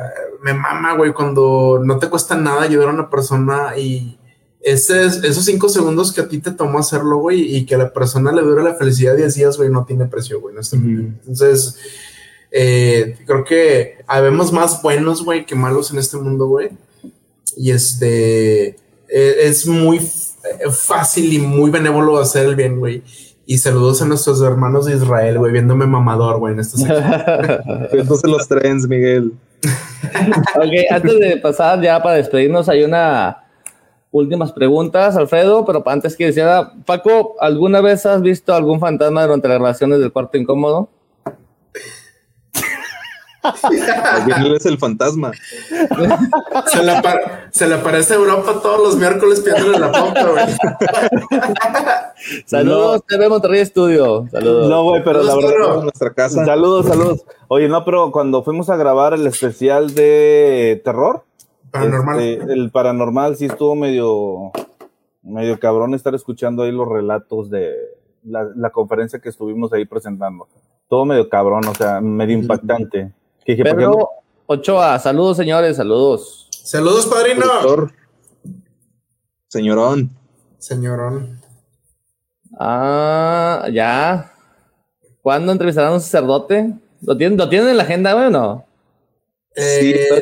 me 0.42 0.54
mama, 0.54 0.96
güey, 0.96 1.12
cuando 1.12 1.80
no 1.84 1.98
te 1.98 2.08
cuesta 2.08 2.36
nada 2.36 2.62
ayudar 2.62 2.88
a 2.88 2.92
una 2.92 3.10
persona 3.10 3.76
y 3.78 4.18
ese 4.60 5.04
es- 5.04 5.22
esos 5.22 5.44
cinco 5.44 5.68
segundos 5.68 6.12
que 6.12 6.20
a 6.22 6.28
ti 6.28 6.38
te 6.38 6.50
tomó 6.50 6.78
hacerlo, 6.80 7.18
güey, 7.18 7.54
y 7.56 7.66
que 7.66 7.76
a 7.76 7.78
la 7.78 7.92
persona 7.92 8.32
le 8.32 8.42
dura 8.42 8.64
la 8.64 8.74
felicidad 8.74 9.14
10 9.16 9.34
días, 9.34 9.56
güey, 9.56 9.70
no 9.70 9.84
tiene 9.84 10.06
precio, 10.06 10.40
güey. 10.40 10.56
Entonces, 10.56 11.76
eh, 12.58 13.18
creo 13.26 13.44
que 13.44 13.98
habemos 14.06 14.50
más 14.50 14.80
buenos, 14.80 15.22
güey, 15.22 15.44
que 15.44 15.54
malos 15.54 15.90
en 15.90 15.98
este 15.98 16.16
mundo, 16.16 16.46
güey. 16.46 16.70
Y 17.54 17.70
este, 17.70 18.68
eh, 18.68 19.36
es 19.42 19.66
muy 19.66 19.98
eh, 19.98 20.70
fácil 20.70 21.30
y 21.34 21.38
muy 21.38 21.70
benévolo 21.70 22.16
hacer 22.16 22.46
el 22.46 22.56
bien, 22.56 22.78
güey. 22.78 23.02
Y 23.44 23.58
saludos 23.58 24.00
a 24.00 24.06
nuestros 24.06 24.40
hermanos 24.40 24.86
de 24.86 24.96
Israel, 24.96 25.38
güey, 25.38 25.52
viéndome 25.52 25.84
mamador, 25.86 26.38
güey, 26.38 26.54
en 26.54 26.60
esta 26.60 26.78
sección. 26.78 27.04
Entonces 27.92 28.30
los 28.30 28.48
trends, 28.48 28.88
Miguel. 28.88 29.34
Ok, 30.54 30.72
antes 30.90 31.18
de 31.18 31.36
pasar 31.38 31.82
ya 31.82 32.02
para 32.02 32.16
despedirnos, 32.16 32.68
hay 32.68 32.84
una 32.84 33.44
últimas 34.12 34.52
preguntas, 34.52 35.16
Alfredo, 35.16 35.64
pero 35.66 35.82
antes 35.86 36.16
que 36.16 36.26
decía, 36.26 36.72
Paco, 36.86 37.34
¿alguna 37.40 37.82
vez 37.82 38.06
has 38.06 38.22
visto 38.22 38.54
algún 38.54 38.80
fantasma 38.80 39.24
durante 39.24 39.48
las 39.48 39.58
relaciones 39.58 39.98
del 39.98 40.12
cuarto 40.12 40.38
incómodo? 40.38 40.88
Es 44.56 44.66
el 44.66 44.78
fantasma. 44.78 45.32
Se 46.66 46.82
le, 46.82 46.92
se 47.50 47.66
le 47.68 47.74
aparece 47.74 48.14
a 48.14 48.16
Europa 48.16 48.60
todos 48.62 48.80
los 48.82 48.96
miércoles 48.96 49.40
pidiéndole 49.40 49.78
la 49.78 49.92
pauta, 49.92 50.30
güey. 50.30 50.44
Saludos, 52.46 53.02
TV 53.06 53.28
Monterrey 53.28 53.64
Studio. 53.64 54.26
Saludos. 54.30 54.68
No, 54.68 54.84
güey, 54.84 55.04
pero 55.04 55.22
la 55.22 55.30
Saludos, 55.32 55.50
verdad. 55.50 55.64
perro. 55.66 55.74
En 55.78 55.82
nuestra 55.82 56.14
casa. 56.14 56.44
Saludos, 56.44 56.86
saludos. 56.86 57.24
Oye, 57.48 57.68
no, 57.68 57.84
pero 57.84 58.10
cuando 58.12 58.42
fuimos 58.42 58.70
a 58.70 58.76
grabar 58.76 59.14
el 59.14 59.26
especial 59.26 59.94
de 59.94 60.80
terror, 60.84 61.24
Paranormal. 61.70 62.20
este, 62.20 62.52
el 62.52 62.70
paranormal 62.70 63.36
sí 63.36 63.46
estuvo 63.46 63.74
medio, 63.74 64.52
medio 65.22 65.58
cabrón 65.60 65.94
estar 65.94 66.14
escuchando 66.14 66.62
ahí 66.62 66.72
los 66.72 66.88
relatos 66.88 67.50
de 67.50 67.74
la, 68.24 68.48
la 68.56 68.70
conferencia 68.70 69.20
que 69.20 69.28
estuvimos 69.28 69.72
ahí 69.72 69.84
presentando. 69.84 70.48
Todo 70.88 71.04
medio 71.04 71.28
cabrón, 71.28 71.66
o 71.68 71.74
sea, 71.74 72.00
medio 72.00 72.36
impactante. 72.38 73.12
Que. 73.46 73.56
Pedro 73.56 74.10
Ochoa, 74.46 74.98
saludos, 74.98 75.36
señores, 75.36 75.76
saludos. 75.76 76.48
Saludos, 76.50 77.06
padrino. 77.06 77.42
Productor. 77.42 77.92
Señorón. 79.48 80.10
Señorón. 80.58 81.40
Ah, 82.58 83.68
ya. 83.72 84.32
¿Cuándo 85.22 85.52
entrevistarán 85.52 85.92
a 85.92 85.94
un 85.94 86.00
sacerdote? 86.00 86.74
¿Lo 87.02 87.16
tienen, 87.16 87.38
¿lo 87.38 87.48
tienen 87.48 87.68
en 87.68 87.76
la 87.76 87.84
agenda, 87.84 88.12
güey, 88.14 88.26
o 88.26 88.30
no? 88.30 88.65
Eh, 89.58 90.20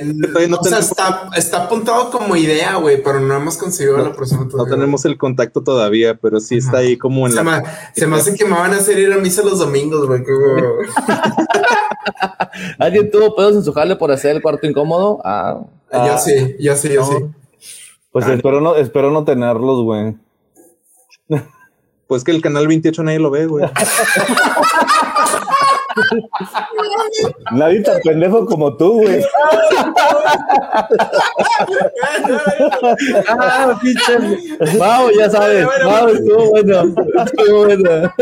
no 0.48 0.59
o 0.61 0.65
sea, 0.65 0.78
está, 0.78 1.28
está 1.36 1.65
apuntado 1.65 2.09
como 2.11 2.36
idea, 2.36 2.77
güey, 2.77 3.02
pero 3.02 3.19
no 3.19 3.35
hemos 3.35 3.56
conseguido 3.56 3.97
a 3.97 4.02
la 4.02 4.12
persona 4.12 4.43
No 4.43 4.48
todavía. 4.48 4.74
tenemos 4.77 5.05
el 5.06 5.19
contacto 5.19 5.61
todavía, 5.62 6.15
pero 6.15 6.39
sí 6.39 6.59
está 6.59 6.78
ahí 6.78 6.97
como 6.97 7.27
en 7.27 7.32
Se 7.32 7.43
la. 7.43 7.44
me, 7.61 7.62
se 7.97 8.06
me 8.06 8.16
hace 8.16 8.36
que 8.36 8.44
me 8.44 8.52
van 8.52 8.73
a 8.73 8.77
hacer 8.77 8.97
ir 8.98 9.12
a 9.12 9.16
misa 9.19 9.43
los 9.43 9.59
domingos, 9.59 10.06
güey. 10.06 10.23
que- 10.24 10.32
¿Alguien 12.78 13.11
tuvo 13.11 13.35
pedos 13.35 13.56
en 13.56 13.65
su 13.65 13.73
jale 13.73 13.97
por 13.97 14.12
hacer 14.12 14.36
el 14.36 14.43
cuarto 14.43 14.66
incómodo? 14.69 15.20
Ah, 15.24 15.59
Yo 15.93 16.19
sí, 16.19 16.55
yo 16.61 16.77
sí, 16.77 16.90
yo 16.93 17.01
no. 17.01 17.06
sí. 17.06 17.15
Pues 18.12 18.28
espero 18.28 18.61
no, 18.61 18.77
espero 18.77 19.11
no 19.11 19.24
tenerlos, 19.24 19.82
güey. 19.82 20.16
Pues 22.06 22.23
que 22.23 22.31
el 22.31 22.40
canal 22.43 22.69
28 22.69 23.02
nadie 23.02 23.19
lo 23.19 23.31
ve, 23.32 23.47
güey. 23.47 23.65
Nadie 27.52 27.82
tan 27.82 28.00
pendejo 28.02 28.46
como 28.46 28.76
tú, 28.76 29.00
güey. 29.02 29.22
ah 33.28 33.78
pinche. 33.82 34.78
Mau, 34.78 35.10
ya 35.18 35.30
sabes. 35.30 35.66
Mau, 35.84 36.08
estuvo 36.08 36.50
bueno. 36.50 36.94
Estuvo 37.24 37.64
bueno. 37.64 38.12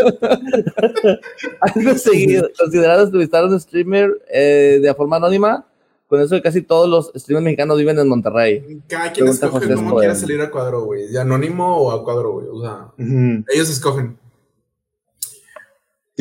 ¿Han 1.60 1.84
conseguido, 1.84 2.48
considerado 2.58 3.04
entrevistar 3.04 3.44
a 3.44 3.46
un 3.46 3.60
streamer 3.60 4.10
eh, 4.32 4.78
de 4.82 4.94
forma 4.94 5.16
anónima? 5.16 5.64
Con 6.08 6.20
eso 6.20 6.34
de 6.34 6.42
casi 6.42 6.60
todos 6.60 6.88
los 6.88 7.10
streamers 7.16 7.44
mexicanos 7.44 7.78
viven 7.78 7.98
en 7.98 8.06
Monterrey. 8.06 8.82
Cada 8.86 9.04
quien 9.12 9.24
Pregunta 9.24 9.46
escoge 9.46 9.64
José 9.66 9.74
cómo 9.76 9.96
quiere 9.96 10.14
salir 10.14 10.40
a 10.42 10.50
cuadro, 10.50 10.84
güey. 10.84 11.08
¿De 11.08 11.18
anónimo 11.18 11.76
o 11.78 11.90
a 11.90 12.04
cuadro, 12.04 12.32
güey? 12.32 12.46
O 12.52 12.60
sea, 12.60 12.88
Ujú. 12.98 13.44
ellos 13.48 13.70
escogen. 13.70 14.18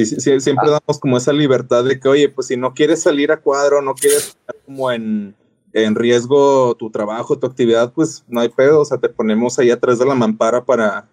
Sí, 0.05 0.39
siempre 0.39 0.69
damos 0.69 0.99
como 0.99 1.17
esa 1.17 1.33
libertad 1.33 1.83
de 1.83 1.99
que, 1.99 2.07
oye, 2.07 2.29
pues 2.29 2.47
si 2.47 2.57
no 2.57 2.73
quieres 2.73 3.01
salir 3.01 3.31
a 3.31 3.37
cuadro, 3.41 3.81
no 3.81 3.93
quieres 3.95 4.27
estar 4.29 4.55
como 4.65 4.91
en, 4.91 5.35
en 5.73 5.95
riesgo 5.95 6.75
tu 6.75 6.89
trabajo, 6.89 7.37
tu 7.37 7.47
actividad, 7.47 7.91
pues 7.93 8.23
no 8.27 8.39
hay 8.41 8.49
pedo, 8.49 8.81
o 8.81 8.85
sea, 8.85 8.97
te 8.97 9.09
ponemos 9.09 9.57
ahí 9.59 9.71
atrás 9.71 9.99
de 9.99 10.05
la 10.05 10.15
mampara 10.15 10.63
para 10.63 11.07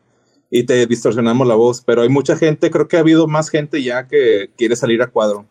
y 0.50 0.64
te 0.64 0.86
distorsionamos 0.86 1.46
la 1.46 1.54
voz. 1.54 1.82
Pero 1.84 2.02
hay 2.02 2.08
mucha 2.08 2.36
gente, 2.36 2.70
creo 2.70 2.88
que 2.88 2.96
ha 2.96 3.00
habido 3.00 3.26
más 3.26 3.50
gente 3.50 3.82
ya 3.82 4.06
que 4.08 4.50
quiere 4.56 4.76
salir 4.76 5.02
a 5.02 5.06
cuadro. 5.08 5.44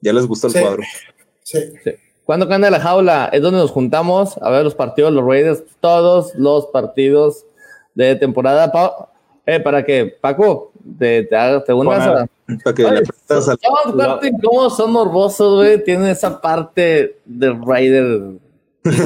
Ya 0.00 0.12
les 0.12 0.26
gusta 0.26 0.46
el 0.48 0.52
Sí. 0.54 0.60
cuadro. 0.60 0.82
Sí. 1.42 1.58
¿Cuándo 2.24 2.48
cambia 2.48 2.70
la 2.70 2.80
jaula? 2.80 3.28
Es 3.32 3.42
donde 3.42 3.58
nos 3.58 3.70
juntamos 3.70 4.36
a 4.40 4.50
ver 4.50 4.62
los 4.64 4.74
partidos, 4.74 5.12
los 5.12 5.24
Raiders, 5.24 5.62
todos 5.80 6.32
los 6.36 6.66
partidos 6.66 7.44
de 7.94 8.14
temporada. 8.16 8.70
Pa- 8.70 9.08
eh, 9.46 9.58
para 9.58 9.84
que, 9.84 10.06
Paco, 10.20 10.69
te, 10.98 11.22
te, 11.24 11.36
hagas- 11.36 11.64
te 11.64 11.72
unas 11.72 12.06
a. 12.06 12.26
Para 12.64 12.74
que 12.74 12.84
Oye, 12.84 12.94
le 12.94 12.98
aprendas 13.00 13.48
al- 13.48 13.58
Son 13.84 13.96
parte 13.96 14.32
cómo 14.42 14.70
son 14.70 14.92
morbosos, 14.92 15.56
güey. 15.56 15.82
Tienen 15.84 16.08
esa 16.08 16.40
parte 16.40 17.16
de 17.24 17.56
Raider. 17.64 18.20
Güey, 18.82 18.96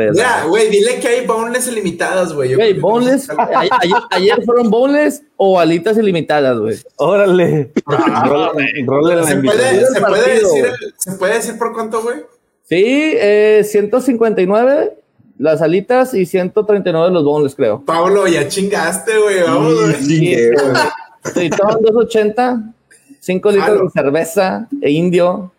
Mira, 0.12 0.44
güey, 0.46 0.70
dile 0.70 1.00
que 1.00 1.08
hay 1.08 1.26
boneless 1.26 1.66
ilimitadas, 1.68 2.32
güey. 2.32 2.54
Güey, 2.54 2.78
boneless. 2.78 3.28
Ayer, 3.30 3.96
ayer- 4.10 4.44
fueron 4.44 4.70
boneless 4.70 5.22
o 5.36 5.58
alitas 5.58 5.98
ilimitadas, 5.98 6.58
güey. 6.58 6.76
Órale. 6.96 7.72
Ah, 7.86 8.52
la 8.54 9.24
¿Se 9.24 9.36
puede, 9.36 9.86
se, 9.86 10.00
puede 10.00 10.34
decir, 10.40 10.64
¿Se 10.96 11.12
puede 11.12 11.34
decir 11.34 11.58
por 11.58 11.72
cuánto, 11.74 12.02
güey? 12.02 12.18
Sí, 12.62 13.14
eh, 13.16 13.62
159 13.64 14.92
las 15.38 15.62
alitas 15.62 16.14
y 16.14 16.26
139 16.26 17.10
los 17.12 17.24
boneless, 17.24 17.54
creo. 17.54 17.80
Pablo, 17.84 18.26
ya 18.26 18.48
chingaste, 18.48 19.18
güey. 19.18 19.42
Vamos, 19.42 19.74
güey. 19.80 19.94
Sí, 19.94 21.46
estaban 21.46 21.80
280, 21.82 22.62
5 23.20 23.50
litros 23.50 23.66
Jalo. 23.68 23.84
de 23.84 23.90
cerveza 23.90 24.68
e 24.80 24.90
indio. 24.90 25.52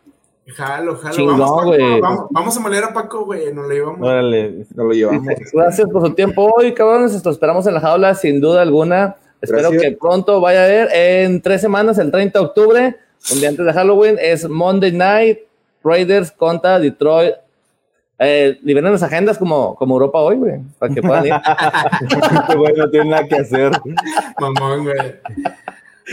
Jalo, 0.48 0.96
jalo. 0.96 1.16
Chingón, 1.16 1.38
vamos, 1.40 1.58
Paco, 1.58 1.68
güey. 1.68 2.02
vamos, 2.02 2.26
vamos 2.32 2.58
a 2.58 2.60
moler 2.60 2.84
a 2.84 2.94
Paco, 2.94 3.26
güey. 3.26 3.54
Nos 3.54 3.68
lo 3.68 3.74
llevamos. 3.74 4.08
Órale. 4.08 4.66
no 4.76 4.84
lo 4.86 4.92
llevamos. 4.94 5.24
Gracias 5.54 5.88
por 5.90 6.08
su 6.08 6.14
tiempo 6.14 6.52
hoy, 6.58 6.74
cabrones. 6.74 7.14
Esto 7.14 7.30
esperamos 7.30 7.68
en 7.68 7.76
la 7.76 7.80
jaula, 7.82 8.16
sin 8.16 8.42
duda 8.42 8.62
alguna. 8.64 9.16
Espero 9.42 9.70
Gracias. 9.70 9.84
que 9.84 9.98
pronto 9.98 10.42
vaya 10.42 10.66
a 10.66 10.68
ver. 10.68 10.90
En 10.92 11.42
tres 11.42 11.62
semanas, 11.62 11.98
el 12.00 12.12
30 12.12 12.40
de 12.40 12.46
octubre, 12.46 12.96
un 13.32 13.40
día 13.40 13.50
antes 13.50 13.66
de 13.66 13.74
Halloween, 13.74 14.18
es 14.20 14.50
Monday 14.50 14.92
Night 14.92 15.40
Raiders 15.84 16.32
contra 16.32 16.80
Detroit. 16.80 17.36
Eh, 18.20 18.60
liberen 18.64 18.92
las 18.92 19.02
agendas 19.04 19.38
como, 19.38 19.76
como 19.76 19.96
Europa 19.96 20.20
hoy, 20.20 20.36
güey, 20.38 20.60
para 20.78 20.94
que 20.94 21.02
puedan 21.02 21.26
ir. 21.28 21.34
Este 22.42 22.56
güey 22.58 22.74
no 22.76 22.90
tiene 22.90 23.10
nada 23.12 23.28
que 23.28 23.36
hacer. 23.36 23.72
Mamón, 24.40 24.84
güey. 24.84 25.16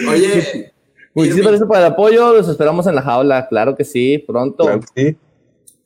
Oye, 0.08 0.72
Muchísimas 1.14 1.48
gracias 1.48 1.66
por 1.66 1.78
el 1.78 1.84
apoyo. 1.84 2.32
Los 2.34 2.48
esperamos 2.48 2.86
en 2.86 2.94
la 2.94 3.02
jaula. 3.02 3.48
Claro 3.48 3.74
que 3.74 3.84
sí, 3.84 4.18
pronto. 4.18 4.64
Claro 4.64 4.80
que 4.80 4.86
sí. 5.12 5.16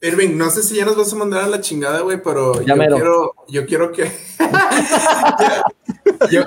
Irving, 0.03 0.37
no 0.37 0.51
sé 0.51 0.63
si 0.63 0.77
ya 0.77 0.85
nos 0.85 0.97
vas 0.97 1.13
a 1.13 1.17
mandar 1.17 1.45
a 1.45 1.47
la 1.47 1.61
chingada, 1.61 2.01
güey, 2.01 2.23
pero 2.23 2.61
yo 2.63 2.75
quiero, 2.75 3.35
yo 3.49 3.67
quiero 3.67 3.93
que. 3.93 4.11
yo, 6.31 6.43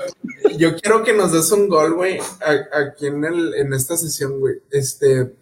yo 0.58 0.76
quiero 0.76 1.04
que 1.04 1.14
nos 1.14 1.32
des 1.32 1.52
un 1.52 1.68
gol, 1.68 1.94
güey, 1.94 2.20
a- 2.20 2.80
aquí 2.80 3.08
en, 3.08 3.24
el, 3.24 3.54
en 3.56 3.74
esta 3.74 3.96
sesión, 3.98 4.40
güey. 4.40 4.56
Este. 4.72 5.34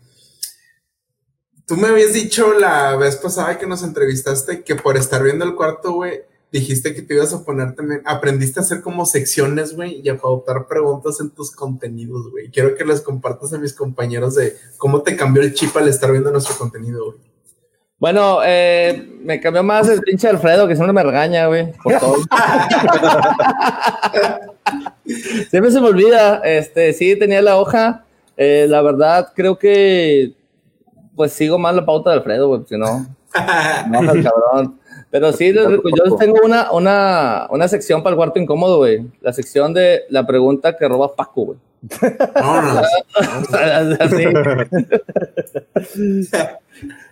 Tú 1.72 1.78
me 1.78 1.88
habías 1.88 2.12
dicho 2.12 2.52
la 2.52 2.98
vez 2.98 3.16
pasada 3.16 3.58
que 3.58 3.66
nos 3.66 3.82
entrevistaste 3.82 4.62
que 4.62 4.76
por 4.76 4.98
estar 4.98 5.24
viendo 5.24 5.46
el 5.46 5.56
cuarto, 5.56 5.94
güey, 5.94 6.24
dijiste 6.52 6.94
que 6.94 7.02
te 7.02 7.14
ibas 7.14 7.34
a 7.34 7.46
poner 7.46 7.76
también. 7.76 8.02
Aprendiste 8.04 8.60
a 8.60 8.64
hacer 8.64 8.82
como 8.82 9.06
secciones, 9.06 9.74
güey, 9.74 10.02
y 10.04 10.10
a 10.10 10.18
pautar 10.18 10.68
preguntas 10.68 11.22
en 11.22 11.30
tus 11.30 11.56
contenidos, 11.56 12.30
güey. 12.30 12.52
Quiero 12.52 12.76
que 12.76 12.84
les 12.84 13.00
compartas 13.00 13.54
a 13.54 13.58
mis 13.58 13.72
compañeros 13.72 14.36
de 14.36 14.58
cómo 14.76 15.02
te 15.02 15.16
cambió 15.16 15.44
el 15.44 15.54
chip 15.54 15.74
al 15.78 15.88
estar 15.88 16.12
viendo 16.12 16.30
nuestro 16.30 16.58
contenido, 16.58 17.06
güey. 17.06 17.18
Bueno, 18.00 18.40
eh, 18.44 19.10
me 19.22 19.40
cambió 19.40 19.64
más 19.64 19.88
el 19.88 20.02
pinche 20.02 20.28
Alfredo, 20.28 20.68
que 20.68 20.76
siempre 20.76 20.92
me 20.92 21.04
regaña, 21.04 21.48
güey, 21.48 21.72
por 21.82 21.98
todo. 22.00 22.16
siempre 25.50 25.72
se 25.72 25.80
me 25.80 25.88
olvida. 25.88 26.42
Este, 26.44 26.92
sí, 26.92 27.18
tenía 27.18 27.42
la 27.42 27.56
hoja. 27.56 28.04
Eh, 28.36 28.66
la 28.68 28.82
verdad, 28.82 29.32
creo 29.34 29.58
que 29.58 30.41
pues 31.22 31.34
sigo 31.34 31.60
mal 31.60 31.76
la 31.76 31.86
pauta 31.86 32.10
de 32.10 32.16
Alfredo, 32.16 32.48
güey, 32.48 32.62
si 32.68 32.76
no, 32.76 33.06
no, 33.90 34.00
cabrón. 34.24 34.80
Pero 35.12 35.32
sí, 35.34 35.54
yo 35.54 36.16
tengo 36.18 36.38
una, 36.44 36.72
una, 36.72 37.46
una 37.52 37.68
sección 37.68 38.02
para 38.02 38.14
el 38.14 38.18
cuarto 38.18 38.40
incómodo, 38.40 38.78
güey. 38.78 39.06
La 39.22 39.32
sección 39.32 39.72
de 39.72 40.02
la 40.10 40.26
pregunta 40.26 40.76
que 40.76 40.88
roba 40.88 41.14
Paco, 41.16 41.46
güey. 41.46 41.58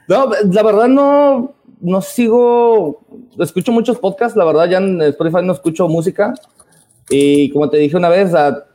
No, 0.07 0.31
la 0.51 0.63
verdad 0.63 0.87
no, 0.87 1.53
no 1.81 2.01
sigo, 2.01 3.01
escucho 3.37 3.71
muchos 3.71 3.99
podcasts, 3.99 4.35
la 4.35 4.45
verdad 4.45 4.67
ya 4.67 4.79
en 4.79 4.99
Spotify 5.03 5.43
no 5.43 5.53
escucho 5.53 5.87
música. 5.87 6.33
Y 7.09 7.51
como 7.51 7.69
te 7.69 7.77
dije 7.77 7.95
una 7.95 8.09
vez, 8.09 8.33
a- 8.33 8.65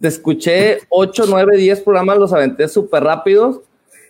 te 0.00 0.08
escuché 0.08 0.78
8, 0.88 1.24
9, 1.28 1.56
10 1.56 1.80
programas, 1.80 2.18
los 2.18 2.32
aventé 2.32 2.68
súper 2.68 3.02
rápidos. 3.04 3.60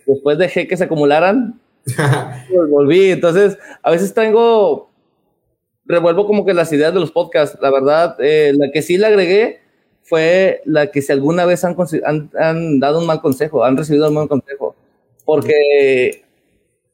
Después 0.05 0.37
dejé 0.37 0.67
que 0.67 0.77
se 0.77 0.83
acumularan. 0.85 1.59
pues 1.85 2.69
volví. 2.69 3.11
Entonces, 3.11 3.57
a 3.83 3.91
veces 3.91 4.13
tengo, 4.13 4.89
revuelvo 5.85 6.25
como 6.27 6.45
que 6.45 6.53
las 6.53 6.71
ideas 6.73 6.93
de 6.93 6.99
los 6.99 7.11
podcasts. 7.11 7.57
La 7.61 7.71
verdad, 7.71 8.15
eh, 8.19 8.53
la 8.55 8.71
que 8.71 8.81
sí 8.81 8.97
le 8.97 9.07
agregué 9.07 9.59
fue 10.03 10.61
la 10.65 10.87
que 10.91 11.01
si 11.01 11.11
alguna 11.11 11.45
vez 11.45 11.63
han, 11.63 11.75
han, 12.05 12.29
han 12.39 12.79
dado 12.79 12.99
un 12.99 13.07
mal 13.07 13.21
consejo, 13.21 13.63
han 13.63 13.77
recibido 13.77 14.07
un 14.07 14.13
mal 14.15 14.27
consejo. 14.27 14.75
Porque 15.25 16.23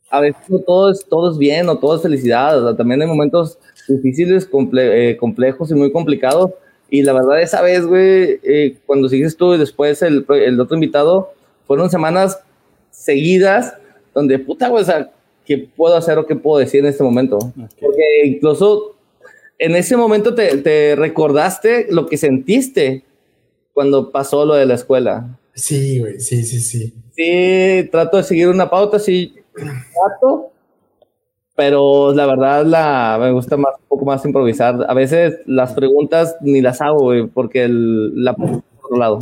a 0.09 0.19
veces 0.21 0.41
no 0.49 0.59
todo 0.59 0.91
es, 0.91 1.05
todo 1.09 1.31
es 1.31 1.37
bien 1.37 1.69
o 1.69 1.77
todo 1.79 1.95
es 1.95 2.01
felicidad. 2.01 2.61
O 2.63 2.67
sea, 2.69 2.77
también 2.77 3.01
hay 3.01 3.07
momentos 3.07 3.57
difíciles, 3.87 4.49
comple- 4.49 5.11
eh, 5.11 5.17
complejos 5.17 5.71
y 5.71 5.75
muy 5.75 5.91
complicados. 5.91 6.51
Y 6.89 7.03
la 7.03 7.13
verdad, 7.13 7.41
esa 7.41 7.61
vez, 7.61 7.85
güey, 7.85 8.39
eh, 8.43 8.77
cuando 8.85 9.07
sigues 9.07 9.37
tú 9.37 9.53
y 9.53 9.57
después 9.57 10.01
el, 10.01 10.25
el 10.29 10.59
otro 10.59 10.75
invitado, 10.75 11.31
fueron 11.65 11.89
semanas 11.89 12.41
seguidas 12.91 13.73
donde, 14.13 14.39
puta, 14.39 14.69
güey, 14.69 14.83
o 14.83 14.85
sea, 14.85 15.11
¿qué 15.45 15.57
puedo 15.57 15.95
hacer 15.95 16.17
o 16.17 16.25
qué 16.25 16.35
puedo 16.35 16.59
decir 16.59 16.81
en 16.81 16.87
este 16.87 17.03
momento? 17.03 17.39
Porque 17.79 18.03
incluso 18.25 18.95
en 19.57 19.75
ese 19.75 19.97
momento 19.97 20.35
te, 20.35 20.57
te 20.57 20.95
recordaste 20.95 21.87
lo 21.89 22.07
que 22.07 22.17
sentiste 22.17 23.03
cuando 23.73 24.11
pasó 24.11 24.45
lo 24.45 24.55
de 24.55 24.65
la 24.65 24.75
escuela. 24.75 25.39
Sí, 25.53 25.99
güey, 25.99 26.19
sí, 26.19 26.43
sí, 26.43 26.59
sí. 26.59 26.93
Sí, 27.15 27.89
trato 27.91 28.17
de 28.17 28.23
seguir 28.23 28.47
una 28.47 28.69
pauta, 28.69 28.99
sí, 28.99 29.33
trato, 29.53 30.51
pero 31.55 32.13
la 32.13 32.25
verdad 32.25 32.65
la, 32.65 33.17
me 33.19 33.31
gusta 33.31 33.57
más, 33.57 33.75
un 33.79 33.85
poco 33.87 34.05
más 34.05 34.25
improvisar. 34.25 34.85
A 34.87 34.93
veces 34.93 35.39
las 35.45 35.73
preguntas 35.73 36.35
ni 36.41 36.61
las 36.61 36.81
hago, 36.81 36.99
güey, 36.99 37.27
porque 37.27 37.63
el, 37.63 38.23
la 38.23 38.33
por 38.33 38.63
otro 38.81 38.97
lado. 38.97 39.19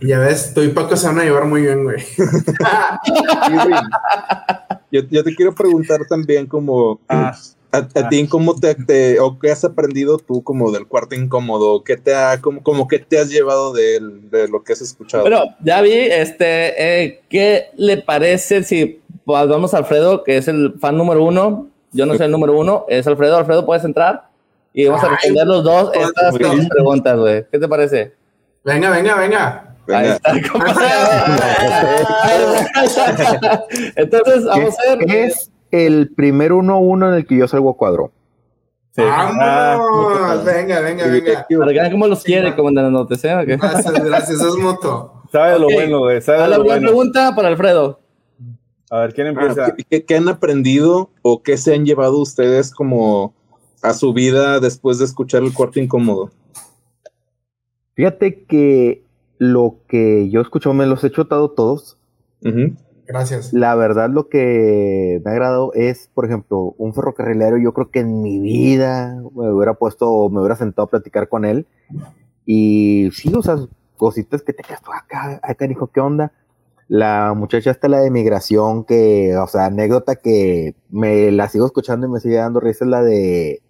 Ya 0.00 0.18
ves, 0.18 0.52
tú 0.54 0.62
y 0.62 0.68
Paco 0.68 0.96
se 0.96 1.06
van 1.06 1.18
a 1.20 1.24
llevar 1.24 1.46
muy 1.46 1.62
bien, 1.62 1.84
güey. 1.84 2.00
Sí, 2.06 3.52
güey. 3.54 3.80
Yo, 4.92 5.00
yo 5.10 5.24
te 5.24 5.34
quiero 5.34 5.54
preguntar 5.54 6.00
también 6.08 6.46
como 6.46 7.00
Ah, 7.08 7.34
a, 7.72 7.78
a 7.78 8.08
ti 8.08 8.26
cómo 8.28 8.54
te, 8.58 8.74
te- 8.74 9.18
o 9.20 9.38
qué 9.38 9.50
has 9.50 9.64
aprendido 9.64 10.18
tú 10.18 10.42
como 10.42 10.70
del 10.70 10.86
cuarto 10.86 11.14
incómodo, 11.14 11.82
qué 11.82 11.96
te 11.96 12.14
ha 12.14 12.40
como, 12.40 12.62
como 12.62 12.86
qué 12.88 12.98
te 12.98 13.18
has 13.18 13.28
llevado 13.28 13.72
de, 13.72 13.96
él, 13.96 14.30
de 14.30 14.48
lo 14.48 14.62
que 14.62 14.72
has 14.74 14.80
escuchado. 14.80 15.22
Bueno, 15.24 15.42
ya 15.62 15.80
vi, 15.82 15.92
este, 15.92 17.04
eh, 17.04 17.22
¿qué 17.28 17.66
le 17.76 17.96
parece 17.98 18.62
si 18.62 19.00
pues, 19.24 19.48
vamos 19.48 19.74
a 19.74 19.78
Alfredo, 19.78 20.22
que 20.24 20.36
es 20.38 20.48
el 20.48 20.74
fan 20.80 20.96
número 20.96 21.24
uno? 21.24 21.68
Yo 21.92 22.06
no 22.06 22.14
soy 22.14 22.26
el 22.26 22.32
número 22.32 22.56
uno, 22.58 22.84
es 22.88 23.06
Alfredo. 23.06 23.36
Alfredo, 23.38 23.64
puedes 23.66 23.84
entrar 23.84 24.28
y 24.72 24.86
vamos 24.86 25.02
a 25.02 25.06
Ay, 25.06 25.12
responder 25.14 25.46
los 25.46 25.64
dos 25.64 25.90
estas 25.94 26.34
preguntas, 26.68 27.18
güey. 27.18 27.46
¿Qué 27.50 27.58
te 27.58 27.68
parece? 27.68 28.14
Venga, 28.64 28.90
venga, 28.90 29.16
venga. 29.16 29.75
Ahí 29.88 30.08
está, 30.08 30.32
compadre. 30.50 30.86
Entonces, 33.96 34.44
vamos 34.44 34.74
a 34.80 34.96
ver. 34.96 35.10
Es 35.10 35.50
el 35.70 36.10
primer 36.14 36.52
1-1 36.52 37.08
en 37.08 37.14
el 37.14 37.26
que 37.26 37.36
yo 37.36 37.48
salgo 37.48 37.70
a 37.70 37.76
cuadro. 37.76 38.12
Sí. 38.94 39.02
Ah, 39.04 39.76
Vamos, 39.78 40.44
venga, 40.44 40.80
venga, 40.80 41.06
venga. 41.06 41.32
para 41.34 41.46
que 41.46 41.56
vean 41.78 41.90
cómo 41.90 42.06
los 42.06 42.22
quiere, 42.22 42.54
comandante, 42.56 42.90
¿no 42.90 43.06
te 43.06 43.16
sé? 43.16 43.34
¿o 43.34 43.44
qué? 43.44 43.56
Gracias, 43.56 43.92
gracias, 43.92 44.40
es 44.40 44.54
mutuo. 44.56 45.22
sabe 45.32 45.58
lo 45.58 45.66
bueno, 45.68 45.98
güey. 45.98 46.22
Sabe 46.22 46.38
Ah, 46.44 46.48
La 46.48 46.56
lo 46.56 46.64
buena 46.64 46.76
bueno. 46.80 46.88
pregunta 46.88 47.34
para 47.36 47.48
Alfredo. 47.48 48.00
A 48.90 49.00
ver, 49.00 49.14
¿quién 49.14 49.26
Ah, 49.26 49.30
empieza? 49.30 49.74
¿qué- 49.74 49.84
¿qué, 49.84 50.04
qué 50.04 50.16
han 50.16 50.28
aprendido 50.28 51.10
o 51.22 51.42
qué 51.42 51.58
se 51.58 51.74
han 51.74 51.84
llevado 51.84 52.18
ustedes 52.20 52.72
como 52.72 53.34
a 53.82 53.92
su 53.92 54.14
vida 54.14 54.60
después 54.60 54.98
de 54.98 55.04
escuchar 55.04 55.42
el 55.42 55.52
cuarto 55.52 55.78
incómodo? 55.78 56.30
Fíjate 57.94 58.44
que 58.44 59.02
lo 59.38 59.80
que 59.88 60.28
yo 60.30 60.40
escucho, 60.40 60.72
me 60.74 60.86
los 60.86 61.04
he 61.04 61.10
chutado 61.10 61.50
todos. 61.50 61.98
Gracias. 63.06 63.52
La 63.52 63.74
verdad, 63.76 64.10
lo 64.10 64.28
que 64.28 65.20
me 65.24 65.30
ha 65.30 65.34
agradado 65.34 65.72
es, 65.74 66.10
por 66.12 66.26
ejemplo, 66.26 66.74
un 66.76 66.92
ferrocarrilero. 66.92 67.56
Yo 67.58 67.72
creo 67.72 67.90
que 67.90 68.00
en 68.00 68.20
mi 68.22 68.40
vida 68.40 69.14
me 69.34 69.52
hubiera 69.52 69.74
puesto, 69.74 70.28
me 70.28 70.40
hubiera 70.40 70.56
sentado 70.56 70.86
a 70.86 70.90
platicar 70.90 71.28
con 71.28 71.44
él. 71.44 71.66
Y 72.44 73.10
sí, 73.12 73.32
o 73.34 73.42
sea, 73.42 73.56
cositas 73.96 74.42
que 74.42 74.52
te 74.52 74.62
quedas 74.62 74.82
tú 74.82 74.92
acá, 74.92 75.40
acá, 75.42 75.66
dijo, 75.66 75.88
¿qué 75.88 76.00
onda? 76.00 76.32
La 76.88 77.34
muchacha 77.34 77.70
está 77.70 77.88
la 77.88 78.00
de 78.00 78.10
migración, 78.10 78.84
que, 78.84 79.36
o 79.36 79.46
sea, 79.46 79.66
anécdota 79.66 80.16
que 80.16 80.74
me 80.90 81.32
la 81.32 81.48
sigo 81.48 81.66
escuchando 81.66 82.06
y 82.06 82.10
me 82.10 82.20
sigue 82.20 82.36
dando 82.36 82.60
risa, 82.60 82.84
es 82.84 82.90
la 82.90 83.02
de 83.02 83.62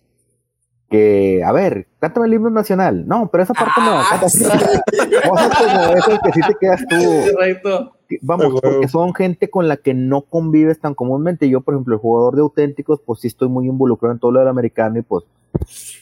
que, 0.89 1.43
a 1.45 1.53
ver, 1.53 1.89
cántame 1.99 2.27
el 2.27 2.35
himno 2.35 2.51
nacional. 2.51 3.07
No, 3.07 3.29
pero 3.31 3.43
esa 3.43 3.55
parte 3.55 3.81
no. 3.81 3.99
Ah. 3.99 4.19
Cosas 4.21 5.59
como 5.59 5.97
esas 5.97 6.21
que 6.21 6.33
sí 6.33 6.41
te 6.47 6.55
quedas 6.61 6.85
tú. 6.89 8.19
Vamos, 8.23 8.61
porque 8.61 8.89
son 8.89 9.15
gente 9.15 9.51
con 9.51 9.67
la 9.67 9.77
que 9.77 9.95
no 9.95 10.23
convives 10.23 10.79
tan 10.79 10.95
comúnmente. 10.95 11.49
Yo, 11.49 11.61
por 11.61 11.75
ejemplo, 11.75 11.95
el 11.95 12.01
jugador 12.01 12.37
de 12.37 12.43
auténticos, 12.43 13.01
pues 13.05 13.21
sí 13.21 13.27
estoy 13.27 13.49
muy 13.49 13.67
involucrado 13.67 14.13
en 14.13 14.21
todo 14.21 14.31
lo 14.31 14.39
del 14.39 14.49
americano 14.49 14.99
y 14.99 15.03
pues, 15.03 15.25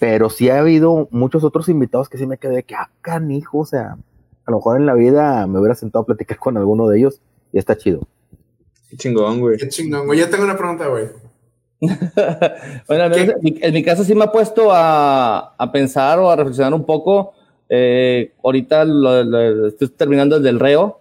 pero 0.00 0.28
sí 0.28 0.50
ha 0.50 0.58
habido 0.58 1.08
muchos 1.10 1.44
otros 1.44 1.68
invitados 1.68 2.08
que 2.08 2.18
sí 2.18 2.26
me 2.26 2.36
quedé 2.36 2.62
que, 2.62 2.74
ah, 2.74 2.90
canijo, 3.00 3.60
o 3.60 3.64
sea, 3.64 3.96
a 4.44 4.50
lo 4.50 4.58
mejor 4.58 4.78
en 4.78 4.84
la 4.84 4.94
vida 4.94 5.46
me 5.46 5.58
hubiera 5.58 5.74
sentado 5.74 6.02
a 6.02 6.06
platicar 6.06 6.38
con 6.38 6.58
alguno 6.58 6.88
de 6.88 6.98
ellos 6.98 7.22
y 7.52 7.58
está 7.58 7.76
chido. 7.76 8.06
Qué 8.90 8.98
chingón, 8.98 9.40
güey. 9.40 9.56
Qué 9.56 9.68
chingón, 9.68 10.06
güey. 10.06 10.18
Yo 10.18 10.28
tengo 10.28 10.44
una 10.44 10.56
pregunta, 10.56 10.86
güey. 10.88 11.08
bueno, 12.88 13.14
¿Qué? 13.14 13.20
en 13.22 13.32
mi, 13.42 13.54
en 13.60 13.74
mi 13.74 13.82
caso 13.82 14.04
sí 14.04 14.14
me 14.14 14.24
ha 14.24 14.32
puesto 14.32 14.70
a, 14.72 15.54
a 15.56 15.72
pensar 15.72 16.18
o 16.18 16.30
a 16.30 16.36
reflexionar 16.36 16.74
un 16.74 16.84
poco. 16.84 17.32
Eh, 17.68 18.32
ahorita 18.42 18.84
lo- 18.84 19.24
lo- 19.24 19.66
estoy 19.68 19.88
terminando 19.88 20.36
el 20.36 20.42
del 20.42 20.60
reo 20.60 21.00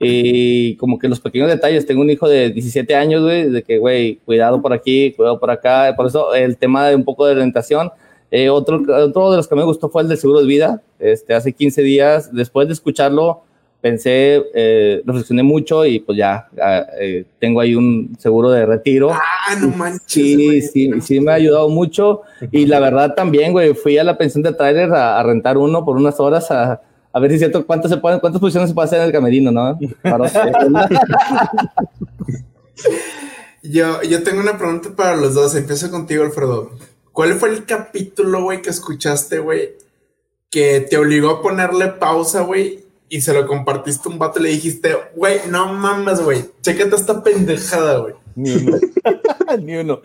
y 0.00 0.76
como 0.76 0.98
que 0.98 1.08
los 1.08 1.20
pequeños 1.20 1.48
detalles. 1.48 1.86
Tengo 1.86 2.02
un 2.02 2.10
hijo 2.10 2.28
de 2.28 2.50
17 2.50 2.94
años, 2.94 3.22
güey, 3.22 3.48
de 3.50 3.62
que, 3.62 3.78
güey, 3.78 4.16
cuidado 4.24 4.60
por 4.62 4.72
aquí, 4.72 5.12
cuidado 5.12 5.38
por 5.40 5.50
acá. 5.50 5.92
Por 5.96 6.06
eso 6.06 6.34
el 6.34 6.56
tema 6.56 6.88
de 6.88 6.94
un 6.94 7.04
poco 7.04 7.26
de 7.26 7.32
orientación. 7.32 7.90
Eh, 8.30 8.50
otro, 8.50 8.82
otro 9.06 9.30
de 9.30 9.38
los 9.38 9.48
que 9.48 9.54
me 9.54 9.64
gustó 9.64 9.88
fue 9.88 10.02
el 10.02 10.08
del 10.08 10.18
seguro 10.18 10.40
de 10.40 10.46
vida. 10.46 10.82
Este, 10.98 11.34
hace 11.34 11.52
15 11.52 11.82
días, 11.82 12.30
después 12.34 12.68
de 12.68 12.74
escucharlo, 12.74 13.42
pensé, 13.80 14.44
eh, 14.54 15.02
reflexioné 15.04 15.42
mucho 15.42 15.86
y 15.86 16.00
pues 16.00 16.18
ya 16.18 16.48
ah, 16.60 16.86
eh, 17.00 17.24
tengo 17.38 17.60
ahí 17.60 17.74
un 17.74 18.16
seguro 18.18 18.50
de 18.50 18.66
retiro. 18.66 19.12
Ah, 19.12 19.54
no 19.60 19.68
manches. 19.68 20.02
Sí, 20.06 20.62
sí, 20.62 20.90
sí 21.00 21.20
me 21.20 21.32
ha 21.32 21.34
ayudado 21.34 21.68
mucho. 21.68 22.22
Y 22.50 22.66
la 22.66 22.80
verdad 22.80 23.14
también, 23.14 23.52
güey, 23.52 23.74
fui 23.74 23.98
a 23.98 24.04
la 24.04 24.18
pensión 24.18 24.42
de 24.42 24.52
trailer 24.52 24.92
a, 24.92 25.18
a 25.18 25.22
rentar 25.22 25.58
uno 25.58 25.84
por 25.84 25.96
unas 25.96 26.18
horas 26.20 26.50
a, 26.50 26.82
a 27.12 27.20
ver 27.20 27.30
si 27.30 27.34
es 27.36 27.40
cierto 27.40 27.66
cuántas 27.66 27.90
se 27.90 27.96
pueden, 27.96 28.20
cuántas 28.20 28.40
posiciones 28.40 28.70
se 28.70 28.74
puede 28.74 28.86
hacer 28.86 29.00
en 29.00 29.06
el 29.06 29.12
camerino, 29.12 29.50
¿no? 29.50 29.78
Yo, 33.60 34.00
yo 34.02 34.22
tengo 34.22 34.40
una 34.40 34.56
pregunta 34.56 34.90
para 34.96 35.16
los 35.16 35.34
dos. 35.34 35.54
Empiezo 35.54 35.90
contigo, 35.90 36.22
Alfredo. 36.22 36.70
¿Cuál 37.12 37.34
fue 37.34 37.50
el 37.50 37.66
capítulo, 37.66 38.44
güey, 38.44 38.62
que 38.62 38.70
escuchaste, 38.70 39.40
güey, 39.40 39.76
que 40.48 40.86
te 40.88 40.96
obligó 40.96 41.30
a 41.30 41.42
ponerle 41.42 41.88
pausa, 41.88 42.42
güey, 42.42 42.84
y 43.08 43.20
se 43.20 43.32
lo 43.32 43.46
compartiste 43.46 44.08
a 44.08 44.12
un 44.12 44.18
vato 44.18 44.38
y 44.40 44.42
le 44.44 44.48
dijiste, 44.50 44.94
güey, 45.14 45.40
no 45.50 45.72
mames, 45.72 46.20
güey, 46.22 46.44
chécate 46.60 46.94
esta 46.96 47.22
pendejada, 47.22 47.98
güey. 47.98 48.14
Ni 48.34 48.54
uno. 48.54 48.76
Ni 49.62 49.76
uno. 49.76 50.00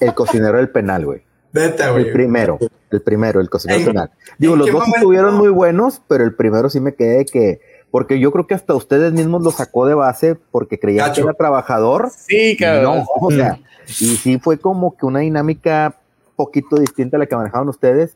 El 0.00 0.14
cocinero 0.14 0.58
del 0.58 0.70
penal, 0.70 1.04
güey. 1.06 1.22
Vete, 1.52 1.82
El 1.84 1.92
güey. 1.92 2.12
primero, 2.12 2.58
el 2.90 3.00
primero, 3.02 3.40
el 3.40 3.48
cocinero 3.48 3.78
¿En- 3.78 3.84
del 3.86 3.94
penal. 3.94 4.10
Digo, 4.38 4.56
los 4.56 4.66
dos 4.66 4.74
momento? 4.80 4.96
estuvieron 4.98 5.34
muy 5.36 5.48
buenos, 5.48 6.02
pero 6.08 6.24
el 6.24 6.34
primero 6.34 6.68
sí 6.68 6.80
me 6.80 6.94
quedé 6.94 7.18
de 7.18 7.24
que, 7.24 7.60
porque 7.90 8.20
yo 8.20 8.30
creo 8.32 8.46
que 8.46 8.54
hasta 8.54 8.74
ustedes 8.74 9.12
mismos 9.12 9.42
lo 9.42 9.50
sacó 9.50 9.86
de 9.86 9.94
base 9.94 10.34
porque 10.50 10.78
creían 10.78 11.12
que 11.14 11.22
era 11.22 11.32
trabajador 11.32 12.10
Sí, 12.14 12.56
cabrón. 12.58 12.98
No, 12.98 13.04
o 13.20 13.30
sea, 13.30 13.58
y 13.86 14.16
sí 14.16 14.38
fue 14.38 14.58
como 14.58 14.94
que 14.96 15.06
una 15.06 15.20
dinámica 15.20 15.96
poquito 16.36 16.76
distinta 16.76 17.16
a 17.16 17.20
la 17.20 17.26
que 17.26 17.34
manejaban 17.36 17.68
ustedes. 17.68 18.14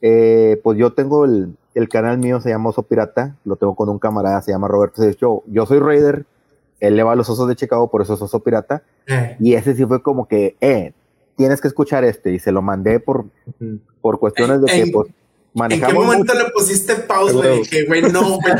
Eh, 0.00 0.58
pues 0.64 0.78
yo 0.78 0.94
tengo 0.94 1.26
el, 1.26 1.54
el 1.74 1.88
canal 1.88 2.18
mío, 2.18 2.40
se 2.40 2.50
llama 2.50 2.70
Oso 2.70 2.82
Pirata, 2.82 3.36
lo 3.44 3.56
tengo 3.56 3.74
con 3.74 3.88
un 3.88 3.98
camarada, 3.98 4.42
se 4.42 4.52
llama 4.52 4.68
Roberto. 4.68 5.02
De 5.02 5.10
hecho, 5.10 5.42
yo 5.46 5.66
soy 5.66 5.78
Raider, 5.78 6.24
él 6.80 6.96
le 6.96 7.02
va 7.02 7.12
a 7.12 7.16
los 7.16 7.28
osos 7.30 7.46
de 7.48 7.56
Chicago, 7.56 7.90
por 7.90 8.02
eso 8.02 8.14
es 8.14 8.22
Oso 8.22 8.40
Pirata. 8.40 8.82
Eh, 9.06 9.36
Y 9.40 9.54
ese 9.54 9.74
sí 9.74 9.84
fue 9.86 10.02
como 10.02 10.26
que, 10.26 10.56
eh, 10.60 10.92
tienes 11.36 11.60
que 11.60 11.68
escuchar 11.68 12.04
este. 12.04 12.32
Y 12.32 12.38
se 12.38 12.52
lo 12.52 12.60
mandé 12.62 13.00
por, 13.00 13.24
por 14.00 14.18
cuestiones 14.18 14.60
de 14.62 14.66
que, 14.66 14.90
pues, 14.92 15.08
¿En 15.52 15.80
qué 15.80 15.92
momento 15.92 16.32
mucho- 16.32 16.44
le 16.46 16.50
pusiste 16.52 16.94
pausa, 16.94 17.32
Seguro. 17.32 17.48
güey? 17.88 18.02
No, 18.12 18.22
güey. 18.40 18.54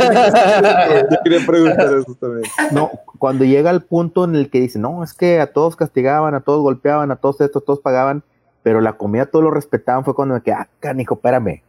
Yo 1.11 1.17
quería 1.23 1.47
preguntar 1.47 1.87
eso 1.99 2.15
también. 2.21 2.43
No, 2.73 2.91
cuando 3.19 3.45
llega 3.45 3.71
al 3.71 3.83
punto 3.85 4.25
en 4.25 4.35
el 4.35 4.51
que 4.51 4.61
dice, 4.61 4.79
no, 4.79 5.03
es 5.05 5.15
que 5.15 5.41
a 5.41 5.53
todos 5.53 5.77
castigaban, 5.77 6.35
a 6.35 6.41
todos 6.41 6.63
golpeaban, 6.63 7.11
a 7.13 7.17
todos 7.17 7.41
estos, 7.43 7.65
todos 7.65 7.79
pagaban, 7.81 8.23
pero 8.63 8.81
la 8.81 8.95
comida 8.95 9.27
todos 9.27 9.45
lo 9.45 9.51
respetaban, 9.53 10.05
fue 10.05 10.15
cuando 10.15 10.35
me 10.35 10.43
quedé, 10.43 10.55
ah, 10.55 10.69
canijo, 10.81 11.15
espérame. 11.15 11.63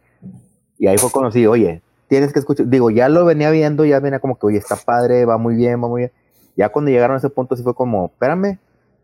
Y 0.82 0.88
ahí 0.88 0.98
fue 0.98 1.10
sí, 1.30 1.46
oye, 1.46 1.80
tienes 2.08 2.32
que 2.32 2.40
escuchar, 2.40 2.66
digo, 2.66 2.90
ya 2.90 3.08
lo 3.08 3.24
venía 3.24 3.52
viendo, 3.52 3.84
ya 3.84 4.00
venía 4.00 4.18
como 4.18 4.36
que, 4.36 4.46
oye, 4.46 4.58
está 4.58 4.74
padre, 4.74 5.24
va 5.24 5.38
muy 5.38 5.54
bien, 5.54 5.80
va 5.80 5.86
muy 5.86 6.00
bien. 6.00 6.12
Ya 6.56 6.70
cuando 6.70 6.90
llegaron 6.90 7.14
a 7.14 7.18
ese 7.18 7.30
punto 7.30 7.54
sí 7.54 7.62
fue 7.62 7.72
como, 7.72 8.06
espérame, 8.06 8.58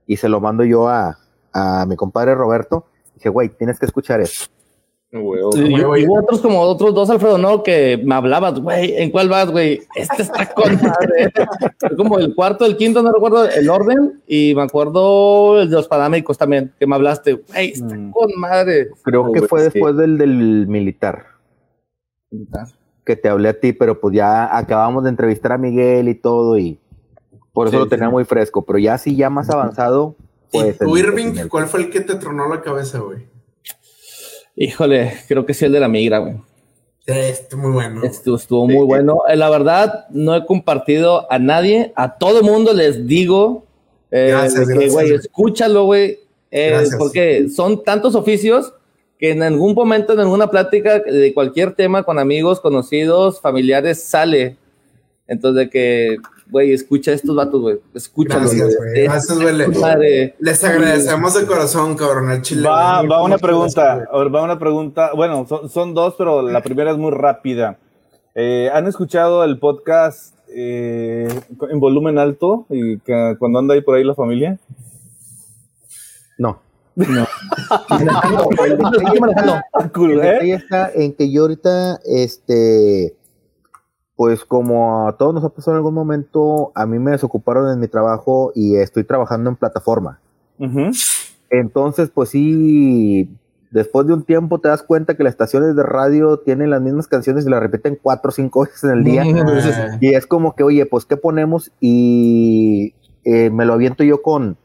y 0.04 0.16
se 0.16 0.28
lo 0.28 0.40
mando 0.40 0.64
yo 0.64 0.88
a, 0.88 1.16
a 1.52 1.86
mi 1.86 1.94
compadre 1.94 2.34
Roberto, 2.34 2.86
dije, 3.14 3.28
güey, 3.28 3.50
tienes 3.50 3.78
que 3.78 3.86
escuchar 3.86 4.20
esto. 4.20 4.46
Huevo. 5.12 5.52
Sí, 5.52 5.62
Güey, 5.84 6.02
y 6.02 6.06
hubo 6.08 6.18
otros 6.18 6.40
como 6.40 6.60
otros 6.62 6.92
dos, 6.96 7.08
Alfredo, 7.10 7.38
¿no? 7.38 7.62
Que 7.62 8.02
me 8.04 8.16
hablabas, 8.16 8.58
güey, 8.58 9.00
¿en 9.00 9.12
cuál 9.12 9.28
vas, 9.28 9.48
güey? 9.48 9.80
Este 9.94 10.22
está 10.22 10.52
con 10.52 10.72
madre. 10.82 11.32
Fue 11.78 11.96
como 11.96 12.18
el 12.18 12.34
cuarto, 12.34 12.66
el 12.66 12.76
quinto, 12.76 13.04
no 13.04 13.12
recuerdo 13.12 13.48
el 13.48 13.70
orden, 13.70 14.20
y 14.26 14.52
me 14.56 14.62
acuerdo 14.62 15.60
el 15.60 15.70
de 15.70 15.76
los 15.76 15.86
paramédicos 15.86 16.36
también, 16.36 16.72
que 16.76 16.88
me 16.88 16.96
hablaste, 16.96 17.34
güey, 17.34 17.68
está 17.70 17.94
Mm. 17.94 18.10
con 18.10 18.30
madre. 18.36 18.88
Creo 19.04 19.30
que 19.30 19.42
fue 19.42 19.60
sí. 19.60 19.70
después 19.72 19.96
del, 19.96 20.18
del 20.18 20.66
militar. 20.66 21.37
Que 23.04 23.16
te 23.16 23.28
hablé 23.28 23.48
a 23.50 23.58
ti, 23.60 23.72
pero 23.72 24.00
pues 24.00 24.14
ya 24.14 24.56
acabamos 24.56 25.04
de 25.04 25.10
entrevistar 25.10 25.52
a 25.52 25.58
Miguel 25.58 26.08
y 26.08 26.14
todo 26.14 26.58
y 26.58 26.78
por 27.52 27.68
eso 27.68 27.76
Sí, 27.76 27.82
lo 27.84 27.88
tenía 27.88 28.06
sí. 28.06 28.12
muy 28.12 28.24
fresco, 28.24 28.62
pero 28.64 28.78
ya 28.78 28.98
sí, 28.98 29.16
ya 29.16 29.30
más 29.30 29.48
avanzado. 29.50 30.14
¿Y 30.52 30.58
Pues, 30.58 30.78
tú, 30.78 30.96
Irving, 30.96 31.36
el- 31.38 31.48
cuál 31.48 31.66
fue 31.66 31.80
el 31.80 31.90
que 31.90 32.00
te 32.00 32.14
tronó 32.16 32.48
la 32.48 32.60
cabeza, 32.60 32.98
güey? 32.98 33.26
Híjole, 34.56 35.12
creo 35.28 35.46
que 35.46 35.54
sí 35.54 35.64
el 35.64 35.72
de 35.72 35.80
la 35.80 35.88
migra, 35.88 36.18
güey. 36.18 36.36
Este, 37.06 37.56
muy 37.56 37.70
bueno. 37.72 38.02
Estuvo, 38.04 38.36
estuvo 38.36 38.66
muy 38.66 38.84
bueno. 38.84 39.22
Eh, 39.28 39.36
La 39.36 39.48
verdad, 39.48 40.06
no 40.10 40.34
he 40.34 40.44
compartido 40.44 41.30
a 41.32 41.38
nadie, 41.38 41.92
a 41.96 42.18
todo 42.18 42.42
mundo 42.42 42.74
les 42.74 43.06
digo 43.06 43.64
Eh, 44.10 44.28
Gracias, 44.30 44.66
que, 44.66 44.72
gracias, 44.74 44.92
güey, 44.92 45.12
escúchalo, 45.12 45.84
güey. 45.84 46.18
eh, 46.50 46.84
porque 46.98 47.48
son 47.50 47.84
tantos 47.84 48.14
oficios 48.14 48.72
que 49.18 49.30
en 49.30 49.42
algún 49.42 49.74
momento, 49.74 50.12
en 50.12 50.20
alguna 50.20 50.48
plática 50.50 51.00
de 51.00 51.34
cualquier 51.34 51.72
tema 51.74 52.02
con 52.04 52.18
amigos, 52.18 52.60
conocidos, 52.60 53.40
familiares, 53.40 54.02
sale. 54.02 54.56
Entonces, 55.26 55.64
de 55.66 55.70
que, 55.70 56.16
güey, 56.50 56.72
escucha 56.72 57.10
a 57.10 57.14
estos 57.14 57.36
vatos, 57.36 57.60
güey. 57.60 57.80
Escúchalos, 57.94 58.54
Gracias, 58.54 58.76
güey. 58.76 59.04
Gracias, 59.04 59.38
güey. 59.38 60.34
Les 60.38 60.64
agradecemos 60.64 61.34
de 61.34 61.46
corazón, 61.46 61.96
cabrón, 61.96 62.30
al 62.30 62.42
chile. 62.42 62.66
Va, 62.66 63.02
va 63.02 63.22
una 63.22 63.36
pregunta, 63.38 64.08
va 64.12 64.42
una 64.42 64.58
pregunta. 64.58 65.10
Bueno, 65.14 65.46
son, 65.48 65.68
son 65.68 65.92
dos, 65.94 66.14
pero 66.16 66.40
la 66.42 66.62
primera 66.62 66.92
es 66.92 66.96
muy 66.96 67.10
rápida. 67.10 67.76
Eh, 68.34 68.70
¿Han 68.72 68.86
escuchado 68.86 69.42
el 69.44 69.58
podcast 69.58 70.34
eh, 70.54 71.28
en 71.70 71.80
volumen 71.80 72.18
alto 72.18 72.64
y 72.70 72.98
que- 73.00 73.34
cuando 73.38 73.58
anda 73.58 73.74
ahí 73.74 73.80
por 73.82 73.96
ahí 73.96 74.04
la 74.04 74.14
familia? 74.14 74.58
No. 76.98 77.26
No. 78.04 78.64
el 78.64 78.76
detalle 78.78 79.18
está- 79.30 79.90
Cool, 79.94 80.12
el 80.12 80.20
¿eh? 80.20 80.54
está 80.54 80.90
en 80.94 81.12
que 81.14 81.30
yo 81.30 81.42
ahorita, 81.42 82.00
este, 82.04 83.14
pues 84.16 84.44
como 84.44 85.06
a 85.08 85.16
todos 85.16 85.34
nos 85.34 85.44
ha 85.44 85.48
pasado 85.50 85.72
en 85.72 85.78
algún 85.78 85.94
momento, 85.94 86.72
a 86.74 86.86
mí 86.86 86.98
me 86.98 87.12
desocuparon 87.12 87.70
en 87.70 87.78
mi 87.80 87.88
trabajo 87.88 88.52
y 88.54 88.76
estoy 88.76 89.04
trabajando 89.04 89.48
en 89.50 89.56
plataforma. 89.56 90.20
Entonces, 91.50 92.10
pues 92.12 92.30
sí, 92.30 93.30
después 93.70 94.06
de 94.06 94.14
un 94.14 94.22
tiempo 94.24 94.58
te 94.60 94.68
das 94.68 94.82
cuenta 94.82 95.14
que 95.16 95.22
las 95.22 95.32
estaciones 95.32 95.76
de 95.76 95.82
radio 95.82 96.38
tienen 96.38 96.70
las 96.70 96.80
mismas 96.82 97.06
canciones 97.06 97.46
y 97.46 97.50
las 97.50 97.60
repiten 97.60 97.98
cuatro 98.00 98.30
o 98.30 98.32
cinco 98.32 98.62
veces 98.64 98.82
en 98.84 98.90
el 98.90 99.04
día. 99.04 99.24
Y 100.00 100.14
es 100.14 100.26
como 100.26 100.54
que, 100.54 100.62
oye, 100.64 100.84
pues, 100.86 101.04
¿qué 101.04 101.16
ponemos? 101.16 101.70
Y 101.80 102.94
eh, 103.24 103.50
me 103.50 103.64
lo 103.66 103.74
aviento 103.74 104.04
yo 104.04 104.20
con, 104.22 104.56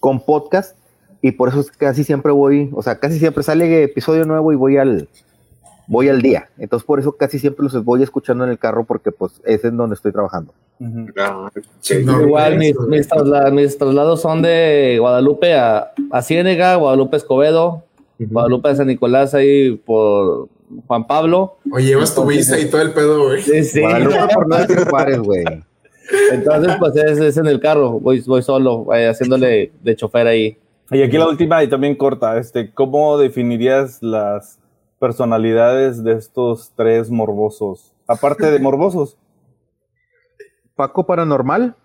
con 0.00 0.20
podcast. 0.24 0.76
Y 1.20 1.32
por 1.32 1.48
eso 1.48 1.60
es 1.60 1.70
que 1.70 1.78
casi 1.78 2.04
siempre 2.04 2.30
voy, 2.32 2.70
o 2.72 2.82
sea, 2.82 2.98
casi 2.98 3.18
siempre 3.18 3.42
sale 3.42 3.82
episodio 3.82 4.24
nuevo 4.24 4.52
y 4.52 4.56
voy 4.56 4.76
al, 4.76 5.08
voy 5.88 6.08
al 6.08 6.22
día. 6.22 6.48
Entonces, 6.58 6.86
por 6.86 7.00
eso 7.00 7.12
casi 7.12 7.38
siempre 7.40 7.64
los 7.64 7.84
voy 7.84 8.02
escuchando 8.02 8.44
en 8.44 8.50
el 8.50 8.58
carro 8.58 8.84
porque, 8.84 9.10
pues, 9.10 9.40
es 9.44 9.64
en 9.64 9.76
donde 9.76 9.94
estoy 9.94 10.12
trabajando. 10.12 10.52
Ah, 11.18 11.50
Sí, 11.80 12.02
no, 12.04 12.20
Igual 12.22 12.56
mis, 12.58 12.78
mis, 12.88 13.08
trasla- 13.08 13.50
mis 13.50 13.76
traslados 13.76 14.20
son 14.20 14.42
de 14.42 14.96
Guadalupe 15.00 15.54
a, 15.54 15.90
a 16.12 16.22
Ciénega, 16.22 16.76
Guadalupe 16.76 17.16
Escobedo, 17.16 17.82
Guadalupe 18.18 18.68
a 18.68 18.76
San 18.76 18.86
Nicolás 18.86 19.34
ahí 19.34 19.72
por 19.76 20.48
Juan 20.86 21.04
Pablo. 21.06 21.56
Oye, 21.72 21.86
llevas 21.86 22.14
tu 22.14 22.24
visa 22.24 22.58
y 22.60 22.70
todo 22.70 22.82
el 22.82 22.92
pedo, 22.92 23.24
güey. 23.26 23.42
Sí, 23.42 23.64
sí. 23.64 23.80
Guadalupe 23.80 24.34
por 24.34 24.46
no 24.48 24.56
decir 24.56 24.84
Juárez, 24.88 25.18
güey. 25.18 25.44
Entonces, 26.32 26.76
pues 26.78 26.96
es, 26.96 27.18
es 27.18 27.36
en 27.36 27.46
el 27.46 27.58
carro, 27.60 27.98
voy, 27.98 28.20
voy 28.20 28.42
solo, 28.42 28.86
eh, 28.94 29.08
haciéndole 29.08 29.72
de 29.82 29.96
chofer 29.96 30.26
ahí. 30.26 30.56
Y 30.90 31.02
aquí 31.02 31.18
la 31.18 31.28
última 31.28 31.62
y 31.62 31.68
también 31.68 31.96
corta, 31.96 32.38
este, 32.38 32.72
¿cómo 32.72 33.18
definirías 33.18 34.02
las 34.02 34.58
personalidades 34.98 36.02
de 36.02 36.14
estos 36.14 36.72
tres 36.76 37.10
morbosos? 37.10 37.92
Aparte 38.06 38.50
de 38.50 38.58
morbosos. 38.58 39.18
Paco 40.76 41.04
Paranormal, 41.04 41.76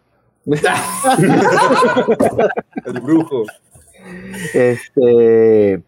el 2.85 2.99
brujo. 3.01 3.43
este, 4.53 5.83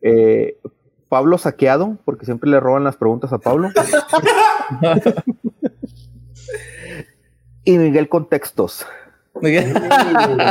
eh, 0.00 0.56
Pablo 1.08 1.36
Saqueado, 1.36 1.98
porque 2.04 2.24
siempre 2.24 2.48
le 2.48 2.60
roban 2.60 2.84
las 2.84 2.96
preguntas 2.96 3.32
a 3.32 3.38
Pablo. 3.38 3.70
y 7.64 7.78
Miguel 7.78 8.08
Contextos. 8.08 8.86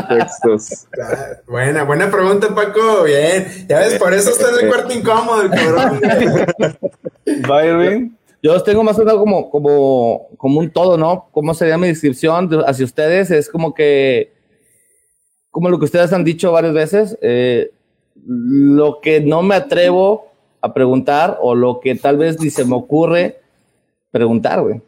Textos. 0.10 0.88
Ah, 1.02 1.38
Buena, 1.48 1.84
buena 1.84 2.12
pregunta, 2.12 2.54
Paco. 2.54 3.04
Bien. 3.06 3.46
Ya 3.68 3.80
ves, 3.80 3.96
por 4.00 4.14
eso 4.14 4.30
estás 4.32 4.58
de 4.58 4.68
cuarto 4.68 4.94
incómodo, 4.94 5.42
el 5.44 5.50
cabrón. 5.50 6.02
Byron, 7.48 8.18
Yo 8.44 8.54
los 8.54 8.64
tengo 8.64 8.84
más 8.84 8.98
o 8.98 9.06
menos 9.06 9.16
como, 9.20 9.50
como, 9.50 10.28
como 10.38 10.60
un 10.60 10.70
todo, 10.72 10.98
¿no? 10.98 11.28
¿Cómo 11.32 11.54
sería 11.54 11.78
mi 11.78 11.88
descripción 11.88 12.50
de- 12.50 12.64
hacia 12.66 12.86
ustedes? 12.86 13.32
Es 13.32 13.50
como 13.50 13.74
que, 13.74 14.34
como 15.50 15.70
lo 15.70 15.80
que 15.80 15.86
ustedes 15.86 16.12
han 16.14 16.24
dicho 16.24 16.52
varias 16.52 16.74
veces, 16.74 17.18
eh, 17.22 17.72
lo 18.26 19.00
que 19.02 19.22
no 19.22 19.42
me 19.42 19.56
atrevo 19.56 20.28
a 20.62 20.74
preguntar 20.74 21.38
o 21.42 21.56
lo 21.56 21.80
que 21.80 21.96
tal 21.96 22.18
vez 22.18 22.40
ni 22.40 22.50
se 22.50 22.66
me 22.66 22.76
ocurre 22.76 23.40
preguntar, 24.12 24.62
güey. 24.62 24.82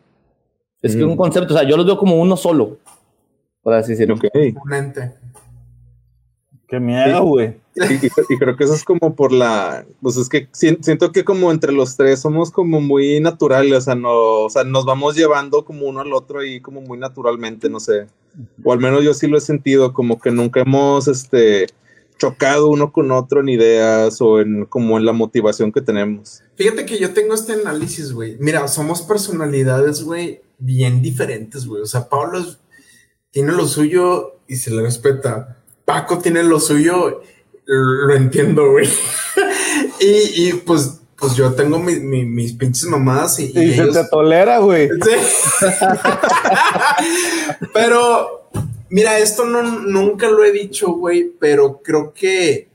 Es 0.82 0.96
que 0.98 1.04
un 1.06 1.16
concepto, 1.16 1.54
o 1.54 1.58
sea, 1.58 1.66
yo 1.68 1.78
los 1.78 1.86
veo 1.86 1.98
como 1.98 2.18
uno 2.20 2.36
solo, 2.36 2.78
por 3.64 3.74
así 3.74 3.92
decirlo. 3.94 4.16
Ok. 4.16 4.26
Un 4.64 4.74
ente. 4.74 5.12
qué 6.68 6.80
miedo, 6.80 7.24
güey. 7.24 7.56
Y, 7.76 7.94
y- 8.06 8.10
y 8.30 8.38
creo 8.38 8.56
que 8.56 8.64
eso 8.64 8.74
es 8.74 8.84
como 8.84 9.16
por 9.16 9.32
la, 9.32 9.86
pues 10.02 10.18
es 10.18 10.28
que 10.30 10.48
si- 10.52 10.78
siento 10.82 11.12
que 11.12 11.24
como 11.24 11.52
entre 11.52 11.72
los 11.72 11.96
tres 11.98 12.20
somos 12.22 12.52
como 12.52 12.82
muy 12.82 13.20
naturales, 13.20 13.78
o 13.78 13.82
sea, 13.82 13.96
no, 13.96 14.12
o 14.46 14.50
sea, 14.50 14.64
nos 14.64 14.86
vamos 14.86 15.16
llevando 15.16 15.66
como 15.66 15.86
uno 15.88 16.02
al 16.02 16.14
otro 16.14 16.44
y 16.44 16.62
como 16.62 16.82
muy 16.82 16.98
naturalmente, 16.98 17.70
no 17.70 17.80
sé. 17.80 18.08
O 18.64 18.74
al 18.74 18.80
menos 18.80 19.04
yo 19.04 19.14
sí 19.14 19.28
lo 19.28 19.38
he 19.38 19.42
sentido, 19.42 19.94
como 19.94 20.20
que 20.20 20.32
nunca 20.32 20.62
hemos, 20.62 21.08
este, 21.08 21.68
chocado 22.18 22.70
uno 22.70 22.92
con 22.92 23.12
otro 23.12 23.42
en 23.42 23.50
ideas 23.50 24.20
o 24.22 24.40
en 24.40 24.66
como 24.66 24.98
en 24.98 25.06
la 25.06 25.14
motivación 25.14 25.72
que 25.72 25.82
tenemos. 25.82 26.42
Fíjate 26.56 26.86
que 26.86 26.98
yo 27.00 27.14
tengo 27.14 27.34
este 27.36 27.54
análisis, 27.54 28.14
güey. 28.14 28.38
Mira, 28.40 28.68
somos 28.68 29.02
personalidades, 29.04 30.04
güey, 30.04 30.42
bien 30.58 31.02
diferentes, 31.02 31.66
güey. 31.68 31.82
O 31.84 31.88
sea, 31.88 32.08
Pablo 32.10 32.40
es- 32.40 32.60
tiene 33.34 33.52
lo 33.52 33.68
suyo 33.68 34.38
y 34.48 34.56
se 34.56 34.72
le 34.72 34.82
respeta. 34.84 35.58
Paco 35.84 36.20
tiene 36.20 36.42
lo 36.44 36.62
suyo, 36.62 37.22
lo 37.66 38.16
entiendo, 38.16 38.72
güey. 38.72 38.88
y, 40.00 40.48
y, 40.50 40.54
pues, 40.66 41.02
pues 41.18 41.36
yo 41.36 41.52
tengo 41.54 41.80
mi- 41.80 42.00
mi- 42.00 42.26
mis 42.26 42.54
pinches 42.54 42.86
mamadas 42.86 43.40
y, 43.40 43.52
y 43.54 43.60
Y 43.72 43.74
se 43.74 43.88
te 43.88 44.06
tolera, 44.10 44.60
güey. 44.60 44.88
Sí. 45.04 45.12
pero, 47.74 48.50
mira, 48.90 49.20
esto 49.20 49.46
no, 49.46 49.62
nunca 49.82 50.30
lo 50.30 50.44
he 50.44 50.52
dicho, 50.52 50.94
güey, 50.94 51.32
pero 51.40 51.82
creo 51.84 52.14
que 52.14 52.70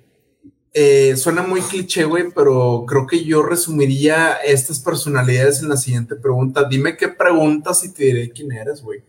eh, 0.74 1.16
suena 1.16 1.42
muy 1.42 1.60
cliché, 1.60 2.04
güey, 2.04 2.24
pero 2.34 2.84
creo 2.86 3.06
que 3.06 3.24
yo 3.24 3.42
resumiría 3.42 4.34
estas 4.44 4.80
personalidades 4.80 5.60
en 5.62 5.68
la 5.68 5.76
siguiente 5.76 6.14
pregunta. 6.16 6.64
Dime 6.68 6.96
qué 6.96 7.08
preguntas 7.08 7.84
y 7.84 7.92
te 7.92 8.04
diré 8.04 8.30
quién 8.30 8.52
eres, 8.52 8.82
güey. 8.82 9.02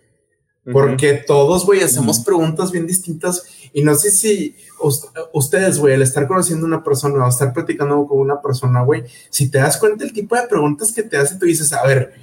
Porque 0.71 1.13
todos, 1.13 1.65
güey, 1.65 1.81
hacemos 1.81 2.19
preguntas 2.19 2.71
bien 2.71 2.85
distintas 2.85 3.43
y 3.73 3.81
no 3.81 3.95
sé 3.95 4.11
si 4.11 4.55
us- 4.81 5.07
ustedes, 5.33 5.79
güey, 5.79 5.95
al 5.95 6.01
estar 6.01 6.27
conociendo 6.27 6.65
a 6.65 6.67
una 6.67 6.83
persona 6.83 7.25
o 7.25 7.29
estar 7.29 7.53
platicando 7.53 8.05
con 8.05 8.19
una 8.19 8.41
persona, 8.41 8.83
güey, 8.83 9.03
si 9.29 9.49
te 9.49 9.57
das 9.57 9.77
cuenta 9.77 10.03
el 10.03 10.13
tipo 10.13 10.35
de 10.35 10.47
preguntas 10.47 10.91
que 10.91 11.01
te 11.03 11.17
hace, 11.17 11.35
tú 11.37 11.45
dices, 11.45 11.73
a 11.73 11.83
ver, 11.87 12.13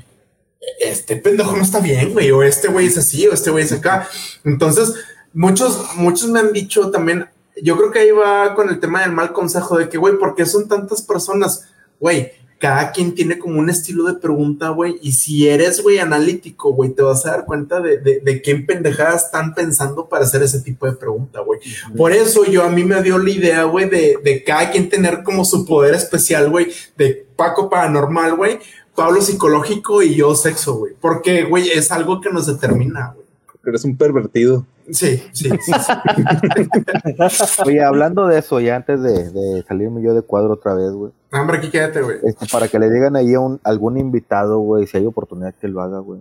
este 0.80 1.16
pendejo 1.16 1.56
no 1.56 1.62
está 1.62 1.80
bien, 1.80 2.12
güey, 2.12 2.30
o 2.30 2.42
este 2.42 2.68
güey 2.68 2.86
es 2.86 2.98
así, 2.98 3.26
o 3.26 3.32
este 3.32 3.50
güey 3.50 3.64
es 3.64 3.72
acá. 3.72 4.08
Entonces, 4.44 4.94
muchos, 5.32 5.96
muchos 5.96 6.28
me 6.28 6.38
han 6.40 6.52
dicho 6.52 6.90
también, 6.90 7.26
yo 7.62 7.76
creo 7.76 7.90
que 7.90 8.00
ahí 8.00 8.10
va 8.10 8.54
con 8.54 8.68
el 8.68 8.78
tema 8.80 9.00
del 9.02 9.12
mal 9.12 9.32
consejo 9.32 9.78
de 9.78 9.88
que, 9.88 9.98
güey, 9.98 10.18
¿por 10.18 10.34
qué 10.34 10.44
son 10.46 10.68
tantas 10.68 11.02
personas? 11.02 11.64
Güey, 11.98 12.32
cada 12.58 12.90
quien 12.90 13.14
tiene 13.14 13.38
como 13.38 13.58
un 13.58 13.68
estilo 13.68 14.04
de 14.04 14.14
pregunta, 14.14 14.70
güey, 14.70 14.98
y 15.02 15.12
si 15.12 15.46
eres, 15.48 15.82
güey, 15.82 15.98
analítico, 15.98 16.72
güey, 16.72 16.90
te 16.90 17.02
vas 17.02 17.26
a 17.26 17.32
dar 17.32 17.44
cuenta 17.44 17.80
de, 17.80 17.98
de, 17.98 18.20
de 18.20 18.42
qué 18.42 18.56
pendejadas 18.56 19.26
están 19.26 19.54
pensando 19.54 20.08
para 20.08 20.24
hacer 20.24 20.42
ese 20.42 20.60
tipo 20.60 20.86
de 20.86 20.92
pregunta, 20.92 21.40
güey. 21.40 21.60
Por 21.96 22.12
eso 22.12 22.44
yo 22.44 22.64
a 22.64 22.70
mí 22.70 22.84
me 22.84 23.02
dio 23.02 23.18
la 23.18 23.30
idea, 23.30 23.64
güey, 23.64 23.88
de, 23.90 24.18
de 24.24 24.42
cada 24.42 24.70
quien 24.70 24.88
tener 24.88 25.22
como 25.22 25.44
su 25.44 25.66
poder 25.66 25.94
especial, 25.94 26.50
güey, 26.50 26.68
de 26.96 27.26
Paco 27.36 27.68
paranormal, 27.68 28.36
güey, 28.36 28.58
Pablo 28.94 29.20
psicológico 29.20 30.02
y 30.02 30.14
yo 30.14 30.34
sexo, 30.34 30.76
güey, 30.76 30.94
porque, 30.98 31.44
güey, 31.44 31.68
es 31.68 31.92
algo 31.92 32.20
que 32.20 32.30
nos 32.30 32.46
determina, 32.46 33.12
güey. 33.14 33.26
Eres 33.66 33.84
un 33.84 33.96
pervertido. 33.96 34.64
Sí, 34.90 35.22
sí, 35.32 35.50
sí. 35.50 35.72
sí. 37.30 37.62
Oye, 37.64 37.82
hablando 37.82 38.26
de 38.26 38.38
eso, 38.38 38.60
ya 38.60 38.76
antes 38.76 39.02
de, 39.02 39.30
de 39.30 39.62
salirme 39.62 40.02
yo 40.02 40.14
de 40.14 40.22
cuadro 40.22 40.54
otra 40.54 40.74
vez, 40.74 40.92
güey. 40.92 41.12
Hombre, 41.32 41.58
aquí 41.58 41.70
quédate, 41.70 42.02
güey. 42.02 42.18
este, 42.22 42.46
para 42.46 42.68
que 42.68 42.78
le 42.78 42.90
digan 42.90 43.16
ahí 43.16 43.34
a 43.34 43.40
un, 43.40 43.60
algún 43.64 43.98
invitado, 43.98 44.58
güey, 44.58 44.86
si 44.86 44.96
hay 44.96 45.06
oportunidad 45.06 45.54
que 45.54 45.68
lo 45.68 45.80
haga, 45.80 45.98
güey. 45.98 46.20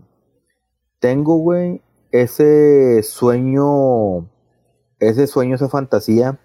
Tengo, 1.00 1.38
güey, 1.38 1.82
ese 2.12 3.04
sueño, 3.04 4.28
ese 5.00 5.28
sueño, 5.28 5.56
esa 5.56 5.70
fantasía 5.70 6.40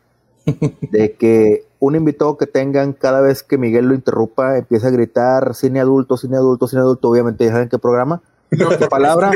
de 0.91 1.15
que 1.15 1.67
un 1.79 1.97
invitado 1.97 2.37
que 2.37 2.47
tengan 2.47 2.93
cada 2.93 3.21
vez 3.21 3.43
que 3.43 3.57
Miguel 3.57 3.87
lo 3.87 3.95
interrumpa 3.95 4.59
empieza 4.59 4.89
a 4.89 4.91
gritar 4.91 5.55
cine 5.55 5.81
adulto, 5.81 6.17
cine 6.17 6.37
adulto, 6.37 6.67
cine 6.67 6.83
adulto, 6.83 7.09
obviamente 7.09 7.45
ya 7.45 7.53
saben 7.53 7.69
qué 7.69 7.79
programa, 7.79 8.23
No, 8.53 8.69
qué 8.71 8.89
palabra, 8.89 9.31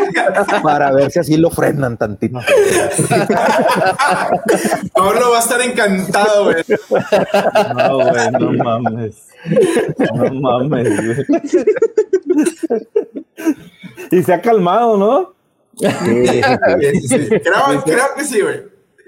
para 0.62 0.93
ver 0.93 1.11
si 1.11 1.20
así 1.20 1.36
lo 1.36 1.51
frenan 1.51 1.97
tantito. 1.97 2.41
Pablo 4.93 5.31
va 5.31 5.36
a 5.39 5.41
estar 5.41 5.61
encantado, 5.61 6.45
güey. 6.45 6.65
No, 7.77 7.97
güey, 8.11 8.31
no 8.32 8.53
mames. 8.65 9.16
No 10.12 10.35
mames, 10.35 10.89
güey. 11.05 11.24
Y 14.11 14.23
se 14.23 14.32
ha 14.32 14.43
calmado, 14.43 14.97
¿no? 14.97 15.35
Sí, 15.77 16.27
sí, 16.27 17.09
sí. 17.09 17.28
Creo, 17.28 17.85
creo 17.85 18.05
que 18.16 18.24
sí, 18.24 18.41
güey. 18.41 18.62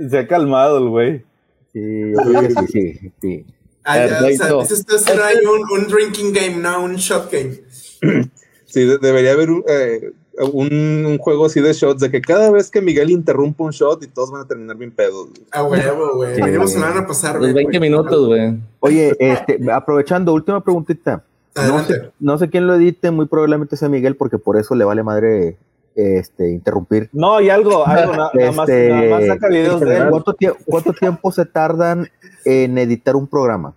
Se 0.09 0.19
ha 0.19 0.27
calmado 0.27 0.79
el 0.79 0.89
güey. 0.89 1.25
Sí, 1.73 2.15
sí, 2.15 2.67
sí, 2.73 3.13
sí. 3.21 3.47
Ah, 3.85 4.07
ya, 4.07 4.57
o 4.57 4.65
sea, 4.65 4.77
hacer 4.97 5.21
ahí 5.21 5.37
un, 5.45 5.81
un 5.81 5.87
drinking 5.89 6.33
game, 6.33 6.57
no 6.57 6.83
un 6.83 6.97
shot 6.97 7.31
game. 7.31 7.61
Sí, 8.67 8.85
de- 8.85 8.99
debería 8.99 9.33
haber 9.33 9.51
un, 9.51 9.65
eh, 9.69 10.13
un, 10.53 11.07
un 11.07 11.19
juego 11.19 11.47
así 11.47 11.61
de 11.61 11.73
shots, 11.73 12.01
de 12.01 12.11
que 12.11 12.21
cada 12.21 12.51
vez 12.51 12.71
que 12.71 12.83
Miguel 12.83 13.11
interrumpa 13.11 13.65
un 13.65 13.71
shot 13.71 14.03
y 14.03 14.07
todos 14.09 14.31
van 14.31 14.43
a 14.43 14.47
terminar 14.47 14.77
bien 14.77 14.91
pedos. 14.91 15.29
güey. 15.31 15.47
A 15.53 15.63
huevo, 15.65 16.17
güey. 16.17 16.37
Sí. 16.37 16.43
Mínimo 16.43 16.67
se 16.69 16.79
la 16.79 16.89
van 16.91 16.99
a 16.99 17.07
pasar, 17.07 17.35
Los 17.37 17.43
güey. 17.53 17.55
20 17.55 17.81
minutos, 17.81 18.27
güey. 18.27 18.55
Oye, 18.81 19.17
este, 19.19 19.59
aprovechando, 19.73 20.35
última 20.35 20.63
preguntita. 20.63 21.23
No 21.55 21.63
Adelante. 21.63 21.95
sé, 21.95 22.11
no 22.21 22.37
sé 22.37 22.51
quién 22.51 22.67
lo 22.67 22.75
edite, 22.75 23.11
muy 23.11 23.25
probablemente 23.27 23.77
sea 23.79 23.89
Miguel, 23.89 24.15
porque 24.17 24.37
por 24.37 24.59
eso 24.59 24.75
le 24.75 24.85
vale 24.85 25.03
madre 25.03 25.57
este, 25.95 26.51
interrumpir. 26.51 27.09
No, 27.15 27.41
y 27.41 27.49
algo, 27.49 27.87
algo, 27.87 28.13
na- 28.15 28.31
nada, 28.35 28.53
más, 28.53 28.69
Este, 28.69 28.91
nada 28.91 29.09
más 29.19 29.27
saca 29.27 29.49
videos 29.49 29.81
de 29.81 29.97
él. 29.97 30.07
¿cuánto, 30.11 30.35
tie- 30.37 30.57
cuánto 30.67 30.93
tiempo 30.93 31.33
se 31.33 31.47
tardan 31.47 32.09
en 32.45 32.77
editar 32.77 33.17
un 33.17 33.27
programa? 33.27 33.73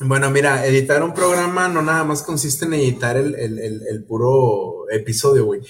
Bueno, 0.00 0.30
mira, 0.30 0.66
editar 0.66 1.02
un 1.02 1.14
programa 1.14 1.68
no 1.68 1.82
nada 1.82 2.02
más 2.04 2.22
consiste 2.22 2.64
en 2.64 2.74
editar 2.74 3.16
el, 3.16 3.34
el- 3.34 3.58
el- 3.58 4.04
puro 4.04 4.90
episodio, 4.90 5.44
güey. 5.44 5.60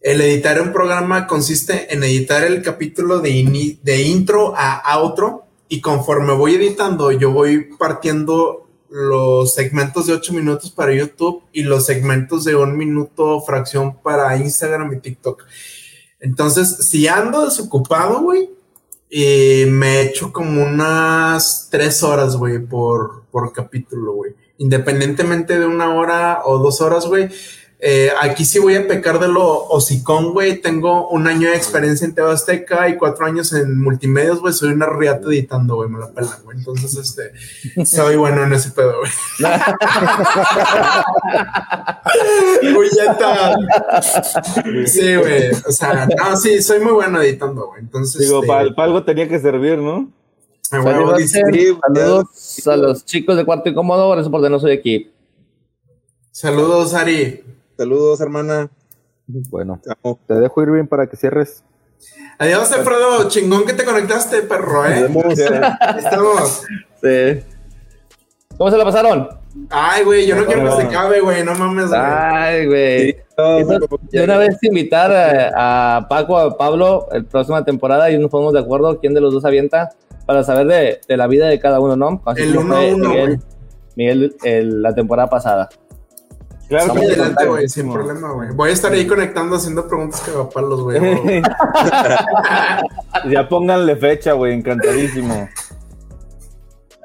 El 0.00 0.20
editar 0.20 0.60
un 0.60 0.72
programa 0.72 1.26
consiste 1.26 1.92
en 1.94 2.02
editar 2.02 2.42
el 2.44 2.62
capítulo 2.62 3.20
de, 3.20 3.78
de 3.82 4.02
intro 4.02 4.54
a 4.56 4.80
outro 4.94 5.44
y 5.68 5.80
conforme 5.80 6.32
voy 6.34 6.54
editando, 6.56 7.12
yo 7.12 7.30
voy 7.30 7.68
partiendo 7.78 8.68
los 8.90 9.54
segmentos 9.54 10.06
de 10.06 10.14
8 10.14 10.32
minutos 10.34 10.70
para 10.70 10.94
YouTube 10.94 11.42
y 11.52 11.62
los 11.62 11.86
segmentos 11.86 12.44
de 12.44 12.56
un 12.56 12.76
minuto 12.76 13.40
fracción 13.42 13.96
para 14.02 14.36
Instagram 14.36 14.92
y 14.94 15.00
TikTok. 15.00 15.44
Entonces, 16.20 16.88
si 16.88 17.06
ando 17.08 17.44
desocupado, 17.44 18.20
güey, 18.22 18.50
eh, 19.14 19.66
me 19.68 20.00
echo 20.00 20.32
como 20.32 20.62
unas 20.62 21.68
tres 21.70 22.02
horas, 22.02 22.34
güey, 22.34 22.60
por, 22.60 23.24
por 23.30 23.52
capítulo, 23.52 24.14
güey. 24.14 24.32
Independientemente 24.56 25.58
de 25.58 25.66
una 25.66 25.94
hora 25.94 26.40
o 26.46 26.56
dos 26.58 26.80
horas, 26.80 27.04
güey. 27.04 27.28
Eh, 27.84 28.12
aquí 28.20 28.44
sí 28.44 28.60
voy 28.60 28.76
a 28.76 28.86
pecar 28.86 29.18
de 29.18 29.26
lo 29.26 29.66
hocicón, 29.66 30.32
güey. 30.32 30.60
Tengo 30.60 31.08
un 31.08 31.26
año 31.26 31.50
de 31.50 31.56
experiencia 31.56 32.04
en 32.04 32.14
TV 32.14 32.30
Azteca 32.30 32.88
y 32.88 32.96
cuatro 32.96 33.26
años 33.26 33.52
en 33.52 33.82
multimedios, 33.82 34.38
güey. 34.38 34.54
Soy 34.54 34.68
una 34.68 34.86
riata 34.86 35.26
editando, 35.26 35.74
güey. 35.74 35.88
Me 35.88 35.98
la 35.98 36.12
pelan, 36.12 36.44
güey. 36.44 36.58
Entonces, 36.58 36.94
este, 36.94 37.32
soy 37.84 38.14
bueno 38.14 38.44
en 38.44 38.52
ese 38.52 38.70
pedo, 38.70 39.00
güey. 39.00 39.10
Uy, 42.76 42.88
ya 42.96 43.10
está. 43.10 43.56
Sí, 44.86 45.16
güey. 45.16 45.50
O 45.66 45.72
sea, 45.72 46.06
no, 46.06 46.36
sí, 46.36 46.62
soy 46.62 46.78
muy 46.78 46.92
bueno 46.92 47.20
editando, 47.20 47.66
güey. 47.66 47.80
Entonces, 47.80 48.20
Digo, 48.20 48.44
este, 48.44 48.74
para 48.74 48.86
algo 48.86 49.02
tenía 49.02 49.28
que 49.28 49.40
servir, 49.40 49.78
¿no? 49.78 50.08
Saludos, 50.62 51.20
saludos 51.32 52.66
a 52.68 52.76
los 52.76 53.04
chicos 53.04 53.36
de 53.36 53.44
Cuarto 53.44 53.68
Incómodo, 53.68 54.08
por 54.08 54.20
eso 54.20 54.30
porque 54.30 54.48
no 54.48 54.60
soy 54.60 54.70
aquí. 54.70 55.10
Saludos, 56.30 56.94
Ari. 56.94 57.42
Saludos, 57.82 58.20
hermana. 58.20 58.70
Bueno, 59.26 59.80
Te 60.28 60.34
dejo 60.34 60.62
ir 60.62 60.70
bien 60.70 60.86
para 60.86 61.08
que 61.08 61.16
cierres. 61.16 61.64
Adiós, 62.38 62.70
Alfredo. 62.70 63.26
Chingón 63.28 63.64
que 63.66 63.72
te 63.72 63.84
conectaste, 63.84 64.42
perro, 64.42 64.86
¿eh? 64.86 65.02
Vemos. 65.02 65.36
Estamos. 65.36 66.62
Sí. 67.02 67.42
¿Cómo 68.56 68.70
se 68.70 68.76
la 68.76 68.84
pasaron? 68.84 69.28
Ay, 69.68 70.04
güey, 70.04 70.28
yo 70.28 70.36
no 70.36 70.46
quiero 70.46 70.64
que 70.64 70.76
se 70.76 70.82
acabe, 70.82 71.18
güey. 71.22 71.42
No 71.44 71.56
mames, 71.56 71.88
güey. 71.88 72.00
Ay, 72.00 72.66
güey. 72.66 73.10
Sí, 73.12 73.16
no, 73.36 73.58
Eso- 73.58 73.78
no, 73.80 73.98
De 74.12 74.22
una 74.22 74.36
vez 74.36 74.56
invitar 74.62 75.10
a, 75.10 75.96
a 75.96 76.08
Paco, 76.08 76.38
a 76.38 76.56
Pablo, 76.56 77.08
la 77.10 77.20
próxima 77.24 77.64
temporada 77.64 78.08
y 78.12 78.18
nos 78.18 78.30
ponemos 78.30 78.52
de 78.52 78.60
acuerdo 78.60 79.00
quién 79.00 79.12
de 79.12 79.20
los 79.20 79.34
dos 79.34 79.44
avienta 79.44 79.90
para 80.24 80.44
saber 80.44 80.68
de, 80.68 81.00
de 81.08 81.16
la 81.16 81.26
vida 81.26 81.48
de 81.48 81.58
cada 81.58 81.80
uno, 81.80 81.96
¿no? 81.96 82.22
Así 82.26 82.42
El 82.42 82.56
uno 82.58 82.76
uno, 82.94 83.08
Miguel. 83.08 83.40
Miguel 83.96 84.36
el- 84.44 84.82
la 84.82 84.94
temporada 84.94 85.28
pasada. 85.28 85.68
Claro 86.72 86.94
que 86.94 87.00
adelante, 87.00 87.46
güey, 87.46 87.68
sin 87.68 87.92
problema, 87.92 88.32
güey. 88.32 88.48
Voy 88.52 88.70
a 88.70 88.72
estar 88.72 88.90
ahí 88.92 89.06
conectando, 89.06 89.56
haciendo 89.56 89.86
preguntas 89.86 90.20
que 90.22 90.30
va 90.30 90.48
para 90.48 90.66
los 90.66 90.80
güey. 90.82 90.98
ya 93.30 93.48
pónganle 93.48 93.96
fecha, 93.96 94.32
güey, 94.32 94.54
encantadísimo. 94.54 95.48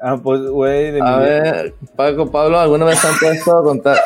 Ah, 0.00 0.16
pues, 0.22 0.40
güey, 0.42 0.92
de 0.92 1.00
A 1.02 1.16
mi- 1.16 1.24
ver, 1.24 1.74
Paco, 1.96 2.30
Pablo, 2.30 2.58
¿alguna 2.58 2.84
vez 2.86 3.00
te 3.00 3.08
han 3.08 3.18
puesto 3.18 3.58
a 3.58 3.62
contar? 3.62 3.98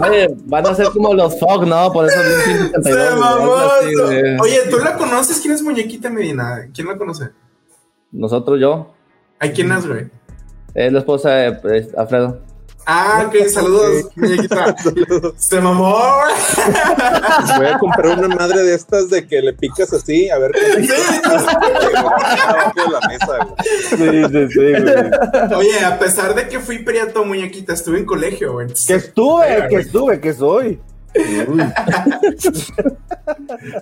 Oye, 0.00 0.28
van 0.46 0.66
a 0.66 0.74
ser 0.74 0.86
como 0.88 1.12
los 1.14 1.38
Fog, 1.38 1.66
¿no? 1.66 1.92
Por 1.92 2.06
eso 2.06 2.20
Se 2.22 2.42
152, 2.44 2.82
güey, 2.96 3.20
mamó. 3.20 3.26
algo 3.42 3.56
así, 3.58 3.94
güey. 3.94 4.38
Oye, 4.40 4.58
¿tú 4.70 4.78
la 4.78 4.96
conoces? 4.96 5.38
¿Quién 5.40 5.52
es 5.54 5.62
Muñequita 5.62 6.08
Medina? 6.10 6.66
¿Quién 6.74 6.88
la 6.88 6.96
conoce? 6.96 7.28
Nosotros, 8.10 8.58
yo, 8.58 8.92
¿A 9.38 9.48
quién 9.48 9.70
es, 9.72 9.86
güey? 9.86 10.08
es 10.74 10.92
la 10.92 10.98
esposa 11.00 11.30
de 11.30 11.52
pues, 11.52 11.94
Alfredo. 11.96 12.40
Ah, 12.92 13.24
ok, 13.28 13.46
saludos, 13.48 14.06
muñequita. 14.16 14.74
Se 15.36 15.60
mamó, 15.60 15.96
güey. 15.96 17.56
Voy 17.58 17.66
a 17.68 17.78
comprar 17.78 18.18
una 18.18 18.34
madre 18.34 18.64
de 18.64 18.74
estas 18.74 19.08
de 19.10 19.28
que 19.28 19.40
le 19.40 19.52
picas 19.52 19.92
así, 19.92 20.28
a 20.28 20.38
ver 20.38 20.50
qué 20.50 20.92
abajo 21.24 22.72
de 22.74 22.90
la 22.90 23.00
mesa, 23.08 23.38
güey. 23.44 23.54
Sí, 23.90 24.24
sí, 24.32 24.48
sí, 24.48 24.82
güey. 24.82 25.54
Oye, 25.54 25.84
a 25.84 26.00
pesar 26.00 26.34
de 26.34 26.48
que 26.48 26.58
fui 26.58 26.80
priato, 26.80 27.24
muñequita, 27.24 27.74
estuve 27.74 27.98
en 27.98 28.06
colegio, 28.06 28.54
güey. 28.54 28.66
Que 28.66 28.94
estuve, 28.94 29.68
que 29.68 29.76
estuve, 29.76 30.20
que 30.20 30.34
soy. 30.34 30.80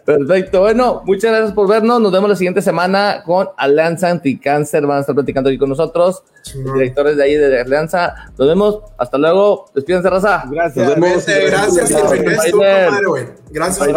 Perfecto, 0.05 0.61
bueno, 0.61 1.03
muchas 1.05 1.31
gracias 1.31 1.53
por 1.53 1.69
vernos. 1.69 2.01
Nos 2.01 2.13
vemos 2.13 2.31
la 2.31 2.37
siguiente 2.37 2.63
semana 2.63 3.23
con 3.25 3.49
Alianza 3.57 4.11
Anticáncer. 4.11 4.87
Van 4.87 4.99
a 4.99 5.01
estar 5.01 5.15
platicando 5.15 5.51
aquí 5.51 5.59
con 5.59 5.69
nosotros, 5.69 6.23
directores 6.75 7.17
de 7.17 7.25
ahí 7.25 7.35
de 7.35 7.61
Alianza. 7.61 8.15
Nos 8.39 8.49
vemos, 8.49 8.81
hasta 8.97 9.19
luego. 9.19 9.67
Despídense, 9.75 10.09
raza. 10.09 10.45
Gracias. 10.51 10.87
Nos 10.87 10.95
vemos. 10.95 11.27
Vete, 11.27 11.51
gracias, 11.51 11.91
Gracias. 11.91 12.13
Gracias, 13.51 13.89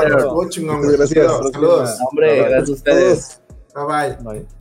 gracias. 0.97 1.51
Saludos. 1.53 1.97
Hombre, 2.09 2.37
gracias 2.37 2.69
a 2.69 2.73
ustedes. 2.73 3.41
Bye 3.73 3.85
bye. 3.85 4.17
Bye. 4.23 4.60